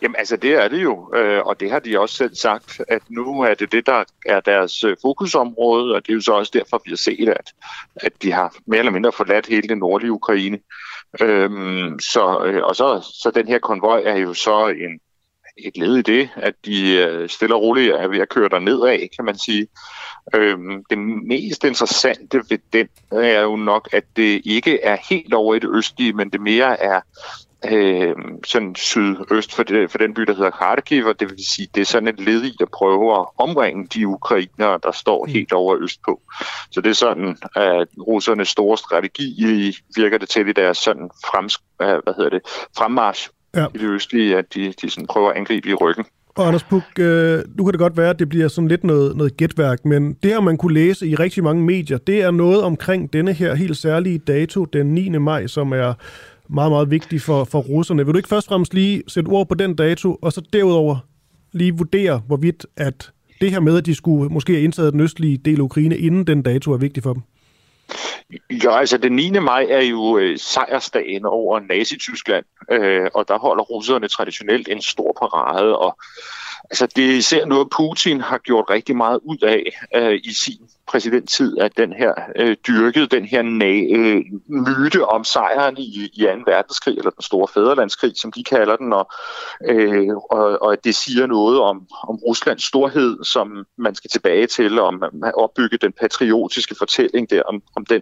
jamen 0.01 0.15
altså 0.15 0.35
det 0.35 0.53
er 0.53 0.67
det 0.67 0.83
jo, 0.83 1.13
øh, 1.15 1.41
og 1.45 1.59
det 1.59 1.71
har 1.71 1.79
de 1.79 1.99
også 1.99 2.15
selv 2.15 2.35
sagt, 2.35 2.81
at 2.87 3.01
nu 3.09 3.41
er 3.41 3.53
det 3.53 3.71
det, 3.71 3.85
der 3.85 4.03
er 4.25 4.39
deres 4.39 4.83
øh, 4.83 4.97
fokusområde, 5.01 5.95
og 5.95 6.01
det 6.05 6.09
er 6.11 6.13
jo 6.13 6.21
så 6.21 6.33
også 6.33 6.51
derfor, 6.53 6.81
vi 6.85 6.91
har 6.91 6.97
set, 6.97 7.29
at, 7.29 7.53
at 7.95 8.13
de 8.21 8.31
har 8.31 8.55
mere 8.65 8.79
eller 8.79 8.91
mindre 8.91 9.11
forladt 9.11 9.47
hele 9.47 9.67
den 9.69 9.77
nordlige 9.77 10.11
Ukraine. 10.11 10.59
Øh, 11.21 11.49
så, 11.99 12.43
øh, 12.45 12.63
og 12.63 12.75
så, 12.75 12.87
så 13.23 13.31
den 13.35 13.47
her 13.47 13.59
konvoj 13.59 14.01
er 14.05 14.17
jo 14.17 14.33
så 14.33 14.67
en, 14.67 14.99
et 15.57 15.77
led 15.77 15.95
i 15.97 16.01
det, 16.01 16.29
at 16.35 16.53
de 16.65 16.97
øh, 16.97 17.29
stille 17.29 17.55
og 17.55 17.61
roligt 17.61 17.95
er 17.95 18.07
ved 18.07 18.19
at 18.19 18.29
køre 18.29 18.49
der 18.49 18.59
nedad, 18.59 19.07
kan 19.15 19.25
man 19.25 19.37
sige. 19.37 19.67
Øhm, 20.35 20.83
det 20.89 20.97
mest 21.27 21.63
interessante 21.63 22.43
ved 22.49 22.57
den 22.73 22.87
er 23.11 23.41
jo 23.41 23.55
nok, 23.55 23.89
at 23.93 24.03
det 24.15 24.41
ikke 24.45 24.83
er 24.83 24.97
helt 25.09 25.33
over 25.33 25.55
i 25.55 25.59
det 25.59 25.69
østlige, 25.75 26.13
men 26.13 26.29
det 26.29 26.41
mere 26.41 26.79
er 26.79 27.01
øh, 27.65 28.15
sådan 28.45 28.75
sydøst 28.75 29.55
for, 29.55 29.63
det, 29.63 29.91
for 29.91 29.97
den 29.97 30.13
by, 30.13 30.21
der 30.21 30.33
hedder 30.33 30.49
Kharkiv, 30.49 31.05
og 31.05 31.19
det 31.19 31.29
vil 31.29 31.45
sige, 31.47 31.67
det 31.75 31.81
er 31.81 31.85
sådan 31.85 32.07
et 32.07 32.19
led 32.19 32.43
i 32.43 32.57
at 32.61 32.69
prøve 32.73 33.19
at 33.19 33.25
omringe 33.37 33.87
de 33.87 34.07
ukrainere, 34.07 34.79
der 34.83 34.91
står 34.91 35.25
mm. 35.25 35.31
helt 35.31 35.53
over 35.53 35.77
øst 35.79 36.01
på. 36.05 36.21
Så 36.71 36.81
det 36.81 36.89
er 36.89 36.93
sådan, 36.93 37.37
at 37.55 37.87
russernes 38.07 38.49
store 38.49 38.77
strategi 38.77 39.75
virker 39.95 40.17
det 40.17 40.29
til 40.29 40.47
i 40.47 40.53
deres 40.53 40.77
sådan 40.77 41.09
frems, 41.25 41.57
hvad 41.77 42.15
hedder 42.15 42.29
det, 42.29 42.41
fremmarsch 42.77 43.29
ja. 43.55 43.65
i 43.75 43.77
det 43.77 43.89
østlige, 43.89 44.37
at 44.37 44.53
de, 44.53 44.73
de 44.81 44.89
sådan 44.89 45.07
prøver 45.07 45.29
at 45.29 45.37
angribe 45.37 45.69
i 45.69 45.73
ryggen. 45.73 46.05
Og 46.35 46.47
Anders 46.47 46.63
Puk, 46.63 46.83
øh, 46.99 47.43
nu 47.57 47.63
kan 47.63 47.71
det 47.71 47.79
godt 47.79 47.97
være, 47.97 48.09
at 48.09 48.19
det 48.19 48.29
bliver 48.29 48.47
sådan 48.47 48.67
lidt 48.67 48.83
noget, 48.83 49.17
noget 49.17 49.37
gætværk, 49.37 49.85
men 49.85 50.13
det 50.23 50.31
her, 50.31 50.41
man 50.41 50.57
kunne 50.57 50.73
læse 50.73 51.07
i 51.07 51.15
rigtig 51.15 51.43
mange 51.43 51.63
medier, 51.63 51.97
det 51.97 52.21
er 52.21 52.31
noget 52.31 52.61
omkring 52.61 53.13
denne 53.13 53.33
her 53.33 53.55
helt 53.55 53.77
særlige 53.77 54.17
dato, 54.17 54.65
den 54.65 54.85
9. 54.85 55.09
maj, 55.09 55.47
som 55.47 55.71
er 55.71 55.93
meget, 56.49 56.71
meget 56.71 56.91
vigtig 56.91 57.21
for, 57.21 57.43
for 57.43 57.59
russerne. 57.59 58.05
Vil 58.05 58.13
du 58.13 58.17
ikke 58.17 58.29
først 58.29 58.47
og 58.47 58.51
fremmest 58.51 58.73
lige 58.73 59.03
sætte 59.07 59.27
ord 59.27 59.47
på 59.47 59.55
den 59.55 59.75
dato, 59.75 60.17
og 60.21 60.33
så 60.33 60.41
derudover 60.53 60.97
lige 61.51 61.77
vurdere, 61.77 62.21
hvorvidt 62.27 62.65
at 62.77 63.11
det 63.41 63.51
her 63.51 63.59
med, 63.59 63.77
at 63.77 63.85
de 63.85 63.95
skulle 63.95 64.29
måske 64.29 64.53
have 64.53 64.63
indtaget 64.63 64.93
den 64.93 65.01
østlige 65.01 65.37
del 65.37 65.57
af 65.57 65.63
Ukraine, 65.63 65.97
inden 65.97 66.27
den 66.27 66.41
dato 66.41 66.71
er 66.71 66.77
vigtig 66.77 67.03
for 67.03 67.13
dem? 67.13 67.21
Ja, 68.63 68.77
altså 68.77 68.97
den 68.97 69.15
9. 69.15 69.29
maj 69.29 69.65
er 69.69 69.81
jo 69.81 70.17
øh, 70.17 70.39
sejrsdagen 70.39 71.25
over 71.25 71.59
Nazi-Tyskland, 71.59 72.45
øh, 72.71 73.09
og 73.13 73.27
der 73.27 73.39
holder 73.39 73.63
russerne 73.63 74.07
traditionelt 74.07 74.67
en 74.67 74.81
stor 74.81 75.17
parade, 75.21 75.77
og 75.77 75.97
altså, 76.63 76.87
det 76.95 77.11
er 77.11 77.15
især 77.15 77.45
noget, 77.45 77.69
Putin 77.69 78.21
har 78.21 78.37
gjort 78.37 78.69
rigtig 78.69 78.95
meget 78.95 79.19
ud 79.23 79.37
af 79.37 79.63
øh, 79.95 80.19
i 80.23 80.33
sin 80.33 80.69
præsidenttid, 80.91 81.57
at 81.57 81.77
den 81.77 81.93
her 81.93 82.13
øh, 82.35 82.55
dyrkede 82.67 83.07
den 83.07 83.25
her 83.25 83.41
øh, 83.41 84.21
myte 84.47 85.05
om 85.05 85.23
sejren 85.23 85.77
i, 85.77 86.09
i 86.13 86.21
2. 86.21 86.27
verdenskrig, 86.45 86.97
eller 86.97 87.11
den 87.11 87.21
store 87.21 87.47
fæderlandskrig, 87.53 88.11
som 88.15 88.31
de 88.31 88.43
kalder 88.43 88.75
den, 88.75 88.93
og, 88.93 89.11
øh, 89.67 90.15
og, 90.31 90.61
og 90.61 90.73
at 90.73 90.83
det 90.83 90.95
siger 90.95 91.25
noget 91.27 91.59
om, 91.59 91.87
om 92.03 92.15
Ruslands 92.15 92.63
storhed, 92.63 93.23
som 93.23 93.65
man 93.77 93.95
skal 93.95 94.09
tilbage 94.09 94.47
til, 94.47 94.79
om 94.79 95.03
at 95.03 95.33
opbygge 95.35 95.77
den 95.77 95.91
patriotiske 95.91 96.75
fortælling 96.77 97.29
der 97.29 97.43
om, 97.43 97.61
om, 97.75 97.85
den, 97.85 98.01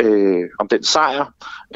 øh, 0.00 0.44
om 0.58 0.68
den 0.68 0.82
sejr, 0.82 1.24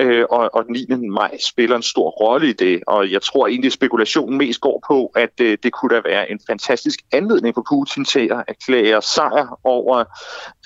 øh, 0.00 0.24
og, 0.30 0.50
og 0.54 0.64
den 0.64 0.72
9. 0.88 1.08
maj 1.08 1.38
spiller 1.46 1.76
en 1.76 1.82
stor 1.82 2.10
rolle 2.10 2.48
i 2.48 2.52
det, 2.52 2.82
og 2.86 3.10
jeg 3.12 3.22
tror 3.22 3.46
egentlig, 3.46 3.72
spekulationen 3.72 4.38
mest 4.38 4.60
går 4.60 4.84
på, 4.88 5.12
at 5.16 5.40
øh, 5.40 5.58
det 5.62 5.72
kunne 5.72 5.96
da 5.96 6.00
være 6.04 6.30
en 6.30 6.40
fantastisk 6.46 7.00
anledning 7.12 7.54
for 7.54 7.66
Putin 7.70 8.04
til 8.04 8.28
at 8.32 8.44
erklære 8.48 9.02
sejr 9.02 9.58
over 9.64 10.04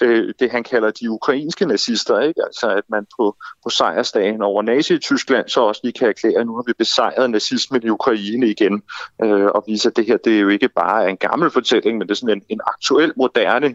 øh, 0.03 0.35
det, 0.41 0.51
han 0.51 0.65
kalder 0.65 0.91
de 0.91 1.11
ukrainske 1.11 1.67
nazister. 1.67 2.21
Ikke? 2.21 2.43
Altså 2.45 2.69
at 2.69 2.85
man 2.89 3.07
på, 3.19 3.37
på 3.65 3.71
sejrsdagen 3.71 4.43
over 4.43 4.63
nazi 4.63 4.95
i 4.95 4.99
Tyskland 4.99 5.49
så 5.49 5.61
også 5.61 5.81
lige 5.85 5.93
kan 5.93 6.09
erklære, 6.09 6.41
at 6.41 6.47
nu 6.47 6.55
har 6.55 6.65
vi 6.67 6.73
besejret 6.79 7.31
nazismen 7.31 7.83
i 7.83 7.89
Ukraine 7.89 8.47
igen, 8.47 8.83
øh, 9.23 9.45
og 9.45 9.65
vise, 9.67 9.89
at 9.89 9.97
det 9.97 10.07
her 10.07 10.17
det 10.17 10.37
er 10.37 10.41
jo 10.41 10.49
ikke 10.49 10.69
bare 10.69 11.11
en 11.11 11.17
gammel 11.17 11.51
fortælling, 11.51 11.99
men 11.99 12.09
det 12.09 12.15
er 12.15 12.17
sådan 12.17 12.37
en, 12.37 12.43
en 12.49 12.61
aktuel, 12.67 13.13
moderne 13.17 13.75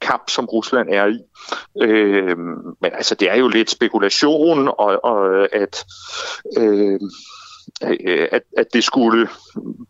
kamp, 0.00 0.30
som 0.30 0.44
Rusland 0.44 0.88
er 0.92 1.06
i. 1.06 1.18
Øh, 1.82 2.36
men 2.80 2.92
altså, 2.92 3.14
det 3.14 3.30
er 3.30 3.36
jo 3.36 3.48
lidt 3.48 3.70
spekulation, 3.70 4.68
og, 4.68 5.04
og 5.04 5.54
at... 5.54 5.84
Øh, 6.58 7.00
at, 7.80 8.42
at 8.56 8.66
det 8.72 8.84
skulle 8.84 9.28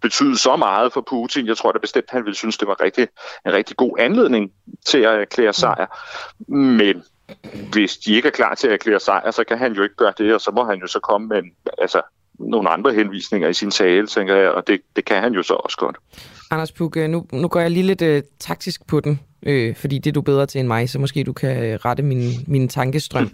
betyde 0.03 0.39
så 0.39 0.57
meget 0.57 0.93
for 0.93 1.01
Putin. 1.11 1.47
Jeg 1.47 1.57
tror 1.57 1.73
da 1.73 1.79
bestemt, 1.79 2.11
han 2.11 2.25
ville 2.25 2.37
synes, 2.37 2.59
det 2.59 2.69
var 2.69 2.81
rigtig, 2.81 3.09
en 3.47 3.53
rigtig 3.53 3.77
god 3.77 3.97
anledning 3.99 4.53
til 4.87 4.99
at 4.99 5.21
erklære 5.21 5.53
sejr. 5.53 5.87
Men 6.53 7.03
hvis 7.73 7.97
de 7.97 8.15
ikke 8.15 8.29
er 8.29 8.33
klar 8.33 8.55
til 8.55 8.67
at 8.67 8.73
erklære 8.73 9.01
sejr, 9.01 9.31
så 9.31 9.45
kan 9.45 9.59
han 9.59 9.73
jo 9.73 9.83
ikke 9.83 9.95
gøre 9.95 10.13
det, 10.19 10.35
og 10.35 10.41
så 10.41 10.51
må 10.51 10.65
han 10.65 10.79
jo 10.79 10.87
så 10.87 11.01
komme 11.01 11.29
med 11.29 11.43
altså, 11.79 12.03
nogle 12.39 12.69
andre 12.71 12.95
henvisninger 12.95 13.49
i 13.49 13.55
sin 13.55 13.71
tale, 13.71 14.07
tænker 14.07 14.35
jeg, 14.35 14.51
og 14.51 14.67
det, 14.67 14.81
det 14.97 15.05
kan 15.05 15.23
han 15.23 15.33
jo 15.33 15.43
så 15.43 15.55
også 15.55 15.77
godt. 15.77 15.97
Anders 16.51 16.73
Puk, 16.73 16.97
øh, 16.97 17.09
nu, 17.09 17.27
nu 17.33 17.49
går 17.49 17.61
jeg 17.61 17.71
lige 17.71 17.87
lidt 17.87 18.03
uh, 18.03 18.19
taktisk 18.41 18.87
på 18.87 19.01
den, 19.01 19.21
øh, 19.43 19.77
fordi 19.77 19.99
det 19.99 20.11
er 20.11 20.15
du 20.15 20.21
bedre 20.21 20.47
til 20.47 20.59
end 20.59 20.69
mig, 20.69 20.91
så 20.91 20.99
måske 20.99 21.25
du 21.25 21.33
kan 21.33 21.85
rette 21.85 22.03
min, 22.03 22.31
min 22.47 22.69
tankestrøm. 22.69 23.31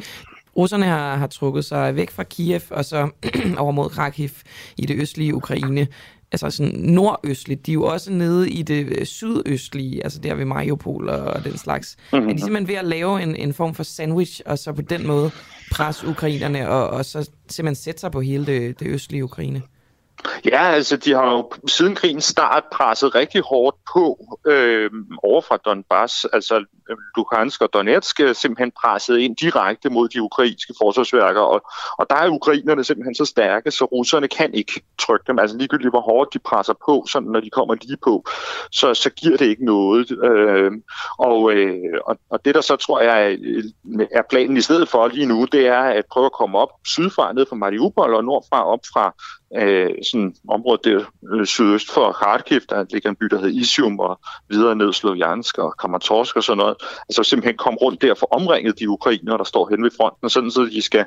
Russerne 0.57 0.85
har, 0.85 1.17
har 1.17 1.27
trukket 1.27 1.65
sig 1.65 1.97
væk 1.97 2.11
fra 2.11 2.23
Kiev 2.23 2.61
og 2.71 2.85
så 2.85 3.11
over 3.59 3.73
mod 3.73 3.91
Kharkiv 3.91 4.31
i 4.77 4.87
det 4.87 5.01
østlige 5.01 5.35
Ukraine. 5.35 5.87
Altså 6.33 6.51
sådan 6.51 6.73
nordøstligt. 6.75 7.67
De 7.67 7.71
er 7.71 7.75
jo 7.75 7.85
også 7.85 8.13
nede 8.13 8.51
i 8.51 8.63
det 8.63 8.87
øh, 8.99 9.07
sydøstlige, 9.07 10.05
altså 10.05 10.19
der 10.19 10.35
ved 10.35 10.45
Mariupol 10.45 11.09
og 11.09 11.45
den 11.45 11.59
slags. 11.59 11.97
Mm-hmm. 12.13 12.29
Er 12.29 12.33
de 12.33 12.41
simpelthen 12.41 12.69
ved 12.69 12.75
at 12.75 12.85
lave 12.85 13.23
en, 13.23 13.37
en 13.37 13.55
form 13.55 13.75
for 13.75 13.83
sandwich, 13.83 14.41
og 14.47 14.59
så 14.59 14.73
på 14.73 14.83
den 14.83 15.07
måde 15.07 15.31
presse 15.73 16.09
ukrainerne, 16.09 16.69
og, 16.69 16.91
og 16.91 17.05
så 17.05 17.31
simpelthen 17.49 17.83
sætte 17.83 18.01
sig 18.01 18.13
på 18.13 18.21
hele 18.21 18.47
det, 18.47 18.81
det 18.81 18.87
østlige 18.87 19.25
Ukraine? 19.25 19.63
Ja, 20.45 20.63
altså 20.63 20.97
de 20.97 21.13
har 21.13 21.31
jo 21.31 21.51
siden 21.69 21.95
krigens 21.95 22.25
start 22.25 22.65
presset 22.73 23.15
rigtig 23.15 23.41
hårdt 23.41 23.77
på 23.95 24.39
øh, 24.47 24.91
over 25.23 25.41
fra 25.41 25.57
Donbass, 25.57 26.25
altså 26.25 26.65
Øhm, 26.91 26.99
Luhansk 27.17 27.63
og 27.63 27.73
Donetsk 27.73 28.21
øh, 28.21 28.35
simpelthen 28.35 28.73
presset 28.83 29.19
ind 29.19 29.37
direkte 29.37 29.91
mod 29.91 30.09
de 30.09 30.23
ukrainske 30.23 30.75
forsvarsværker, 30.83 31.41
og, 31.41 31.61
og 31.99 32.07
der 32.11 32.17
er 32.17 32.29
ukrainerne 32.29 32.85
simpelthen 32.85 33.15
så 33.15 33.25
stærke, 33.25 33.71
så 33.71 33.85
russerne 33.85 34.29
kan 34.29 34.55
ikke 34.55 34.83
trykke 34.99 35.25
dem, 35.27 35.39
altså 35.39 35.57
ligegyldigt 35.57 35.93
hvor 35.93 36.01
hårdt 36.01 36.35
de 36.35 36.39
presser 36.39 36.75
på, 36.87 37.05
sådan 37.09 37.29
når 37.29 37.41
de 37.41 37.51
kommer 37.51 37.75
lige 37.75 37.97
på, 38.05 38.25
så, 38.73 38.95
så 38.95 39.11
giver 39.11 39.37
det 39.37 39.47
ikke 39.47 39.65
noget. 39.65 40.11
Øh, 40.25 40.73
og, 41.19 41.53
øh, 41.53 41.77
og, 42.07 42.17
og 42.31 42.45
det 42.45 42.55
der 42.55 42.61
så 42.61 42.77
tror 42.77 43.01
jeg 43.01 43.39
er 44.13 44.23
planen 44.31 44.57
i 44.57 44.61
stedet 44.61 44.89
for 44.89 45.09
lige 45.09 45.27
nu, 45.27 45.45
det 45.45 45.67
er 45.67 45.81
at 45.81 46.05
prøve 46.13 46.27
at 46.27 46.33
komme 46.33 46.59
op 46.59 46.71
sydfra, 46.87 47.33
ned 47.33 47.47
fra 47.49 47.57
Mariupol 47.57 48.15
og 48.15 48.25
nordfra 48.25 48.67
op 48.67 48.81
fra 48.93 49.15
øh, 49.57 49.91
sådan 50.03 50.35
området 50.49 50.85
der 50.85 51.05
øh, 51.33 51.47
sydøst 51.47 51.91
for 51.91 52.13
Kharkiv, 52.13 52.61
der 52.69 52.85
ligger 52.91 53.11
en 53.11 53.17
by, 53.17 53.27
der 53.27 53.37
hedder 53.37 53.61
Isium, 53.61 53.99
og 53.99 54.21
videre 54.49 54.77
ned 54.77 54.93
Sloviansk 54.93 55.59
og 55.59 55.77
Kramatorsk 55.77 56.37
og 56.37 56.45
sådan 56.45 56.59
noget. 56.59 56.74
Altså 57.09 57.23
simpelthen 57.23 57.57
komme 57.57 57.77
rundt 57.77 58.03
der 58.03 58.15
for 58.15 58.35
omringet 58.35 58.79
de 58.79 58.89
ukrainer, 58.89 59.37
der 59.37 59.45
står 59.45 59.71
hen 59.71 59.85
ved 59.85 59.91
fronten, 59.97 60.31
sådan 60.31 60.51
så 60.51 60.69
de 60.73 60.83
skal, 60.83 61.05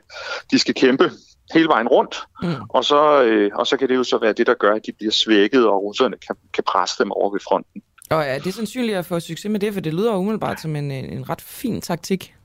de 0.52 0.60
skal 0.60 0.74
kæmpe 0.74 1.12
hele 1.54 1.68
vejen 1.68 1.88
rundt, 1.88 2.24
mm. 2.44 2.54
og, 2.70 2.86
så, 2.86 3.24
øh, 3.24 3.52
og 3.56 3.68
så 3.68 3.78
kan 3.78 3.90
det 3.90 3.96
jo 3.96 4.04
så 4.04 4.18
være 4.18 4.34
det, 4.34 4.48
der 4.48 4.54
gør, 4.54 4.74
at 4.74 4.82
de 4.86 4.92
bliver 4.92 5.12
svækket, 5.12 5.68
og 5.68 5.84
russerne 5.84 6.16
kan, 6.28 6.36
kan 6.54 6.64
presse 6.64 7.04
dem 7.04 7.12
over 7.12 7.32
ved 7.32 7.40
fronten. 7.40 7.82
Og 8.10 8.24
er 8.24 8.40
det 8.40 8.54
sandsynligt 8.54 8.98
at 8.98 9.06
få 9.06 9.20
succes 9.20 9.52
med 9.52 9.60
det, 9.60 9.74
for 9.74 9.82
det 9.82 9.94
lyder 9.94 10.16
umiddelbart 10.16 10.62
som 10.62 10.76
en, 10.76 10.92
en 10.92 11.30
ret 11.30 11.42
fin 11.42 11.82
taktik? 11.82 12.36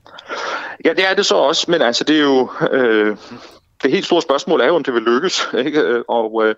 Ja, 0.85 0.91
det 0.91 1.11
er 1.11 1.15
det 1.15 1.27
så 1.27 1.35
også, 1.35 1.71
men 1.71 1.83
altså 1.83 2.05
det 2.05 2.17
er 2.17 2.23
jo... 2.23 2.51
Øh, 2.73 3.17
det 3.83 3.91
helt 3.91 4.07
store 4.07 4.23
spørgsmål 4.23 4.61
er 4.61 4.67
jo, 4.67 4.75
om 4.75 4.85
det 4.85 4.95
vil 4.95 5.03
lykkes. 5.03 5.49
Ikke? 5.59 5.81
Øh, 5.81 6.05
og 6.09 6.47
øh, 6.47 6.55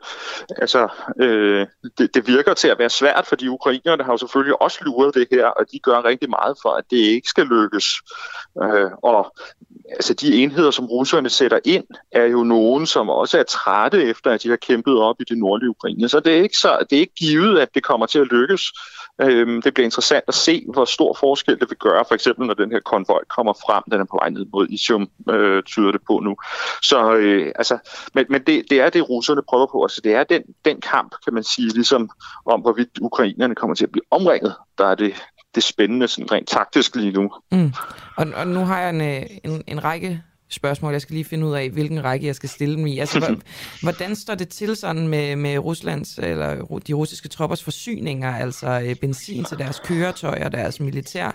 altså, 0.57 0.89
øh, 1.21 1.67
det, 1.99 2.15
det 2.15 2.27
virker 2.27 2.55
til 2.55 2.69
at 2.69 2.79
være 2.79 2.91
svært, 2.91 3.27
fordi 3.27 3.49
ukrainerne 3.49 4.05
har 4.05 4.13
jo 4.13 4.17
selvfølgelig 4.17 4.63
også 4.63 4.79
luret 4.85 5.15
det 5.15 5.27
her, 5.31 5.47
og 5.47 5.67
de 5.73 5.79
gør 5.79 6.05
rigtig 6.05 6.31
meget 6.31 6.57
for, 6.63 6.69
at 6.69 6.85
det 6.91 6.97
ikke 6.97 7.29
skal 7.29 7.47
lykkes. 7.47 7.87
Øh, 8.63 8.91
og 9.03 9.35
altså, 9.91 10.15
de 10.15 10.43
enheder, 10.43 10.71
som 10.71 10.87
russerne 10.87 11.31
sætter 11.31 11.59
ind, 11.65 11.85
er 12.13 12.25
jo 12.25 12.45
nogen, 12.45 12.87
som 12.87 13.11
også 13.11 13.39
er 13.39 13.43
trætte 13.43 14.03
efter, 14.05 14.31
at 14.31 14.43
de 14.43 14.49
har 14.49 14.57
kæmpet 14.57 14.99
op 14.99 15.17
i 15.21 15.25
det 15.29 15.39
nordlige 15.39 15.71
Ukraine. 15.71 16.09
Så 16.09 16.21
det 16.21 16.33
er 16.33 16.43
ikke, 16.43 16.59
så, 16.59 16.79
det 16.91 16.97
er 16.97 17.01
ikke 17.01 17.15
givet, 17.15 17.59
at 17.59 17.75
det 17.75 17.83
kommer 17.83 18.07
til 18.07 18.19
at 18.19 18.27
lykkes. 18.27 18.73
Øhm, 19.21 19.63
det 19.63 19.75
bliver 19.75 19.85
interessant 19.85 20.25
at 20.29 20.35
se, 20.35 20.65
hvor 20.73 20.85
stor 20.85 21.17
forskel 21.21 21.61
det 21.61 21.71
vil 21.71 21.79
gøre, 21.79 22.05
for 22.09 22.15
eksempel 22.15 22.47
når 22.47 22.55
den 22.55 22.73
her 22.73 22.81
konvoj 22.81 23.21
kommer 23.37 23.53
frem, 23.53 23.83
den 23.91 24.01
er 24.01 24.05
på 24.05 24.19
vej 24.21 24.31
ned 24.31 24.47
mod 24.53 24.67
Isium, 24.69 25.09
øh, 25.31 25.63
tyder 25.63 25.93
det 25.93 26.01
på 26.07 26.21
nu. 26.21 26.37
Så 26.83 27.15
øh, 27.15 27.53
altså, 27.55 27.79
men, 28.15 28.27
men 28.29 28.43
det, 28.47 28.65
det 28.71 28.81
er 28.81 28.91
det, 28.91 29.09
russerne 29.11 29.43
prøver 29.49 29.67
på. 29.67 29.83
Altså, 29.83 30.01
det 30.05 30.15
er 30.15 30.25
den, 30.25 30.43
den 30.65 30.81
kamp, 30.81 31.15
kan 31.25 31.35
man 31.35 31.43
sige, 31.43 31.69
ligesom 31.69 32.11
om, 32.47 32.61
hvorvidt 32.61 32.99
ukrainerne 33.01 33.55
kommer 33.55 33.75
til 33.75 33.85
at 33.85 33.93
blive 33.93 34.05
omringet, 34.11 34.55
der 34.79 34.87
er 34.87 34.95
det, 34.95 35.15
det 35.55 35.63
spændende 35.63 36.09
sådan 36.09 36.33
rent 36.33 36.49
taktisk 36.49 36.97
lige 36.97 37.13
nu. 37.13 37.31
Mm. 37.53 37.73
Og, 38.17 38.27
og 38.37 38.47
nu 38.47 38.61
har 38.61 38.81
jeg 38.81 38.91
en, 38.91 39.01
øh, 39.01 39.23
en, 39.45 39.63
en 39.67 39.85
række 39.85 40.23
spørgsmål. 40.55 40.93
Jeg 40.93 41.01
skal 41.01 41.15
lige 41.15 41.25
finde 41.25 41.47
ud 41.47 41.55
af, 41.55 41.71
hvilken 41.71 42.05
række 42.05 42.27
jeg 42.27 42.35
skal 42.35 42.49
stille 42.49 42.77
dem 42.77 42.87
i. 42.87 42.99
Altså, 42.99 43.37
hvordan 43.83 44.17
står 44.17 44.35
det 44.35 44.49
til 44.49 44.77
sådan 44.77 45.09
med, 45.09 45.37
med 45.37 45.59
Ruslands 45.59 46.19
eller 46.19 46.81
de 46.87 46.93
russiske 46.93 47.29
troppers 47.29 47.65
forsyninger, 47.65 48.35
altså 48.35 48.81
øh, 48.81 48.97
benzin 48.97 49.45
til 49.45 49.59
deres 49.59 49.81
køretøjer, 49.85 50.49
deres 50.49 50.81
militær 50.81 51.31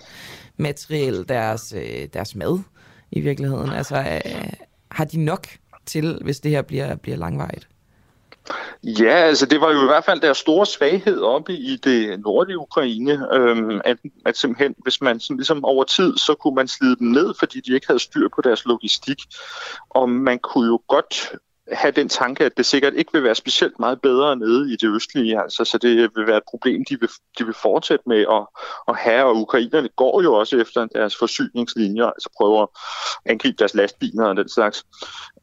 materiel, 0.58 1.26
deres, 1.30 1.74
øh, 1.78 2.08
deres 2.14 2.36
mad 2.36 2.60
i 3.12 3.20
virkeligheden? 3.20 3.70
Altså, 3.70 3.98
øh, 4.26 4.50
har 4.92 5.06
de 5.06 5.26
nok 5.26 5.48
til, 5.86 6.20
hvis 6.22 6.40
det 6.40 6.52
her 6.52 6.62
bliver, 6.62 6.96
bliver 6.96 7.18
langvejt? 7.18 7.68
Ja, 8.84 9.14
altså 9.14 9.46
det 9.46 9.62
var 9.62 9.72
jo 9.72 9.82
i 9.82 9.86
hvert 9.86 10.06
fald 10.06 10.22
deres 10.22 10.38
store 10.38 10.66
svaghed 10.66 11.22
oppe 11.22 11.54
i 11.54 11.76
det 11.76 12.20
nordlige 12.20 12.58
Ukraine, 12.60 13.36
øhm, 13.36 13.82
at, 13.86 13.98
at 14.26 14.38
simpelthen, 14.38 14.76
hvis 14.78 15.02
man 15.02 15.20
sådan 15.20 15.38
ligesom 15.38 15.66
over 15.66 15.84
tid, 15.84 16.18
så 16.18 16.36
kunne 16.36 16.56
man 16.56 16.68
slide 16.68 16.96
dem 16.96 17.08
ned, 17.08 17.34
fordi 17.40 17.60
de 17.60 17.74
ikke 17.74 17.88
havde 17.88 18.00
styr 18.00 18.28
på 18.36 18.42
deres 18.42 18.66
logistik. 18.66 19.18
Og 19.90 20.10
man 20.10 20.40
kunne 20.40 20.68
jo 20.68 20.82
godt 20.88 21.32
have 21.72 21.92
den 21.92 22.10
tanke, 22.10 22.46
at 22.46 22.58
det 22.58 22.66
sikkert 22.66 22.94
ikke 22.94 23.14
vil 23.14 23.24
være 23.24 23.36
specielt 23.36 23.80
meget 23.80 24.02
bedre 24.02 24.36
nede 24.36 24.74
i 24.74 24.76
det 24.76 24.96
østlige, 24.96 25.42
altså, 25.42 25.66
så 25.66 25.78
det 25.78 26.12
vil 26.16 26.28
være 26.28 26.38
et 26.38 26.44
problem, 26.50 26.86
de 26.90 27.00
vil, 27.00 27.10
de 27.40 27.46
vil 27.46 27.54
fortsætte 27.54 28.04
med 28.10 28.26
at, 28.32 28.48
at 28.88 28.96
have, 28.96 29.26
og 29.26 29.36
ukrainerne 29.36 29.90
går 29.96 30.22
jo 30.22 30.34
også 30.34 30.58
efter 30.58 30.86
deres 30.86 31.16
forsyningslinjer, 31.16 32.06
altså 32.06 32.30
prøver 32.38 32.64
at 32.64 32.70
angribe 33.26 33.56
deres 33.60 33.74
lastbiler 33.74 34.26
og 34.26 34.36
den 34.36 34.50
slags. 34.50 34.86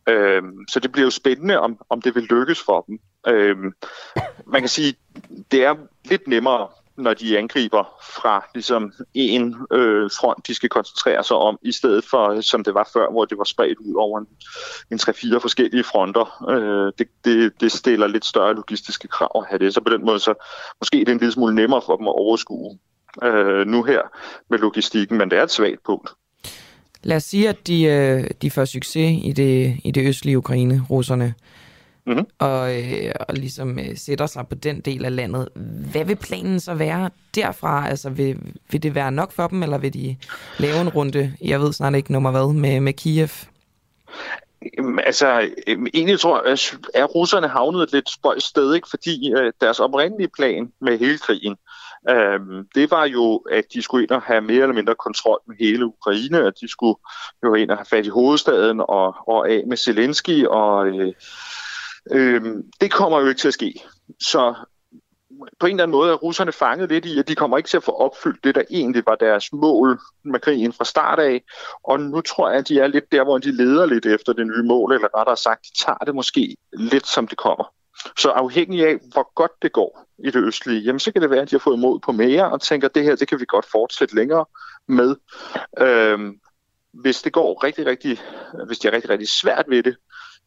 Øhm, 0.08 0.68
så 0.68 0.80
det 0.80 0.92
bliver 0.92 1.06
jo 1.06 1.10
spændende, 1.10 1.58
om, 1.58 1.78
om 1.90 2.02
det 2.02 2.14
vil 2.14 2.22
lykkes 2.22 2.60
for 2.60 2.80
dem. 2.80 2.98
Øhm, 3.28 3.72
man 4.46 4.62
kan 4.62 4.68
sige, 4.68 4.94
det 5.50 5.64
er 5.64 5.74
lidt 6.04 6.28
nemmere 6.28 6.68
når 6.98 7.14
de 7.14 7.38
angriber 7.38 7.84
fra 8.16 8.46
ligesom 8.54 8.92
en 9.14 9.56
øh, 9.72 10.10
front, 10.20 10.46
de 10.46 10.54
skal 10.54 10.68
koncentrere 10.68 11.24
sig 11.24 11.36
om, 11.36 11.58
i 11.62 11.72
stedet 11.72 12.04
for, 12.04 12.40
som 12.40 12.64
det 12.64 12.74
var 12.74 12.88
før, 12.92 13.10
hvor 13.10 13.24
det 13.24 13.38
var 13.38 13.44
spredt 13.44 13.78
ud 13.78 13.94
over 13.94 14.18
en, 14.18 14.26
en 14.90 14.98
3-4 15.02 15.38
forskellige 15.38 15.84
fronter. 15.84 16.44
Øh, 16.50 16.92
det, 16.98 17.08
det, 17.24 17.52
det 17.60 17.72
stiller 17.72 18.06
lidt 18.06 18.24
større 18.24 18.54
logistiske 18.54 19.08
krav 19.08 19.30
at 19.34 19.44
have 19.48 19.58
det, 19.58 19.74
så 19.74 19.80
på 19.80 19.90
den 19.90 20.04
måde, 20.04 20.20
så 20.20 20.34
måske 20.80 20.98
det 20.98 21.08
er 21.08 21.12
en 21.12 21.18
lille 21.18 21.32
smule 21.32 21.54
nemmere 21.54 21.82
for 21.86 21.96
dem 21.96 22.08
at 22.08 22.14
overskue 22.14 22.78
øh, 23.22 23.66
nu 23.66 23.82
her 23.82 24.00
med 24.50 24.58
logistikken, 24.58 25.18
men 25.18 25.30
det 25.30 25.38
er 25.38 25.42
et 25.42 25.50
svagt 25.50 25.82
punkt. 25.86 26.10
Lad 27.02 27.16
os 27.16 27.24
sige, 27.24 27.48
at 27.48 27.66
de, 27.66 27.84
øh, 27.84 28.24
de 28.42 28.50
får 28.50 28.64
succes 28.64 29.20
i 29.24 29.32
det, 29.32 29.76
i 29.84 29.90
det 29.90 30.08
østlige 30.08 30.38
Ukraine, 30.38 30.82
russerne 30.90 31.34
mm-hmm. 32.06 32.26
og, 32.38 32.76
øh, 32.76 33.12
og 33.28 33.34
ligesom 33.34 33.78
øh, 33.78 33.96
sætter 33.96 34.26
sig 34.26 34.48
på 34.48 34.54
den 34.54 34.80
del 34.80 35.04
af 35.04 35.16
landet. 35.16 35.48
Hvad 35.92 36.04
vil 36.04 36.16
planen 36.16 36.60
så 36.60 36.74
være 36.74 37.10
derfra? 37.34 37.88
Altså, 37.88 38.10
vil, 38.10 38.38
vil 38.70 38.82
det 38.82 38.94
være 38.94 39.12
nok 39.12 39.32
for 39.32 39.46
dem, 39.46 39.62
eller 39.62 39.78
vil 39.78 39.94
de 39.94 40.16
lave 40.58 40.80
en 40.80 40.88
runde, 40.88 41.32
jeg 41.40 41.60
ved 41.60 41.72
snart 41.72 41.94
ikke 41.94 42.12
nummer 42.12 42.30
hvad, 42.30 42.54
med, 42.54 42.80
med 42.80 42.92
Kiev? 42.92 43.28
Altså, 45.04 45.50
egentlig 45.94 46.20
tror 46.20 46.48
jeg, 46.48 46.58
at 46.94 47.14
russerne 47.14 47.48
havnet 47.48 47.82
et 47.82 47.92
lidt 47.92 48.10
spøjt 48.10 48.42
sted, 48.42 48.74
ikke? 48.74 48.88
fordi 48.90 49.32
øh, 49.32 49.52
deres 49.60 49.80
oprindelige 49.80 50.28
plan 50.28 50.72
med 50.80 50.98
hele 50.98 51.18
krigen, 51.18 51.56
øh, 52.10 52.40
det 52.74 52.90
var 52.90 53.04
jo, 53.04 53.36
at 53.36 53.64
de 53.74 53.82
skulle 53.82 54.02
ind 54.02 54.10
og 54.10 54.22
have 54.22 54.40
mere 54.40 54.62
eller 54.62 54.74
mindre 54.74 54.94
kontrol 54.94 55.40
med 55.46 55.56
hele 55.60 55.86
Ukraine, 55.86 56.46
at 56.46 56.52
de 56.60 56.68
skulle 56.68 56.98
jo 57.44 57.54
ind 57.54 57.70
og 57.70 57.76
have 57.76 57.86
fat 57.90 58.06
i 58.06 58.08
hovedstaden 58.08 58.80
og, 58.80 59.14
og 59.28 59.50
af 59.50 59.62
med 59.66 59.76
Zelensky, 59.76 60.46
og 60.46 60.86
øh, 60.86 61.12
Øhm, 62.10 62.62
det 62.80 62.92
kommer 62.92 63.20
jo 63.20 63.26
ikke 63.26 63.40
til 63.40 63.48
at 63.48 63.54
ske. 63.54 63.82
Så 64.20 64.54
på 65.60 65.66
en 65.66 65.72
eller 65.72 65.82
anden 65.82 65.96
måde 65.96 66.10
er 66.10 66.14
russerne 66.14 66.52
fanget 66.52 66.88
lidt 66.88 67.04
i, 67.04 67.18
at 67.18 67.28
de 67.28 67.34
kommer 67.34 67.56
ikke 67.56 67.68
til 67.68 67.76
at 67.76 67.82
få 67.82 67.92
opfyldt 67.92 68.44
det, 68.44 68.54
der 68.54 68.62
egentlig 68.70 69.02
var 69.06 69.14
deres 69.14 69.52
mål 69.52 70.00
med 70.24 70.40
krigen 70.40 70.72
fra 70.72 70.84
start 70.84 71.18
af. 71.18 71.42
Og 71.84 72.00
nu 72.00 72.20
tror 72.20 72.48
jeg, 72.48 72.58
at 72.58 72.68
de 72.68 72.78
er 72.78 72.86
lidt 72.86 73.12
der, 73.12 73.24
hvor 73.24 73.38
de 73.38 73.56
leder 73.56 73.86
lidt 73.86 74.06
efter 74.06 74.32
det 74.32 74.46
nye 74.46 74.62
mål, 74.62 74.92
eller 74.92 75.18
rettere 75.18 75.36
sagt, 75.36 75.66
de 75.66 75.84
tager 75.84 75.98
det 75.98 76.14
måske 76.14 76.56
lidt, 76.72 77.06
som 77.06 77.28
det 77.28 77.38
kommer. 77.38 77.72
Så 78.18 78.30
afhængig 78.30 78.86
af, 78.86 78.96
hvor 79.12 79.34
godt 79.34 79.52
det 79.62 79.72
går 79.72 80.06
i 80.24 80.30
det 80.30 80.44
østlige, 80.44 80.80
jamen 80.80 81.00
så 81.00 81.12
kan 81.12 81.22
det 81.22 81.30
være, 81.30 81.42
at 81.42 81.50
de 81.50 81.54
har 81.54 81.60
fået 81.60 81.78
mod 81.78 82.00
på 82.00 82.12
mere, 82.12 82.50
og 82.50 82.60
tænker, 82.60 82.88
at 82.88 82.94
det 82.94 83.04
her, 83.04 83.16
det 83.16 83.28
kan 83.28 83.40
vi 83.40 83.44
godt 83.48 83.66
fortsætte 83.72 84.14
længere 84.14 84.44
med. 84.88 85.16
Øhm, 85.80 86.40
hvis 86.92 87.22
det 87.22 87.32
går 87.32 87.64
rigtig, 87.64 87.86
rigtig, 87.86 88.20
hvis 88.66 88.78
det 88.78 88.88
er 88.88 88.92
rigtig, 88.92 89.10
rigtig 89.10 89.28
svært 89.28 89.64
ved 89.68 89.82
det, 89.82 89.96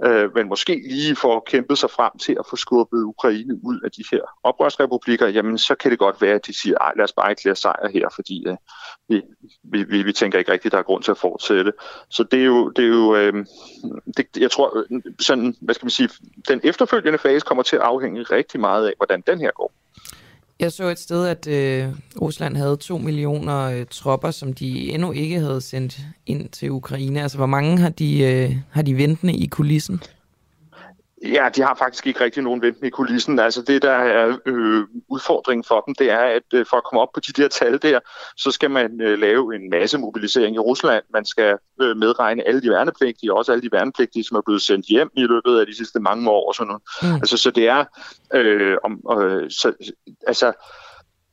øh, 0.05 0.35
men 0.35 0.47
måske 0.47 0.81
lige 0.89 1.15
får 1.15 1.43
kæmpet 1.47 1.77
sig 1.77 1.89
frem 1.89 2.17
til 2.17 2.35
at 2.39 2.45
få 2.49 2.55
skubbet 2.55 3.03
Ukraine 3.03 3.53
ud 3.63 3.79
af 3.83 3.91
de 3.91 4.03
her 4.11 4.21
oprørsrepublikker, 4.43 5.27
jamen 5.27 5.57
så 5.57 5.75
kan 5.75 5.91
det 5.91 5.99
godt 5.99 6.21
være, 6.21 6.35
at 6.35 6.47
de 6.47 6.61
siger, 6.61 6.77
ej 6.77 6.93
lad 6.95 7.03
os 7.03 7.13
bare 7.13 7.31
ikke 7.31 7.45
lære 7.45 7.55
sejr 7.55 7.89
her, 7.93 8.07
fordi 8.15 8.47
øh, 8.47 8.57
vi, 9.09 9.21
vi, 9.63 9.83
vi, 9.83 10.03
vi 10.03 10.13
tænker 10.13 10.39
ikke 10.39 10.51
rigtigt, 10.51 10.71
der 10.71 10.77
er 10.77 10.83
grund 10.83 11.03
til 11.03 11.11
at 11.11 11.17
fortsætte. 11.17 11.73
Så 12.09 12.23
det 12.23 12.39
er 12.39 12.45
jo, 12.45 12.69
det 12.69 12.83
er 12.83 12.89
jo 12.89 13.15
øh, 13.15 13.45
det, 14.17 14.27
jeg 14.37 14.51
tror, 14.51 14.77
øh, 14.77 15.01
sådan, 15.19 15.55
hvad 15.61 15.75
skal 15.75 15.85
man 15.85 15.91
sige, 15.91 16.09
den 16.47 16.61
efterfølgende 16.63 17.19
fase 17.19 17.45
kommer 17.45 17.63
til 17.63 17.75
at 17.75 17.81
afhænge 17.81 18.23
rigtig 18.23 18.59
meget 18.59 18.87
af, 18.87 18.93
hvordan 18.97 19.23
den 19.27 19.39
her 19.39 19.51
går. 19.51 19.71
Jeg 20.59 20.71
så 20.71 20.89
et 20.89 20.99
sted, 20.99 21.27
at 21.27 21.47
øh, 21.47 21.93
Rusland 22.21 22.57
havde 22.57 22.77
to 22.77 22.97
millioner 22.97 23.59
øh, 23.59 23.85
tropper, 23.91 24.31
som 24.31 24.53
de 24.53 24.91
endnu 24.91 25.11
ikke 25.11 25.39
havde 25.39 25.61
sendt 25.61 25.99
ind 26.25 26.49
til 26.49 26.71
Ukraine. 26.71 27.21
Altså, 27.21 27.37
hvor 27.37 27.45
mange 27.45 27.77
har 27.77 27.89
de, 27.89 28.19
øh, 28.19 28.55
har 28.71 28.81
de 28.81 28.97
ventende 28.97 29.33
i 29.33 29.47
kulissen? 29.47 30.01
Ja, 31.23 31.49
de 31.55 31.61
har 31.61 31.75
faktisk 31.75 32.07
ikke 32.07 32.23
rigtig 32.23 32.43
nogen 32.43 32.61
venten 32.61 32.85
i 32.85 32.89
kulissen. 32.89 33.39
Altså 33.39 33.61
det, 33.61 33.81
der 33.81 33.91
er 33.91 34.37
øh, 34.45 34.83
udfordringen 35.07 35.63
for 35.63 35.81
dem, 35.81 35.95
det 35.95 36.11
er, 36.11 36.19
at 36.19 36.43
øh, 36.53 36.65
for 36.65 36.77
at 36.77 36.83
komme 36.83 37.01
op 37.01 37.07
på 37.13 37.19
de 37.19 37.41
der 37.41 37.47
tal 37.47 37.81
der, 37.81 37.99
så 38.37 38.51
skal 38.51 38.71
man 38.71 39.01
øh, 39.01 39.19
lave 39.19 39.55
en 39.55 39.69
masse 39.69 39.97
mobilisering 39.97 40.55
i 40.55 40.59
Rusland. 40.59 41.03
Man 41.13 41.25
skal 41.25 41.57
øh, 41.81 41.97
medregne 41.97 42.47
alle 42.47 42.61
de 42.61 42.69
værnepligtige, 42.69 43.33
også 43.33 43.51
alle 43.51 43.61
de 43.61 43.71
værnepligtige, 43.71 44.23
som 44.23 44.37
er 44.37 44.41
blevet 44.45 44.61
sendt 44.61 44.85
hjem 44.85 45.09
i 45.13 45.21
løbet 45.21 45.59
af 45.59 45.65
de 45.65 45.77
sidste 45.77 45.99
mange 45.99 46.29
år 46.29 46.47
og 46.47 46.55
sådan 46.55 46.67
noget. 46.67 46.83
Mm. 47.01 47.15
Altså 47.15 47.37
så 47.37 47.51
det 47.51 47.67
er, 47.67 47.85
øh, 48.33 48.77
om, 48.83 49.21
øh, 49.21 49.51
så, 49.51 49.73
altså 50.27 50.53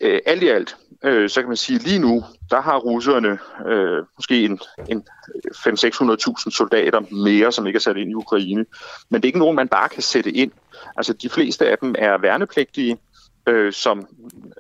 øh, 0.01 0.21
alt 0.27 0.43
i 0.43 0.49
alt, 0.49 0.77
øh, 1.05 1.31
så 1.31 1.41
kan 1.41 1.49
man 1.49 1.57
sige, 1.57 1.79
lige 1.79 1.99
nu, 1.99 2.25
der 2.51 2.61
har 2.61 2.79
russerne 2.79 3.39
øh, 3.67 4.05
måske 4.17 4.45
en, 4.45 4.61
en 4.89 5.05
øh, 5.35 5.73
500-600.000 5.73 6.51
soldater 6.51 7.01
mere, 7.15 7.53
som 7.53 7.67
ikke 7.67 7.77
er 7.77 7.81
sat 7.81 7.97
ind 7.97 8.11
i 8.11 8.15
Ukraine. 8.15 8.65
Men 9.09 9.21
det 9.21 9.25
er 9.25 9.29
ikke 9.29 9.39
nogen, 9.39 9.57
man 9.57 9.69
bare 9.69 9.89
kan 9.89 10.03
sætte 10.03 10.31
ind. 10.31 10.53
Altså, 10.97 11.13
de 11.13 11.29
fleste 11.29 11.71
af 11.71 11.79
dem 11.79 11.95
er 11.99 12.19
værnepligtige, 12.19 12.99
øh, 13.47 13.73
som 13.73 14.07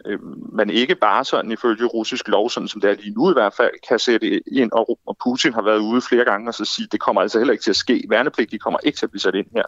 øh, 0.06 0.18
man 0.52 0.70
ikke 0.70 0.94
bare 0.94 1.24
sådan 1.24 1.52
ifølge 1.52 1.84
russisk 1.84 2.28
lov, 2.28 2.50
sådan 2.50 2.68
som 2.68 2.80
det 2.80 2.90
er 2.90 2.94
lige 2.94 3.14
nu 3.14 3.30
i 3.30 3.32
hvert 3.32 3.54
fald, 3.54 3.70
kan 3.88 3.98
sætte 3.98 4.50
ind. 4.52 4.72
Og, 4.72 4.98
og 5.06 5.16
Putin 5.24 5.54
har 5.54 5.62
været 5.62 5.78
ude 5.78 6.00
flere 6.00 6.24
gange 6.24 6.50
og 6.50 6.54
så 6.54 6.64
sige, 6.64 6.88
det 6.92 7.00
kommer 7.00 7.22
altså 7.22 7.38
heller 7.38 7.52
ikke 7.52 7.64
til 7.64 7.70
at 7.70 7.76
ske. 7.76 8.04
Værnepligtige 8.08 8.58
kommer 8.58 8.78
ikke 8.82 8.98
til 8.98 9.06
at 9.06 9.10
blive 9.10 9.20
sat 9.20 9.34
ind 9.34 9.46
her. 9.54 9.64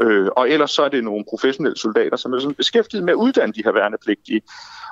Øh, 0.00 0.28
og 0.36 0.50
ellers 0.50 0.70
så 0.70 0.82
er 0.82 0.88
det 0.88 1.04
nogle 1.04 1.24
professionelle 1.30 1.78
soldater, 1.78 2.16
som 2.16 2.32
er 2.32 2.38
sådan 2.38 2.54
beskæftiget 2.54 3.04
med 3.04 3.12
at 3.12 3.16
uddanne 3.16 3.52
de 3.52 3.62
her 3.64 3.72
værnepligtige. 3.72 4.42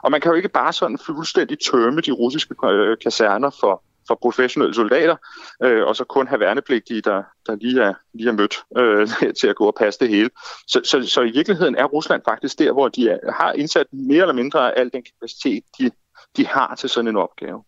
Og 0.03 0.11
man 0.11 0.21
kan 0.21 0.31
jo 0.31 0.37
ikke 0.37 0.49
bare 0.49 0.73
sådan 0.73 0.99
fuldstændig 0.99 1.59
tømme 1.59 2.01
de 2.01 2.13
russiske 2.13 2.55
øh, 2.65 2.97
kaserner 3.03 3.51
for, 3.61 3.83
for 4.09 4.19
professionelle 4.23 4.75
soldater, 4.75 5.17
øh, 5.63 5.87
og 5.87 5.97
så 5.97 6.05
kun 6.05 6.29
have 6.29 6.41
værnepligtige, 6.41 7.01
der, 7.01 7.23
der 7.47 7.55
lige, 7.55 7.83
er, 7.83 7.95
lige 8.15 8.29
er 8.29 8.33
mødt 8.33 8.57
øh, 8.79 9.09
til 9.41 9.47
at 9.47 9.57
gå 9.57 9.67
og 9.67 9.75
passe 9.79 10.01
det 10.01 10.09
hele. 10.09 10.31
Så, 10.67 10.81
så, 10.85 11.07
så 11.07 11.23
i 11.23 11.31
virkeligheden 11.31 11.77
er 11.77 11.85
Rusland 11.85 12.23
faktisk 12.29 12.59
der, 12.59 12.73
hvor 12.73 12.89
de 12.89 13.09
er, 13.09 13.33
har 13.33 13.53
indsat 13.53 13.87
mere 13.93 14.21
eller 14.21 14.35
mindre 14.35 14.75
af 14.75 14.81
al 14.81 14.91
den 14.93 15.03
kapacitet, 15.03 15.65
de, 15.79 15.91
de 16.37 16.47
har 16.47 16.75
til 16.75 16.89
sådan 16.89 17.09
en 17.09 17.17
opgave. 17.17 17.65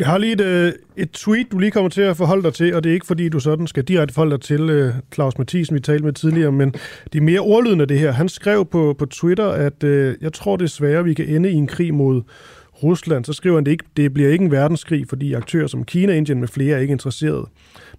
Jeg 0.00 0.08
har 0.08 0.18
lige 0.18 0.32
et, 0.32 0.40
øh, 0.40 0.72
et 0.96 1.10
tweet, 1.10 1.52
du 1.52 1.58
lige 1.58 1.70
kommer 1.70 1.90
til 1.90 2.02
at 2.02 2.16
forholde 2.16 2.42
dig 2.42 2.54
til, 2.54 2.74
og 2.74 2.84
det 2.84 2.90
er 2.90 2.94
ikke 2.94 3.06
fordi, 3.06 3.28
du 3.28 3.40
sådan 3.40 3.66
skal 3.66 3.84
direkte 3.84 4.14
forholde 4.14 4.36
dig 4.36 4.40
til 4.40 4.86
uh, 4.86 4.94
Claus 5.14 5.38
Mathisen, 5.38 5.74
vi 5.74 5.80
talte 5.80 6.04
med 6.04 6.12
tidligere, 6.12 6.52
men 6.52 6.74
det 7.12 7.18
er 7.18 7.22
mere 7.22 7.40
ordlydende 7.40 7.86
det 7.86 7.98
her. 7.98 8.12
Han 8.12 8.28
skrev 8.28 8.66
på, 8.66 8.94
på 8.98 9.06
Twitter, 9.06 9.48
at 9.48 9.84
uh, 9.84 10.22
jeg 10.22 10.32
tror 10.32 10.56
desværre, 10.56 11.04
vi 11.04 11.14
kan 11.14 11.28
ende 11.28 11.50
i 11.50 11.54
en 11.54 11.66
krig 11.66 11.94
mod 11.94 12.22
Rusland, 12.82 13.24
så 13.24 13.32
skriver 13.32 13.56
han, 13.56 13.64
det, 13.64 13.70
ikke, 13.70 13.84
det 13.96 14.14
bliver 14.14 14.30
ikke 14.30 14.44
en 14.44 14.50
verdenskrig, 14.50 15.08
fordi 15.08 15.32
aktører 15.32 15.66
som 15.66 15.84
Kina, 15.84 16.12
Indien 16.12 16.40
med 16.40 16.48
flere 16.48 16.76
er 16.76 16.80
ikke 16.80 16.92
interesserede. 16.92 17.46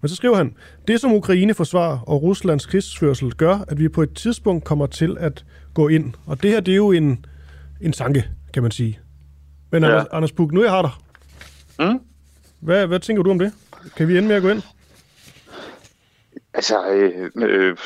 Men 0.01 0.09
så 0.09 0.15
skriver 0.15 0.35
han, 0.35 0.53
det 0.87 1.01
som 1.01 1.13
Ukraine 1.13 1.53
forsvar 1.53 2.03
og 2.07 2.23
Ruslands 2.23 2.65
krigsførsel 2.65 3.33
gør, 3.33 3.65
at 3.67 3.79
vi 3.79 3.89
på 3.89 4.01
et 4.01 4.13
tidspunkt 4.13 4.63
kommer 4.63 4.85
til 4.85 5.17
at 5.19 5.45
gå 5.73 5.87
ind. 5.87 6.13
Og 6.25 6.43
det 6.43 6.51
her, 6.51 6.59
det 6.59 6.71
er 6.71 6.75
jo 6.75 6.91
en, 6.91 7.25
en 7.81 7.93
sanke, 7.93 8.25
kan 8.53 8.63
man 8.63 8.71
sige. 8.71 8.99
Men 9.71 9.83
ja. 9.83 9.89
Anders, 9.89 10.07
Anders 10.11 10.31
Puk, 10.31 10.51
nu 10.51 10.63
jeg 10.63 10.71
har 10.71 10.81
dig. 10.81 10.91
Mm? 11.79 11.99
Hvad, 12.59 12.87
hvad 12.87 12.99
tænker 12.99 13.23
du 13.23 13.31
om 13.31 13.39
det? 13.39 13.51
Kan 13.97 14.07
vi 14.07 14.17
ende 14.17 14.27
med 14.27 14.35
at 14.35 14.41
gå 14.41 14.49
ind? 14.49 14.61
Altså, 16.53 16.87
øh, 16.87 17.31
øh, 17.35 17.77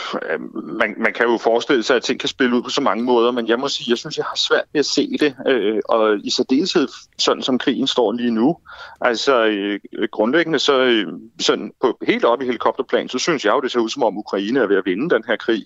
man, 0.53 0.95
man 0.97 1.13
kan 1.13 1.25
jo 1.25 1.37
forestille 1.37 1.83
sig, 1.83 1.95
at 1.95 2.03
ting 2.03 2.19
kan 2.19 2.29
spille 2.29 2.55
ud 2.55 2.61
på 2.61 2.69
så 2.69 2.81
mange 2.81 3.03
måder, 3.03 3.31
men 3.31 3.47
jeg 3.47 3.59
må 3.59 3.67
sige, 3.67 3.89
jeg 3.89 3.97
synes, 3.97 4.17
jeg 4.17 4.25
har 4.25 4.35
svært 4.35 4.63
ved 4.73 4.79
at 4.79 4.85
se 4.85 5.17
det, 5.19 5.35
øh, 5.47 5.81
og 5.89 6.17
i 6.23 6.29
særdeleshed 6.29 6.87
sådan 7.17 7.43
som 7.43 7.57
krigen 7.57 7.87
står 7.87 8.11
lige 8.11 8.31
nu. 8.31 8.57
Altså, 9.01 9.45
øh, 9.45 9.79
grundlæggende 10.11 10.59
så 10.59 10.79
øh, 10.79 11.07
sådan 11.39 11.71
på, 11.81 11.97
helt 12.07 12.25
op 12.25 12.41
i 12.41 12.45
helikopterplan, 12.45 13.09
så 13.09 13.19
synes 13.19 13.45
jeg 13.45 13.53
jo, 13.53 13.61
det 13.61 13.71
ser 13.71 13.79
ud 13.79 13.89
som 13.89 14.03
om 14.03 14.17
Ukraine 14.17 14.59
er 14.59 14.67
ved 14.67 14.77
at 14.77 14.85
vinde 14.85 15.15
den 15.15 15.23
her 15.27 15.35
krig. 15.35 15.65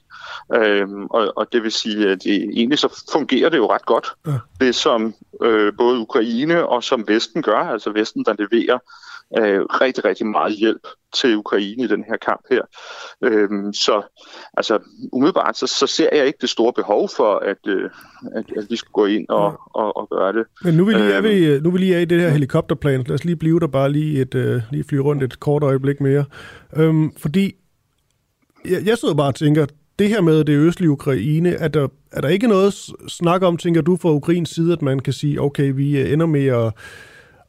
Øh, 0.55 0.87
og, 1.09 1.33
og 1.35 1.53
det 1.53 1.63
vil 1.63 1.71
sige, 1.71 2.09
at 2.09 2.23
det, 2.23 2.49
egentlig 2.53 2.79
så 2.79 3.03
fungerer 3.11 3.49
det 3.49 3.57
jo 3.57 3.71
ret 3.71 3.85
godt, 3.85 4.07
ja. 4.27 4.31
det 4.59 4.75
som 4.75 5.13
øh, 5.41 5.73
både 5.77 5.99
Ukraine 5.99 6.67
og 6.67 6.83
som 6.83 7.07
Vesten 7.07 7.41
gør, 7.41 7.59
altså 7.59 7.89
Vesten, 7.91 8.25
der 8.25 8.33
leverer 8.39 8.79
øh, 9.37 9.61
rigtig, 9.61 10.05
rigtig 10.05 10.27
meget 10.27 10.53
hjælp 10.53 10.87
til 11.13 11.37
Ukraine 11.37 11.83
i 11.83 11.87
den 11.87 12.03
her 12.03 12.17
kamp 12.17 12.41
her. 12.51 12.61
Øhm, 13.23 13.73
så 13.73 14.01
altså, 14.57 14.79
umiddelbart 15.13 15.57
så, 15.57 15.67
så 15.67 15.87
ser 15.87 16.09
jeg 16.15 16.27
ikke 16.27 16.37
det 16.41 16.49
store 16.49 16.73
behov 16.73 17.09
for, 17.09 17.35
at, 17.35 17.57
øh, 17.67 17.89
at, 18.35 18.45
at 18.57 18.65
vi 18.69 18.75
skal 18.75 18.91
gå 18.93 19.05
ind 19.05 19.25
og, 19.29 19.59
og, 19.65 19.97
og 19.97 20.09
gøre 20.09 20.33
det. 20.33 20.45
Men 20.63 20.73
nu 20.73 20.85
vil 20.85 20.95
lige, 20.95 21.17
øhm, 21.17 21.23
vi, 21.23 21.59
nu 21.59 21.71
vil 21.71 21.79
lige 21.79 21.95
af 21.95 22.01
i 22.01 22.05
det 22.05 22.21
her 22.21 22.29
helikopterplan. 22.29 23.03
Lad 23.03 23.15
os 23.15 23.25
lige 23.25 23.35
blive 23.35 23.59
der 23.59 23.67
bare 23.67 23.91
lige, 23.91 24.21
et, 24.21 24.35
øh, 24.35 24.61
lige 24.71 24.83
flyve 24.83 25.03
rundt 25.03 25.23
et 25.23 25.39
kort 25.39 25.63
øjeblik 25.63 26.01
mere. 26.01 26.25
Øhm, 26.75 27.11
fordi 27.17 27.55
jeg, 28.65 28.85
jeg 28.85 28.97
sidder 28.97 29.15
bare 29.15 29.27
og 29.27 29.35
tænker, 29.35 29.65
det 29.99 30.09
her 30.09 30.21
med 30.21 30.43
det 30.43 30.57
østlige 30.57 30.89
Ukraine, 30.89 31.49
er 31.49 31.67
der, 31.67 31.87
er 32.11 32.21
der 32.21 32.27
ikke 32.27 32.47
noget 32.47 32.73
snak 33.07 33.41
om, 33.41 33.57
tænker 33.57 33.81
du, 33.81 33.97
fra 33.97 34.11
Ukrains 34.11 34.49
side, 34.49 34.73
at 34.73 34.81
man 34.81 34.99
kan 34.99 35.13
sige, 35.13 35.41
okay, 35.41 35.71
vi 35.75 35.99
øh, 35.99 36.13
ender 36.13 36.25
med 36.25 36.45
at 36.45 36.73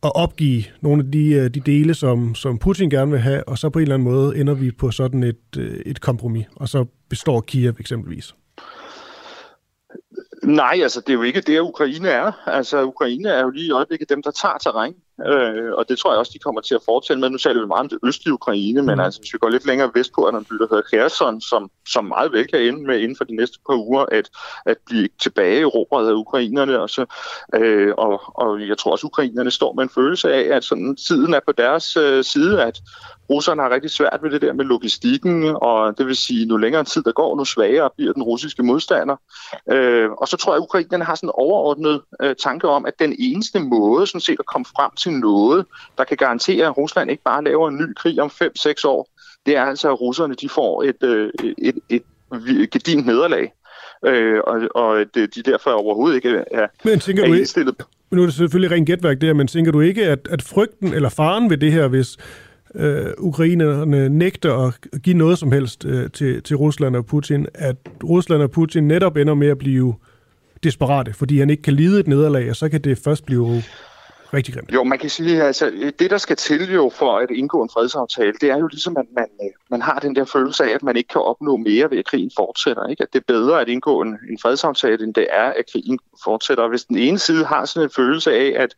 at 0.02 0.12
opgive 0.14 0.64
nogle 0.80 1.04
af 1.04 1.10
de, 1.10 1.32
øh, 1.32 1.50
de 1.50 1.60
dele, 1.60 1.94
som, 1.94 2.34
som 2.34 2.58
Putin 2.58 2.90
gerne 2.90 3.10
vil 3.10 3.20
have, 3.20 3.48
og 3.48 3.58
så 3.58 3.70
på 3.70 3.78
en 3.78 3.82
eller 3.82 3.94
anden 3.94 4.08
måde 4.08 4.36
ender 4.36 4.54
vi 4.54 4.70
på 4.70 4.90
sådan 4.90 5.22
et, 5.22 5.56
øh, 5.58 5.80
et 5.86 6.00
kompromis, 6.00 6.46
og 6.56 6.68
så 6.68 6.84
består 7.08 7.40
Kiev 7.40 7.74
eksempelvis. 7.80 8.34
Nej, 10.42 10.78
altså 10.82 11.00
det 11.00 11.08
er 11.08 11.14
jo 11.14 11.22
ikke 11.22 11.40
det, 11.40 11.60
Ukraine 11.60 12.08
er. 12.08 12.32
Altså 12.46 12.82
Ukraine 12.84 13.28
er 13.28 13.42
jo 13.42 13.50
lige 13.50 13.66
i 13.66 13.70
øjeblikket 13.70 14.08
dem, 14.08 14.22
der 14.22 14.30
tager 14.30 14.58
terræn. 14.58 14.94
Øh, 15.26 15.72
og 15.72 15.88
det 15.88 15.98
tror 15.98 16.10
jeg 16.12 16.18
også, 16.18 16.32
de 16.34 16.38
kommer 16.38 16.60
til 16.60 16.74
at 16.74 16.80
fortælle 16.84 17.20
med. 17.20 17.30
Nu 17.30 17.38
taler 17.38 17.60
vi 17.60 17.66
meget 17.66 17.80
om 17.80 17.88
det 17.88 17.98
østlige 18.06 18.34
Ukraine, 18.34 18.82
men 18.82 18.94
mm. 18.94 19.00
altså, 19.00 19.20
hvis 19.20 19.32
vi 19.32 19.38
går 19.38 19.48
lidt 19.48 19.66
længere 19.66 19.90
vestpå, 19.94 20.26
er 20.26 20.30
der 20.30 20.38
en 20.38 20.44
by, 20.44 20.54
der 20.54 20.66
hedder 20.70 20.82
Kherson, 20.90 21.40
som, 21.40 21.70
som 21.88 22.04
meget 22.04 22.32
vel 22.32 22.46
kan 22.46 22.60
ende 22.60 22.86
med 22.86 22.98
inden 23.00 23.16
for 23.16 23.24
de 23.24 23.36
næste 23.36 23.58
par 23.68 23.76
uger 23.76 24.04
at, 24.12 24.30
at 24.66 24.76
blive 24.86 25.08
tilbage 25.22 25.60
i 25.60 25.64
råbret 25.64 26.08
af 26.08 26.12
ukrainerne. 26.12 26.80
Og, 26.80 26.90
så, 26.90 27.04
øh, 27.54 27.94
og, 27.98 28.20
og 28.34 28.68
jeg 28.68 28.78
tror 28.78 28.92
også, 28.92 29.06
ukrainerne 29.06 29.50
står 29.50 29.72
med 29.72 29.82
en 29.82 29.90
følelse 29.90 30.32
af, 30.32 30.56
at 30.56 30.64
sådan, 30.64 30.96
tiden 30.96 31.34
er 31.34 31.40
på 31.46 31.52
deres 31.52 31.96
øh, 31.96 32.24
side, 32.24 32.62
at 32.62 32.80
russerne 33.30 33.62
har 33.62 33.70
rigtig 33.70 33.90
svært 33.90 34.18
ved 34.22 34.30
det 34.30 34.42
der 34.42 34.52
med 34.52 34.64
logistikken, 34.64 35.56
og 35.62 35.98
det 35.98 36.06
vil 36.06 36.16
sige, 36.16 36.46
nu 36.46 36.56
længere 36.56 36.84
tid 36.84 37.02
der 37.02 37.12
går, 37.12 37.36
nu 37.36 37.44
svagere 37.44 37.90
bliver 37.96 38.12
den 38.12 38.22
russiske 38.22 38.62
modstander. 38.62 39.16
Øh, 39.70 40.10
og 40.10 40.28
så 40.28 40.36
tror 40.36 40.52
jeg, 40.52 40.56
at 40.56 40.62
ukrainerne 40.62 41.04
har 41.04 41.14
sådan 41.14 41.26
en 41.26 41.32
overordnet 41.34 42.00
øh, 42.22 42.34
tanke 42.36 42.68
om, 42.68 42.86
at 42.86 42.94
den 42.98 43.16
eneste 43.18 43.60
måde 43.60 44.06
sådan 44.06 44.20
set 44.20 44.36
at 44.38 44.46
komme 44.46 44.64
frem 44.76 44.90
til 44.90 45.09
noget, 45.10 45.66
der 45.98 46.04
kan 46.04 46.16
garantere, 46.16 46.66
at 46.66 46.76
Rusland 46.76 47.10
ikke 47.10 47.22
bare 47.22 47.44
laver 47.44 47.68
en 47.68 47.76
ny 47.76 47.94
krig 47.94 48.20
om 48.20 48.30
5-6 48.42 48.86
år, 48.86 49.08
det 49.46 49.56
er 49.56 49.62
altså, 49.64 49.88
at 49.88 50.00
russerne 50.00 50.34
de 50.34 50.48
får 50.48 50.82
et, 50.82 51.02
øh, 51.02 51.30
et, 51.58 51.78
et, 51.88 52.02
et 52.48 52.70
gedint 52.70 53.06
nederlag. 53.06 53.52
Øh, 54.06 54.40
og, 54.46 54.60
og 54.74 55.04
de 55.14 55.26
derfor 55.26 55.70
overhovedet 55.70 56.16
ikke 56.16 56.44
er, 56.50 56.66
men 56.84 57.00
tænker 57.00 57.22
er 57.22 57.26
du 57.26 57.34
indstillet. 57.34 57.74
Ikke, 57.78 57.84
nu 58.10 58.22
er 58.22 58.26
det 58.26 58.34
selvfølgelig 58.34 58.76
rent 58.76 58.86
gætværk 58.86 59.20
der, 59.20 59.32
men 59.34 59.46
tænker 59.46 59.72
du 59.72 59.80
ikke, 59.80 60.06
at, 60.06 60.28
at 60.30 60.42
frygten 60.42 60.94
eller 60.94 61.08
faren 61.08 61.50
ved 61.50 61.56
det 61.56 61.72
her, 61.72 61.88
hvis 61.88 62.16
øh, 62.74 63.06
ukrainerne 63.18 64.08
nægter 64.08 64.66
at 64.66 65.02
give 65.02 65.16
noget 65.16 65.38
som 65.38 65.52
helst 65.52 65.84
øh, 65.84 66.10
til, 66.10 66.42
til 66.42 66.56
Rusland 66.56 66.96
og 66.96 67.06
Putin, 67.06 67.46
at 67.54 67.76
Rusland 68.04 68.42
og 68.42 68.50
Putin 68.50 68.88
netop 68.88 69.16
ender 69.16 69.34
med 69.34 69.48
at 69.48 69.58
blive 69.58 69.94
desperate, 70.62 71.12
fordi 71.12 71.38
han 71.38 71.50
ikke 71.50 71.62
kan 71.62 71.74
lide 71.74 72.00
et 72.00 72.06
nederlag, 72.06 72.50
og 72.50 72.56
så 72.56 72.68
kan 72.68 72.80
det 72.80 72.98
først 72.98 73.26
blive 73.26 73.62
rigtig 74.34 74.54
grimt. 74.54 74.72
Jo, 74.72 74.84
man 74.84 74.98
kan 74.98 75.10
sige, 75.10 75.42
altså 75.42 75.70
øh, 75.72 75.92
det, 75.98 76.10
der 76.10 76.18
skal 76.18 76.36
til 76.36 76.72
jo 76.72 76.90
for 76.94 77.18
at 77.18 77.30
indgå 77.30 77.62
en 77.62 77.70
fredsaftale, 77.72 78.32
det 78.40 78.50
er 78.50 78.58
jo 78.58 78.66
ligesom, 78.66 78.96
at 78.96 79.06
man, 79.16 79.26
øh, 79.42 79.50
man 79.70 79.82
har 79.82 79.98
den 79.98 80.16
der 80.16 80.24
følelse 80.24 80.64
af, 80.64 80.74
at 80.74 80.82
man 80.82 80.96
ikke 80.96 81.08
kan 81.08 81.20
opnå 81.20 81.56
mere 81.56 81.90
ved, 81.90 81.98
at 81.98 82.04
krigen 82.04 82.30
fortsætter. 82.36 82.86
Ikke? 82.86 83.02
At 83.02 83.12
det 83.12 83.18
er 83.18 83.24
bedre 83.26 83.60
at 83.60 83.68
indgå 83.68 84.02
en, 84.02 84.08
en 84.08 84.38
fredsaftale, 84.42 85.04
end 85.04 85.14
det 85.14 85.26
er, 85.30 85.44
at 85.44 85.64
krigen 85.72 85.98
fortsætter. 86.24 86.68
hvis 86.68 86.84
den 86.84 86.98
ene 86.98 87.18
side 87.18 87.44
har 87.44 87.64
sådan 87.64 87.86
en 87.86 87.92
følelse 87.96 88.32
af, 88.32 88.62
at 88.62 88.74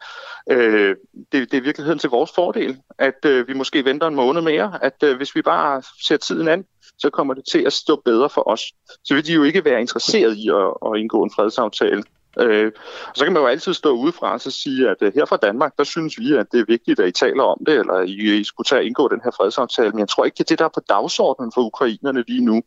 øh, 0.50 0.96
det, 1.32 1.50
det 1.50 1.56
er 1.56 1.62
virkeligheden 1.62 1.98
til 1.98 2.10
vores 2.10 2.30
fordel, 2.34 2.78
at 2.98 3.24
øh, 3.24 3.48
vi 3.48 3.52
måske 3.52 3.84
venter 3.84 4.06
en 4.06 4.14
måned 4.14 4.42
mere, 4.42 4.78
at 4.82 5.02
øh, 5.04 5.16
hvis 5.16 5.36
vi 5.36 5.42
bare 5.42 5.82
ser 6.06 6.16
tiden 6.16 6.48
an, 6.48 6.64
så 6.98 7.10
kommer 7.10 7.34
det 7.34 7.44
til 7.52 7.62
at 7.66 7.72
stå 7.72 8.02
bedre 8.04 8.30
for 8.30 8.48
os. 8.48 8.62
Så 9.04 9.14
vil 9.14 9.26
de 9.26 9.32
jo 9.32 9.42
ikke 9.42 9.64
være 9.64 9.80
interesseret 9.80 10.36
i 10.36 10.48
at, 10.48 10.70
at 10.86 11.00
indgå 11.00 11.22
en 11.22 11.30
fredsaftale. 11.36 12.02
Øh, 12.40 12.72
og 13.08 13.16
så 13.16 13.24
kan 13.24 13.32
man 13.32 13.42
jo 13.42 13.48
altid 13.48 13.74
stå 13.74 13.92
udefra 13.92 14.32
og 14.32 14.40
så 14.40 14.50
sige, 14.50 14.88
at 14.90 14.96
øh, 15.00 15.12
her 15.14 15.24
fra 15.24 15.36
Danmark, 15.36 15.72
der 15.78 15.84
synes 15.84 16.18
vi, 16.18 16.32
at 16.32 16.46
det 16.52 16.60
er 16.60 16.64
vigtigt, 16.68 17.00
at 17.00 17.08
I 17.08 17.12
taler 17.12 17.42
om 17.42 17.58
det, 17.66 17.78
eller 17.78 18.00
I, 18.00 18.40
I 18.40 18.44
skulle 18.44 18.64
tage 18.64 18.80
at 18.80 18.86
indgå 18.86 19.08
den 19.08 19.20
her 19.24 19.30
fredsaftale. 19.30 19.90
Men 19.90 19.98
jeg 19.98 20.08
tror 20.08 20.24
ikke, 20.24 20.34
det 20.34 20.44
er 20.44 20.48
det, 20.48 20.58
der 20.58 20.64
er 20.64 20.68
på 20.74 20.80
dagsordenen 20.88 21.52
for 21.54 21.60
ukrainerne 21.60 22.24
lige 22.28 22.44
nu. 22.44 22.62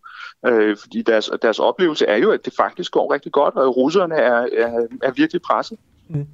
Øh, 0.46 0.78
fordi 0.78 1.02
deres, 1.02 1.30
deres 1.42 1.60
oplevelse 1.60 2.06
er 2.06 2.18
jo, 2.18 2.32
at 2.32 2.46
det 2.46 2.54
faktisk 2.58 2.92
går 2.92 3.14
rigtig 3.14 3.32
godt, 3.32 3.56
og 3.56 3.78
russerne 3.78 4.16
er, 4.16 4.48
er, 4.58 4.88
er 5.04 5.12
virkelig 5.12 5.42
presset. 5.42 5.78
Mm. 6.08 6.28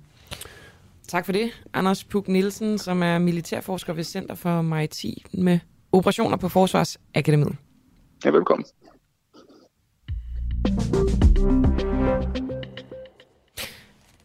Tak 1.08 1.26
for 1.26 1.32
det, 1.32 1.52
Anders 1.74 2.04
Puk 2.04 2.28
Nielsen, 2.28 2.78
som 2.78 3.04
er 3.04 3.20
militærforsker 3.20 3.94
ved 3.94 4.04
Center 4.04 4.36
for 4.36 4.62
Maritime 4.62 5.62
Operationer 5.92 6.38
på 6.38 6.50
Forsvarsakademiet. 6.50 7.56
Ja, 8.26 8.30
velkommen. 8.30 8.66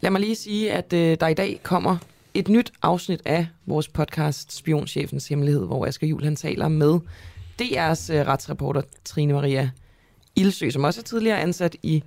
Lad 0.00 0.10
mig 0.10 0.20
lige 0.20 0.34
sige, 0.34 0.72
at 0.72 0.92
øh, 0.92 1.16
der 1.20 1.28
i 1.28 1.34
dag 1.34 1.60
kommer 1.62 1.96
et 2.34 2.48
nyt 2.48 2.72
afsnit 2.82 3.22
af 3.24 3.46
vores 3.66 3.88
podcast 3.88 4.56
Spionchefens 4.56 5.28
Hemmelighed, 5.28 5.66
hvor 5.66 5.86
Asger 5.86 6.06
Juhl 6.06 6.24
han 6.24 6.36
taler 6.36 6.68
med 6.68 7.00
DR's 7.62 8.12
øh, 8.12 8.26
retsreporter 8.26 8.82
Trine 9.04 9.32
Maria 9.32 9.70
Ildsø, 10.36 10.70
som 10.70 10.84
også 10.84 11.00
er 11.00 11.04
tidligere 11.04 11.40
ansat 11.40 11.76
i 11.82 12.02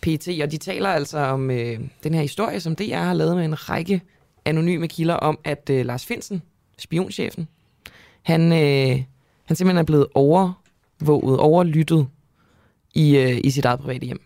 PT, 0.00 0.28
og 0.42 0.50
de 0.50 0.56
taler 0.56 0.88
altså 0.88 1.18
om 1.18 1.50
øh, 1.50 1.80
den 2.04 2.14
her 2.14 2.20
historie, 2.20 2.60
som 2.60 2.76
DR 2.76 2.96
har 2.96 3.14
lavet 3.14 3.36
med 3.36 3.44
en 3.44 3.70
række 3.70 4.00
anonyme 4.44 4.88
kilder 4.88 5.14
om, 5.14 5.38
at 5.44 5.70
øh, 5.70 5.86
Lars 5.86 6.06
Finsen, 6.06 6.42
spionchefen, 6.78 7.48
han, 8.22 8.52
øh, 8.52 9.02
han 9.44 9.56
simpelthen 9.56 9.78
er 9.78 9.82
blevet 9.82 10.06
overvåget, 10.14 11.38
overlyttet 11.38 12.06
i, 12.94 13.16
øh, 13.16 13.40
i 13.44 13.50
sit 13.50 13.64
eget 13.64 13.80
private 13.80 14.06
hjem. 14.06 14.20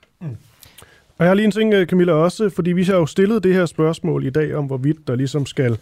Og 1.18 1.24
jeg 1.24 1.30
har 1.30 1.34
lige 1.34 1.44
en 1.44 1.50
ting, 1.50 1.74
øh, 1.74 1.86
Camilla, 1.86 2.12
også, 2.12 2.48
fordi 2.48 2.72
vi 2.72 2.82
har 2.84 2.96
jo 2.96 3.06
stillet 3.06 3.44
det 3.44 3.54
her 3.54 3.66
spørgsmål 3.66 4.26
i 4.26 4.30
dag 4.30 4.54
om, 4.54 4.66
hvorvidt 4.66 5.08
der 5.08 5.14
ligesom 5.14 5.46
skal 5.46 5.78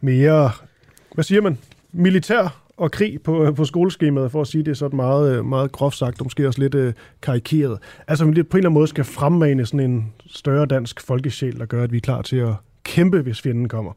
mere, 0.00 0.50
hvad 1.14 1.24
siger 1.24 1.40
man, 1.40 1.58
militær 1.92 2.62
og 2.76 2.90
krig 2.90 3.22
på, 3.22 3.44
øh, 3.44 3.54
på 3.54 3.64
skoleskemaet, 3.64 4.32
for 4.32 4.40
at 4.40 4.46
sige 4.46 4.64
det 4.64 4.76
sådan 4.76 4.96
meget, 4.96 5.38
øh, 5.38 5.44
meget 5.44 5.72
groft 5.72 5.96
sagt, 5.96 6.20
og 6.20 6.26
måske 6.26 6.46
også 6.46 6.60
lidt 6.60 6.74
øh, 6.74 6.92
karikeret. 7.22 7.78
Altså, 8.08 8.24
vi 8.24 8.42
på 8.42 8.56
en 8.56 8.58
eller 8.58 8.68
anden 8.68 8.74
måde 8.74 8.86
skal 8.86 9.04
fremmane 9.04 9.66
sådan 9.66 9.90
en 9.90 10.12
større 10.26 10.66
dansk 10.66 11.00
folkesjæl, 11.00 11.58
der 11.58 11.66
gør, 11.66 11.82
at 11.82 11.92
vi 11.92 11.96
er 11.96 12.00
klar 12.00 12.22
til 12.22 12.36
at 12.36 12.54
kæmpe, 12.84 13.20
hvis 13.20 13.42
fjenden 13.42 13.68
kommer. 13.68 13.92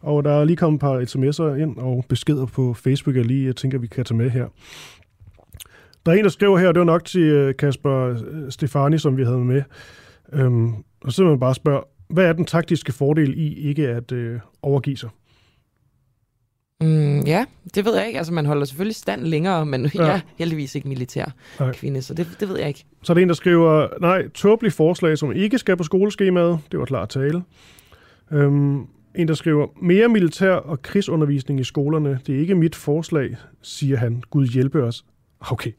Og 0.00 0.24
der 0.24 0.30
er 0.30 0.44
lige 0.44 0.56
kommet 0.56 0.78
et 0.78 0.80
par 0.80 1.00
sms'er 1.00 1.60
ind 1.62 1.76
og 1.76 2.04
beskeder 2.08 2.46
på 2.46 2.74
Facebook, 2.74 3.16
jeg 3.16 3.24
lige 3.24 3.46
jeg 3.46 3.56
tænker, 3.56 3.78
vi 3.78 3.86
kan 3.86 4.04
tage 4.04 4.16
med 4.18 4.30
her. 4.30 4.46
Der 6.06 6.12
er 6.12 6.16
en, 6.16 6.24
der 6.24 6.30
skriver 6.30 6.58
her, 6.58 6.72
det 6.72 6.78
var 6.78 6.86
nok 6.86 7.04
til 7.04 7.54
Kasper 7.58 8.16
Stefani, 8.50 8.98
som 8.98 9.16
vi 9.16 9.24
havde 9.24 9.38
med. 9.38 9.62
Øhm, 10.32 10.74
og 11.00 11.12
så 11.12 11.24
man 11.24 11.40
bare 11.40 11.54
spørge, 11.54 11.82
hvad 12.08 12.24
er 12.24 12.32
den 12.32 12.44
taktiske 12.44 12.92
fordel 12.92 13.38
i 13.38 13.54
ikke 13.54 13.88
at 13.88 14.12
øh, 14.12 14.40
overgive 14.62 14.96
sig? 14.96 15.10
Mm, 16.80 17.20
ja, 17.20 17.44
det 17.74 17.84
ved 17.84 17.96
jeg 17.96 18.06
ikke. 18.06 18.18
Altså, 18.18 18.32
man 18.32 18.46
holder 18.46 18.64
selvfølgelig 18.64 18.96
stand 18.96 19.22
længere, 19.22 19.66
men 19.66 19.90
ja. 19.94 20.04
jeg 20.04 20.14
er 20.14 20.20
heldigvis 20.38 20.74
ikke 20.74 20.88
militær 20.88 21.34
nej. 21.60 21.72
kvinde, 21.72 22.02
så 22.02 22.14
det, 22.14 22.36
det 22.40 22.48
ved 22.48 22.58
jeg 22.58 22.68
ikke. 22.68 22.84
Så 23.02 23.12
er 23.12 23.14
der 23.14 23.22
en, 23.22 23.28
der 23.28 23.34
skriver, 23.34 23.88
nej, 24.00 24.28
tåbelige 24.28 24.72
forslag, 24.72 25.18
som 25.18 25.32
ikke 25.32 25.58
skal 25.58 25.76
på 25.76 25.84
skoleskemaet. 25.84 26.58
Det 26.72 26.78
var 26.80 26.84
klart 26.84 27.08
tale. 27.08 27.42
Øhm, 28.32 28.86
en, 29.14 29.28
der 29.28 29.34
skriver, 29.34 29.66
mere 29.82 30.08
militær 30.08 30.52
og 30.52 30.82
krigsundervisning 30.82 31.60
i 31.60 31.64
skolerne. 31.64 32.20
Det 32.26 32.34
er 32.34 32.40
ikke 32.40 32.54
mit 32.54 32.76
forslag, 32.76 33.36
siger 33.62 33.96
han. 33.96 34.22
Gud 34.30 34.46
hjælpe 34.46 34.82
os. 34.82 35.04
Okay, 35.40 35.72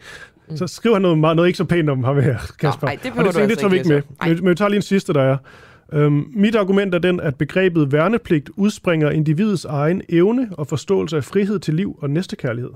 Mm. 0.49 0.57
Så 0.57 0.67
skriver 0.67 0.95
han 0.95 1.01
noget, 1.01 1.17
noget 1.35 1.47
ikke 1.47 1.57
så 1.57 1.65
pænt 1.65 1.89
om 1.89 2.03
ham 2.03 2.21
her, 2.21 2.37
Kasper. 2.59 2.87
Nej, 2.87 2.97
det 3.03 3.13
behøver 3.13 3.31
det, 3.31 3.41
det, 3.41 3.49
det 3.49 3.57
tager 3.57 3.69
vi 3.69 3.77
ikke 3.77 3.89
med. 3.89 4.01
Men, 4.25 4.35
men 4.35 4.49
vi 4.49 4.55
tager 4.55 4.69
lige 4.69 4.77
en 4.77 4.81
sidste, 4.81 5.13
der 5.13 5.21
er. 5.21 5.37
Øhm, 5.93 6.31
mit 6.35 6.55
argument 6.55 6.95
er 6.95 6.99
den, 6.99 7.19
at 7.19 7.35
begrebet 7.35 7.91
værnepligt 7.91 8.49
udspringer 8.55 9.09
individets 9.09 9.65
egen 9.65 10.01
evne 10.09 10.49
og 10.51 10.67
forståelse 10.67 11.17
af 11.17 11.23
frihed 11.23 11.59
til 11.59 11.73
liv 11.73 11.99
og 12.01 12.09
næstekærlighed. 12.09 12.71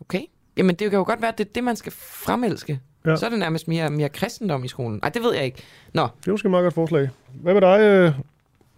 Okay. 0.00 0.20
Jamen, 0.56 0.76
det 0.76 0.90
kan 0.90 0.98
jo 0.98 1.04
godt 1.04 1.20
være, 1.20 1.32
at 1.32 1.38
det 1.38 1.44
er 1.44 1.50
det, 1.54 1.64
man 1.64 1.76
skal 1.76 1.92
fremelske. 1.96 2.80
Ja. 3.06 3.16
Så 3.16 3.26
er 3.26 3.30
det 3.30 3.38
nærmest 3.38 3.68
mere, 3.68 3.90
mere 3.90 4.08
kristendom 4.08 4.64
i 4.64 4.68
skolen. 4.68 4.98
Nej, 5.02 5.10
det 5.10 5.22
ved 5.22 5.34
jeg 5.34 5.44
ikke. 5.44 5.62
Nå. 5.94 6.02
Det 6.20 6.26
er 6.26 6.30
måske 6.30 6.46
et 6.46 6.50
meget 6.50 6.64
godt 6.64 6.74
forslag. 6.74 7.08
Hvad 7.34 7.54
med 7.54 7.60
dig, 7.60 7.80
øh, 7.80 8.12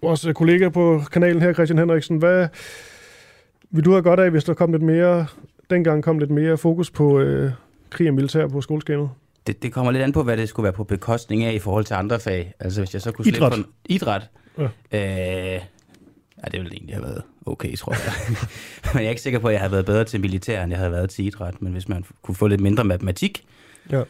vores 0.02 0.26
kollega 0.34 0.68
på 0.68 1.02
kanalen 1.12 1.42
her, 1.42 1.52
Christian 1.52 1.78
Henriksen? 1.78 2.16
Hvad 2.16 2.48
vil 3.70 3.84
du 3.84 3.90
have 3.90 4.02
godt 4.02 4.20
af, 4.20 4.30
hvis 4.30 4.44
der 4.44 4.54
kom 4.54 4.72
lidt 4.72 4.82
mere, 4.82 5.26
dengang 5.70 6.02
kom 6.02 6.18
lidt 6.18 6.30
mere 6.30 6.56
fokus 6.56 6.90
på 6.90 7.20
øh, 7.20 7.52
krig 7.90 8.08
og 8.08 8.14
militær 8.14 8.46
på 8.46 8.60
skoleskemaet? 8.60 9.10
Det, 9.46 9.62
det 9.62 9.72
kommer 9.72 9.92
lidt 9.92 10.02
an 10.02 10.12
på, 10.12 10.22
hvad 10.22 10.36
det 10.36 10.48
skulle 10.48 10.64
være 10.64 10.72
på 10.72 10.84
bekostning 10.84 11.44
af 11.44 11.52
i 11.52 11.58
forhold 11.58 11.84
til 11.84 11.94
andre 11.94 12.20
fag. 12.20 12.54
Altså 12.60 12.80
hvis 12.80 12.94
jeg 12.94 13.02
så 13.02 13.12
kunne 13.12 13.24
slippe 13.24 13.38
idræt. 13.38 13.52
på 13.52 13.56
en 13.56 13.66
idræt, 13.84 14.22
ja. 14.58 15.56
øh, 15.56 15.62
Ja, 16.44 16.48
det 16.50 16.60
ville 16.60 16.72
egentlig 16.72 16.94
have 16.94 17.04
været 17.04 17.22
okay, 17.46 17.76
tror 17.76 17.92
jeg. 17.92 18.12
men 18.94 19.02
jeg 19.02 19.06
er 19.06 19.10
ikke 19.10 19.22
sikker 19.22 19.38
på, 19.38 19.48
at 19.48 19.52
jeg 19.52 19.60
havde 19.60 19.72
været 19.72 19.86
bedre 19.86 20.04
til 20.04 20.20
militær, 20.20 20.62
end 20.62 20.72
jeg 20.72 20.78
havde 20.78 20.92
været 20.92 21.10
til 21.10 21.26
idræt. 21.26 21.62
Men 21.62 21.72
hvis 21.72 21.88
man 21.88 22.04
kunne 22.22 22.34
få 22.34 22.46
lidt 22.46 22.60
mindre 22.60 22.84
matematik... 22.84 23.44
Ja. 23.90 24.02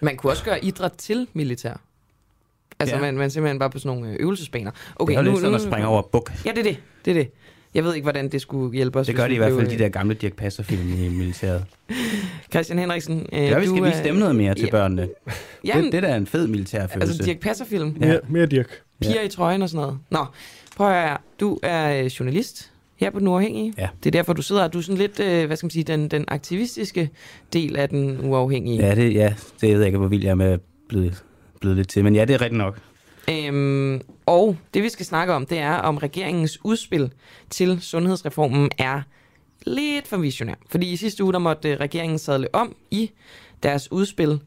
Man 0.00 0.16
kunne 0.16 0.32
også 0.32 0.44
gøre 0.44 0.64
idræt 0.64 0.92
til 0.92 1.28
militær. 1.32 1.80
Altså, 2.78 2.96
ja. 2.96 3.00
man, 3.00 3.16
man 3.16 3.30
simpelthen 3.30 3.58
bare 3.58 3.70
på 3.70 3.78
sådan 3.78 3.98
nogle 3.98 4.12
øh, 4.12 4.16
øvelsesbaner. 4.20 4.70
Okay, 4.96 5.12
det 5.12 5.18
er 5.18 5.22
jo 5.22 5.24
nu, 5.24 5.30
lidt 5.30 5.40
sådan 5.40 5.50
nu, 5.50 5.56
at 5.56 5.62
springe 5.62 5.88
over 5.88 6.02
buk. 6.02 6.32
Ja, 6.44 6.50
det 6.50 6.58
er 6.58 6.62
det. 6.62 6.76
det 7.04 7.10
er 7.10 7.14
det. 7.14 7.30
Jeg 7.74 7.84
ved 7.84 7.94
ikke, 7.94 8.04
hvordan 8.04 8.28
det 8.28 8.40
skulle 8.40 8.74
hjælpe 8.74 8.98
os. 8.98 9.06
Det 9.06 9.16
gør 9.16 9.28
de 9.28 9.34
i 9.34 9.36
hvert 9.36 9.52
fald, 9.52 9.68
de 9.68 9.78
der 9.78 9.88
gamle 9.88 10.14
Dirk 10.14 10.32
Passer-film 10.32 10.88
i 10.88 11.08
militæret. 11.08 11.64
Christian 12.52 12.78
Henriksen, 12.78 13.26
øh, 13.32 13.42
ja, 13.42 13.58
vi 13.58 13.66
skal 13.66 13.84
vise 13.84 14.04
dem 14.04 14.14
noget 14.14 14.36
mere 14.36 14.54
til 14.54 14.64
ja. 14.64 14.70
børnene. 14.70 15.08
Ja, 15.64 15.80
det, 15.82 15.92
det 15.92 16.02
der 16.02 16.08
er 16.08 16.16
en 16.16 16.26
fed 16.26 16.46
militærfølelse. 16.46 17.12
Altså 17.12 17.24
Dirk 17.24 17.40
Passer-film. 17.40 17.96
Ja. 18.00 18.06
Mere, 18.06 18.20
mere 18.28 18.46
Dirk. 18.46 18.80
Piger 19.00 19.20
ja. 19.20 19.26
i 19.26 19.28
trøjen 19.28 19.62
og 19.62 19.68
sådan 19.68 19.80
noget. 19.80 19.98
Nå, 20.10 20.24
prøv 20.76 20.90
at 20.90 21.08
høre. 21.08 21.18
Du 21.40 21.58
er 21.62 22.00
øh, 22.00 22.06
journalist 22.06 22.70
her 22.96 23.10
på 23.10 23.18
Den 23.18 23.28
Uafhængige. 23.28 23.74
Ja. 23.78 23.88
Det 24.04 24.06
er 24.06 24.18
derfor, 24.18 24.32
du 24.32 24.42
sidder 24.42 24.68
Du 24.68 24.78
er 24.78 24.82
sådan 24.82 24.98
lidt, 24.98 25.20
øh, 25.20 25.46
hvad 25.46 25.56
skal 25.56 25.66
man 25.66 25.70
sige, 25.70 25.84
den, 25.84 26.08
den 26.08 26.24
aktivistiske 26.28 27.10
del 27.52 27.76
af 27.76 27.88
Den 27.88 28.24
Uafhængige. 28.24 28.86
Ja, 28.86 28.94
det, 28.94 29.14
ja, 29.14 29.34
det 29.60 29.68
ved 29.68 29.78
jeg 29.78 29.86
ikke, 29.86 29.98
hvor 29.98 30.08
vild 30.08 30.22
jeg 30.22 30.30
er 30.30 30.34
med 30.34 30.46
at 30.46 30.60
blive, 30.88 31.12
blive 31.60 31.74
lidt 31.74 31.88
til. 31.88 32.04
Men 32.04 32.14
ja, 32.14 32.24
det 32.24 32.34
er 32.34 32.40
rigtigt 32.40 32.58
nok. 32.58 32.78
Øhm, 33.30 34.00
og 34.26 34.56
det 34.74 34.82
vi 34.82 34.88
skal 34.88 35.06
snakke 35.06 35.34
om, 35.34 35.46
det 35.46 35.58
er, 35.58 35.74
om 35.74 35.96
regeringens 35.96 36.64
udspil 36.64 37.12
til 37.50 37.80
sundhedsreformen 37.80 38.70
er 38.78 39.02
lidt 39.66 40.06
for 40.06 40.16
visionær. 40.16 40.54
Fordi 40.70 40.92
i 40.92 40.96
sidste 40.96 41.24
uge, 41.24 41.32
der 41.32 41.38
måtte 41.38 41.70
øh, 41.70 41.80
regeringen 41.80 42.18
sadle 42.18 42.54
om 42.54 42.76
i 42.90 43.10
deres 43.62 43.92
udspil, 43.92 44.40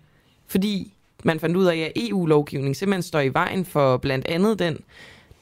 fordi 0.48 0.94
man 1.24 1.40
fandt 1.40 1.58
ud 1.58 1.66
af, 1.66 1.78
at 1.78 1.92
EU-lovgivning 1.96 2.76
simpelthen 2.76 3.04
står 3.04 3.20
i 3.20 3.34
vejen 3.34 3.66
for 3.66 3.98
blandt 3.98 4.28
andet 4.28 4.60
den 4.60 4.78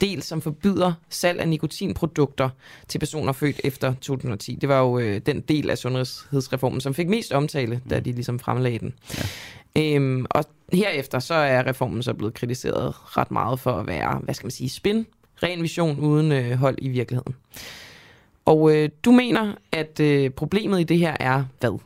del, 0.02 0.24
som 0.24 0.42
forbyder 0.42 0.94
salg 1.10 1.40
af 1.40 1.48
nikotinprodukter 1.48 2.50
til 2.88 3.00
personer 3.00 3.32
født 3.32 3.62
efter 3.64 3.94
2010. 3.94 4.56
Det 4.62 4.70
var 4.70 4.80
jo 4.80 5.00
øh, 5.00 5.22
den 5.26 5.42
del 5.42 5.70
af 5.70 5.78
sundhedsreformen, 5.78 6.82
som 6.82 6.94
fik 6.94 7.10
mest 7.10 7.32
omtale, 7.32 7.82
da 7.90 8.00
de 8.00 8.12
ligesom 8.12 8.40
fremlagde 8.40 8.80
den. 8.80 8.94
Øhm, 9.78 10.26
og 10.30 10.46
herefter 10.74 11.20
så 11.20 11.34
er 11.34 11.68
reformen 11.68 12.04
så 12.04 12.14
blevet 12.14 12.34
kritiseret 12.34 13.18
ret 13.18 13.32
meget 13.32 13.60
for 13.60 13.72
at 13.72 13.88
være, 13.88 14.20
hvad 14.24 14.34
skal 14.34 14.46
man 14.46 14.52
sige, 14.52 14.70
spin, 14.70 15.06
ren 15.44 15.62
vision 15.62 16.00
uden 16.00 16.32
øh, 16.32 16.52
hold 16.52 16.76
i 16.82 16.90
virkeligheden. 16.90 17.36
Og 18.46 18.76
øh, 18.76 18.90
du 19.06 19.12
mener, 19.12 19.54
at 19.72 20.00
øh, 20.00 20.30
problemet 20.30 20.80
i 20.80 20.84
det 20.84 20.98
her 20.98 21.18
er 21.20 21.44
hvad? 21.60 21.80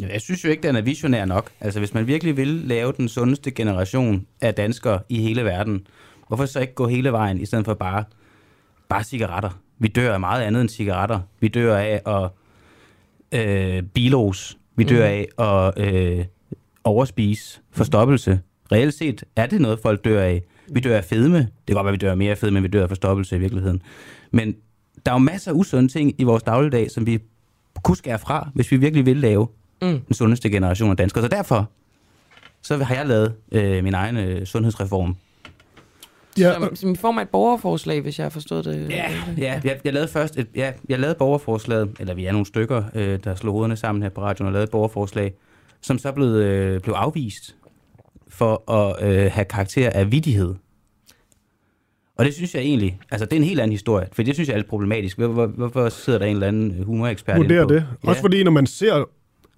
Jeg 0.00 0.20
synes 0.20 0.44
jo 0.44 0.50
ikke, 0.50 0.62
den 0.62 0.76
er 0.76 0.80
visionær 0.80 1.24
nok. 1.24 1.50
Altså, 1.60 1.78
hvis 1.78 1.94
man 1.94 2.06
virkelig 2.06 2.36
vil 2.36 2.48
lave 2.48 2.92
den 2.96 3.08
sundeste 3.08 3.50
generation 3.50 4.26
af 4.40 4.54
danskere 4.54 5.00
i 5.08 5.22
hele 5.22 5.44
verden, 5.44 5.86
hvorfor 6.28 6.46
så 6.46 6.60
ikke 6.60 6.74
gå 6.74 6.86
hele 6.86 7.12
vejen, 7.12 7.40
i 7.40 7.46
stedet 7.46 7.64
for 7.64 7.74
bare, 7.74 8.04
bare 8.88 9.04
cigaretter? 9.04 9.50
Vi 9.78 9.88
dør 9.88 10.14
af 10.14 10.20
meget 10.20 10.42
andet 10.42 10.60
end 10.60 10.68
cigaretter. 10.68 11.20
Vi 11.40 11.48
dør 11.48 11.76
af 11.76 12.00
at 12.06 12.30
øh, 13.40 13.82
bilos. 13.82 14.58
Vi 14.76 14.84
dør 14.84 15.08
mm. 15.08 15.26
af 15.38 15.46
at 15.78 15.94
øh, 15.94 16.24
overspise, 16.88 17.60
forstoppelse. 17.70 18.40
Reelt 18.72 18.94
set 18.94 19.24
er 19.36 19.46
det 19.46 19.60
noget, 19.60 19.78
folk 19.78 20.04
dør 20.04 20.22
af. 20.22 20.42
Vi 20.68 20.80
dør 20.80 20.96
af 20.96 21.04
fedme. 21.04 21.38
Det 21.38 21.48
kan 21.66 21.74
godt 21.74 21.84
være, 21.84 21.92
vi 21.92 21.98
dør 21.98 22.10
af 22.10 22.16
mere 22.16 22.36
fedme, 22.36 22.54
men 22.54 22.62
vi 22.62 22.68
dør 22.68 22.82
af 22.82 22.88
forstoppelse 22.88 23.36
i 23.36 23.38
virkeligheden. 23.38 23.82
Men 24.30 24.56
der 25.06 25.12
er 25.12 25.14
jo 25.14 25.18
masser 25.18 25.50
af 25.50 25.54
usunde 25.54 25.88
ting 25.88 26.14
i 26.18 26.24
vores 26.24 26.42
dagligdag, 26.42 26.90
som 26.90 27.06
vi 27.06 27.18
kunne 27.82 27.96
skære 27.96 28.18
fra, 28.18 28.50
hvis 28.54 28.70
vi 28.70 28.76
virkelig 28.76 29.06
vil 29.06 29.16
lave 29.16 29.48
mm. 29.82 30.00
den 30.00 30.14
sundeste 30.14 30.50
generation 30.50 30.90
af 30.90 30.96
danskere. 30.96 31.24
Så 31.24 31.28
derfor 31.28 31.70
så 32.62 32.76
har 32.76 32.94
jeg 32.94 33.06
lavet 33.06 33.34
øh, 33.52 33.84
min 33.84 33.94
egen 33.94 34.16
øh, 34.16 34.46
sundhedsreform. 34.46 35.16
Ja. 36.38 36.54
Som, 36.54 36.76
som 36.76 36.92
i 36.92 36.96
form 36.96 37.18
af 37.18 37.22
et 37.22 37.28
borgerforslag, 37.28 38.00
hvis 38.00 38.18
jeg 38.18 38.24
har 38.24 38.30
forstået 38.30 38.64
det. 38.64 38.90
Ja, 38.90 39.10
ja 39.38 39.60
jeg, 39.64 39.80
jeg 39.84 39.92
lavede 39.92 40.08
først 40.08 40.38
et, 40.38 40.46
ja, 40.54 40.72
jeg 40.88 40.98
lavede 40.98 41.16
borgerforslaget, 41.18 41.96
eller 42.00 42.14
vi 42.14 42.24
er 42.24 42.32
nogle 42.32 42.46
stykker, 42.46 42.82
øh, 42.94 43.18
der 43.24 43.34
slog 43.34 43.52
hovederne 43.52 43.76
sammen 43.76 44.02
her 44.02 44.08
på 44.08 44.20
radioen 44.20 44.46
og 44.46 44.52
lavede 44.52 44.64
et 44.64 44.70
borgerforslag, 44.70 45.34
som 45.80 45.98
så 45.98 46.12
blev, 46.12 46.26
øh, 46.26 46.80
blev 46.80 46.94
afvist 46.94 47.56
for 48.28 48.70
at 48.72 49.08
øh, 49.08 49.32
have 49.32 49.44
karakter 49.44 49.90
af 49.90 50.12
vidighed. 50.12 50.54
Og 52.16 52.24
det 52.24 52.34
synes 52.34 52.54
jeg 52.54 52.62
egentlig, 52.62 53.00
altså 53.10 53.24
det 53.24 53.32
er 53.32 53.36
en 53.36 53.44
helt 53.44 53.60
anden 53.60 53.72
historie, 53.72 54.08
for 54.12 54.22
det 54.22 54.34
synes 54.34 54.48
jeg 54.48 54.54
er 54.54 54.58
lidt 54.58 54.68
problematisk. 54.68 55.18
Hvorfor, 55.18 55.46
hvorfor 55.46 55.88
sidder 55.88 56.18
der 56.18 56.26
en 56.26 56.32
eller 56.36 56.46
anden 56.46 56.84
humorekspert 56.84 57.36
Vurderer 57.36 57.66
det. 57.66 57.86
Ja. 58.04 58.08
Også 58.08 58.20
fordi, 58.20 58.42
når 58.42 58.50
man 58.50 58.66
ser 58.66 59.04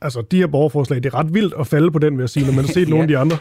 altså, 0.01 0.23
de 0.31 0.37
her 0.37 0.47
borgerforslag, 0.47 1.03
det 1.03 1.07
er 1.07 1.15
ret 1.15 1.35
vildt 1.35 1.55
at 1.59 1.67
falde 1.67 1.91
på 1.91 1.99
den, 1.99 2.17
vil 2.17 2.23
jeg 2.23 2.31
sige, 2.31 2.47
når 2.47 2.53
man 2.53 2.65
har 2.65 2.73
set 2.79 2.85
ja. 2.85 2.91
nogle 2.91 3.03
af 3.03 3.09
de 3.09 3.19
andre. 3.19 3.37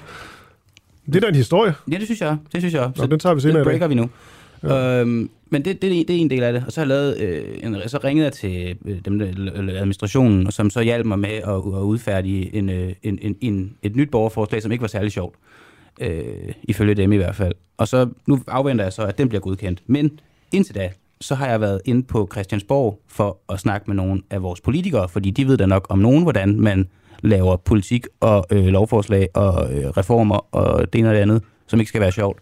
Det 1.06 1.15
er 1.15 1.19
da 1.19 1.27
en 1.27 1.35
historie. 1.35 1.73
Ja, 1.91 1.97
det 1.97 2.06
synes 2.06 2.22
jeg. 2.22 2.38
Det 2.51 2.61
synes 2.61 2.73
jeg. 2.73 2.91
Så 2.95 3.01
Nå, 3.01 3.07
den 3.07 3.19
tager 3.19 3.35
vi 3.35 3.41
senere 3.41 3.57
Det 3.57 3.65
breaker 3.65 3.88
vi 3.88 3.95
nu. 3.95 4.10
Ja. 4.64 5.02
Øhm, 5.02 5.30
men 5.49 5.65
det, 5.65 5.81
det, 5.81 6.07
det 6.07 6.15
er 6.15 6.19
en 6.19 6.30
del 6.30 6.44
af 6.44 6.53
det. 6.53 6.64
Og 6.65 6.72
så 6.72 6.81
har 6.81 6.86
jeg 6.86 6.88
lavet, 6.88 7.18
øh, 7.19 7.57
en, 7.64 7.90
så 7.90 7.99
ringede 8.03 8.26
jeg 8.26 8.34
til 8.34 8.77
øh, 8.86 8.99
dem, 9.06 9.19
dem, 9.19 9.69
administrationen, 9.69 10.52
som 10.52 10.69
så 10.69 10.81
hjalp 10.81 11.06
mig 11.06 11.19
med 11.19 11.30
at, 11.30 11.53
at 11.53 11.81
udfærdige 11.81 12.56
en, 12.56 12.69
øh, 12.69 12.94
en, 13.03 13.19
en, 13.22 13.36
en, 13.41 13.77
et 13.81 13.95
nyt 13.95 14.11
borgerforslag, 14.11 14.61
som 14.61 14.72
ikke 14.72 14.81
var 14.81 14.88
særlig 14.88 15.11
sjovt. 15.11 15.36
Øh, 16.02 16.23
ifølge 16.64 16.95
dem 16.95 17.11
i 17.11 17.18
hvert 17.18 17.36
fald. 17.36 17.53
Og 17.77 17.88
så 17.88 18.10
nu 18.27 18.40
afventer 18.48 18.86
jeg 18.86 18.94
så, 18.94 19.02
at 19.02 19.18
den 19.18 19.30
bliver 19.30 19.41
godkendt. 19.41 19.84
Men 19.88 20.19
indtil 20.52 20.76
da, 20.76 20.91
så 21.22 21.36
har 21.36 21.48
jeg 21.48 21.61
været 21.61 21.81
inde 21.86 22.03
på 22.03 22.30
Christiansborg 22.31 22.99
for 23.07 23.38
at 23.49 23.60
snakke 23.60 23.88
med 23.88 23.95
nogle 23.95 24.22
af 24.30 24.44
vores 24.44 24.61
politikere, 24.61 25.10
fordi 25.10 25.31
de 25.31 25.48
ved 25.48 25.57
da 25.57 25.65
nok 25.65 25.86
om 25.90 25.99
nogen, 25.99 26.23
hvordan 26.23 26.60
man 26.60 26.88
laver 27.22 27.57
politik 27.57 28.06
og 28.19 28.45
øh, 28.52 28.65
lovforslag 28.65 29.27
og 29.34 29.73
øh, 29.73 29.90
reformer 29.90 30.56
og 30.56 30.94
det 30.94 30.99
ene 30.99 31.10
og 31.10 31.15
det 31.15 31.22
andet, 31.22 31.44
som 31.68 31.80
ikke 31.80 31.90
skal 31.90 32.02
være 32.02 32.11
sjovt. 32.11 32.40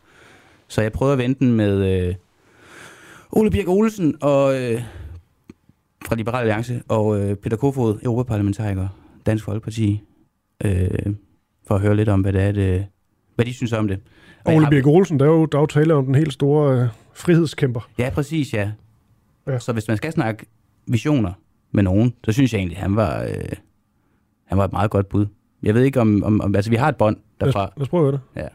Så 0.68 0.82
jeg 0.82 0.92
prøvede 0.92 1.14
at 1.14 1.20
vente 1.20 1.46
den 1.46 1.54
med 1.54 2.08
øh, 2.08 2.16
Ole 3.32 3.52
Birk 3.52 3.68
Olsen 3.68 4.16
og, 4.22 4.62
øh, 4.62 4.82
fra 6.06 6.16
Liberal 6.16 6.40
Alliance 6.40 6.82
og 6.88 7.20
øh, 7.20 7.36
Peter 7.36 7.58
Kofod, 7.58 8.00
Europaparlamentariker, 8.04 8.88
Dansk 9.26 9.44
Folkeparti, 9.44 10.02
øh, 10.66 10.90
for 11.68 11.76
at 11.76 11.82
høre 11.82 11.96
lidt 11.96 12.10
om, 12.10 12.22
hvad, 12.22 12.34
det 12.34 12.42
er, 12.42 12.52
det, 12.52 12.86
hvad 13.36 13.46
de 13.46 13.54
synes 13.54 13.74
om 13.74 13.88
det. 13.88 14.00
Og 14.46 14.54
Ole 14.54 14.68
Birk 14.70 14.88
Olsen, 14.88 15.20
der 15.20 15.26
er 15.26 15.30
jo, 15.30 15.46
der 15.46 15.58
er 15.58 15.62
jo 15.62 15.66
tale 15.66 15.94
om 15.94 16.06
den 16.06 16.16
helt 16.16 16.34
store 16.34 16.82
øh, 16.82 16.88
frihedskæmper. 17.14 17.90
Ja, 17.98 18.10
præcis, 18.10 18.54
ja. 18.54 18.72
ja. 19.48 19.60
Så 19.60 19.74
hvis 19.74 19.88
man 19.88 19.98
skal 19.98 20.12
snakke 20.12 20.46
visioner 20.88 21.34
med 21.72 21.84
nogen, 21.84 22.14
så 22.26 22.32
synes 22.32 22.54
jeg 22.54 22.60
egentlig, 22.60 22.78
at 22.78 22.84
han 22.84 22.96
var, 22.96 23.24
øh, 23.24 23.56
han 24.46 24.58
var 24.58 24.66
et 24.66 24.72
meget 24.72 24.92
godt 24.92 25.10
bud. 25.10 25.26
Jeg 25.64 25.74
ved 25.74 25.84
ikke 25.84 26.02
om, 26.02 26.24
om, 26.24 26.42
om 26.42 26.56
altså 26.56 26.72
vi 26.72 26.76
har 26.76 26.90
et 26.90 26.96
bånd 26.96 27.18
derfra. 27.42 27.60
Lad 27.60 27.68
os, 27.68 27.74
lad 27.78 27.82
os 27.82 27.90
prøve 27.90 28.12
det. 28.12 28.20
Ja. 28.36 28.48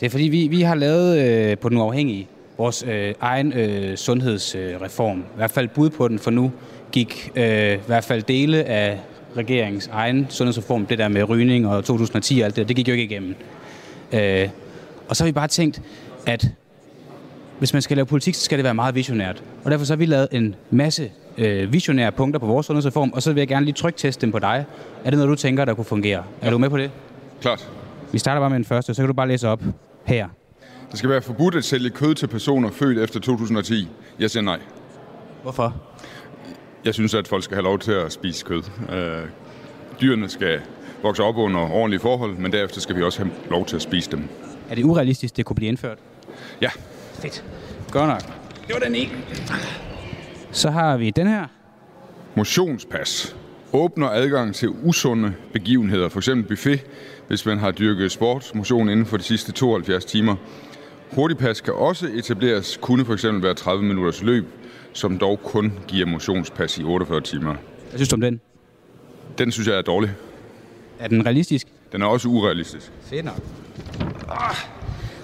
Det 0.00 0.06
er 0.06 0.10
fordi, 0.10 0.24
vi, 0.24 0.46
vi 0.46 0.62
har 0.62 0.74
lavet 0.74 1.18
øh, 1.18 1.58
på 1.58 1.68
den 1.68 1.78
uafhængige 1.78 2.28
vores 2.58 2.84
øh, 2.88 3.14
egen 3.20 3.52
øh, 3.52 3.96
sundhedsreform. 3.96 5.18
I 5.18 5.36
hvert 5.36 5.50
fald 5.50 5.68
bud 5.68 5.90
på 5.90 6.08
den, 6.08 6.18
for 6.18 6.30
nu 6.30 6.52
gik 6.92 7.32
øh, 7.36 7.74
i 7.74 7.78
hvert 7.86 8.04
fald 8.04 8.22
dele 8.22 8.64
af 8.64 8.98
regeringens 9.36 9.90
egen 9.92 10.26
sundhedsreform, 10.30 10.86
det 10.86 10.98
der 10.98 11.08
med 11.08 11.28
rygning 11.28 11.68
og 11.68 11.84
2010 11.84 12.40
og 12.40 12.44
alt 12.44 12.56
det, 12.56 12.68
det 12.68 12.76
gik 12.76 12.88
jo 12.88 12.92
ikke 12.92 13.04
igennem. 13.04 13.34
Øh, 14.12 14.48
og 15.08 15.16
så 15.16 15.24
har 15.24 15.26
vi 15.26 15.32
bare 15.32 15.48
tænkt, 15.48 15.82
at 16.26 16.48
hvis 17.58 17.72
man 17.72 17.82
skal 17.82 17.96
lave 17.96 18.06
politik, 18.06 18.34
så 18.34 18.44
skal 18.44 18.58
det 18.58 18.64
være 18.64 18.74
meget 18.74 18.94
visionært. 18.94 19.42
Og 19.64 19.70
derfor 19.70 19.84
så 19.84 19.92
har 19.92 19.96
vi 19.96 20.06
lavet 20.06 20.28
en 20.32 20.54
masse 20.70 21.10
øh, 21.38 21.72
visionære 21.72 22.12
punkter 22.12 22.40
på 22.40 22.46
vores 22.46 22.66
sundhedsreform, 22.66 23.12
og 23.12 23.22
så 23.22 23.32
vil 23.32 23.40
jeg 23.40 23.48
gerne 23.48 23.64
lige 23.64 23.74
trykteste 23.74 24.20
dem 24.20 24.32
på 24.32 24.38
dig. 24.38 24.64
Er 25.04 25.10
det 25.10 25.18
noget, 25.18 25.30
du 25.30 25.34
tænker, 25.34 25.64
der 25.64 25.74
kunne 25.74 25.84
fungere? 25.84 26.24
Ja. 26.42 26.46
Er 26.46 26.50
du 26.50 26.58
med 26.58 26.70
på 26.70 26.78
det? 26.78 26.90
Klart. 27.40 27.70
Vi 28.14 28.18
starter 28.18 28.40
bare 28.40 28.50
med 28.50 28.56
den 28.56 28.64
første, 28.64 28.94
så 28.94 29.02
kan 29.02 29.06
du 29.06 29.12
bare 29.12 29.28
læse 29.28 29.48
op 29.48 29.62
her. 30.04 30.28
Det 30.90 30.98
skal 30.98 31.10
være 31.10 31.22
forbudt 31.22 31.54
at 31.54 31.64
sælge 31.64 31.90
kød 31.90 32.14
til 32.14 32.26
personer 32.26 32.70
født 32.70 32.98
efter 32.98 33.20
2010. 33.20 33.88
Jeg 34.18 34.30
siger 34.30 34.42
nej. 34.42 34.60
Hvorfor? 35.42 35.76
Jeg 36.84 36.94
synes, 36.94 37.14
at 37.14 37.28
folk 37.28 37.44
skal 37.44 37.54
have 37.54 37.64
lov 37.64 37.78
til 37.78 37.92
at 37.92 38.12
spise 38.12 38.44
kød. 38.44 38.62
Øh, 38.92 39.28
dyrene 40.00 40.28
skal 40.28 40.60
vokse 41.02 41.22
op 41.22 41.36
under 41.36 41.60
ordentlige 41.60 42.00
forhold, 42.00 42.36
men 42.36 42.52
derefter 42.52 42.80
skal 42.80 42.96
vi 42.96 43.02
også 43.02 43.22
have 43.22 43.32
lov 43.50 43.66
til 43.66 43.76
at 43.76 43.82
spise 43.82 44.10
dem. 44.10 44.28
Er 44.70 44.74
det 44.74 44.84
urealistisk, 44.84 45.36
det 45.36 45.44
kunne 45.44 45.56
blive 45.56 45.68
indført? 45.68 45.98
Ja. 46.60 46.70
Fedt. 47.12 47.44
Godt 47.90 48.08
nok. 48.08 48.22
Det 48.66 48.74
var 48.74 48.80
den 48.80 48.94
ene. 48.94 49.12
Så 50.50 50.70
har 50.70 50.96
vi 50.96 51.10
den 51.10 51.26
her. 51.26 51.46
Motionspas. 52.34 53.36
Åbner 53.72 54.08
adgang 54.08 54.54
til 54.54 54.68
usunde 54.68 55.34
begivenheder, 55.52 56.08
f.eks. 56.08 56.28
buffet, 56.48 56.84
hvis 57.28 57.46
man 57.46 57.58
har 57.58 57.70
dyrket 57.70 58.12
sport, 58.12 58.54
motion 58.54 58.88
inden 58.88 59.06
for 59.06 59.16
de 59.16 59.22
sidste 59.22 59.52
72 59.52 60.04
timer. 60.04 60.36
Hurtigpas 61.12 61.60
kan 61.60 61.74
også 61.74 62.10
etableres, 62.14 62.78
kunne 62.82 63.04
for 63.04 63.12
eksempel 63.12 63.42
være 63.42 63.54
30 63.54 63.84
minutters 63.84 64.22
løb, 64.22 64.46
som 64.92 65.18
dog 65.18 65.40
kun 65.42 65.72
giver 65.88 66.06
motionspas 66.06 66.78
i 66.78 66.84
48 66.84 67.20
timer. 67.20 67.54
Hvad 67.88 67.98
synes 67.98 68.08
du 68.08 68.14
om 68.14 68.20
den? 68.20 68.40
Den 69.38 69.52
synes 69.52 69.68
jeg 69.68 69.76
er 69.76 69.82
dårlig. 69.82 70.14
Er 70.98 71.08
den 71.08 71.26
realistisk? 71.26 71.66
Den 71.92 72.02
er 72.02 72.06
også 72.06 72.28
urealistisk. 72.28 72.92
Fedt 73.02 73.24
nok. 73.24 73.40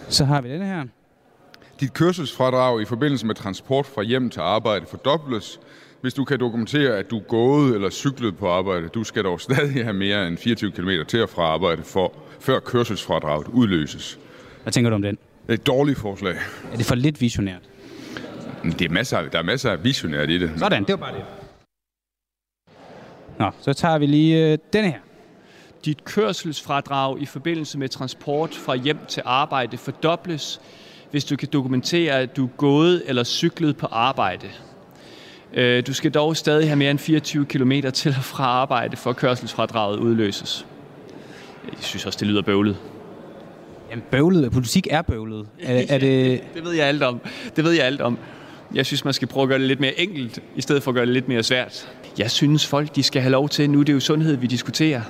Så 0.09 0.25
har 0.25 0.41
vi 0.41 0.49
denne 0.49 0.67
her. 0.67 0.85
Dit 1.81 1.95
kørselsfradrag 1.95 2.83
i 2.83 2.85
forbindelse 2.85 3.27
med 3.27 3.35
transport 3.35 3.87
fra 3.87 4.03
hjem 4.03 4.31
til 4.31 4.41
arbejde 4.41 4.87
fordobles, 4.87 5.61
hvis 6.01 6.15
du 6.15 6.25
kan 6.25 6.41
dokumentere, 6.41 6.97
at 6.97 7.11
du 7.11 7.19
er 7.19 7.23
gået 7.23 7.75
eller 7.75 7.91
cyklet 7.91 8.37
på 8.37 8.49
arbejde. 8.49 8.89
Du 8.89 9.05
skal 9.05 9.25
dog 9.25 9.41
stadig 9.41 9.85
have 9.85 9.93
mere 9.95 10.29
end 10.29 10.39
24 10.39 10.71
km 10.73 10.89
til 11.09 11.23
og 11.23 11.29
fra 11.29 11.43
arbejde, 11.43 11.83
for, 11.83 12.13
før 12.41 12.61
kørselsfradraget 12.61 13.47
udløses. 13.49 14.19
Hvad 14.63 14.73
tænker 14.73 14.91
du 14.91 14.95
om 14.95 15.03
den? 15.03 15.15
Det 15.47 15.49
er 15.49 15.53
et 15.55 15.67
dårligt 15.67 15.99
forslag. 15.99 16.35
Er 16.73 16.77
det 16.77 16.87
for 16.87 16.95
lidt 16.95 17.21
visionært? 17.21 17.63
Det 18.65 18.83
er 18.83 18.89
masser, 18.89 19.19
af- 19.19 19.31
der 19.31 19.39
er 19.39 19.43
masser 19.43 19.71
af 19.71 19.85
visionært 19.85 20.31
i 20.31 20.39
det. 20.39 20.51
Sådan, 20.57 20.83
det 20.85 20.91
var 20.91 20.97
bare 20.97 21.15
det. 21.15 21.25
Nå, 23.39 23.51
så 23.61 23.73
tager 23.73 23.99
vi 23.99 24.07
lige 24.07 24.53
øh, 24.53 24.59
denne 24.73 24.91
her. 24.91 24.99
Dit 25.85 26.05
kørselsfradrag 26.05 27.21
i 27.23 27.27
forbindelse 27.27 27.79
med 27.79 27.89
transport 27.89 28.55
fra 28.55 28.75
hjem 28.77 28.99
til 29.09 29.23
arbejde 29.27 29.79
fordobles, 29.79 30.61
hvis 31.11 31.25
du 31.25 31.37
kan 31.37 31.49
dokumentere, 31.53 32.13
at 32.15 32.37
du 32.37 32.45
er 32.45 32.51
gået 32.57 33.03
eller 33.07 33.25
cyklet 33.25 33.77
på 33.77 33.87
arbejde. 33.87 34.47
Øh, 35.55 35.87
Du 35.87 35.95
skal 35.95 36.11
dog 36.11 36.37
stadig 36.37 36.69
have 36.69 36.77
mere 36.77 36.91
end 36.91 36.99
24 36.99 37.47
km 37.47 37.73
til 37.95 38.15
og 38.19 38.25
fra 38.25 38.45
arbejde, 38.45 38.97
for 38.97 39.13
kørselsfradraget 39.13 39.99
udløses. 39.99 40.67
Jeg 41.65 41.75
synes 41.81 42.07
også, 42.07 42.17
det 42.21 42.29
lyder 42.29 42.43
bøvlet. 42.43 42.77
Jamen, 43.91 44.05
bøvlet. 44.11 44.53
Politik 44.53 44.87
er 44.91 45.03
bøvlet. 45.03 45.47
Er, 45.63 45.83
er 45.89 45.99
det... 45.99 46.41
Det 46.55 46.65
ved 46.65 46.73
jeg 46.73 46.87
alt 46.87 47.03
om. 47.03 47.21
Det 47.57 47.65
ved 47.65 47.73
jeg 47.73 47.87
alt 47.87 48.01
om. 48.01 48.19
Jeg 48.75 48.87
synes, 48.87 49.05
man 49.05 49.15
skal 49.15 49.29
prøve 49.29 49.43
at 49.43 49.49
gøre 49.49 49.59
det 49.59 49.67
lidt 49.67 49.81
mere 49.81 50.01
enkelt, 50.01 50.43
i 50.57 50.61
stedet 50.61 50.83
for 50.83 50.91
at 50.91 50.95
gøre 50.95 51.07
det 51.07 51.15
lidt 51.15 51.29
mere 51.29 51.43
svært. 51.43 51.89
Jeg 52.19 52.31
synes, 52.31 52.67
folk 52.67 52.97
de 52.97 53.03
skal 53.03 53.23
have 53.23 53.33
lov 53.33 53.49
til, 53.49 53.71
nu 53.71 53.81
er 53.81 53.85
det 53.85 53.93
jo 53.93 54.01
sundhed, 54.01 54.37
vi 54.37 54.47
diskuterer. 54.47 55.03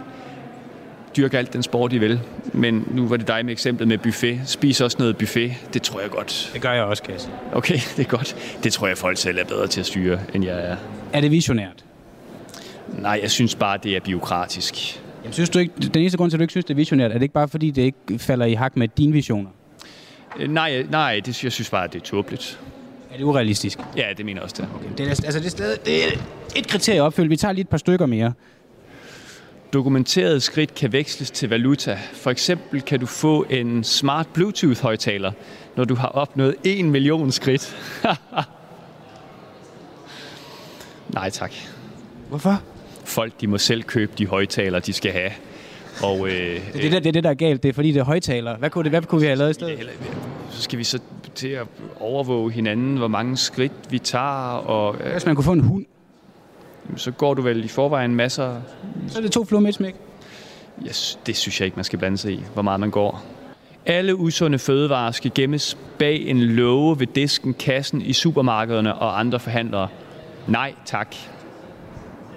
Dyrk 1.16 1.34
alt 1.34 1.52
den 1.52 1.62
sport, 1.62 1.90
de 1.90 1.98
vil. 1.98 2.20
Men 2.52 2.88
nu 2.90 3.06
var 3.08 3.16
det 3.16 3.28
dig 3.28 3.44
med 3.44 3.52
eksemplet 3.52 3.88
med 3.88 3.98
buffet. 3.98 4.40
Spis 4.46 4.80
også 4.80 4.96
noget 5.00 5.16
buffet. 5.16 5.52
Det 5.74 5.82
tror 5.82 6.00
jeg 6.00 6.10
godt. 6.10 6.50
Det 6.54 6.62
gør 6.62 6.72
jeg 6.72 6.84
også, 6.84 7.02
Kasse. 7.02 7.28
Okay, 7.52 7.78
det 7.96 8.04
er 8.04 8.08
godt. 8.08 8.56
Det 8.64 8.72
tror 8.72 8.86
jeg, 8.86 8.98
folk 8.98 9.18
selv 9.18 9.38
er 9.38 9.44
bedre 9.44 9.66
til 9.66 9.80
at 9.80 9.86
styre, 9.86 10.18
end 10.34 10.44
jeg 10.44 10.70
er. 10.70 10.76
Er 11.12 11.20
det 11.20 11.30
visionært? 11.30 11.84
Nej, 12.98 13.18
jeg 13.22 13.30
synes 13.30 13.54
bare, 13.54 13.78
det 13.82 13.96
er 13.96 14.00
biokratisk. 14.00 15.00
Jamen, 15.22 15.32
synes 15.32 15.50
du 15.50 15.58
ikke, 15.58 15.72
den 15.94 16.00
eneste 16.00 16.18
grund 16.18 16.30
til, 16.30 16.36
at 16.36 16.38
du 16.38 16.42
ikke 16.42 16.52
synes, 16.52 16.64
det 16.64 16.74
er 16.74 16.76
visionært, 16.76 17.10
er 17.10 17.14
det 17.14 17.22
ikke 17.22 17.34
bare, 17.34 17.48
fordi 17.48 17.70
det 17.70 17.82
ikke 17.82 18.18
falder 18.18 18.46
i 18.46 18.54
hak 18.54 18.76
med 18.76 18.88
dine 18.88 19.12
visioner? 19.12 19.50
Øh, 20.38 20.48
Nej, 20.50 20.86
nej 20.90 21.20
det, 21.26 21.44
jeg 21.44 21.52
synes 21.52 21.70
bare, 21.70 21.86
det 21.86 21.94
er 21.94 22.04
tåbeligt. 22.04 22.58
Er 23.12 23.16
det 23.16 23.24
urealistisk? 23.24 23.78
Ja, 23.96 24.04
det 24.16 24.24
mener 24.24 24.40
jeg 24.40 24.44
også, 24.44 24.56
det 24.58 24.64
er. 24.64 24.74
Okay. 24.74 24.88
Det 24.98 25.06
er, 25.06 25.10
altså, 25.10 25.38
det 25.38 25.46
er, 25.46 25.50
stadig, 25.50 25.86
det 25.86 26.04
er 26.04 26.08
et 26.56 26.68
kriterie 26.68 27.02
opfyldt. 27.02 27.30
Vi 27.30 27.36
tager 27.36 27.52
lige 27.52 27.62
et 27.62 27.68
par 27.68 27.78
stykker 27.78 28.06
mere. 28.06 28.32
Dokumenterede 29.72 30.40
skridt 30.40 30.74
kan 30.74 30.92
veksles 30.92 31.30
til 31.30 31.48
valuta. 31.48 31.98
For 32.12 32.30
eksempel 32.30 32.82
kan 32.82 33.00
du 33.00 33.06
få 33.06 33.46
en 33.50 33.84
smart 33.84 34.26
Bluetooth-højtaler, 34.34 35.32
når 35.76 35.84
du 35.84 35.94
har 35.94 36.08
opnået 36.08 36.54
1 36.64 36.84
million 36.84 37.32
skridt. 37.32 37.76
Nej 41.14 41.30
tak. 41.30 41.52
Hvorfor? 42.28 42.62
Folk 43.04 43.40
de 43.40 43.46
må 43.46 43.58
selv 43.58 43.82
købe 43.82 44.12
de 44.18 44.26
højtaler, 44.26 44.78
de 44.78 44.92
skal 44.92 45.12
have. 45.12 45.30
Og, 46.02 46.28
øh, 46.28 46.34
Det 46.34 46.60
er 46.74 46.80
det, 46.80 46.92
der, 46.92 46.98
det 46.98 47.06
er 47.06 47.12
det, 47.12 47.24
der 47.24 47.30
er 47.30 47.34
galt. 47.34 47.62
Det 47.62 47.68
er 47.68 47.72
fordi, 47.72 47.92
det 47.92 48.00
er 48.00 48.04
højtaler. 48.04 48.56
Hvad 48.56 48.70
kunne, 48.70 48.84
det, 48.84 48.92
hvad 48.92 49.02
kunne 49.02 49.20
vi 49.20 49.26
have 49.26 49.36
lavet 49.36 49.50
i 49.50 49.54
stedet? 49.54 49.90
så 50.50 50.62
skal 50.62 50.78
vi 50.78 50.84
så 50.84 50.98
til 51.34 51.48
at 51.48 51.66
overvåge 52.00 52.52
hinanden, 52.52 52.96
hvor 52.96 53.08
mange 53.08 53.36
skridt 53.36 53.72
vi 53.90 53.98
tager. 53.98 54.54
Og, 54.54 54.96
øh, 55.04 55.12
Hvis 55.12 55.26
man 55.26 55.34
kunne 55.34 55.44
få 55.44 55.52
en 55.52 55.60
hund, 55.60 55.86
så 56.96 57.10
går 57.10 57.34
du 57.34 57.42
vel 57.42 57.64
i 57.64 57.68
forvejen 57.68 58.14
masser... 58.14 58.60
så 59.08 59.18
er 59.18 59.22
det 59.22 59.32
to 59.32 59.44
fluer 59.44 59.60
med 59.60 59.68
et 59.68 59.74
smæk. 59.74 59.94
Yes, 60.86 61.18
det 61.26 61.36
synes 61.36 61.60
jeg 61.60 61.64
ikke, 61.64 61.76
man 61.76 61.84
skal 61.84 61.98
blande 61.98 62.18
sig 62.18 62.32
i, 62.32 62.42
hvor 62.54 62.62
meget 62.62 62.80
man 62.80 62.90
går. 62.90 63.24
Alle 63.86 64.16
usunde 64.16 64.58
fødevarer 64.58 65.10
skal 65.10 65.30
gemmes 65.34 65.78
bag 65.98 66.28
en 66.28 66.40
låge 66.40 67.00
ved 67.00 67.06
disken, 67.06 67.54
kassen 67.54 68.02
i 68.02 68.12
supermarkederne 68.12 68.94
og 68.94 69.20
andre 69.20 69.40
forhandlere. 69.40 69.88
Nej, 70.48 70.74
tak. 70.84 71.14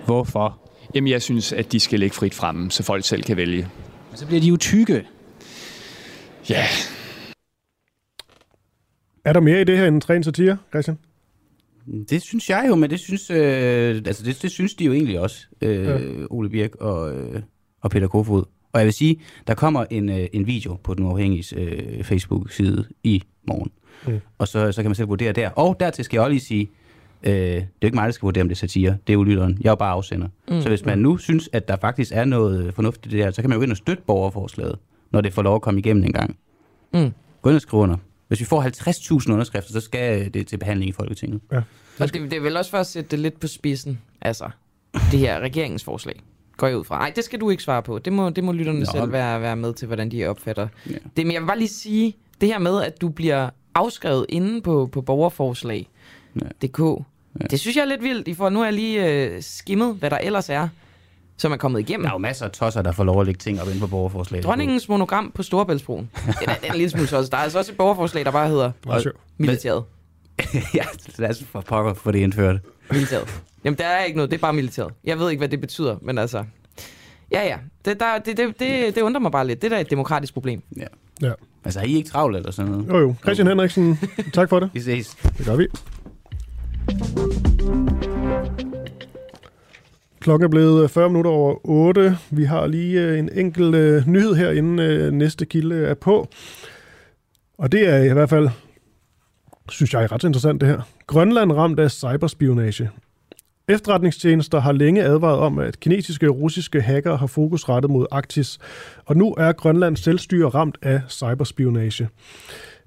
Hvorfor? 0.05 0.59
Jamen, 0.95 1.11
jeg 1.11 1.21
synes, 1.21 1.53
at 1.53 1.71
de 1.71 1.79
skal 1.79 1.99
ligge 1.99 2.15
frit 2.15 2.33
fremme, 2.33 2.71
så 2.71 2.83
folk 2.83 3.05
selv 3.05 3.23
kan 3.23 3.37
vælge. 3.37 3.67
Men 4.09 4.17
så 4.17 4.25
bliver 4.25 4.41
de 4.41 4.47
jo 4.47 4.57
tykke. 4.57 5.07
Ja. 6.49 6.65
Er 9.25 9.33
der 9.33 9.39
mere 9.39 9.61
i 9.61 9.63
det 9.63 9.77
her 9.77 9.87
end 9.87 10.01
træn 10.01 10.23
satire, 10.23 10.57
Christian? 10.69 10.97
Det 12.09 12.21
synes 12.21 12.49
jeg 12.49 12.65
jo, 12.67 12.75
men 12.75 12.89
det 12.89 12.99
synes, 12.99 13.29
øh, 13.29 14.01
altså 14.05 14.23
det, 14.23 14.41
det 14.41 14.51
synes 14.51 14.75
de 14.75 14.85
jo 14.85 14.93
egentlig 14.93 15.19
også, 15.19 15.47
øh, 15.61 15.85
Ja. 15.85 15.99
Ole 16.29 16.49
Birk 16.49 16.75
og, 16.75 17.15
øh, 17.15 17.41
og 17.81 17.91
Peter 17.91 18.07
Kofod. 18.07 18.43
Og 18.73 18.79
jeg 18.79 18.85
vil 18.85 18.93
sige, 18.93 19.19
der 19.47 19.53
kommer 19.53 19.85
en, 19.89 20.09
øh, 20.09 20.27
en 20.33 20.47
video 20.47 20.75
på 20.83 20.93
den 20.93 21.05
uafhængige 21.05 21.59
øh, 21.59 22.03
Facebook-side 22.03 22.85
i 23.03 23.23
morgen. 23.47 23.71
Mm. 24.07 24.13
Mm. 24.13 24.19
Og 24.37 24.47
så, 24.47 24.71
så 24.71 24.81
kan 24.81 24.89
man 24.89 24.95
selv 24.95 25.09
vurdere 25.09 25.31
der. 25.31 25.49
Og 25.49 25.77
dertil 25.79 26.05
skal 26.05 26.17
jeg 26.17 26.21
også 26.23 26.31
lige 26.31 26.41
sige, 26.41 26.69
øh, 27.23 27.33
det 27.33 27.55
er 27.55 27.59
jo 27.61 27.85
ikke 27.85 27.95
mig, 27.95 28.05
der 28.05 28.11
skal 28.11 28.25
vurdere, 28.25 28.41
om 28.41 28.47
det 28.47 28.55
er 28.55 28.59
satire. 28.59 28.97
Det 29.07 29.13
er 29.13 29.17
jo 29.17 29.23
lytteren. 29.23 29.57
Jeg 29.61 29.69
er 29.69 29.71
jo 29.71 29.75
bare 29.75 29.91
afsender. 29.91 30.27
Mm. 30.47 30.55
Mm. 30.55 30.61
Så 30.61 30.69
hvis 30.69 30.85
man 30.85 30.99
nu 30.99 31.17
synes, 31.17 31.49
at 31.53 31.67
der 31.67 31.75
faktisk 31.81 32.11
er 32.15 32.25
noget 32.25 32.65
øh, 32.65 32.73
fornuftigt 32.73 33.13
i 33.13 33.17
det 33.17 33.25
her, 33.25 33.31
så 33.31 33.41
kan 33.41 33.49
man 33.49 33.55
jo 33.55 33.59
gå 33.59 33.63
ind 33.63 33.71
og 33.71 33.77
støtte 33.77 34.03
borgerforslaget, 34.07 34.75
når 35.11 35.21
det 35.21 35.33
får 35.33 35.41
lov 35.41 35.55
at 35.55 35.61
komme 35.61 35.79
igennem 35.79 36.03
en 36.03 36.13
gang. 36.13 36.37
Mm. 36.93 37.11
Gå 37.41 37.49
ind 37.49 37.55
og 37.55 37.61
skriv 37.61 37.79
under. 37.79 37.97
Hvis 38.33 38.39
vi 38.39 38.45
får 38.45 38.63
50.000 39.21 39.31
underskrifter, 39.31 39.71
så 39.71 39.81
skal 39.81 40.33
det 40.33 40.47
til 40.47 40.57
behandling 40.57 40.89
i 40.89 40.91
Folketinget. 40.91 41.41
Ja. 41.51 41.61
Og 41.99 42.13
det, 42.13 42.21
det 42.21 42.33
er 42.33 42.39
vel 42.39 42.57
også 42.57 42.71
for 42.71 42.77
at 42.77 42.87
sætte 42.87 43.11
det 43.11 43.19
lidt 43.19 43.39
på 43.39 43.47
spidsen. 43.47 44.01
Altså, 44.21 44.49
det 45.11 45.19
her 45.19 45.39
regeringsforslag 45.39 46.21
går 46.57 46.67
jeg 46.67 46.77
ud 46.77 46.83
fra. 46.83 46.97
Nej, 46.97 47.11
det 47.15 47.23
skal 47.23 47.39
du 47.39 47.49
ikke 47.49 47.63
svare 47.63 47.83
på. 47.83 47.99
Det 47.99 48.13
må, 48.13 48.29
det 48.29 48.43
må 48.43 48.51
lytterne 48.51 48.79
Nå. 48.79 48.85
Selv 48.85 49.11
være, 49.11 49.41
være 49.41 49.55
med 49.55 49.73
til, 49.73 49.85
hvordan 49.85 50.11
de 50.11 50.25
opfatter. 50.25 50.67
Ja. 50.89 50.95
Det, 51.17 51.25
men 51.25 51.33
jeg 51.33 51.41
vil 51.41 51.47
bare 51.47 51.57
lige 51.57 51.67
sige, 51.67 52.15
det 52.41 52.49
her 52.49 52.59
med, 52.59 52.81
at 52.81 53.01
du 53.01 53.09
bliver 53.09 53.49
afskrevet 53.75 54.25
inde 54.29 54.61
på, 54.61 54.89
på 54.91 55.01
borgerforslag.dk, 55.01 56.79
ja. 56.79 57.45
det 57.49 57.59
synes 57.59 57.75
jeg 57.75 57.81
er 57.81 57.85
lidt 57.85 58.03
vildt. 58.03 58.27
I 58.27 58.33
får, 58.33 58.49
nu 58.49 58.59
har 58.59 58.65
jeg 58.65 58.73
lige 58.73 59.09
øh, 59.09 59.41
skimmet, 59.41 59.95
hvad 59.95 60.09
der 60.09 60.17
ellers 60.17 60.49
er, 60.49 60.67
som 61.37 61.51
er 61.51 61.57
kommet 61.57 61.79
igennem. 61.79 62.03
Der 62.03 62.09
er 62.09 62.13
jo 62.13 62.17
masser 62.17 62.45
af 62.45 62.51
tosser, 62.51 62.81
der 62.81 62.91
får 62.91 63.03
lov 63.03 63.19
at 63.19 63.25
lægge 63.25 63.39
ting 63.39 63.61
op 63.61 63.67
inde 63.67 63.79
på 63.79 63.87
borgerforslaget. 63.87 64.45
Dronningens 64.45 64.89
monogram 64.89 65.31
på 65.35 65.43
Storebæltsbroen. 65.43 66.09
det 66.15 66.47
er, 66.47 66.53
det 66.53 66.67
er 66.67 66.71
en 66.71 66.77
lille 66.77 66.89
smule 66.89 67.17
også. 67.17 67.29
Der 67.31 67.37
er 67.37 67.41
altså 67.41 67.57
også 67.57 67.71
et 67.71 67.77
borgerforslag, 67.77 68.25
der 68.25 68.31
bare 68.31 68.49
hedder 68.49 68.71
militæret. 69.37 69.83
ja, 70.75 70.83
lad 71.17 71.29
os 71.29 71.43
for 71.51 71.61
pokker 71.61 71.93
få 71.93 72.11
det 72.11 72.19
indført. 72.19 72.59
Militæret. 72.91 73.41
Jamen, 73.63 73.77
der 73.77 73.85
er 73.85 74.03
ikke 74.03 74.17
noget. 74.17 74.31
Det 74.31 74.37
er 74.37 74.41
bare 74.41 74.53
militæret. 74.53 74.93
Jeg 75.03 75.19
ved 75.19 75.29
ikke, 75.29 75.39
hvad 75.39 75.49
det 75.49 75.61
betyder, 75.61 75.97
men 76.01 76.17
altså... 76.17 76.43
Ja, 77.31 77.45
ja. 77.45 77.57
Det, 77.85 77.99
der, 77.99 78.17
det, 78.25 78.37
det, 78.37 78.59
det, 78.59 78.95
det 78.95 79.01
undrer 79.01 79.21
mig 79.21 79.31
bare 79.31 79.47
lidt. 79.47 79.61
Det 79.61 79.71
der 79.71 79.77
er 79.77 79.81
et 79.81 79.89
demokratisk 79.89 80.33
problem. 80.33 80.61
Ja. 80.77 80.85
Ja. 81.21 81.31
Altså, 81.65 81.79
er 81.79 81.83
I 81.83 81.93
ikke 81.93 82.09
travlt 82.09 82.37
eller 82.37 82.51
sådan 82.51 82.71
noget? 82.71 82.87
Jo, 82.87 82.99
jo. 82.99 83.15
Christian 83.23 83.47
Henriksen, 83.47 83.99
tak 84.33 84.49
for 84.49 84.59
det. 84.59 84.69
Vi 84.73 84.81
ses. 84.81 85.15
Det 85.37 85.45
gør 85.45 85.55
vi. 85.55 85.67
Klokken 90.23 90.45
er 90.45 90.49
blevet 90.49 90.83
øh, 90.83 90.89
40 90.89 91.09
minutter 91.09 91.31
over 91.31 91.55
8. 91.63 92.17
Vi 92.31 92.43
har 92.43 92.67
lige 92.67 93.01
øh, 93.01 93.19
en 93.19 93.29
enkelt 93.33 93.75
øh, 93.75 94.07
nyhed 94.07 94.35
her, 94.35 94.51
inden 94.51 94.79
øh, 94.79 95.11
næste 95.11 95.45
kilde 95.45 95.75
er 95.75 95.93
på. 95.93 96.27
Og 97.57 97.71
det 97.71 97.89
er 97.89 97.97
i 97.97 98.13
hvert 98.13 98.29
fald, 98.29 98.49
synes 99.69 99.93
jeg, 99.93 100.03
er 100.03 100.11
ret 100.11 100.23
interessant 100.23 100.61
det 100.61 100.69
her. 100.69 100.81
Grønland 101.07 101.51
ramt 101.51 101.79
af 101.79 101.91
cyberspionage. 101.91 102.89
Efterretningstjenester 103.67 104.59
har 104.59 104.71
længe 104.71 105.03
advaret 105.03 105.39
om, 105.39 105.59
at 105.59 105.79
kinesiske 105.79 106.29
og 106.29 106.41
russiske 106.41 106.81
hackere 106.81 107.17
har 107.17 107.27
fokus 107.27 107.69
rettet 107.69 107.91
mod 107.91 108.05
Arktis, 108.11 108.59
og 109.05 109.17
nu 109.17 109.33
er 109.37 109.51
Grønlands 109.51 110.03
selvstyre 110.03 110.49
ramt 110.49 110.77
af 110.81 111.01
cyberspionage. 111.09 112.09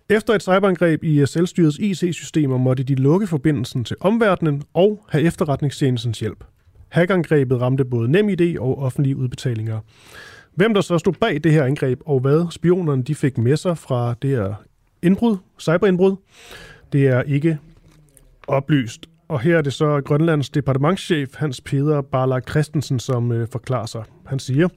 Efter 0.08 0.34
et 0.34 0.42
cyberangreb 0.42 1.04
i 1.04 1.20
øh, 1.20 1.26
selvstyrets 1.26 1.78
IC-systemer 1.78 2.56
måtte 2.56 2.82
de 2.82 2.94
lukke 2.94 3.26
forbindelsen 3.26 3.84
til 3.84 3.96
omverdenen 4.00 4.62
og 4.74 5.04
have 5.08 5.24
efterretningstjenestens 5.24 6.20
hjælp. 6.20 6.44
Hackangrebet 6.96 7.60
ramte 7.60 7.84
både 7.84 8.10
NemID 8.10 8.58
og 8.58 8.78
offentlige 8.78 9.16
udbetalinger. 9.16 9.80
Hvem 10.54 10.74
der 10.74 10.80
så 10.80 10.98
stod 10.98 11.12
bag 11.12 11.44
det 11.44 11.52
her 11.52 11.64
angreb, 11.64 12.00
og 12.06 12.20
hvad 12.20 12.46
spionerne 12.50 13.02
de 13.02 13.14
fik 13.14 13.38
med 13.38 13.56
sig 13.56 13.78
fra 13.78 14.14
det 14.22 14.30
her 14.30 14.54
indbrud, 15.02 15.36
cyberindbrud, 15.60 16.16
det 16.92 17.06
er 17.06 17.22
ikke 17.22 17.58
oplyst. 18.46 19.06
Og 19.28 19.40
her 19.40 19.58
er 19.58 19.62
det 19.62 19.72
så 19.72 20.00
Grønlands 20.00 20.50
departementschef 20.50 21.34
Hans 21.34 21.60
Peder 21.60 22.00
Barlar 22.00 22.40
Christensen, 22.40 22.98
som 22.98 23.32
øh, 23.32 23.48
forklarer 23.52 23.86
sig. 23.86 24.04
Han 24.26 24.38
siger, 24.38 24.68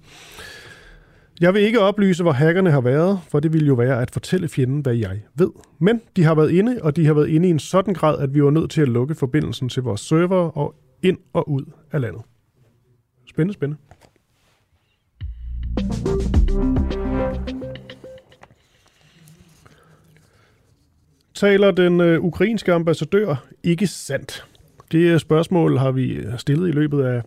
jeg 1.41 1.53
vil 1.53 1.61
ikke 1.61 1.79
oplyse, 1.79 2.23
hvor 2.23 2.31
hackerne 2.31 2.71
har 2.71 2.81
været, 2.81 3.19
for 3.29 3.39
det 3.39 3.53
ville 3.53 3.67
jo 3.67 3.73
være 3.73 4.01
at 4.01 4.11
fortælle 4.11 4.47
fjenden, 4.47 4.81
hvad 4.81 4.95
jeg 4.95 5.21
ved. 5.35 5.49
Men 5.79 6.01
de 6.15 6.23
har 6.23 6.35
været 6.35 6.51
inde, 6.51 6.79
og 6.81 6.95
de 6.95 7.05
har 7.05 7.13
været 7.13 7.29
inde 7.29 7.47
i 7.47 7.51
en 7.51 7.59
sådan 7.59 7.93
grad, 7.93 8.19
at 8.19 8.33
vi 8.33 8.43
var 8.43 8.51
nødt 8.51 8.71
til 8.71 8.81
at 8.81 8.89
lukke 8.89 9.15
forbindelsen 9.15 9.69
til 9.69 9.83
vores 9.83 10.01
server 10.01 10.57
og 10.57 10.75
ind 11.03 11.17
og 11.33 11.49
ud 11.49 11.63
af 11.91 12.01
landet. 12.01 12.21
Spændende, 13.25 13.53
spændende. 13.53 13.81
taler 21.39 21.71
den 21.71 22.01
øh, 22.01 22.19
ukrainske 22.21 22.73
ambassadør 22.73 23.45
ikke 23.63 23.87
sandt? 23.87 24.45
Det 24.91 24.99
øh, 24.99 25.19
spørgsmål 25.19 25.77
har 25.77 25.91
vi 25.91 26.13
øh, 26.13 26.37
stillet 26.37 26.69
i 26.69 26.71
løbet 26.71 27.03
af, 27.03 27.21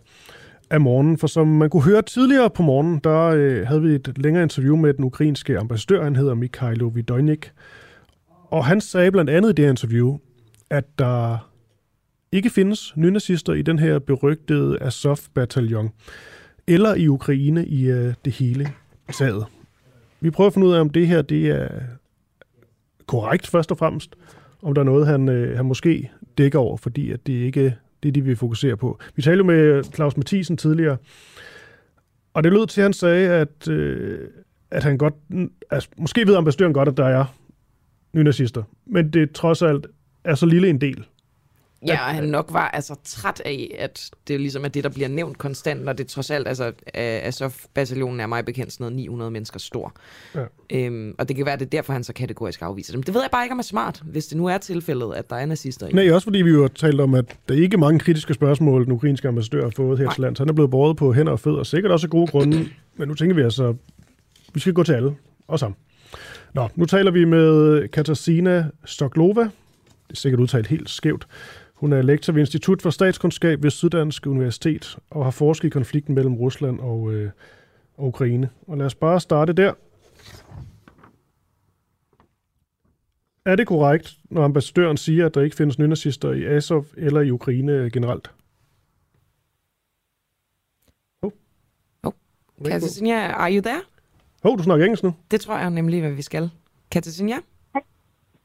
af 0.69 0.81
morgenen, 0.81 1.17
for 1.17 1.27
som 1.27 1.47
man 1.47 1.69
kunne 1.69 1.83
høre 1.83 2.01
tidligere 2.01 2.49
på 2.49 2.63
morgenen, 2.63 2.99
der 3.03 3.21
øh, 3.21 3.67
havde 3.67 3.81
vi 3.81 3.89
et 3.89 4.13
længere 4.17 4.43
interview 4.43 4.75
med 4.75 4.93
den 4.93 5.05
ukrainske 5.05 5.59
ambassadør, 5.59 6.03
han 6.03 6.15
hedder 6.15 6.33
Mikhailo 6.33 6.87
Vidojnik, 6.87 7.51
og 8.49 8.65
han 8.65 8.81
sagde 8.81 9.11
blandt 9.11 9.29
andet 9.29 9.49
i 9.49 9.61
det 9.61 9.69
interview, 9.69 10.17
at 10.69 10.99
der 10.99 11.49
ikke 12.33 12.49
findes 12.49 12.93
nynazister 12.97 13.53
i 13.53 13.61
den 13.61 13.79
her 13.79 13.99
berygtede 13.99 14.77
Azov-bataljon, 14.81 15.89
eller 16.67 16.95
i 16.95 17.07
Ukraine 17.07 17.65
i 17.65 17.85
øh, 17.85 18.13
det 18.25 18.33
hele 18.33 18.69
taget. 19.13 19.45
Vi 20.21 20.29
prøver 20.29 20.47
at 20.47 20.53
finde 20.53 20.67
ud 20.67 20.73
af, 20.73 20.79
om 20.79 20.89
det 20.89 21.07
her 21.07 21.21
det 21.21 21.47
er 21.47 21.67
korrekt 23.05 23.47
først 23.47 23.71
og 23.71 23.77
fremmest, 23.77 24.15
om 24.61 24.73
der 24.73 24.81
er 24.81 24.85
noget, 24.85 25.07
han, 25.07 25.29
øh, 25.29 25.55
han 25.57 25.65
måske 25.65 26.11
dækker 26.37 26.59
over, 26.59 26.77
fordi 26.77 27.11
at 27.11 27.27
det 27.27 27.33
ikke 27.33 27.75
det 28.03 28.09
er 28.09 28.13
det, 28.13 28.25
vi 28.25 28.35
fokuserer 28.35 28.75
på. 28.75 28.99
Vi 29.15 29.21
talte 29.21 29.37
jo 29.37 29.43
med 29.43 29.83
Claus 29.83 30.17
Mathisen 30.17 30.57
tidligere, 30.57 30.97
og 32.33 32.43
det 32.43 32.53
lød 32.53 32.67
til, 32.67 32.81
at 32.81 32.85
han 32.85 32.93
sagde, 32.93 33.29
at, 33.29 33.67
øh, 33.67 34.27
at 34.71 34.83
han 34.83 34.97
godt, 34.97 35.13
altså, 35.71 35.89
måske 35.97 36.27
ved 36.27 36.35
ambassadøren 36.35 36.73
godt, 36.73 36.89
at 36.89 36.97
der 36.97 37.05
er 37.05 37.25
nynazister, 38.13 38.63
men 38.85 39.09
det 39.09 39.31
trods 39.31 39.61
alt 39.61 39.87
er 40.23 40.35
så 40.35 40.45
lille 40.45 40.69
en 40.69 40.81
del. 40.81 41.05
Ja, 41.87 42.07
og 42.07 42.15
han 42.15 42.23
nok 42.23 42.53
var 42.53 42.67
altså 42.67 42.95
træt 43.03 43.41
af, 43.45 43.75
at 43.79 44.09
det 44.27 44.39
ligesom 44.39 44.65
er 44.65 44.67
det, 44.67 44.83
der 44.83 44.89
bliver 44.89 45.07
nævnt 45.07 45.37
konstant, 45.37 45.85
når 45.85 45.93
det 45.93 46.07
trods 46.07 46.31
alt, 46.31 46.47
altså 46.47 46.71
Azov-bataljonen 46.93 48.19
er 48.19 48.27
mig 48.27 48.45
bekendt 48.45 48.73
sådan 48.73 48.83
noget 48.83 48.95
900 48.95 49.31
mennesker 49.31 49.59
stor. 49.59 49.93
Ja. 50.35 50.43
Øhm, 50.73 51.15
og 51.17 51.27
det 51.27 51.35
kan 51.35 51.45
være, 51.45 51.53
at 51.53 51.59
det 51.59 51.65
er 51.65 51.69
derfor, 51.69 51.93
han 51.93 52.03
så 52.03 52.13
kategorisk 52.13 52.61
afviser 52.61 52.93
dem. 52.93 53.03
Det 53.03 53.13
ved 53.13 53.21
jeg 53.21 53.31
bare 53.31 53.45
ikke, 53.45 53.53
om 53.53 53.59
er 53.59 53.63
smart, 53.63 54.01
hvis 54.05 54.27
det 54.27 54.37
nu 54.37 54.45
er 54.45 54.57
tilfældet, 54.57 55.13
at 55.15 55.29
der 55.29 55.35
er 55.35 55.45
nazister 55.45 55.87
i. 55.87 55.91
Nej, 55.91 56.11
også 56.11 56.25
fordi 56.25 56.41
vi 56.41 56.49
jo 56.49 56.61
har 56.61 56.67
talt 56.67 57.01
om, 57.01 57.13
at 57.13 57.25
der 57.49 57.55
er 57.55 57.59
ikke 57.59 57.77
mange 57.77 57.99
kritiske 57.99 58.33
spørgsmål, 58.33 58.85
den 58.85 58.91
ukrainske 58.93 59.27
ambassadør 59.27 59.63
har 59.63 59.73
fået 59.75 59.97
her 59.97 60.05
Nej. 60.05 60.13
til 60.13 60.21
land. 60.21 60.35
Så 60.35 60.43
han 60.43 60.49
er 60.49 60.53
blevet 60.53 60.71
båret 60.71 60.97
på 60.97 61.13
hænder 61.13 61.31
og 61.31 61.39
fødder, 61.39 61.63
sikkert 61.63 61.91
også 61.91 62.07
af 62.07 62.11
gode 62.11 62.27
grunde. 62.27 62.69
men 62.97 63.07
nu 63.07 63.13
tænker 63.13 63.35
vi 63.35 63.41
altså, 63.41 63.75
vi 64.53 64.59
skal 64.59 64.73
gå 64.73 64.83
til 64.83 64.93
alle, 64.93 65.15
og 65.47 65.59
sammen. 65.59 65.75
Nå, 66.53 66.69
nu 66.75 66.85
taler 66.85 67.11
vi 67.11 67.25
med 67.25 67.87
Katarzyna 67.87 68.65
Stoklova. 68.85 69.41
Det 69.41 69.49
er 70.09 70.15
sikkert 70.15 70.39
udtalt 70.39 70.67
helt 70.67 70.89
skævt. 70.89 71.27
Hun 71.83 71.93
er 71.93 72.01
lektor 72.01 72.33
ved 72.33 72.41
Institut 72.41 72.81
for 72.81 72.89
Statskundskab 72.89 73.63
ved 73.63 73.69
Syddansk 73.69 74.27
Universitet 74.27 74.97
og 75.09 75.23
har 75.23 75.31
forsket 75.31 75.67
i 75.67 75.69
konflikten 75.69 76.15
mellem 76.15 76.35
Rusland 76.35 76.79
og, 76.79 77.13
øh, 77.13 77.31
og 77.97 78.07
Ukraine. 78.07 78.49
Og 78.67 78.77
lad 78.77 78.85
os 78.85 78.95
bare 78.95 79.19
starte 79.19 79.53
der. 79.53 79.73
Er 83.45 83.55
det 83.55 83.67
korrekt, 83.67 84.17
når 84.29 84.43
ambassadøren 84.43 84.97
siger, 84.97 85.25
at 85.25 85.35
der 85.35 85.41
ikke 85.41 85.55
findes 85.55 85.79
nynazister 85.79 86.31
i 86.31 86.45
Azov 86.45 86.85
eller 86.97 87.21
i 87.21 87.31
Ukraine 87.31 87.89
generelt? 87.93 88.31
Oh. 91.21 91.31
Oh. 92.03 92.13
Katarzyna, 92.65 93.31
are 93.31 93.53
you 93.53 93.61
there? 93.61 93.81
Hov, 94.43 94.51
oh, 94.51 94.57
du 94.57 94.63
snakker 94.63 94.85
engelsk 94.85 95.03
nu. 95.03 95.13
Det 95.31 95.41
tror 95.41 95.57
jeg 95.57 95.69
nemlig, 95.69 96.01
hvad 96.01 96.11
vi 96.11 96.21
skal. 96.21 96.49
Katarzyna? 96.91 97.35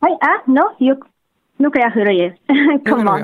Hej, 0.03 0.17
ah, 0.23 0.55
no, 0.55 0.63
you 0.81 0.97
nu 1.59 1.71
kan 1.71 1.81
jeg 1.83 1.91
høre 1.91 2.17
jer. 2.17 2.31
Kom 2.87 3.09
on. 3.13 3.23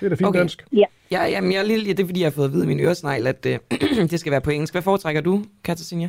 Det 0.00 0.06
er 0.06 0.08
da 0.08 0.14
fint 0.14 0.28
okay. 0.28 0.38
dansk. 0.38 0.64
Ja. 0.72 0.84
Ja, 1.10 1.24
jamen, 1.24 1.52
jeg 1.52 1.58
er 1.58 1.64
lille, 1.64 1.84
ja, 1.86 1.92
det 1.92 2.00
er 2.00 2.06
fordi, 2.06 2.20
jeg 2.20 2.26
har 2.26 2.36
fået 2.38 2.44
at 2.44 2.52
vide 2.52 2.64
i 2.64 2.66
min 2.66 2.80
øresnegl, 2.80 3.26
at 3.26 3.46
øh, 3.46 3.58
det 4.10 4.20
skal 4.20 4.32
være 4.32 4.40
på 4.40 4.50
engelsk. 4.50 4.74
Hvad 4.74 4.82
foretrækker 4.82 5.20
du, 5.20 5.42
Katarzyna? 5.64 6.08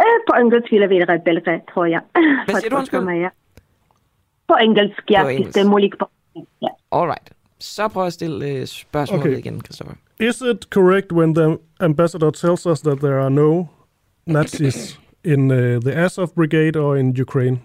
Øh, 0.00 0.18
på 0.28 0.34
engelsk 0.40 0.72
vil 0.72 0.80
jeg 0.80 1.08
være 1.08 1.20
bedre, 1.24 1.60
tror 1.74 1.84
jeg. 1.84 2.00
Hvad 2.44 2.54
siger 2.60 2.70
du, 2.70 2.76
undskyld? 2.76 3.30
På 4.48 4.54
engelsk, 4.62 5.10
ja. 5.10 5.22
På 5.22 5.28
engelsk. 5.28 5.54
Det 5.54 5.60
er 5.60 5.68
muligt 5.68 5.98
på 5.98 6.10
ja. 6.62 6.68
Alright. 6.92 7.32
Så 7.58 7.88
prøv 7.88 8.06
at 8.06 8.12
stille 8.12 8.48
øh, 8.48 8.66
spørgsmålet 8.66 9.26
okay. 9.26 9.38
igen, 9.38 9.60
Christoffer. 9.60 9.94
Is 10.20 10.40
it 10.40 10.64
correct 10.70 11.12
when 11.12 11.34
the 11.34 11.58
ambassador 11.80 12.30
tells 12.30 12.66
us 12.66 12.80
that 12.80 12.98
there 12.98 13.20
are 13.20 13.30
no 13.30 13.66
Nazis 14.26 15.00
in 15.24 15.50
uh, 15.50 15.56
the 15.80 15.94
Azov 15.94 16.28
brigade 16.34 16.76
or 16.76 16.96
in 16.96 17.20
Ukraine? 17.20 17.58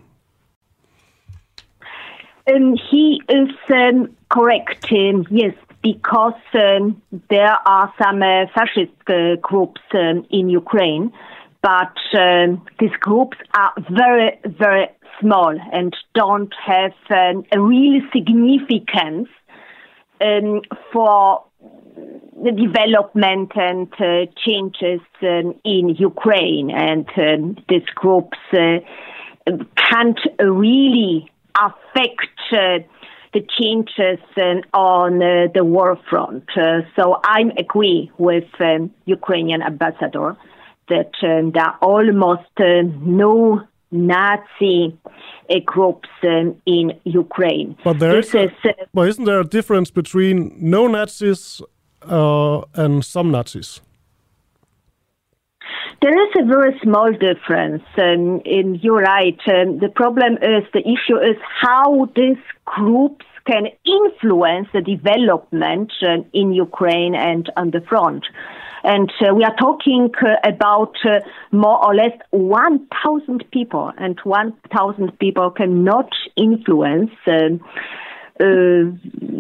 Um, 2.45 2.75
he 2.91 3.21
is 3.29 3.49
um, 3.73 4.15
correct, 4.29 4.91
um, 4.91 5.25
yes, 5.29 5.53
because 5.81 6.33
um, 6.53 7.01
there 7.29 7.57
are 7.65 7.93
some 8.01 8.21
uh, 8.21 8.47
fascist 8.53 8.91
uh, 9.07 9.35
groups 9.41 9.81
um, 9.93 10.25
in 10.29 10.49
Ukraine, 10.49 11.13
but 11.61 11.93
these 12.79 12.95
groups 12.99 13.37
are 13.55 13.73
very, 13.89 14.37
very 14.45 14.87
small 15.21 15.55
and 15.71 15.95
don't 16.13 16.53
have 16.65 16.91
a 17.09 17.61
real 17.61 18.01
significance 18.11 19.29
for 20.91 21.45
the 22.43 22.51
development 22.51 23.51
and 23.55 23.87
uh, 23.93 24.29
changes 24.45 24.99
in 25.21 25.95
Ukraine. 25.97 26.69
And 26.71 27.07
these 27.69 27.87
groups 27.95 28.37
uh, 28.51 28.79
can't 29.75 30.19
really 30.39 31.29
affect 31.55 32.39
uh, 32.51 32.80
the 33.34 33.45
changes 33.59 34.19
uh, 34.38 34.77
on 34.77 35.21
uh, 35.21 35.47
the 35.53 35.63
war 35.63 35.97
front. 36.09 36.43
so 36.95 37.19
I 37.23 37.43
agree 37.57 38.11
with 38.17 38.49
um, 38.59 38.91
Ukrainian 39.05 39.61
ambassador 39.61 40.38
that 40.89 41.11
um, 41.23 41.51
there 41.51 41.63
are 41.63 41.77
almost 41.81 42.49
no 42.59 43.61
Nazi 43.93 44.97
uh, 45.49 45.59
groups 45.65 46.09
um, 46.23 46.55
in 46.65 46.99
Ukraine. 47.05 47.77
But 47.84 47.99
there 47.99 48.17
is, 48.17 48.34
is 48.34 48.51
uh, 48.65 48.69
but 48.93 49.07
isn't 49.07 49.25
there 49.25 49.39
a 49.39 49.45
difference 49.45 49.91
between 49.91 50.55
no 50.59 50.88
Nazis 50.88 51.61
uh, 52.01 52.61
and 52.73 53.05
some 53.05 53.31
Nazis? 53.31 53.81
There 56.03 56.21
is 56.21 56.34
a 56.38 56.45
very 56.45 56.77
small 56.84 57.13
difference, 57.13 57.81
um, 57.97 58.41
you're 58.45 59.03
right. 59.03 59.39
Um, 59.47 59.80
the 59.80 59.88
problem 59.88 60.34
is 60.34 60.65
the 60.73 60.81
issue 60.81 61.15
is 61.15 61.38
how 61.61 62.09
these 62.13 62.43
groups 62.65 63.25
can 63.47 63.67
influence 63.85 64.67
the 64.73 64.81
development 64.81 65.93
uh, 66.01 66.23
in 66.34 66.51
Ukraine 66.51 67.15
and 67.15 67.49
on 67.55 67.71
the 67.71 67.80
front. 67.88 68.25
And 68.84 69.09
uh, 69.21 69.34
we 69.34 69.45
are 69.45 69.55
talking 69.55 70.09
uh, 70.21 70.35
about 70.43 70.93
uh, 71.05 71.21
more 71.53 71.80
or 71.85 71.95
less 71.95 72.17
1,000 72.31 73.45
people, 73.53 73.93
and 73.97 74.19
1,000 74.25 75.19
people 75.19 75.51
cannot 75.51 76.09
influence. 76.35 77.11
Um, 77.25 77.61
uh, 78.41 78.91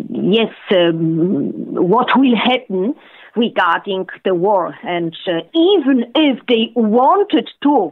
yes, 0.09 0.53
um, 0.71 1.51
what 1.75 2.07
will 2.15 2.37
happen 2.37 2.95
regarding 3.35 4.07
the 4.25 4.35
war. 4.35 4.75
And 4.83 5.15
uh, 5.27 5.41
even 5.53 6.11
if 6.15 6.45
they 6.47 6.71
wanted 6.75 7.49
to, 7.63 7.91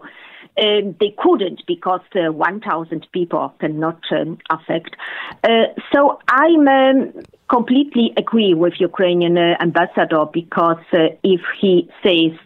uh, 0.58 0.92
they 1.00 1.16
couldn't 1.18 1.62
because 1.66 2.02
uh, 2.16 2.32
1,000 2.32 3.08
people 3.12 3.54
cannot 3.60 4.00
um, 4.12 4.38
affect. 4.50 4.96
Uh, 5.44 5.68
so 5.94 6.20
I'm 6.28 6.68
um, 6.68 7.14
completely 7.50 8.14
agree 8.18 8.54
with 8.54 8.74
Ukrainian 8.80 9.38
uh, 9.38 9.56
ambassador 9.62 10.26
because 10.32 10.84
uh, 10.94 11.16
if 11.24 11.42
he 11.60 11.90
says 12.04 12.38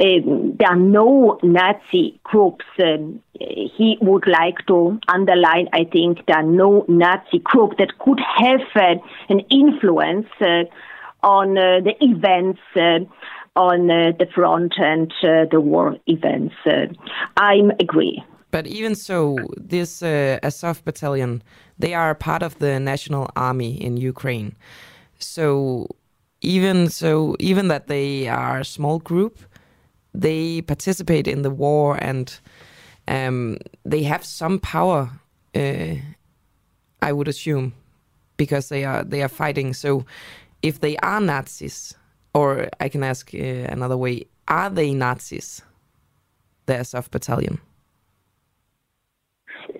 um, 0.00 0.56
there 0.58 0.68
are 0.68 0.76
no 0.76 1.38
Nazi 1.42 2.20
groups, 2.22 2.66
um, 2.82 3.20
he 3.38 3.96
would 4.00 4.26
like 4.26 4.58
to 4.66 5.00
underline. 5.08 5.68
I 5.72 5.84
think 5.84 6.26
there 6.26 6.38
are 6.38 6.50
no 6.64 6.84
Nazi 6.86 7.38
group 7.42 7.78
that 7.78 7.98
could 7.98 8.20
have 8.20 9.00
an 9.28 9.40
influence 9.50 10.28
on 11.22 11.58
uh, 11.58 11.80
the 11.82 11.94
events 12.00 12.60
uh, 12.76 13.00
on 13.56 13.90
uh, 13.90 14.12
the 14.18 14.26
front 14.34 14.74
and 14.78 15.12
the 15.50 15.60
war 15.60 15.96
events. 16.06 16.54
I 17.36 17.60
agree. 17.80 18.22
But 18.50 18.66
even 18.66 18.94
so, 18.94 19.36
this 19.56 20.02
uh, 20.02 20.38
Azov 20.42 20.84
battalion, 20.84 21.42
they 21.78 21.92
are 21.92 22.14
part 22.14 22.42
of 22.42 22.58
the 22.60 22.80
national 22.80 23.30
army 23.36 23.72
in 23.82 23.96
Ukraine. 23.96 24.56
So 25.18 25.88
even 26.40 26.88
so, 26.88 27.36
even 27.40 27.68
that 27.68 27.88
they 27.88 28.28
are 28.28 28.60
a 28.60 28.64
small 28.64 29.00
group, 29.00 29.38
they 30.14 30.62
participate 30.62 31.28
in 31.28 31.42
the 31.42 31.50
war 31.50 31.98
and 32.00 32.38
um, 33.06 33.58
they 33.84 34.02
have 34.04 34.24
some 34.24 34.58
power. 34.60 35.10
Uh, 35.54 35.96
I 37.02 37.12
would 37.12 37.28
assume 37.28 37.74
because 38.36 38.68
they 38.68 38.84
are 38.84 39.04
they 39.04 39.22
are 39.22 39.28
fighting. 39.28 39.74
So 39.74 40.06
if 40.62 40.80
they 40.80 40.96
are 40.98 41.20
Nazis, 41.20 41.94
or 42.34 42.68
I 42.80 42.88
can 42.88 43.02
ask 43.02 43.34
uh, 43.34 43.38
another 43.38 43.96
way, 43.96 44.26
are 44.46 44.70
they 44.70 44.94
Nazis, 44.94 45.62
the 46.66 46.78
Azov 46.78 47.10
battalion? 47.10 47.60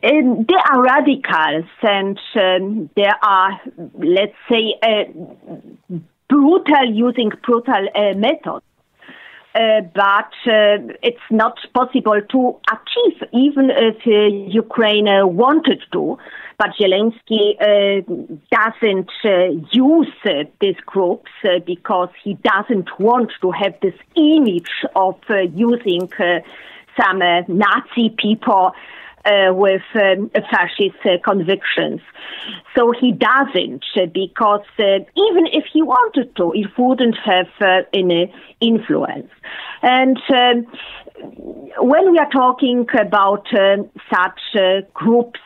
They 0.03 0.55
are 0.71 0.83
radicals 0.83 1.65
and 1.83 2.19
um, 2.37 2.91
they 2.95 3.11
are, 3.23 3.61
let's 3.99 4.37
say, 4.51 4.75
uh, 4.83 5.99
brutal 6.29 6.93
using 6.93 7.31
brutal 7.43 7.89
uh, 7.95 8.15
methods. 8.15 8.65
Uh, 9.55 9.81
but 9.95 10.33
uh, 10.47 10.79
it's 11.03 11.29
not 11.31 11.59
possible 11.75 12.21
to 12.31 12.57
achieve, 12.71 13.29
even 13.33 13.71
if 13.71 13.97
uh, 14.07 14.53
Ukraine 14.53 15.09
uh, 15.09 15.27
wanted 15.27 15.83
to. 15.93 16.19
But 16.59 16.71
Zelensky 16.79 17.55
uh, 17.61 18.03
doesn't 18.51 19.11
use 19.73 20.13
these 20.61 20.81
groups 20.85 21.31
because 21.65 22.11
he 22.23 22.35
doesn't 22.35 22.91
want 22.99 23.33
to 23.41 23.51
have 23.53 23.75
this 23.81 23.95
image 24.17 24.85
of 24.95 25.17
using 25.55 26.11
some 27.01 27.19
Nazi 27.49 28.11
people 28.19 28.73
uh, 29.29 29.53
with 29.53 29.83
um, 29.95 30.31
fascist 30.51 30.97
uh, 31.05 31.19
convictions. 31.25 32.01
So 32.77 32.93
he 32.99 33.13
doesn't 33.13 33.85
uh, 33.97 34.07
because 34.13 34.67
uh, 34.79 35.05
even 35.27 35.45
if 35.53 35.65
he 35.73 35.83
wanted 35.83 36.35
to, 36.37 36.53
it 36.55 36.71
wouldn't 36.79 37.17
have 37.25 37.49
uh, 37.61 37.83
any 37.93 38.33
influence. 38.61 39.31
And 39.83 40.19
um, 40.35 40.67
when 41.79 42.13
we 42.13 42.19
are 42.19 42.31
talking 42.31 42.87
about 42.99 43.47
uh, 43.53 43.83
such 44.13 44.87
groups, 44.95 45.41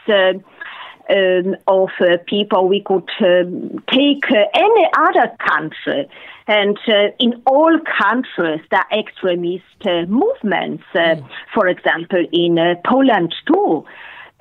um, 1.11 1.57
of 1.67 1.91
uh, 2.01 2.17
people, 2.27 2.69
we 2.69 2.81
could 2.81 3.11
um, 3.21 3.83
take 3.91 4.25
uh, 4.31 4.45
any 4.55 4.87
other 4.97 5.33
country. 5.39 6.09
And 6.47 6.79
uh, 6.89 7.15
in 7.19 7.43
all 7.47 7.79
countries, 8.01 8.61
there 8.71 8.81
are 8.91 8.99
extremist 8.99 9.65
uh, 9.85 10.07
movements. 10.07 10.85
Uh, 10.95 11.17
For 11.55 11.69
example, 11.69 12.25
in 12.33 12.59
uh, 12.59 12.75
Poland 12.85 13.35
too, 13.47 13.85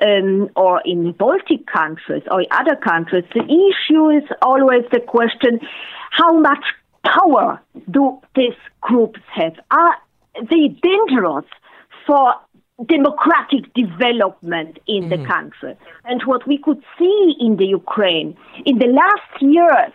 um, 0.01 0.49
or 0.55 0.81
in 0.83 1.11
Baltic 1.11 1.67
countries 1.67 2.23
or 2.31 2.43
other 2.51 2.75
countries, 2.75 3.25
the 3.33 3.43
issue 3.43 4.09
is 4.09 4.23
always 4.41 4.83
the 4.91 4.99
question: 4.99 5.59
How 6.11 6.39
much 6.39 6.65
power 7.05 7.61
do 7.89 8.19
these 8.35 8.57
groups 8.81 9.19
have? 9.33 9.53
Are 9.69 9.95
they 10.49 10.69
dangerous 10.81 11.45
for 12.07 12.33
democratic 12.87 13.73
development 13.73 14.79
in 14.87 15.09
the 15.09 15.23
country. 15.25 15.75
And 16.05 16.21
what 16.25 16.47
we 16.47 16.57
could 16.57 16.81
see 16.97 17.35
in 17.39 17.57
the 17.57 17.65
Ukraine 17.65 18.35
in 18.65 18.79
the 18.79 18.87
last 18.87 19.41
years, 19.41 19.93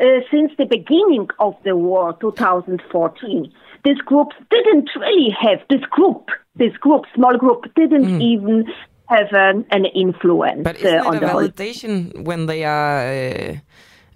uh, 0.00 0.20
since 0.30 0.52
the 0.58 0.64
beginning 0.64 1.28
of 1.38 1.54
the 1.64 1.76
war, 1.76 2.16
2014, 2.20 3.52
these 3.84 3.98
groups 3.98 4.36
didn't 4.50 4.90
really 4.96 5.30
have 5.40 5.60
this 5.70 5.80
group, 5.90 6.28
this 6.56 6.76
group, 6.78 7.04
small 7.14 7.36
group, 7.36 7.64
didn't 7.74 8.20
even 8.20 8.66
have 9.06 9.28
an, 9.32 9.64
an 9.70 9.84
influence 9.86 10.62
But 10.64 10.76
uh, 10.76 10.88
isn't 10.88 11.06
on 11.06 11.14
it 11.14 11.16
a 11.16 11.20
the 11.20 11.28
whole. 11.28 11.40
validation 11.42 12.24
when 12.24 12.46
they 12.46 12.64
are 12.64 12.98
uh, 13.08 13.54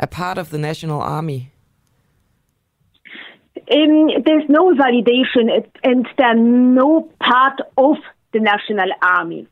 a 0.00 0.06
part 0.06 0.38
of 0.38 0.50
the 0.50 0.58
national 0.58 1.00
army? 1.00 1.52
Um, 3.56 4.08
there's 4.26 4.44
no 4.48 4.74
validation, 4.74 5.64
and 5.84 6.06
they're 6.18 6.34
no 6.34 7.08
part 7.20 7.60
of 7.76 7.96
the 8.32 8.40
national 8.40 8.90
army. 9.00 9.46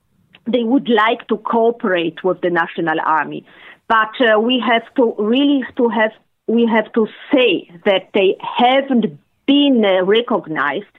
They 0.47 0.65
would 0.65 0.89
like 0.89 1.27
to 1.29 1.37
cooperate 1.39 2.25
with 2.25 2.41
the 2.41 2.51
national 2.51 2.99
army, 3.05 3.45
but 3.91 4.15
uh, 4.21 4.39
we 4.39 4.63
have 4.65 4.87
to 4.95 5.15
really 5.19 5.65
to 5.77 5.89
have 5.89 6.13
we 6.47 6.65
have 6.77 6.93
to 6.93 7.07
say 7.33 7.69
that 7.85 8.09
they 8.15 8.37
haven't 8.41 9.07
been 9.47 9.85
uh, 9.85 10.05
recognized 10.05 10.95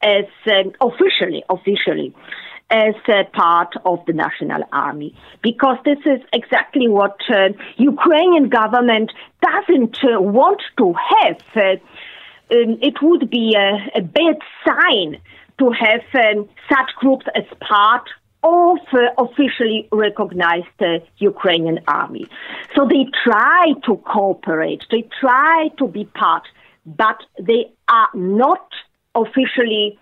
as 0.00 0.26
um, 0.46 0.72
officially 0.80 1.42
officially 1.50 2.14
as 2.70 2.94
part 3.32 3.72
of 3.84 3.98
the 4.06 4.12
national 4.12 4.62
army 4.72 5.14
because 5.42 5.78
this 5.84 5.98
is 6.04 6.20
exactly 6.32 6.88
what 6.88 7.16
uh, 7.28 7.48
Ukrainian 7.76 8.48
government 8.48 9.12
doesn't 9.48 9.96
uh, 10.04 10.20
want 10.20 10.62
to 10.78 10.94
have. 11.12 11.40
Uh, 11.54 11.60
um, 12.54 12.78
it 12.80 12.96
would 13.02 13.28
be 13.28 13.56
a, 13.56 13.98
a 14.00 14.02
bad 14.02 14.38
sign 14.66 15.20
to 15.58 15.70
have 15.70 16.04
um, 16.14 16.48
such 16.68 16.90
groups 16.96 17.26
as 17.34 17.44
part 17.60 18.08
of 18.42 18.78
uh, 18.92 18.98
officially 19.18 19.88
recognized 19.92 20.66
uh, 20.80 20.98
Ukrainian 21.18 21.80
army. 21.88 22.26
So 22.74 22.86
they 22.88 23.06
try 23.24 23.72
to 23.86 23.96
cooperate, 23.96 24.84
they 24.90 25.08
try 25.20 25.68
to 25.78 25.88
be 25.88 26.04
part, 26.04 26.44
but 26.84 27.18
they 27.40 27.72
are 27.88 28.08
not 28.14 28.66
officially 29.14 29.98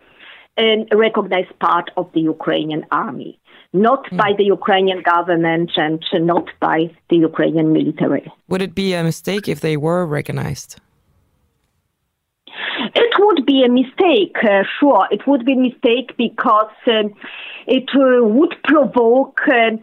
um, 0.58 0.86
recognized 0.92 1.58
part 1.58 1.90
of 1.96 2.10
the 2.12 2.20
Ukrainian 2.20 2.84
army, 2.90 3.40
not 3.72 4.08
by 4.16 4.32
the 4.36 4.44
Ukrainian 4.44 5.02
government 5.02 5.72
and 5.76 6.02
not 6.14 6.46
by 6.60 6.90
the 7.10 7.16
Ukrainian 7.16 7.72
military. 7.72 8.30
Would 8.48 8.62
it 8.62 8.74
be 8.74 8.94
a 8.94 9.02
mistake 9.02 9.48
if 9.48 9.60
they 9.60 9.76
were 9.76 10.06
recognized? 10.06 10.80
It 13.14 13.22
would 13.22 13.46
be 13.46 13.64
a 13.64 13.68
mistake, 13.68 14.36
uh, 14.42 14.64
sure. 14.80 15.06
It 15.10 15.26
would 15.26 15.44
be 15.44 15.52
a 15.52 15.56
mistake 15.56 16.16
because 16.16 16.72
um, 16.86 17.14
it 17.66 17.88
uh, 17.94 18.24
would 18.24 18.56
provoke 18.64 19.40
uh, 19.46 19.76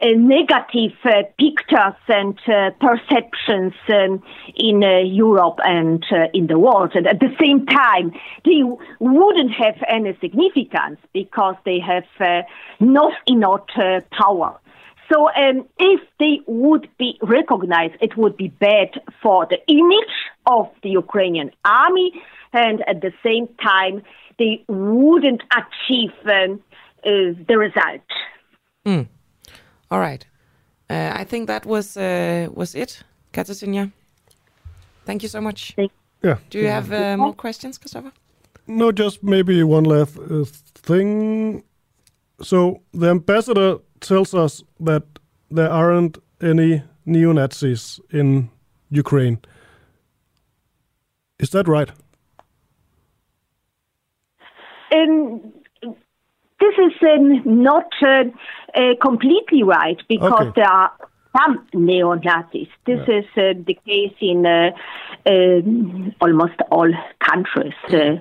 uh, 0.00 0.06
negative 0.16 0.96
uh, 1.04 1.22
pictures 1.38 1.94
and 2.08 2.38
uh, 2.46 2.70
perceptions 2.80 3.74
um, 3.88 4.22
in 4.54 4.82
uh, 4.82 5.00
Europe 5.00 5.58
and 5.64 6.04
uh, 6.10 6.28
in 6.32 6.46
the 6.46 6.58
world. 6.58 6.92
And 6.94 7.06
at 7.06 7.20
the 7.20 7.34
same 7.38 7.66
time, 7.66 8.12
they 8.44 8.62
wouldn't 9.00 9.52
have 9.52 9.76
any 9.88 10.16
significance 10.20 10.98
because 11.12 11.56
they 11.64 11.80
have 11.80 12.04
uh, 12.20 12.42
not 12.80 13.12
enough 13.26 13.66
uh, 13.76 14.00
power. 14.12 14.58
So 15.12 15.28
um, 15.30 15.66
if 15.78 16.00
they 16.18 16.40
would 16.46 16.88
be 16.98 17.18
recognized, 17.22 17.94
it 18.00 18.16
would 18.16 18.36
be 18.36 18.48
bad 18.48 19.00
for 19.22 19.46
the 19.46 19.58
image 19.66 20.14
of 20.56 20.66
the 20.82 20.90
Ukrainian 20.90 21.50
army, 21.64 22.12
and 22.52 22.82
at 22.88 23.00
the 23.00 23.12
same 23.22 23.46
time, 23.62 24.02
they 24.38 24.64
wouldn't 24.68 25.42
achieve 25.60 26.14
um, 26.24 26.60
uh, 27.04 27.34
the 27.48 27.56
result. 27.66 28.08
Mm. 28.86 29.06
All 29.90 30.00
right. 30.00 30.24
Uh, 30.90 31.12
I 31.14 31.24
think 31.24 31.46
that 31.48 31.66
was 31.66 31.96
uh, 31.96 32.48
was 32.54 32.74
it, 32.74 33.02
Katarzyna. 33.32 33.92
Thank 35.04 35.22
you 35.22 35.28
so 35.28 35.40
much. 35.40 35.74
You. 35.76 35.88
Yeah. 36.22 36.38
Do 36.50 36.58
you 36.58 36.68
have 36.68 36.92
uh, 36.92 37.16
more 37.16 37.34
questions, 37.34 37.78
Christopher? 37.78 38.12
No, 38.66 38.92
just 38.92 39.22
maybe 39.22 39.62
one 39.62 39.84
last 39.84 40.18
uh, 40.18 40.44
thing. 40.74 41.62
So 42.42 42.80
the 42.92 43.10
ambassador 43.10 43.78
tells 44.00 44.34
us 44.34 44.62
that 44.80 45.02
there 45.50 45.70
aren't 45.70 46.18
any 46.40 46.82
neo 47.06 47.32
Nazis 47.32 48.00
in 48.10 48.50
Ukraine. 48.90 49.38
Is 51.38 51.50
that 51.50 51.68
right? 51.68 51.90
Um, 54.92 55.52
this 55.82 56.74
is 56.78 56.92
um, 57.02 57.62
not 57.62 57.86
uh, 58.02 58.24
uh, 58.74 58.94
completely 59.00 59.62
right 59.62 60.00
because 60.08 60.32
Okay. 60.32 60.52
there 60.56 60.72
are 60.72 60.90
some 61.36 61.66
neo 61.74 62.14
Nazis. 62.14 62.68
This 62.86 63.00
is 63.06 63.24
uh, 63.36 63.52
the 63.66 63.78
case 63.86 64.14
in 64.20 64.44
uh, 64.46 64.70
um 65.26 66.14
almost 66.20 66.58
all 66.70 66.90
countries. 67.20 67.74
Uh, 67.88 68.16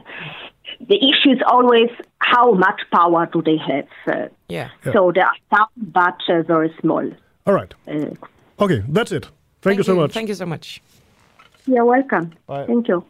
the 0.88 0.98
issue 0.98 1.31
is 1.31 1.41
always 1.48 1.89
how 2.19 2.52
much 2.52 2.81
power 2.91 3.27
do 3.31 3.41
they 3.41 3.57
have. 3.57 3.88
Uh, 4.06 4.27
Yeah. 4.49 4.69
So 4.94 5.11
there 5.15 5.26
are 5.26 5.39
some, 5.49 5.68
but 5.77 6.19
uh, 6.30 6.44
very 6.44 6.72
small. 6.81 7.10
All 7.45 7.53
right. 7.53 7.73
Uh, 7.88 8.14
Okay, 8.60 8.84
that's 8.89 9.11
it. 9.11 9.30
Thank, 9.61 9.77
you 9.77 9.84
so 9.84 9.95
much. 9.95 10.11
Thank 10.14 10.30
you 10.30 10.35
so 10.35 10.45
much. 10.45 10.81
You're 11.68 11.89
welcome. 11.94 12.31
Thank 12.68 12.89
you. 12.89 13.02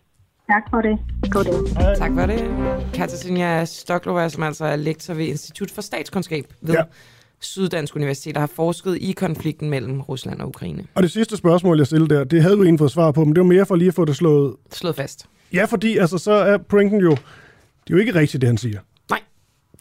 Tak 0.49 0.63
for 0.69 0.81
det. 0.81 0.97
God 1.31 1.43
dag. 1.43 1.97
Tak 1.97 2.11
for 2.13 2.25
det. 2.25 2.39
Katarzyna 2.93 3.65
Stoklova, 3.65 4.29
som 4.29 4.43
altså 4.43 4.65
er 4.65 4.75
lektor 4.75 5.13
ved 5.13 5.25
Institut 5.25 5.71
for 5.71 5.81
Statskundskab 5.81 6.45
ved 6.61 6.73
Ja. 6.73 6.81
Syddansk 7.39 7.95
Universitet, 7.95 8.35
der 8.35 8.39
har 8.39 8.47
forsket 8.47 8.97
i 9.01 9.11
konflikten 9.11 9.69
mellem 9.69 10.01
Rusland 10.01 10.41
og 10.41 10.47
Ukraine. 10.47 10.83
Og 10.95 11.03
det 11.03 11.11
sidste 11.11 11.37
spørgsmål, 11.37 11.77
jeg 11.77 11.85
stillede 11.87 12.15
der, 12.15 12.23
det 12.23 12.41
havde 12.41 12.55
du 12.55 12.63
egentlig 12.63 12.79
fået 12.79 12.91
svar 12.91 13.11
på, 13.11 13.25
men 13.25 13.35
det 13.35 13.41
var 13.41 13.47
mere 13.47 13.65
for 13.65 13.75
lige 13.75 13.87
at 13.87 13.93
få 13.93 14.05
det 14.05 14.15
slået... 14.15 14.55
Slået 14.71 14.95
fast. 14.95 15.25
Ja, 15.53 15.65
fordi 15.65 15.97
altså, 15.97 16.17
så 16.17 16.31
er 16.31 16.57
pointen 16.57 16.99
jo... 16.99 17.11
Det 17.11 17.17
er 17.87 17.91
jo 17.93 17.97
ikke 17.97 18.15
rigtigt, 18.15 18.41
det 18.41 18.47
han 18.47 18.57
siger. 18.57 18.79
Nej, 19.09 19.19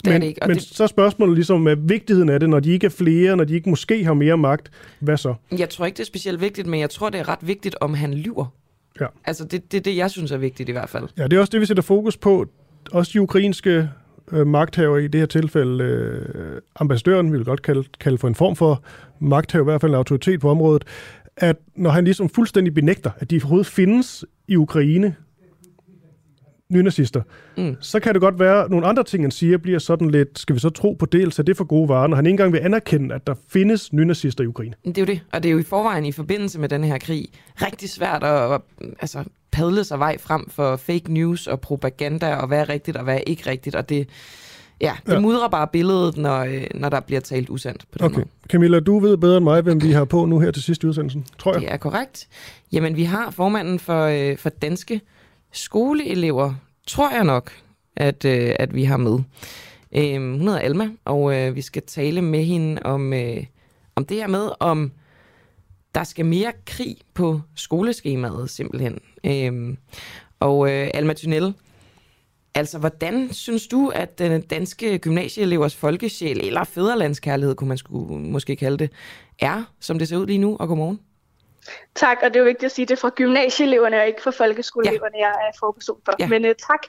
det 0.03 0.07
er 0.07 0.11
men, 0.11 0.21
det 0.21 0.27
ikke, 0.27 0.41
og 0.43 0.47
Men 0.47 0.57
det- 0.57 0.63
så 0.63 0.83
er 0.83 0.87
spørgsmålet 0.87 1.35
ligesom, 1.35 1.63
hvad 1.63 1.75
vigtigheden 1.75 2.29
af 2.29 2.39
det, 2.39 2.49
når 2.49 2.59
de 2.59 2.71
ikke 2.71 2.85
er 2.85 2.89
flere, 2.89 3.37
når 3.37 3.43
de 3.43 3.53
ikke 3.53 3.69
måske 3.69 4.03
har 4.05 4.13
mere 4.13 4.37
magt, 4.37 4.71
hvad 4.99 5.17
så? 5.17 5.33
Jeg 5.57 5.69
tror 5.69 5.85
ikke, 5.85 5.95
det 5.97 6.03
er 6.03 6.05
specielt 6.07 6.41
vigtigt, 6.41 6.67
men 6.67 6.79
jeg 6.79 6.89
tror, 6.89 7.09
det 7.09 7.19
er 7.19 7.29
ret 7.29 7.47
vigtigt, 7.47 7.75
om 7.81 7.93
han 7.93 8.13
lyver. 8.13 8.45
Ja. 9.01 9.07
Altså, 9.25 9.45
det, 9.45 9.71
det 9.71 9.77
er 9.77 9.81
det, 9.81 9.97
jeg 9.97 10.11
synes 10.11 10.31
er 10.31 10.37
vigtigt 10.37 10.69
i 10.69 10.71
hvert 10.71 10.89
fald. 10.89 11.07
Ja, 11.17 11.23
det 11.23 11.33
er 11.33 11.39
også 11.39 11.51
det, 11.51 11.61
vi 11.61 11.65
sætter 11.65 11.83
fokus 11.83 12.17
på. 12.17 12.45
Også 12.91 13.11
de 13.13 13.21
ukrainske 13.21 13.89
øh, 14.31 14.47
magthaver 14.47 14.97
i 14.97 15.07
det 15.07 15.21
her 15.21 15.25
tilfælde, 15.25 15.83
øh, 15.83 16.61
ambassadøren, 16.75 17.31
vi 17.31 17.37
vil 17.37 17.45
godt 17.45 17.61
kalde, 17.61 17.83
kalde 17.99 18.17
for 18.17 18.27
en 18.27 18.35
form 18.35 18.55
for 18.55 18.83
magthaver, 19.19 19.63
i 19.63 19.69
hvert 19.69 19.81
fald 19.81 19.91
en 19.91 19.97
autoritet 19.97 20.39
på 20.39 20.49
området, 20.49 20.83
at 21.37 21.55
når 21.75 21.89
han 21.89 22.03
ligesom 22.03 22.29
fuldstændig 22.29 22.73
benægter, 22.73 23.11
at 23.19 23.29
de 23.31 23.35
overhovedet 23.35 23.67
findes 23.67 24.25
i 24.47 24.55
Ukraine, 24.55 25.15
nynazister, 26.69 27.21
Mm. 27.57 27.75
så 27.79 27.99
kan 27.99 28.13
det 28.13 28.21
godt 28.21 28.39
være, 28.39 28.63
at 28.63 28.69
nogle 28.71 28.87
andre 28.87 29.03
ting, 29.03 29.23
han 29.23 29.31
siger, 29.31 29.57
bliver 29.57 29.79
sådan 29.79 30.09
lidt, 30.11 30.39
skal 30.39 30.55
vi 30.55 30.59
så 30.59 30.69
tro 30.69 30.93
på 30.93 31.05
det, 31.05 31.21
eller 31.21 31.35
er 31.39 31.43
det 31.43 31.57
for 31.57 31.63
gode 31.63 31.89
varer, 31.89 32.07
når 32.07 32.15
han 32.15 32.25
ikke 32.25 32.31
engang 32.33 32.53
vil 32.53 32.59
anerkende, 32.59 33.15
at 33.15 33.27
der 33.27 33.33
findes 33.49 33.93
nynazister 33.93 34.43
i 34.43 34.47
Ukraine. 34.47 34.73
Det 34.85 34.97
er 34.97 35.01
jo 35.01 35.05
det, 35.05 35.21
og 35.33 35.43
det 35.43 35.49
er 35.49 35.53
jo 35.53 35.59
i 35.59 35.63
forvejen 35.63 36.05
i 36.05 36.11
forbindelse 36.11 36.59
med 36.59 36.69
den 36.69 36.83
her 36.83 36.97
krig 36.97 37.27
rigtig 37.61 37.89
svært 37.89 38.23
at, 38.23 38.61
altså, 39.01 39.23
padle 39.51 39.83
sig 39.83 39.99
vej 39.99 40.17
frem 40.17 40.49
for 40.49 40.75
fake 40.75 41.13
news 41.13 41.47
og 41.47 41.59
propaganda, 41.61 42.35
og 42.35 42.47
hvad 42.47 42.59
er 42.59 42.69
rigtigt 42.69 42.97
og 42.97 43.03
hvad 43.03 43.15
er 43.15 43.19
ikke 43.27 43.49
rigtigt, 43.49 43.75
og 43.75 43.89
det, 43.89 44.09
ja, 44.81 44.93
det 45.05 45.13
ja. 45.13 45.19
mudrer 45.19 45.47
bare 45.49 45.67
billedet, 45.67 46.17
når, 46.17 46.39
øh, 46.39 46.63
når 46.75 46.89
der 46.89 46.99
bliver 46.99 47.21
talt 47.21 47.49
usandt 47.49 47.85
på 47.91 47.97
den 47.97 48.05
Okay. 48.05 48.15
måde. 48.15 48.27
Camilla, 48.49 48.79
du 48.79 48.99
ved 48.99 49.17
bedre 49.17 49.37
end 49.37 49.43
mig, 49.43 49.61
hvem 49.61 49.81
vi 49.83 49.91
har 49.91 50.05
på 50.05 50.25
nu 50.25 50.39
her 50.39 50.51
til 50.51 50.63
sidst 50.63 50.83
i 50.83 50.87
udsendelsen, 50.87 51.25
tror 51.39 51.53
jeg. 51.53 51.61
Det 51.61 51.71
er 51.71 51.77
korrekt. 51.77 52.27
Jamen, 52.71 52.95
vi 52.95 53.03
har 53.03 53.31
formanden 53.31 53.79
for, 53.79 54.03
øh, 54.03 54.37
for 54.37 54.49
danske 54.49 55.01
skoleelever, 55.57 56.53
tror 56.87 57.11
jeg 57.11 57.23
nok, 57.23 57.51
at, 57.95 58.25
øh, 58.25 58.55
at 58.59 58.75
vi 58.75 58.83
har 58.83 58.97
med. 58.97 59.19
Øh, 59.95 60.13
hun 60.13 60.41
hedder 60.41 60.59
Alma, 60.59 60.89
og 61.05 61.35
øh, 61.35 61.55
vi 61.55 61.61
skal 61.61 61.83
tale 61.87 62.21
med 62.21 62.43
hende 62.43 62.81
om, 62.83 63.13
øh, 63.13 63.43
om 63.95 64.05
det 64.05 64.17
her 64.17 64.27
med, 64.27 64.49
om 64.59 64.91
der 65.95 66.03
skal 66.03 66.25
mere 66.25 66.51
krig 66.65 66.97
på 67.13 67.41
skoleskemaet, 67.55 68.49
simpelthen. 68.49 68.99
Øh, 69.23 69.77
og 70.39 70.71
øh, 70.71 70.89
Alma 70.93 71.13
Tunell, 71.13 71.53
altså 72.55 72.79
hvordan 72.79 73.33
synes 73.33 73.67
du, 73.67 73.91
at 73.95 74.19
den 74.19 74.41
danske 74.41 74.99
gymnasieelevers 74.99 75.75
folkesjæl, 75.75 76.39
eller 76.45 76.63
fædrelandskærlighed, 76.63 77.55
kunne 77.55 77.67
man 77.67 77.77
skulle, 77.77 78.19
måske 78.21 78.55
kalde 78.55 78.77
det, 78.77 78.91
er, 79.39 79.63
som 79.79 79.99
det 79.99 80.07
ser 80.07 80.17
ud 80.17 80.27
lige 80.27 80.37
nu, 80.37 80.57
og 80.59 80.67
godmorgen? 80.67 80.99
Tak, 81.95 82.17
og 82.23 82.29
det 82.29 82.35
er 82.35 82.39
jo 82.39 82.45
vigtigt 82.45 82.65
at 82.65 82.71
sige, 82.71 82.85
det 82.85 82.91
er 82.91 83.01
fra 83.01 83.11
gymnasieeleverne 83.15 83.97
og 83.97 84.07
ikke 84.07 84.21
fra 84.21 84.31
folkeskoleeleverne, 84.31 85.17
ja. 85.17 85.27
jeg 85.27 85.33
er 85.47 85.57
forperson 85.59 85.97
for. 86.05 86.13
Ja. 86.19 86.27
Men 86.27 86.45
uh, 86.45 86.51
tak. 86.51 86.83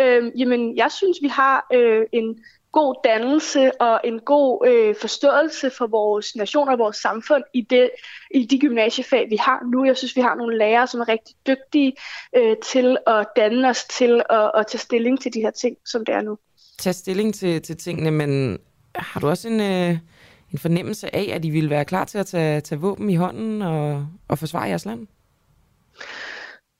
Uh, 0.00 0.40
jamen, 0.40 0.76
jeg 0.76 0.92
synes, 0.92 1.18
vi 1.22 1.28
har 1.28 1.66
uh, 1.74 2.02
en 2.12 2.38
god 2.72 2.94
dannelse 3.04 3.80
og 3.80 4.00
en 4.04 4.20
god 4.20 4.66
øh, 4.66 4.94
forståelse 5.00 5.70
for 5.70 5.86
vores 5.86 6.36
nation 6.36 6.68
og 6.68 6.78
vores 6.78 6.96
samfund 6.96 7.42
i, 7.54 7.60
det, 7.60 7.90
i 8.34 8.46
de 8.46 8.58
gymnasiefag, 8.58 9.30
vi 9.30 9.36
har 9.36 9.70
nu. 9.72 9.84
Jeg 9.84 9.96
synes, 9.96 10.16
vi 10.16 10.20
har 10.20 10.34
nogle 10.34 10.58
lærere, 10.58 10.86
som 10.86 11.00
er 11.00 11.08
rigtig 11.08 11.34
dygtige 11.46 11.92
øh, 12.36 12.56
til 12.64 12.96
at 13.06 13.26
danne 13.36 13.68
os 13.68 13.84
til 13.84 14.22
at, 14.30 14.50
at 14.54 14.66
tage 14.66 14.78
stilling 14.78 15.20
til 15.20 15.34
de 15.34 15.40
her 15.40 15.50
ting, 15.50 15.76
som 15.86 16.04
det 16.04 16.14
er 16.14 16.22
nu. 16.22 16.38
tage 16.78 16.94
stilling 16.94 17.34
til, 17.34 17.62
til 17.62 17.76
tingene, 17.76 18.10
men 18.10 18.58
har 18.96 19.20
du 19.20 19.28
også 19.28 19.48
en, 19.48 19.60
øh, 19.60 19.98
en 20.52 20.58
fornemmelse 20.58 21.14
af, 21.14 21.30
at 21.34 21.44
I 21.44 21.50
ville 21.50 21.70
være 21.70 21.84
klar 21.84 22.04
til 22.04 22.18
at 22.18 22.26
tage, 22.26 22.60
tage 22.60 22.80
våben 22.80 23.10
i 23.10 23.16
hånden 23.16 23.62
og, 23.62 24.06
og 24.28 24.38
forsvare 24.38 24.68
jeres 24.68 24.84
land? 24.84 25.06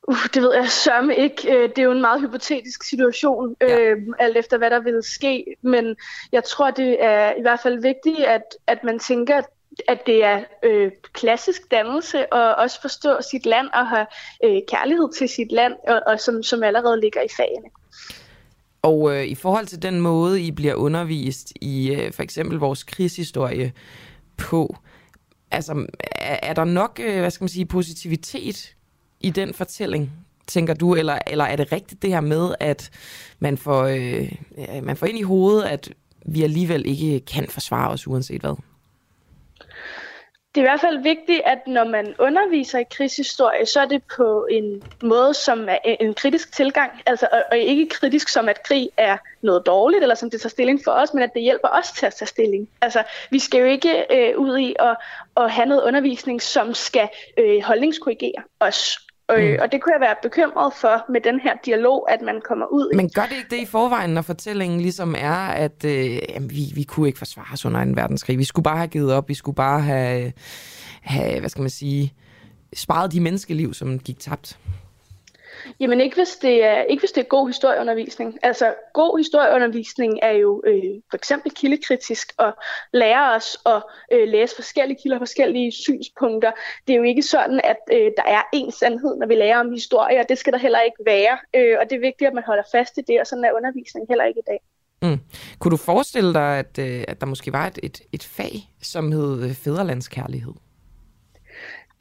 Uh, 0.07 0.25
det 0.33 0.41
ved 0.41 0.53
jeg 0.55 0.69
sørme 0.69 1.15
ikke. 1.15 1.57
Øh, 1.57 1.69
Det 1.69 1.77
er 1.77 1.83
jo 1.83 1.91
en 1.91 2.01
meget 2.01 2.21
hypotetisk 2.21 2.83
situation, 2.83 3.55
ja. 3.61 3.79
øh, 3.79 3.97
alt 4.19 4.37
efter 4.37 4.57
hvad 4.57 4.69
der 4.69 4.79
vil 4.79 5.03
ske. 5.03 5.45
Men 5.61 5.95
jeg 6.31 6.43
tror, 6.43 6.71
det 6.71 7.03
er 7.03 7.33
i 7.37 7.41
hvert 7.41 7.59
fald 7.59 7.81
vigtigt, 7.81 8.19
at, 8.19 8.43
at 8.67 8.83
man 8.83 8.99
tænker, 8.99 9.41
at 9.87 10.05
det 10.05 10.23
er 10.23 10.43
øh, 10.63 10.91
klassisk 11.13 11.71
dannelse 11.71 12.33
og 12.33 12.55
også 12.55 12.81
forstå 12.81 13.21
sit 13.31 13.45
land 13.45 13.67
og 13.73 13.87
have 13.87 14.05
øh, 14.43 14.61
kærlighed 14.67 15.13
til 15.13 15.29
sit 15.29 15.51
land, 15.51 15.73
og, 15.87 16.01
og 16.07 16.19
som, 16.19 16.43
som 16.43 16.63
allerede 16.63 17.01
ligger 17.01 17.21
i 17.21 17.27
fagene. 17.37 17.69
Og 18.83 19.15
øh, 19.15 19.25
i 19.25 19.35
forhold 19.35 19.65
til 19.65 19.81
den 19.81 20.01
måde, 20.01 20.41
I 20.41 20.51
bliver 20.51 20.75
undervist 20.75 21.53
i 21.61 21.91
øh, 21.91 22.13
for 22.13 22.23
eksempel 22.23 22.57
vores 22.57 22.83
krigshistorie 22.83 23.71
på, 24.37 24.77
altså 25.51 25.85
er, 26.01 26.39
er 26.43 26.53
der 26.53 26.63
nok, 26.63 26.99
øh, 27.03 27.19
hvad 27.19 27.31
skal 27.31 27.43
man 27.43 27.49
sige, 27.49 27.65
positivitet 27.65 28.75
i 29.19 29.29
den 29.29 29.53
fortælling, 29.53 30.11
tænker 30.47 30.73
du, 30.73 30.95
eller, 30.95 31.19
eller 31.27 31.45
er 31.45 31.55
det 31.55 31.71
rigtigt 31.71 32.01
det 32.01 32.09
her 32.09 32.21
med, 32.21 32.55
at 32.59 32.89
man 33.39 33.57
får, 33.57 33.83
øh, 33.83 34.31
man 34.83 34.97
får 34.97 35.05
ind 35.05 35.19
i 35.19 35.21
hovedet, 35.21 35.63
at 35.63 35.93
vi 36.25 36.43
alligevel 36.43 36.85
ikke 36.85 37.19
kan 37.19 37.47
forsvare 37.49 37.89
os 37.89 38.07
uanset 38.07 38.41
hvad? 38.41 38.55
Det 40.55 40.61
er 40.61 40.65
i 40.65 40.69
hvert 40.69 40.81
fald 40.81 41.03
vigtigt, 41.03 41.41
at 41.45 41.67
når 41.67 41.83
man 41.83 42.15
underviser 42.19 42.79
i 42.79 42.83
krigshistorie, 42.91 43.65
så 43.65 43.79
er 43.79 43.85
det 43.85 44.03
på 44.15 44.47
en 44.51 44.83
måde, 45.03 45.33
som 45.33 45.69
er 45.69 45.77
en 45.83 46.13
kritisk 46.13 46.51
tilgang, 46.51 46.91
altså, 47.05 47.27
og, 47.31 47.43
og 47.51 47.57
ikke 47.57 47.89
kritisk 47.89 48.29
som, 48.29 48.49
at 48.49 48.63
krig 48.63 48.89
er 48.97 49.17
noget 49.41 49.65
dårligt, 49.65 50.01
eller 50.01 50.15
som 50.15 50.29
det 50.29 50.41
tager 50.41 50.49
stilling 50.49 50.81
for 50.83 50.91
os, 50.91 51.13
men 51.13 51.23
at 51.23 51.33
det 51.33 51.41
hjælper 51.41 51.67
os 51.67 51.91
til 51.91 52.05
at 52.05 52.13
tage 52.13 52.27
stilling. 52.27 52.69
Altså, 52.81 53.03
vi 53.29 53.39
skal 53.39 53.59
jo 53.59 53.65
ikke 53.65 54.05
øh, 54.09 54.37
ud 54.37 54.57
i 54.57 54.75
at, 54.79 54.97
at 55.37 55.51
have 55.51 55.65
noget 55.65 55.83
undervisning, 55.83 56.41
som 56.41 56.73
skal 56.73 57.09
øh, 57.37 57.61
holdningskorrigere 57.63 58.43
os. 58.59 58.97
Øh, 59.35 59.53
Mm. 59.53 59.59
Og 59.61 59.71
det 59.71 59.81
kunne 59.81 59.93
jeg 59.93 60.01
være 60.01 60.15
bekymret 60.23 60.73
for 60.73 61.11
med 61.11 61.21
den 61.21 61.39
her 61.39 61.53
dialog, 61.65 62.11
at 62.13 62.21
man 62.21 62.41
kommer 62.47 62.65
ud 62.65 62.89
i. 62.93 62.95
Men 62.95 63.09
gør 63.09 63.21
det 63.21 63.35
ikke 63.37 63.55
det 63.55 63.61
i 63.61 63.65
forvejen, 63.65 64.09
når 64.09 64.21
fortællingen 64.21 64.81
ligesom 64.81 65.15
er, 65.17 65.35
at 65.47 65.85
øh, 65.85 66.15
jamen, 66.29 66.51
vi, 66.51 66.71
vi 66.75 66.83
kunne 66.83 67.07
ikke 67.07 67.19
forsvare 67.19 67.47
os 67.53 67.65
under 67.65 67.79
en 67.79 67.95
verdenskrig. 67.95 68.37
Vi 68.37 68.43
skulle 68.43 68.63
bare 68.63 68.77
have 68.77 68.87
givet 68.87 69.13
op. 69.13 69.29
Vi 69.29 69.33
skulle 69.33 69.55
bare 69.55 69.81
have, 69.81 70.31
have 71.01 71.39
hvad 71.39 71.49
skal 71.49 71.61
man 71.61 71.69
sige, 71.69 72.13
sparet 72.73 73.11
de 73.11 73.19
menneskeliv, 73.19 73.73
som 73.73 73.99
gik 73.99 74.19
tabt. 74.19 74.57
Jamen 75.79 76.01
ikke 76.01 76.15
hvis 76.15 76.35
det 76.35 76.63
er 76.63 76.81
ikke 76.81 77.01
hvis 77.01 77.11
det 77.11 77.21
er 77.21 77.27
god 77.27 77.47
historieundervisning. 77.47 78.39
Altså 78.43 78.73
god 78.93 79.17
historieundervisning 79.17 80.19
er 80.21 80.31
jo 80.31 80.63
øh, 80.67 81.01
for 81.09 81.17
eksempel 81.17 81.51
kildekritisk 81.51 82.33
og 82.37 82.53
lærer 82.93 83.35
os 83.35 83.57
at 83.65 83.83
øh, 84.11 84.27
læse 84.27 84.55
forskellige 84.55 84.99
kilder, 85.03 85.19
forskellige 85.19 85.71
synspunkter. 85.71 86.51
Det 86.87 86.93
er 86.93 86.97
jo 86.97 87.03
ikke 87.03 87.21
sådan, 87.21 87.61
at 87.63 87.77
øh, 87.93 88.11
der 88.17 88.23
er 88.27 88.41
én 88.55 88.71
sandhed, 88.79 89.15
når 89.17 89.27
vi 89.27 89.35
lærer 89.35 89.59
om 89.59 89.71
historie, 89.71 90.19
og 90.19 90.29
det 90.29 90.37
skal 90.37 90.53
der 90.53 90.59
heller 90.59 90.79
ikke 90.79 90.97
være. 91.05 91.37
Øh, 91.55 91.77
og 91.81 91.89
det 91.89 91.95
er 91.95 91.99
vigtigt, 91.99 92.27
at 92.27 92.33
man 92.33 92.43
holder 92.47 92.63
fast 92.71 92.97
i 92.97 93.01
det, 93.01 93.19
og 93.21 93.27
sådan 93.27 93.45
er 93.45 93.51
undervisningen 93.51 94.07
heller 94.09 94.25
ikke 94.25 94.39
i 94.39 94.47
dag. 94.47 94.59
Mm. 95.03 95.19
Kunne 95.59 95.71
du 95.71 95.77
forestille 95.77 96.33
dig, 96.33 96.59
at, 96.59 96.79
øh, 96.79 97.03
at 97.07 97.21
der 97.21 97.27
måske 97.27 97.53
var 97.53 97.67
et, 97.67 97.79
et, 97.83 98.01
et 98.11 98.23
fag, 98.23 98.53
som 98.81 99.11
hed 99.11 99.43
øh, 99.43 99.53
fædrelandskærlighed? 99.53 100.53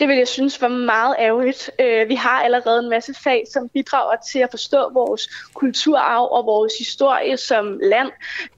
Det 0.01 0.09
vil 0.09 0.16
jeg 0.16 0.28
synes 0.28 0.62
var 0.62 0.69
meget 0.69 1.16
ærgerligt. 1.19 1.70
Øh, 1.81 2.09
vi 2.09 2.14
har 2.14 2.43
allerede 2.43 2.78
en 2.78 2.90
masse 2.90 3.14
fag, 3.24 3.44
som 3.52 3.69
bidrager 3.69 4.16
til 4.32 4.39
at 4.39 4.51
forstå 4.51 4.90
vores 4.93 5.28
kulturarv 5.55 6.28
og 6.32 6.47
vores 6.47 6.73
historie 6.78 7.36
som 7.36 7.78
land. 7.82 8.10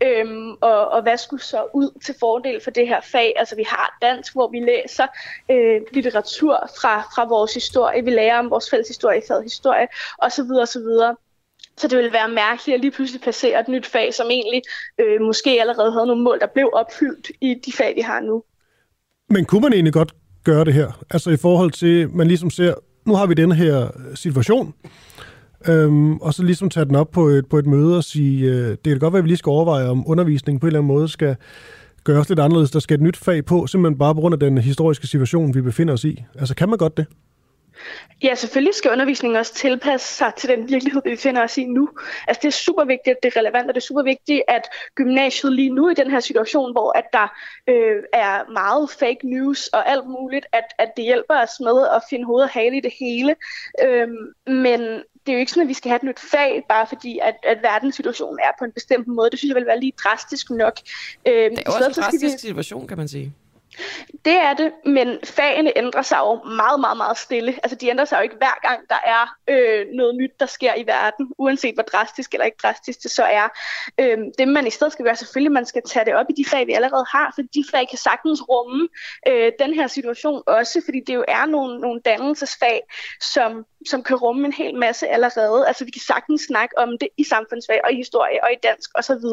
Øhm, 0.02 0.50
og, 0.50 0.88
og 0.88 1.02
hvad 1.02 1.16
skulle 1.18 1.42
så 1.42 1.66
ud 1.74 2.00
til 2.04 2.14
fordel 2.20 2.60
for 2.60 2.70
det 2.70 2.88
her 2.88 3.00
fag? 3.00 3.32
Altså 3.36 3.56
vi 3.56 3.64
har 3.68 3.98
dansk, 4.02 4.32
hvor 4.32 4.48
vi 4.48 4.60
læser 4.60 5.06
øh, 5.50 5.80
litteratur 5.92 6.70
fra, 6.80 7.00
fra 7.00 7.24
vores 7.24 7.54
historie. 7.54 8.04
Vi 8.04 8.10
lærer 8.10 8.38
om 8.38 8.50
vores 8.50 8.70
fælles 8.70 8.88
historie, 8.88 9.22
fag 9.28 9.42
historie 9.42 9.86
osv. 10.18 10.50
osv. 10.62 11.16
Så 11.76 11.88
det 11.88 11.98
ville 11.98 12.12
være 12.12 12.28
mærkeligt 12.28 12.74
at 12.74 12.80
lige 12.80 12.90
pludselig 12.90 13.20
placere 13.20 13.60
et 13.60 13.68
nyt 13.68 13.86
fag, 13.86 14.14
som 14.14 14.30
egentlig 14.30 14.62
øh, 14.98 15.20
måske 15.20 15.60
allerede 15.60 15.92
havde 15.92 16.06
nogle 16.06 16.22
mål, 16.22 16.40
der 16.40 16.46
blev 16.46 16.70
opfyldt 16.72 17.30
i 17.40 17.54
de 17.54 17.72
fag, 17.72 17.96
vi 17.96 18.00
har 18.00 18.20
nu. 18.20 18.42
Men 19.28 19.44
kunne 19.44 19.60
man 19.60 19.72
egentlig 19.72 19.92
godt 19.92 20.14
gøre 20.44 20.64
det 20.64 20.74
her? 20.74 21.04
Altså 21.10 21.30
i 21.30 21.36
forhold 21.36 21.70
til, 21.70 22.10
man 22.10 22.26
ligesom 22.26 22.50
ser, 22.50 22.74
nu 23.06 23.14
har 23.14 23.26
vi 23.26 23.34
den 23.34 23.52
her 23.52 23.84
øh, 23.84 24.16
situation, 24.16 24.74
øhm, 25.68 26.16
og 26.16 26.34
så 26.34 26.42
ligesom 26.42 26.70
tage 26.70 26.86
den 26.86 26.94
op 26.94 27.10
på 27.10 27.26
et, 27.26 27.46
på 27.46 27.58
et 27.58 27.66
møde 27.66 27.96
og 27.96 28.04
sige, 28.04 28.50
øh, 28.50 28.68
det 28.68 28.84
kan 28.84 28.98
godt 28.98 29.12
være, 29.12 29.18
at 29.18 29.24
vi 29.24 29.28
lige 29.28 29.36
skal 29.36 29.50
overveje, 29.50 29.88
om 29.88 30.04
undervisningen 30.06 30.60
på 30.60 30.66
en 30.66 30.68
eller 30.68 30.80
anden 30.80 30.94
måde 30.94 31.08
skal 31.08 31.36
gøres 32.04 32.28
lidt 32.28 32.40
anderledes. 32.40 32.70
Der 32.70 32.78
skal 32.78 32.94
et 32.94 33.00
nyt 33.00 33.16
fag 33.16 33.44
på, 33.44 33.66
simpelthen 33.66 33.98
bare 33.98 34.14
på 34.14 34.20
grund 34.20 34.32
af 34.32 34.40
den 34.40 34.58
historiske 34.58 35.06
situation, 35.06 35.54
vi 35.54 35.60
befinder 35.60 35.94
os 35.94 36.04
i. 36.04 36.24
Altså 36.38 36.54
kan 36.54 36.68
man 36.68 36.78
godt 36.78 36.96
det? 36.96 37.06
Ja, 38.22 38.34
selvfølgelig 38.34 38.74
skal 38.74 38.90
undervisningen 38.90 39.36
også 39.36 39.54
tilpasse 39.54 40.14
sig 40.14 40.32
til 40.36 40.48
den 40.48 40.68
virkelighed, 40.68 41.02
vi 41.04 41.10
befinder 41.10 41.42
os 41.42 41.58
i 41.58 41.64
nu. 41.64 41.88
Altså 42.28 42.40
det 42.42 42.48
er 42.48 42.52
super 42.52 42.84
vigtigt, 42.84 43.16
at 43.16 43.22
det 43.22 43.36
er 43.36 43.40
relevant, 43.40 43.68
og 43.68 43.74
det 43.74 43.80
er 43.80 43.86
super 43.86 44.02
vigtigt, 44.02 44.42
at 44.48 44.62
gymnasiet 44.94 45.52
lige 45.52 45.70
nu 45.70 45.88
i 45.88 45.94
den 45.94 46.10
her 46.10 46.20
situation, 46.20 46.72
hvor 46.72 46.98
at 46.98 47.04
der 47.12 47.28
øh, 47.68 48.02
er 48.12 48.52
meget 48.52 48.90
fake 48.90 49.28
news 49.28 49.66
og 49.66 49.90
alt 49.90 50.06
muligt, 50.06 50.46
at, 50.52 50.64
at 50.78 50.92
det 50.96 51.04
hjælper 51.04 51.42
os 51.42 51.60
med 51.60 51.86
at 51.96 52.02
finde 52.10 52.24
hoved 52.24 52.42
og 52.42 52.48
hale 52.48 52.76
i 52.76 52.80
det 52.80 52.92
hele. 53.00 53.36
Øhm, 53.84 54.32
men 54.46 54.80
det 55.26 55.28
er 55.28 55.32
jo 55.32 55.38
ikke 55.38 55.52
sådan, 55.52 55.62
at 55.62 55.68
vi 55.68 55.74
skal 55.74 55.88
have 55.88 55.96
et 55.96 56.02
nyt 56.02 56.20
fag, 56.20 56.62
bare 56.68 56.86
fordi, 56.86 57.18
at, 57.22 57.36
at 57.42 57.58
verdenssituationen 57.62 58.38
er 58.38 58.50
på 58.58 58.64
en 58.64 58.72
bestemt 58.72 59.06
måde. 59.06 59.30
Det 59.30 59.38
synes 59.38 59.48
jeg 59.48 59.56
vil 59.56 59.66
være 59.66 59.80
lige 59.80 59.92
drastisk 60.04 60.50
nok. 60.50 60.76
Øhm, 61.28 61.56
Det 61.56 61.66
er 61.66 61.70
også 61.70 61.88
en 61.88 62.04
drastisk 62.04 62.38
situation, 62.38 62.86
kan 62.86 62.98
man 62.98 63.08
sige 63.08 63.34
det 64.24 64.32
er 64.32 64.54
det, 64.54 64.72
men 64.84 65.18
fagene 65.24 65.72
ændrer 65.78 66.02
sig 66.02 66.18
jo 66.18 66.34
meget, 66.44 66.80
meget, 66.80 66.96
meget 66.96 67.18
stille. 67.18 67.54
Altså, 67.62 67.76
de 67.76 67.88
ændrer 67.88 68.04
sig 68.04 68.16
jo 68.16 68.22
ikke 68.22 68.36
hver 68.36 68.68
gang, 68.68 68.80
der 68.88 69.00
er 69.06 69.36
øh, 69.48 69.86
noget 69.94 70.16
nyt, 70.16 70.30
der 70.40 70.46
sker 70.46 70.74
i 70.74 70.86
verden, 70.86 71.32
uanset 71.38 71.74
hvor 71.74 71.82
drastisk 71.82 72.32
eller 72.32 72.44
ikke 72.44 72.58
drastisk 72.62 73.02
det 73.02 73.10
så 73.10 73.22
er. 73.24 73.48
Øh, 74.00 74.18
det, 74.38 74.48
man 74.48 74.66
i 74.66 74.70
stedet 74.70 74.92
skal 74.92 75.04
gøre, 75.04 75.16
selvfølgelig, 75.16 75.52
man 75.52 75.66
skal 75.66 75.82
tage 75.86 76.04
det 76.04 76.14
op 76.14 76.26
i 76.30 76.42
de 76.42 76.44
fag, 76.44 76.66
vi 76.66 76.72
allerede 76.72 77.04
har, 77.08 77.32
for 77.34 77.42
de 77.42 77.64
fag 77.70 77.88
kan 77.88 77.98
sagtens 77.98 78.42
rumme 78.48 78.88
øh, 79.28 79.52
den 79.58 79.74
her 79.74 79.86
situation 79.86 80.42
også, 80.46 80.82
fordi 80.84 81.00
det 81.06 81.14
jo 81.14 81.24
er 81.28 81.46
nogle, 81.46 81.80
nogle 81.80 82.00
dannelsesfag, 82.04 82.80
som, 83.20 83.64
som 83.86 84.02
kan 84.02 84.16
rumme 84.16 84.46
en 84.46 84.52
hel 84.52 84.74
masse 84.74 85.08
allerede. 85.08 85.66
Altså, 85.66 85.84
vi 85.84 85.90
kan 85.90 86.02
sagtens 86.06 86.42
snakke 86.42 86.78
om 86.78 86.98
det 87.00 87.08
i 87.16 87.24
samfundsfag 87.24 87.80
og 87.84 87.92
i 87.92 87.96
historie 87.96 88.44
og 88.44 88.52
i 88.52 88.56
dansk 88.62 88.90
osv., 88.94 89.24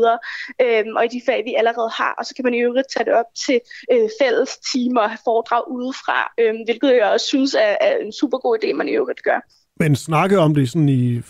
øh, 0.62 0.86
og 0.96 1.06
i 1.06 1.08
de 1.08 1.22
fag, 1.26 1.46
vi 1.46 1.54
allerede 1.58 1.90
har, 1.90 2.16
og 2.18 2.26
så 2.26 2.36
kan 2.36 2.46
man 2.46 2.54
i 2.54 2.60
øvrigt 2.60 2.88
tage 2.94 3.06
det 3.06 3.14
op 3.14 3.26
til 3.46 3.62
øh, 3.92 4.10
fælles 4.22 4.31
timer 4.72 5.02
og 5.02 5.10
have 5.10 5.18
foredrag 5.24 5.72
udefra, 5.72 6.32
øh, 6.40 6.53
hvilket 6.66 6.90
jeg 7.02 7.12
også 7.14 7.26
synes 7.26 7.53
er, 7.53 7.76
er 7.82 7.98
en 8.06 8.12
super 8.12 8.38
god 8.38 8.58
idé, 8.64 8.74
man 8.74 8.88
i 8.88 8.91
øvrigt 8.91 9.24
gør. 9.24 9.40
Men 9.80 9.95
snakke 9.95 10.40
om 10.40 10.56
det 10.56 10.70
sådan 10.70 10.90
i, 10.90 11.22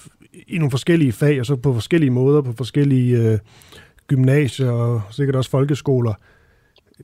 i 0.47 0.57
nogle 0.57 0.71
forskellige 0.71 1.11
fag, 1.11 1.39
og 1.39 1.45
så 1.45 1.55
på 1.55 1.73
forskellige 1.73 2.11
måder, 2.11 2.41
på 2.41 2.53
forskellige 2.57 3.17
øh, 3.17 3.39
gymnasier 4.07 4.71
og 4.71 5.01
sikkert 5.11 5.35
også 5.35 5.49
folkeskoler. 5.49 6.13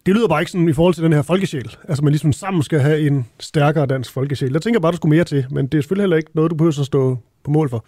det 0.06 0.16
lyder 0.16 0.28
bare 0.28 0.42
ikke 0.42 0.52
sådan 0.52 0.70
i 0.70 0.74
forhold 0.74 0.94
til 0.94 1.04
den 1.04 1.14
her 1.14 1.22
folkesjæl. 1.22 1.76
Altså, 1.90 2.04
man 2.04 2.12
ligesom 2.14 2.34
sammen 2.34 2.64
skal 2.64 2.80
have 2.80 3.08
en 3.08 3.28
stærkere 3.40 3.86
dansk 3.86 4.14
folkesjæl. 4.14 4.52
Jeg 4.52 4.62
tænker 4.62 4.80
bare, 4.80 4.92
der 4.92 4.96
skulle 4.96 5.16
mere 5.16 5.24
til, 5.24 5.46
men 5.52 5.68
det 5.68 5.78
er 5.78 5.82
selvfølgelig 5.82 6.04
heller 6.04 6.18
ikke 6.18 6.32
noget, 6.34 6.52
du 6.52 6.56
behøver 6.56 6.80
at 6.80 6.86
stå 6.86 7.18
på 7.44 7.52
mål 7.52 7.70
for. 7.70 7.86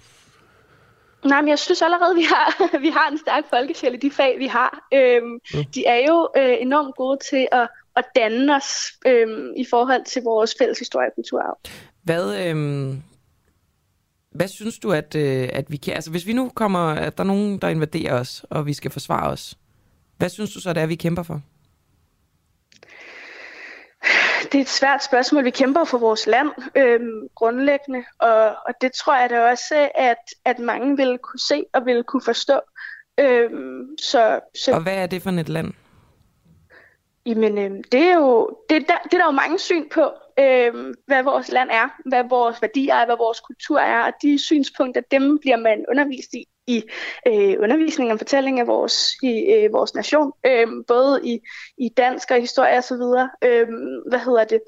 Nej, 1.25 1.41
men 1.41 1.49
jeg 1.49 1.59
synes 1.59 1.81
allerede, 1.81 2.15
vi 2.15 2.21
har, 2.21 2.47
vi 2.85 2.89
har 2.89 3.09
en 3.11 3.17
stærk 3.17 3.43
folkesjæl 3.49 3.93
i 3.93 3.97
de 3.97 4.11
fag, 4.11 4.35
vi 4.39 4.47
har. 4.47 4.87
Øhm, 4.93 5.39
ja. 5.53 5.63
De 5.75 5.85
er 5.85 5.99
jo 6.07 6.29
øh, 6.37 6.55
enormt 6.59 6.95
gode 6.95 7.17
til 7.29 7.47
at, 7.51 7.67
at 7.99 8.05
danne 8.15 8.55
os 8.55 8.69
øhm, 9.07 9.53
i 9.57 9.65
forhold 9.69 10.05
til 10.05 10.21
vores 10.23 10.55
fælles 10.59 10.79
historie 10.79 11.07
og 11.07 11.15
kulturarv. 11.15 11.57
Hvad, 12.03 12.25
øhm, 12.45 13.01
hvad 14.31 14.47
synes 14.47 14.79
du, 14.79 14.91
at, 14.91 15.15
øh, 15.15 15.49
at 15.53 15.65
vi 15.71 15.77
kan... 15.77 15.93
Altså, 15.93 16.11
hvis 16.11 16.27
vi 16.27 16.33
nu 16.33 16.51
kommer... 16.55 16.93
At 16.93 17.17
der 17.17 17.23
er 17.23 17.27
nogen, 17.27 17.57
der 17.57 17.67
invaderer 17.67 18.19
os, 18.19 18.45
og 18.49 18.65
vi 18.65 18.73
skal 18.73 18.91
forsvare 18.91 19.29
os. 19.29 19.57
Hvad 20.17 20.29
synes 20.29 20.53
du 20.53 20.61
så, 20.61 20.73
det 20.73 20.81
er, 20.81 20.87
vi 20.87 20.95
kæmper 20.95 21.23
for? 21.23 21.41
Det 24.51 24.55
er 24.55 24.61
et 24.61 24.69
svært 24.69 25.03
spørgsmål. 25.03 25.45
Vi 25.45 25.49
kæmper 25.49 25.83
for 25.83 25.97
vores 25.97 26.27
land 26.27 26.49
øhm, 26.75 27.27
grundlæggende, 27.35 28.03
og, 28.19 28.55
og 28.67 28.73
det 28.81 28.91
tror 28.91 29.19
jeg 29.19 29.29
da 29.29 29.51
også, 29.51 29.89
at, 29.95 30.23
at 30.45 30.59
mange 30.59 30.97
vil 30.97 31.17
kunne 31.17 31.39
se 31.39 31.63
og 31.73 31.85
vil 31.85 32.03
kunne 32.03 32.21
forstå. 32.25 32.59
Øhm, 33.19 33.97
så, 34.01 34.39
så, 34.65 34.71
og 34.71 34.81
hvad 34.81 34.97
er 34.97 35.07
det 35.07 35.21
for 35.21 35.29
et 35.29 35.49
land? 35.49 35.73
Jamen, 37.25 37.57
øh, 37.57 37.83
det, 37.91 38.01
er 38.01 38.15
jo, 38.15 38.57
det, 38.69 38.87
der, 38.87 38.97
det 39.03 39.13
er 39.13 39.17
der 39.17 39.25
jo 39.25 39.31
mange 39.31 39.59
syn 39.59 39.89
på, 39.89 40.11
øh, 40.39 40.95
hvad 41.05 41.23
vores 41.23 41.51
land 41.51 41.69
er, 41.71 41.87
hvad 42.05 42.23
vores 42.29 42.61
værdier 42.61 42.95
er, 42.95 43.05
hvad 43.05 43.17
vores 43.17 43.39
kultur 43.39 43.79
er, 43.79 44.03
og 44.03 44.13
de 44.21 44.39
synspunkter, 44.39 45.01
dem 45.11 45.39
bliver 45.39 45.57
man 45.57 45.85
undervist 45.89 46.33
i 46.33 46.45
i 46.69 46.83
øh, 47.27 47.55
undervisning 47.63 48.11
og 48.11 48.17
fortælling 48.17 48.59
af 48.59 48.67
vores, 48.67 49.13
i, 49.23 49.33
øh, 49.53 49.73
vores 49.73 49.93
nation, 49.95 50.31
øh, 50.45 50.67
både 50.87 51.19
i, 51.23 51.39
i 51.77 51.89
dansk 51.97 52.31
og 52.31 52.39
historie 52.39 52.77
og 52.77 52.83
så 52.83 52.95
videre. 52.95 53.29
Øh, 53.43 53.67
hvad 54.09 54.19
hedder 54.19 54.43
det? 54.43 54.59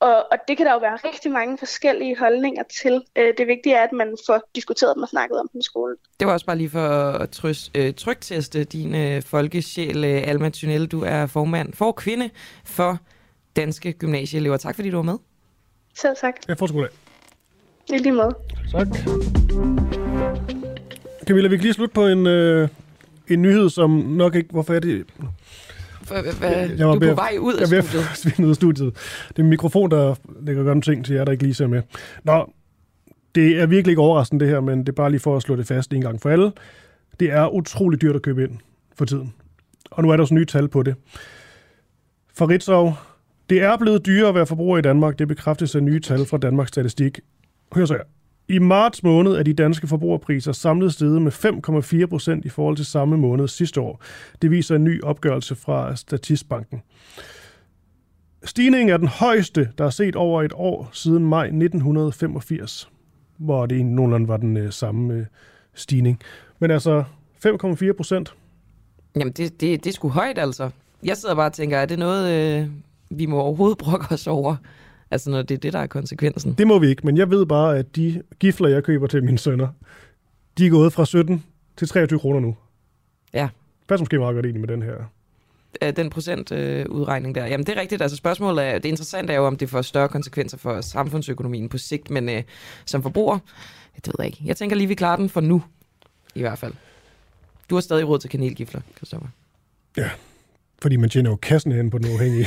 Og, 0.00 0.16
og 0.32 0.38
det 0.48 0.56
kan 0.56 0.66
der 0.66 0.72
jo 0.72 0.78
være 0.78 0.98
rigtig 1.04 1.32
mange 1.32 1.58
forskellige 1.58 2.18
holdninger 2.18 2.62
til. 2.82 3.02
Øh, 3.18 3.34
det 3.38 3.46
vigtige 3.46 3.74
er, 3.74 3.82
at 3.82 3.92
man 3.92 4.16
får 4.26 4.40
diskuteret 4.54 4.92
dem 4.94 5.02
og 5.02 5.08
snakket 5.08 5.40
om 5.40 5.48
dem 5.52 5.58
i 5.58 5.64
skolen. 5.64 5.96
Det 6.20 6.26
var 6.26 6.32
også 6.32 6.46
bare 6.46 6.56
lige 6.56 6.70
for 6.70 6.88
at 7.22 7.30
trøs, 7.30 7.70
øh, 7.74 7.94
trygteste 7.94 8.64
din 8.64 8.94
øh, 8.94 9.22
folkesjæl, 9.22 10.04
øh, 10.04 10.28
Alma 10.28 10.48
Thunel. 10.48 10.86
Du 10.86 11.02
er 11.06 11.26
formand 11.26 11.72
for 11.72 11.92
kvinde 11.92 12.30
for 12.64 12.98
Danske 13.56 13.92
Gymnasieelever. 13.92 14.56
Tak 14.56 14.74
fordi 14.74 14.90
du 14.90 14.96
var 14.96 15.02
med. 15.02 15.18
Selv 15.94 16.16
tak. 16.16 16.34
Jeg 16.48 16.58
får 16.58 16.66
sgu 16.66 16.84
I 17.92 17.98
lige 17.98 18.12
måde. 18.12 18.34
Tak. 18.72 20.03
Camilla, 21.24 21.48
vi 21.48 21.56
kan 21.56 21.62
lige 21.62 21.72
slutte 21.72 21.94
på 21.94 22.06
en, 22.06 22.26
øh, 22.26 22.68
en 23.28 23.42
nyhed, 23.42 23.70
som 23.70 23.90
nok 23.90 24.34
ikke... 24.34 24.48
Hvorfor 24.50 24.74
er 24.74 24.80
det... 24.80 25.04
Hvad, 26.08 26.22
jeg 26.78 26.88
var 26.88 26.94
du 26.94 27.06
er 27.06 27.08
på 27.08 27.14
vej 27.14 27.36
ud 27.40 27.54
af 27.54 27.72
jeg 27.72 27.84
studiet. 27.84 28.24
Jeg 28.38 28.44
ud 28.44 28.50
af 28.50 28.56
studiet. 28.56 28.94
Det 29.28 29.38
er 29.38 29.42
en 29.42 29.50
mikrofon, 29.50 29.90
der 29.90 30.14
lægger 30.40 30.64
gøre 30.64 30.80
ting 30.80 31.04
til 31.04 31.14
jer, 31.14 31.24
der 31.24 31.32
ikke 31.32 31.44
lige 31.44 31.54
ser 31.54 31.66
med. 31.66 31.82
Nå, 32.24 32.52
det 33.34 33.60
er 33.60 33.66
virkelig 33.66 33.92
ikke 33.92 34.02
overraskende 34.02 34.44
det 34.44 34.52
her, 34.52 34.60
men 34.60 34.78
det 34.78 34.88
er 34.88 34.92
bare 34.92 35.10
lige 35.10 35.20
for 35.20 35.36
at 35.36 35.42
slå 35.42 35.56
det 35.56 35.66
fast 35.66 35.92
en 35.92 36.00
gang 36.00 36.22
for 36.22 36.30
alle. 36.30 36.52
Det 37.20 37.32
er 37.32 37.54
utrolig 37.54 38.02
dyrt 38.02 38.16
at 38.16 38.22
købe 38.22 38.44
ind 38.44 38.58
for 38.96 39.04
tiden. 39.04 39.34
Og 39.90 40.02
nu 40.02 40.10
er 40.10 40.16
der 40.16 40.22
også 40.22 40.34
nye 40.34 40.44
tal 40.44 40.68
på 40.68 40.82
det. 40.82 40.94
For 42.34 42.48
Ritzau, 42.48 42.92
det 43.50 43.62
er 43.62 43.76
blevet 43.76 44.06
dyrere 44.06 44.28
at 44.28 44.34
være 44.34 44.46
forbruger 44.46 44.78
i 44.78 44.82
Danmark. 44.82 45.18
Det 45.18 45.28
bekræftes 45.28 45.74
af 45.74 45.82
nye 45.82 46.00
tal 46.00 46.26
fra 46.26 46.38
Danmarks 46.38 46.68
Statistik. 46.68 47.20
Hør 47.74 47.84
så 47.84 47.94
her. 47.94 48.02
I 48.48 48.58
marts 48.58 49.02
måned 49.02 49.32
er 49.32 49.42
de 49.42 49.54
danske 49.54 49.86
forbrugerpriser 49.86 50.52
samlet 50.52 50.92
steget 50.92 51.22
med 51.22 51.32
5,4 52.02 52.06
procent 52.06 52.44
i 52.44 52.48
forhold 52.48 52.76
til 52.76 52.86
samme 52.86 53.16
måned 53.16 53.48
sidste 53.48 53.80
år. 53.80 54.02
Det 54.42 54.50
viser 54.50 54.76
en 54.76 54.84
ny 54.84 55.02
opgørelse 55.02 55.54
fra 55.54 55.96
Statistbanken. 55.96 56.82
Stigningen 58.44 58.88
er 58.88 58.96
den 58.96 59.08
højeste, 59.08 59.68
der 59.78 59.84
er 59.84 59.90
set 59.90 60.16
over 60.16 60.42
et 60.42 60.52
år 60.54 60.90
siden 60.92 61.26
maj 61.26 61.44
1985, 61.44 62.88
hvor 63.36 63.66
det 63.66 63.76
i 63.76 63.82
nogenlunde 63.82 64.28
var 64.28 64.36
den 64.36 64.56
øh, 64.56 64.72
samme 64.72 65.14
øh, 65.14 65.26
stigning. 65.74 66.20
Men 66.58 66.70
altså 66.70 67.04
5,4 67.46 67.92
procent. 67.92 68.34
Jamen, 69.16 69.32
det, 69.32 69.60
det, 69.60 69.84
det 69.84 69.90
er 69.90 69.94
sgu 69.94 70.08
højt, 70.08 70.38
altså. 70.38 70.70
Jeg 71.02 71.16
sidder 71.16 71.34
bare 71.34 71.46
og 71.46 71.52
tænker, 71.52 71.78
er 71.78 71.86
det 71.86 71.98
noget, 71.98 72.60
øh, 72.60 72.68
vi 73.10 73.26
må 73.26 73.40
overhovedet 73.40 73.78
brokke 73.78 74.06
os 74.10 74.26
over? 74.26 74.56
Altså, 75.14 75.30
når 75.30 75.42
det 75.42 75.54
er 75.54 75.58
det, 75.58 75.72
der 75.72 75.78
er 75.78 75.86
konsekvensen. 75.86 76.54
Det 76.54 76.66
må 76.66 76.78
vi 76.78 76.88
ikke, 76.88 77.02
men 77.04 77.16
jeg 77.16 77.30
ved 77.30 77.46
bare, 77.46 77.78
at 77.78 77.96
de 77.96 78.22
gifler, 78.38 78.68
jeg 78.68 78.84
køber 78.84 79.06
til 79.06 79.24
mine 79.24 79.38
sønner, 79.38 79.68
de 80.58 80.66
er 80.66 80.70
gået 80.70 80.92
fra 80.92 81.06
17 81.06 81.44
til 81.76 81.88
23 81.88 82.20
kroner 82.20 82.40
nu. 82.40 82.56
Ja. 83.34 83.48
Hvad 83.86 83.98
måske 83.98 84.18
meget 84.18 84.34
godt 84.34 84.46
egentlig 84.46 84.60
med 84.60 84.68
den 84.68 84.82
her? 84.82 85.92
Den 85.92 86.10
procentudregning 86.10 87.36
øh, 87.36 87.42
der. 87.42 87.48
Jamen, 87.48 87.66
det 87.66 87.76
er 87.76 87.80
rigtigt. 87.80 88.02
Altså, 88.02 88.16
spørgsmålet 88.16 88.64
er, 88.64 88.78
det 88.78 88.88
interessante 88.88 89.32
er 89.32 89.36
jo, 89.36 89.46
om 89.46 89.56
det 89.56 89.70
får 89.70 89.82
større 89.82 90.08
konsekvenser 90.08 90.58
for 90.58 90.80
samfundsøkonomien 90.80 91.68
på 91.68 91.78
sigt, 91.78 92.10
men 92.10 92.28
øh, 92.28 92.42
som 92.84 93.02
forbruger, 93.02 93.38
det 93.96 94.06
ved 94.06 94.14
jeg 94.18 94.26
ikke. 94.26 94.42
Jeg 94.44 94.56
tænker 94.56 94.76
lige, 94.76 94.88
vi 94.88 94.94
klarer 94.94 95.16
den 95.16 95.28
for 95.28 95.40
nu, 95.40 95.62
i 96.34 96.40
hvert 96.40 96.58
fald. 96.58 96.72
Du 97.70 97.74
har 97.74 97.80
stadig 97.80 98.08
råd 98.08 98.18
til 98.18 98.30
kanelgifler, 98.30 98.80
Christoffer. 98.96 99.28
Ja, 99.96 100.10
fordi 100.84 100.96
man 100.96 101.10
tjener 101.10 101.30
jo 101.30 101.36
kassen 101.36 101.72
hen 101.72 101.90
på 101.90 101.98
den 101.98 102.06
uafhængige. 102.10 102.46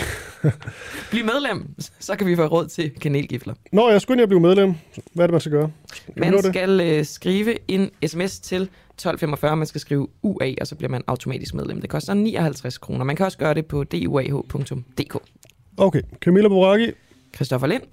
Bliv 1.12 1.26
medlem, 1.26 1.74
så 2.00 2.16
kan 2.16 2.28
vi 2.28 2.36
få 2.36 2.46
råd 2.46 2.68
til 2.68 2.90
kanelgifler. 2.90 3.54
Nå, 3.72 3.90
jeg 3.90 4.02
skulle 4.02 4.24
at 4.24 4.30
blive 4.30 4.42
medlem. 4.42 4.74
Hvad 5.14 5.24
er 5.24 5.28
det, 5.28 5.32
man 5.32 5.42
skal 5.42 5.52
gøre? 5.52 5.72
Man 6.18 6.44
skal 6.44 6.98
uh, 7.00 7.06
skrive 7.06 7.72
en 7.72 7.90
sms 8.08 8.40
til 8.40 8.62
1245. 8.62 9.56
Man 9.56 9.68
skal 9.68 9.82
skrive 9.82 10.08
UA, 10.24 10.54
og 10.62 10.68
så 10.68 10.76
bliver 10.76 10.90
man 10.90 11.04
automatisk 11.08 11.54
medlem. 11.54 11.82
Det 11.82 11.90
koster 11.90 12.14
59 12.14 12.78
kroner. 12.78 13.04
Man 13.04 13.16
kan 13.16 13.26
også 13.26 13.38
gøre 13.38 13.54
det 13.54 13.66
på 13.66 13.84
duah.dk. 13.84 15.18
Okay, 15.78 16.02
Camilla 16.20 16.48
Boraki. 16.48 16.92
Christoffer 17.36 17.68
Lind. 17.68 17.84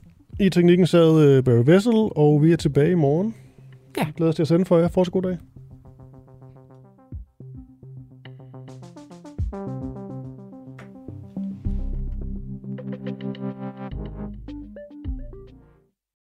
I 0.40 0.50
teknikken 0.50 0.86
sad 0.86 1.38
uh, 1.38 1.44
Barry 1.44 1.62
Vessel, 1.66 1.94
og 2.16 2.42
vi 2.42 2.52
er 2.52 2.56
tilbage 2.56 2.90
i 2.90 2.94
morgen. 2.94 3.34
Ja. 3.96 4.06
Glæder 4.16 4.28
os 4.28 4.36
til 4.36 4.42
at 4.42 4.48
sende 4.48 4.64
for 4.64 4.78
jer. 4.78 4.88
Fortsat 4.88 5.12
god 5.12 5.22
dag. 5.22 5.38